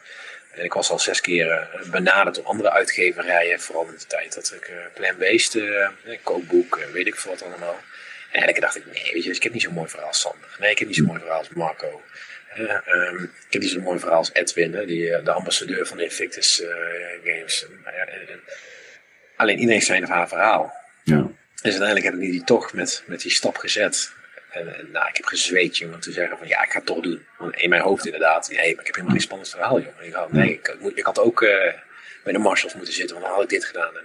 En 0.54 0.64
ik 0.64 0.72
was 0.72 0.90
al 0.90 0.98
zes 0.98 1.20
keer 1.20 1.68
benaderd 1.90 2.36
door 2.36 2.44
andere 2.44 2.70
uitgeverijen, 2.70 3.60
vooral 3.60 3.86
in 3.86 3.94
de 3.98 4.06
tijd 4.06 4.34
dat 4.34 4.52
ik 4.54 4.72
plant-based, 4.94 5.62
kookboek, 6.22 6.80
weet 6.92 7.06
ik 7.06 7.16
veel 7.16 7.30
wat 7.30 7.42
allemaal. 7.42 7.76
En 8.32 8.40
eigenlijk 8.40 8.60
dacht 8.60 8.76
ik, 8.76 8.86
nee, 8.86 9.12
weet 9.12 9.24
je, 9.24 9.30
ik 9.30 9.42
heb 9.42 9.52
niet 9.52 9.62
zo'n 9.62 9.74
mooi 9.74 9.88
verhaal 9.88 10.08
als 10.08 10.20
Sander. 10.20 10.56
Nee, 10.58 10.70
ik 10.70 10.78
heb 10.78 10.88
niet 10.88 10.96
zo'n 10.96 11.06
mooi 11.06 11.20
verhaal 11.20 11.38
als 11.38 11.48
Marco. 11.48 12.02
Uh, 12.58 13.22
ik 13.22 13.52
heb 13.52 13.62
niet 13.62 13.70
zo'n 13.70 13.82
mooi 13.82 13.98
verhaal 13.98 14.18
als 14.18 14.32
Edwin, 14.32 14.86
die, 14.86 15.14
eh, 15.14 15.24
de 15.24 15.32
ambassadeur 15.32 15.86
van 15.86 16.00
Invictus 16.00 16.60
uh, 16.60 16.68
Games. 17.24 17.66
alleen 19.36 19.54
iedereen 19.54 19.74
heeft 19.74 19.86
zijn 19.86 20.02
of 20.02 20.08
haar 20.08 20.28
verhaal. 20.28 20.74
Ja. 21.04 21.30
Dus 21.62 21.70
uiteindelijk 21.70 22.04
heb 22.04 22.14
ik 22.14 22.20
die 22.20 22.44
toch 22.44 22.72
met, 22.72 23.02
met 23.06 23.20
die 23.20 23.30
stap 23.30 23.56
gezet. 23.56 24.12
En, 24.50 24.78
en 24.78 24.90
nou, 24.90 25.08
ik 25.08 25.16
heb 25.16 25.24
gezweet, 25.24 25.78
jongen, 25.78 25.94
om 25.94 26.00
te 26.00 26.12
zeggen 26.12 26.38
van 26.38 26.48
ja, 26.48 26.62
ik 26.64 26.70
ga 26.70 26.76
het 26.76 26.86
toch 26.86 27.00
doen. 27.00 27.26
Want 27.38 27.56
in 27.56 27.68
mijn 27.68 27.82
hoofd 27.82 28.04
inderdaad, 28.04 28.48
nee, 28.48 28.58
maar 28.58 28.80
ik 28.80 28.86
heb 28.86 28.94
helemaal 28.94 29.10
geen 29.10 29.20
spannend 29.20 29.50
verhaal, 29.50 29.80
jongen. 29.80 30.04
Ik 30.04 30.12
had, 30.12 30.32
nee, 30.32 30.52
ik, 30.52 30.76
ik, 30.94 31.04
had 31.04 31.18
ook 31.18 31.42
uh, 31.42 31.50
bij 32.24 32.32
de 32.32 32.38
Marshalls 32.38 32.74
moeten 32.74 32.94
zitten, 32.94 33.14
want 33.14 33.26
dan 33.26 33.34
had 33.34 33.44
ik 33.44 33.50
dit 33.50 33.64
gedaan. 33.64 33.96
En, 33.96 34.04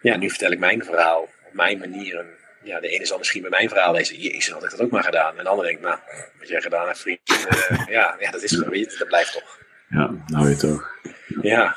ja, 0.00 0.16
nu 0.16 0.28
vertel 0.28 0.50
ik 0.50 0.58
mijn 0.58 0.84
verhaal 0.84 1.20
op 1.20 1.52
mijn 1.52 1.78
manier 1.78 2.24
ja, 2.66 2.80
de 2.80 2.88
ene 2.88 3.06
zal 3.06 3.18
misschien 3.18 3.40
bij 3.40 3.50
mijn 3.50 3.68
verhaal 3.68 3.92
lezen, 3.92 4.18
jezus, 4.18 4.50
had 4.52 4.64
ik 4.64 4.70
dat 4.70 4.80
ook 4.80 4.90
maar 4.90 5.04
gedaan. 5.04 5.38
En 5.38 5.44
de 5.44 5.50
andere 5.50 5.68
denkt, 5.68 5.82
nou, 5.82 5.98
wat 6.38 6.48
jij 6.48 6.60
gedaan 6.60 6.86
hebt, 6.86 6.98
vriend, 6.98 7.20
uh, 7.30 7.86
ja, 7.96 8.16
ja, 8.20 8.30
dat 8.30 8.42
is 8.42 8.56
weet 8.56 8.92
je, 8.92 8.98
dat 8.98 9.08
blijft 9.08 9.32
toch. 9.32 9.58
Ja, 9.88 10.10
nou 10.26 10.48
je 10.48 10.56
toch. 10.56 10.98
Ja. 11.42 11.76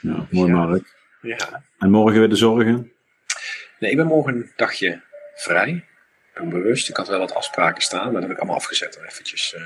Ja, 0.00 0.26
mooi 0.30 0.52
ja. 0.52 0.56
Mark. 0.56 0.94
Ja. 1.20 1.62
En 1.78 1.90
morgen 1.90 2.18
weer 2.18 2.28
de 2.28 2.36
zorgen? 2.36 2.92
Nee, 3.78 3.90
ik 3.90 3.96
ben 3.96 4.06
morgen 4.06 4.34
een 4.34 4.52
dagje 4.56 5.00
vrij. 5.34 5.70
Ik 6.34 6.40
ben 6.40 6.48
bewust. 6.48 6.88
Ik 6.88 6.96
had 6.96 7.08
wel 7.08 7.18
wat 7.18 7.34
afspraken 7.34 7.82
staan, 7.82 8.04
maar 8.04 8.12
dat 8.12 8.22
heb 8.22 8.30
ik 8.30 8.38
allemaal 8.38 8.56
afgezet. 8.56 8.98
Om 8.98 9.04
eventjes 9.04 9.54
uh, 9.56 9.62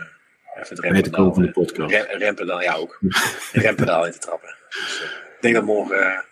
even 0.62 0.76
het 0.76 0.78
rempedaal, 0.78 1.34
van 1.34 1.42
de 1.42 1.50
podcast. 1.50 1.90
Rem, 1.90 2.06
rempedaal, 2.06 2.62
ja 2.62 2.74
ook. 2.74 3.00
rempedaal 3.52 4.06
in 4.06 4.12
te 4.12 4.18
trappen. 4.18 4.54
Dus, 4.68 5.00
uh, 5.02 5.10
ik 5.10 5.38
denk 5.40 5.54
dat 5.54 5.64
morgen 5.64 6.24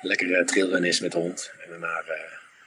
lekker 0.00 0.26
uh, 0.26 0.44
trailrun 0.44 0.84
is 0.84 1.00
met 1.00 1.12
de 1.12 1.18
hond. 1.18 1.52
En 1.64 1.70
daarna 1.70 2.02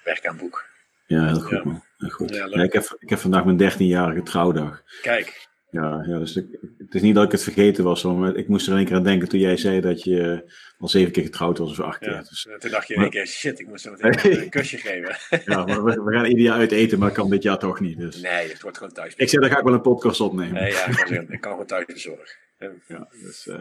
werk 0.07 0.25
aan 0.25 0.37
boek. 0.37 0.65
Ja, 1.05 1.25
heel 1.25 1.39
goed 1.39 1.63
man. 1.63 1.83
Heel 1.97 2.09
goed. 2.09 2.35
Ja, 2.35 2.45
ik, 2.45 2.73
heb, 2.73 2.97
ik 2.99 3.09
heb 3.09 3.19
vandaag 3.19 3.45
mijn 3.45 3.71
13-jarige 3.71 4.23
trouwdag. 4.23 4.83
Kijk. 5.01 5.47
Ja, 5.69 6.03
ja 6.07 6.19
dus 6.19 6.35
ik, 6.35 6.45
het 6.77 6.95
is 6.95 7.01
niet 7.01 7.15
dat 7.15 7.23
ik 7.23 7.31
het 7.31 7.43
vergeten 7.43 7.83
was, 7.83 8.03
maar 8.03 8.35
ik 8.35 8.47
moest 8.47 8.67
er 8.67 8.73
een 8.73 8.85
keer 8.85 8.95
aan 8.95 9.03
denken 9.03 9.29
toen 9.29 9.39
jij 9.39 9.57
zei 9.57 9.81
dat 9.81 10.03
je 10.03 10.51
al 10.77 10.87
zeven 10.87 11.11
keer 11.11 11.23
getrouwd 11.23 11.57
was 11.57 11.71
of 11.71 11.79
acht 11.79 11.99
keer. 11.99 12.25
Dus, 12.29 12.47
toen 12.59 12.71
dacht 12.71 12.87
je 12.87 12.93
in 12.93 13.01
één 13.01 13.09
keer, 13.09 13.27
shit, 13.27 13.59
ik 13.59 13.67
moest 13.67 13.83
hem 13.83 13.93
meteen 13.93 14.41
een 14.41 14.49
kusje 14.49 14.77
geven. 14.87 15.17
ja, 15.45 15.65
maar 15.65 15.83
we, 15.83 16.03
we, 16.03 16.13
gaan 16.13 16.25
ieder 16.25 16.43
jaar 16.43 16.57
uit 16.57 16.71
eten, 16.71 16.99
maar 16.99 17.11
kan 17.11 17.29
dit 17.29 17.43
jaar 17.43 17.59
toch 17.59 17.79
niet. 17.79 17.97
Dus. 17.97 18.21
Nee, 18.21 18.49
het 18.49 18.61
wordt 18.61 18.77
gewoon 18.77 18.93
thuis. 18.93 19.13
Ik 19.15 19.29
zeg, 19.29 19.41
dan 19.41 19.49
ga 19.49 19.57
ik 19.57 19.63
wel 19.63 19.73
een 19.73 19.81
podcast 19.81 20.21
opnemen. 20.21 20.53
Nee, 20.53 20.71
ja, 20.71 20.85
ik 20.85 20.95
kan, 20.95 21.07
zeggen, 21.07 21.31
ik 21.31 21.41
kan 21.41 21.51
gewoon 21.51 21.67
thuis 21.67 21.85
verzorgen. 21.87 22.35
Ja, 22.87 23.07
dus, 23.21 23.47
uh, 23.47 23.59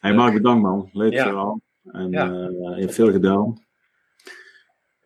hey, 0.00 0.14
Mark, 0.14 0.32
bedankt 0.32 0.62
man. 0.62 0.90
Leuk 0.92 1.18
verhaal. 1.18 1.60
En 1.92 2.12
uh, 2.12 2.76
je 2.76 2.80
hebt 2.80 2.94
veel 2.94 3.12
gedaan. 3.12 3.65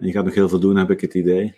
En 0.01 0.07
je 0.07 0.13
gaat 0.13 0.25
nog 0.25 0.35
heel 0.35 0.49
veel 0.49 0.61
doen, 0.61 0.77
heb 0.77 0.91
ik 0.91 1.01
het 1.01 1.15
idee. 1.15 1.55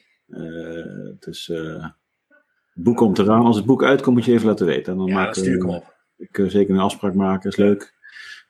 Dus 1.19 1.47
het 1.47 2.85
boek 2.85 2.97
komt 2.97 3.19
eraan. 3.19 3.45
Als 3.45 3.57
het 3.57 3.67
boek 3.67 3.85
uitkomt, 3.85 4.17
moet 4.17 4.25
je 4.25 4.33
even 4.33 4.47
laten 4.47 4.67
weten. 4.67 4.93
En 4.93 4.99
dan 4.99 5.07
ja, 5.07 5.15
maken, 5.15 5.35
stuur 5.35 5.55
ik 5.55 5.67
op. 5.67 5.95
Ik 6.17 6.39
uh, 6.39 6.49
zeker 6.49 6.75
een 6.75 6.81
afspraak 6.81 7.15
maken, 7.15 7.51
is 7.51 7.57
leuk. 7.57 7.95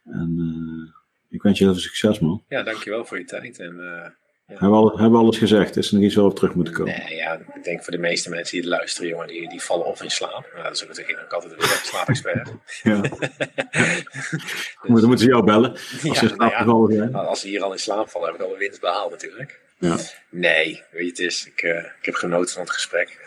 En 0.05 0.95
ik 1.29 1.43
wens 1.43 1.59
je 1.59 1.65
heel 1.65 1.73
veel 1.73 1.83
succes, 1.83 2.19
man. 2.19 2.45
Ja, 2.49 2.63
dankjewel 2.63 3.05
voor 3.05 3.19
je 3.19 3.25
tijd. 3.25 3.59
En, 3.59 3.77
ja. 3.77 4.59
hebben, 4.59 4.71
we 4.71 4.77
alles, 4.77 4.93
hebben 4.93 5.13
we 5.13 5.19
alles 5.19 5.39
gezegd? 5.39 5.77
Is 5.77 5.89
er 5.89 5.95
nog 5.95 6.05
iets 6.05 6.15
waar 6.15 6.25
we 6.25 6.31
op 6.31 6.37
terug 6.37 6.55
moeten 6.55 6.75
komen? 6.75 6.99
Nee, 6.99 7.17
ja, 7.17 7.39
ik 7.55 7.65
denk 7.65 7.83
voor 7.83 7.93
de 7.93 7.99
meeste 7.99 8.31
mensen 8.31 8.61
die 8.61 8.61
het 8.61 8.79
luisteren, 8.79 9.09
jongen, 9.09 9.27
die, 9.27 9.49
die 9.49 9.63
vallen 9.63 9.87
of 9.87 10.03
in 10.03 10.11
slaap. 10.11 10.51
Nou, 10.53 10.65
dat 10.65 10.73
is 10.73 10.83
ook 10.83 10.89
natuurlijk 10.89 11.33
altijd 11.33 11.55
weer 11.55 11.63
een 11.63 11.69
slaapexpert. 11.69 12.53
ja. 12.83 13.01
dan 14.83 15.09
moeten 15.09 15.19
ze 15.19 15.27
jou 15.27 15.45
bellen. 15.45 15.71
Als, 15.71 16.03
ja, 16.03 16.15
ze 16.15 16.35
nou 16.37 16.95
ja, 16.95 17.19
als 17.19 17.41
ze 17.41 17.49
hier 17.49 17.63
al 17.63 17.73
in 17.73 17.79
slaap 17.79 18.09
vallen, 18.09 18.27
heb 18.27 18.41
ik 18.41 18.47
al 18.47 18.53
een 18.53 18.59
winst 18.59 18.81
behaald 18.81 19.11
natuurlijk. 19.11 19.61
Ja. 19.89 19.99
Nee, 20.29 20.83
weet 20.91 21.03
je, 21.03 21.09
het 21.09 21.19
is, 21.19 21.47
ik, 21.47 21.63
uh, 21.63 21.77
ik 21.79 22.05
heb 22.05 22.15
genoten 22.15 22.55
van 22.55 22.63
het 22.63 22.73
gesprek. 22.73 23.19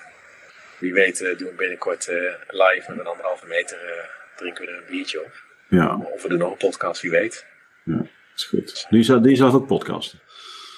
Wie 0.77 0.93
weet 0.93 1.21
uh, 1.21 1.37
doen 1.37 1.47
we 1.47 1.53
binnenkort 1.53 2.07
uh, 2.07 2.33
live 2.47 2.85
met 2.87 2.99
een 2.99 3.05
anderhalve 3.05 3.47
meter, 3.47 4.09
drinken 4.35 4.65
we 4.65 4.71
er 4.71 4.77
een 4.77 4.89
biertje 4.89 5.23
op. 5.23 5.43
Ja. 5.69 5.95
Of 5.95 6.21
we 6.21 6.29
doen 6.29 6.37
nog 6.37 6.51
een 6.51 6.57
podcast, 6.57 7.01
wie 7.01 7.11
weet. 7.11 7.45
Ja, 7.83 8.05
is 8.35 8.43
goed. 8.43 8.85
Die 8.89 9.03
zou, 9.03 9.21
die 9.21 9.35
zou 9.35 9.53
ook 9.53 9.67
podcasten. 9.67 10.19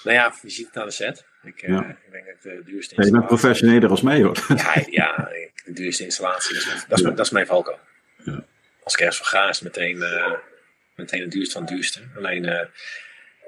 Nou 0.04 0.18
ja, 0.18 0.34
je 0.42 0.50
ziet 0.50 0.66
het 0.66 0.78
aan 0.78 0.86
de 0.86 0.92
set. 0.92 1.26
Ik, 1.44 1.62
ja. 1.62 1.98
ik 2.06 2.12
denk 2.12 2.26
dat 2.26 2.42
de 2.42 2.62
duurste 2.64 2.96
installatie... 2.96 2.96
Ja, 2.96 3.06
je 3.06 3.12
bent 3.12 3.26
professioneler 3.26 3.90
als 3.90 4.02
mij 4.02 4.22
hoor. 4.22 4.46
Ja, 4.56 4.84
ja 4.90 5.30
de 5.66 5.74
duurste 5.74 6.04
installatie, 6.04 6.54
dat 6.54 6.64
is 6.64 6.68
mijn, 6.68 6.86
dat 6.88 6.98
is 6.98 7.04
mijn, 7.04 7.16
dat 7.16 7.26
is 7.26 7.32
mijn 7.32 7.46
valko. 7.46 7.80
Ja. 8.24 8.46
als 8.84 8.96
kerst 8.96 9.18
voor 9.18 9.28
ga 9.28 9.50
is 9.50 9.62
meteen, 9.62 10.04
meteen 10.96 11.22
het 11.22 11.32
duurste 11.32 11.54
van 11.54 11.62
het 11.62 11.72
duurste. 11.72 12.02
Alleen, 12.16 12.70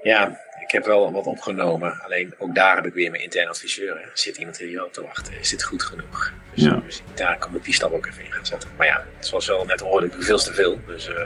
ja, 0.03 0.39
ik 0.61 0.71
heb 0.71 0.85
wel 0.85 1.11
wat 1.11 1.25
opgenomen. 1.25 2.01
Alleen 2.03 2.33
ook 2.37 2.55
daar 2.55 2.75
heb 2.75 2.85
ik 2.85 2.93
weer 2.93 3.11
mijn 3.11 3.23
interne 3.23 3.49
adviseur. 3.49 4.09
Zit 4.13 4.37
iemand 4.37 4.57
hier 4.57 4.85
op 4.85 4.93
te 4.93 5.01
wachten? 5.01 5.33
Is 5.39 5.49
dit 5.49 5.63
goed 5.63 5.83
genoeg? 5.83 6.31
Dus, 6.53 6.63
Ja. 6.63 6.81
dus 6.85 7.01
daar 7.13 7.37
kom 7.37 7.55
ik 7.55 7.63
die 7.63 7.73
stap 7.73 7.91
ook 7.93 8.05
even 8.05 8.25
in 8.25 8.31
gaan 8.31 8.45
zetten. 8.45 8.69
Maar 8.77 8.87
ja, 8.87 9.03
zoals 9.19 9.47
we 9.47 9.53
al 9.53 9.65
net 9.65 9.79
hoorden, 9.79 10.09
ik 10.09 10.15
doe 10.15 10.23
veel 10.23 10.37
te 10.37 10.53
veel. 10.53 10.79
Dus 10.87 11.07
eh, 11.07 11.21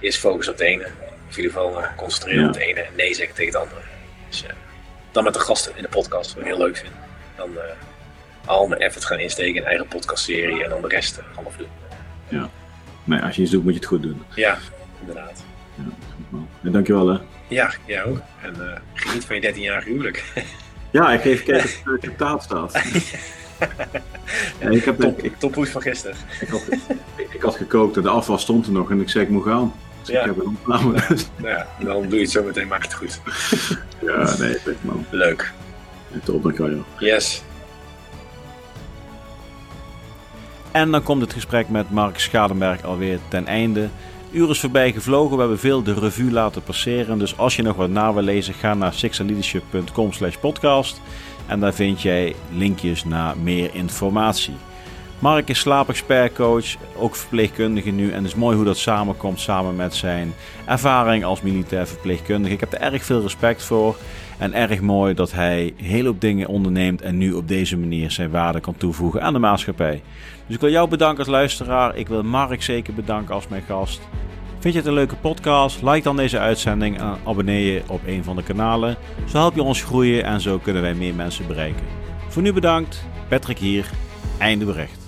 eerst 0.00 0.18
focus 0.18 0.48
op 0.48 0.54
het 0.54 0.62
ene. 0.62 0.84
Of 0.84 1.36
in 1.36 1.42
ieder 1.42 1.50
geval 1.60 1.82
eh, 1.82 1.96
concentreren 1.96 2.40
Ja. 2.42 2.46
op 2.48 2.54
het 2.54 2.62
ene 2.62 2.80
en 2.80 2.94
nee 2.96 3.14
zeggen 3.14 3.34
tegen 3.34 3.52
het 3.52 3.62
andere. 3.62 3.80
Dus 4.28 4.44
eh, 4.44 4.50
dan 5.12 5.24
met 5.24 5.34
de 5.34 5.40
gasten 5.40 5.76
in 5.76 5.82
de 5.82 5.88
podcast, 5.88 6.30
wat 6.34 6.42
ik 6.42 6.48
heel 6.48 6.58
leuk 6.58 6.76
vind. 6.76 6.92
Dan 7.36 7.50
al 8.44 8.66
mijn 8.66 8.80
effort 8.80 9.04
gaan 9.04 9.18
insteken 9.18 9.60
in 9.60 9.66
eigen 9.66 9.86
podcastserie 9.86 10.64
en 10.64 10.70
dan 10.70 10.82
de 10.82 10.88
rest 10.88 11.20
half 11.34 11.56
doen. 11.56 11.68
Nee, 13.04 13.20
als 13.20 13.36
je 13.36 13.42
iets 13.42 13.50
doet, 13.50 13.62
moet 13.62 13.72
je 13.72 13.78
het 13.78 13.88
goed 13.88 14.02
doen. 14.02 14.22
Ja, 14.34 14.58
inderdaad. 15.00 15.42
Ja, 15.74 15.82
goed 16.16 16.30
man. 16.30 16.48
En 16.62 16.72
dankjewel 16.72 17.08
hè. 17.08 17.18
Ja, 17.50 17.70
jij 17.86 18.04
ook. 18.04 18.18
En 18.42 18.54
eh, 18.72 18.80
geniet 18.94 19.24
van 19.24 19.40
je 19.40 19.52
13-jarige 19.54 19.88
huwelijk. 19.88 20.24
Ja, 20.92 21.12
ik 21.12 21.20
ga 21.20 21.28
even 21.28 21.44
kijken 21.44 21.64
of 21.64 21.82
het 22.00 22.08
op 22.08 22.16
taal 22.18 22.40
staat. 22.40 22.72
Ja, 24.60 24.68
ik, 24.68 24.84
heb, 24.84 25.00
Top, 25.00 25.22
ik, 25.22 25.38
toppoes 25.38 25.68
van 25.70 25.82
gisteren. 25.82 26.16
ik, 26.40 26.48
had, 26.48 26.62
ik, 27.16 27.32
ik 27.32 27.42
had 27.42 27.56
gekookt 27.56 27.96
en 27.96 28.02
de 28.02 28.08
afwas 28.08 28.42
stond 28.42 28.66
er 28.66 28.72
nog 28.72 28.90
en 28.90 29.00
ik 29.00 29.08
zei 29.10 29.24
ik 29.24 29.30
moet 29.30 29.44
gaan. 29.44 29.72
Dus 30.00 30.08
Ja. 30.08 30.20
ik 30.20 30.26
heb 30.26 30.36
een 30.38 30.46
opname. 30.46 30.92
Nou 31.36 31.48
ja, 31.48 31.66
dan 31.80 32.02
doe 32.02 32.14
je 32.14 32.20
het 32.20 32.30
zo 32.30 32.42
meteen, 32.42 32.68
maak 32.68 32.82
het 32.82 32.94
goed. 32.94 33.20
ja, 34.00 34.36
nee, 34.38 34.54
echt 34.54 34.64
man. 34.80 35.06
Leuk. 35.10 35.52
Top, 36.24 36.42
dankjewel. 36.42 36.84
Yes. 36.98 37.42
En 40.72 40.90
dan 40.90 41.02
komt 41.02 41.20
het 41.22 41.32
gesprek 41.32 41.68
met 41.68 41.90
Mark 41.90 42.18
Schadenberg 42.18 42.82
alweer 42.84 43.18
ten 43.28 43.46
einde. 43.46 43.88
Uur 44.32 44.50
is 44.50 44.60
voorbij 44.60 44.92
gevlogen, 44.92 45.34
we 45.34 45.40
hebben 45.40 45.58
veel 45.58 45.82
de 45.82 45.94
revue 45.94 46.30
laten 46.30 46.62
passeren. 46.62 47.18
Dus 47.18 47.38
als 47.38 47.56
je 47.56 47.62
nog 47.62 47.76
wat 47.76 47.90
na 47.90 48.12
wil 48.12 48.22
lezen, 48.22 48.54
ga 48.54 48.74
naar 48.74 48.92
sixandleadership.com 48.92 50.12
slash 50.12 50.36
podcast. 50.36 51.00
En 51.46 51.60
daar 51.60 51.74
vind 51.74 52.02
jij 52.02 52.34
linkjes 52.52 53.04
naar 53.04 53.38
meer 53.38 53.74
informatie. 53.74 54.54
Mark 55.18 55.48
is 55.48 55.58
slaapexpertcoach, 55.58 56.76
ook 56.96 57.16
verpleegkundige 57.16 57.90
nu. 57.90 58.10
En 58.10 58.16
het 58.16 58.26
is 58.26 58.34
mooi 58.34 58.56
hoe 58.56 58.64
dat 58.64 58.76
samenkomt 58.76 59.40
samen 59.40 59.76
met 59.76 59.94
zijn 59.94 60.34
ervaring 60.66 61.24
als 61.24 61.42
militair 61.42 61.86
verpleegkundige. 61.86 62.54
Ik 62.54 62.60
heb 62.60 62.72
er 62.72 62.80
erg 62.80 63.04
veel 63.04 63.20
respect 63.20 63.62
voor. 63.62 63.96
En 64.40 64.54
erg 64.54 64.80
mooi 64.80 65.14
dat 65.14 65.32
hij 65.32 65.74
een 65.78 65.84
hele 65.84 66.08
hoop 66.08 66.20
dingen 66.20 66.48
onderneemt 66.48 67.02
en 67.02 67.18
nu 67.18 67.32
op 67.32 67.48
deze 67.48 67.78
manier 67.78 68.10
zijn 68.10 68.30
waarde 68.30 68.60
kan 68.60 68.76
toevoegen 68.76 69.22
aan 69.22 69.32
de 69.32 69.38
maatschappij. 69.38 70.02
Dus 70.46 70.54
ik 70.54 70.60
wil 70.60 70.70
jou 70.70 70.88
bedanken 70.88 71.18
als 71.18 71.28
luisteraar. 71.28 71.96
Ik 71.96 72.08
wil 72.08 72.22
Mark 72.22 72.62
zeker 72.62 72.94
bedanken 72.94 73.34
als 73.34 73.48
mijn 73.48 73.62
gast. 73.62 74.00
Vind 74.58 74.74
je 74.74 74.80
het 74.80 74.88
een 74.88 74.94
leuke 74.94 75.16
podcast? 75.16 75.82
Like 75.82 76.02
dan 76.02 76.16
deze 76.16 76.38
uitzending 76.38 76.98
en 76.98 77.16
abonneer 77.24 77.72
je 77.72 77.82
op 77.86 78.00
een 78.06 78.24
van 78.24 78.36
de 78.36 78.42
kanalen. 78.42 78.96
Zo 79.28 79.38
help 79.38 79.54
je 79.54 79.62
ons 79.62 79.82
groeien 79.82 80.24
en 80.24 80.40
zo 80.40 80.58
kunnen 80.58 80.82
wij 80.82 80.94
meer 80.94 81.14
mensen 81.14 81.46
bereiken. 81.46 81.86
Voor 82.28 82.42
nu 82.42 82.52
bedankt. 82.52 83.04
Patrick 83.28 83.58
hier. 83.58 83.90
Einde 84.38 84.64
bericht. 84.64 84.99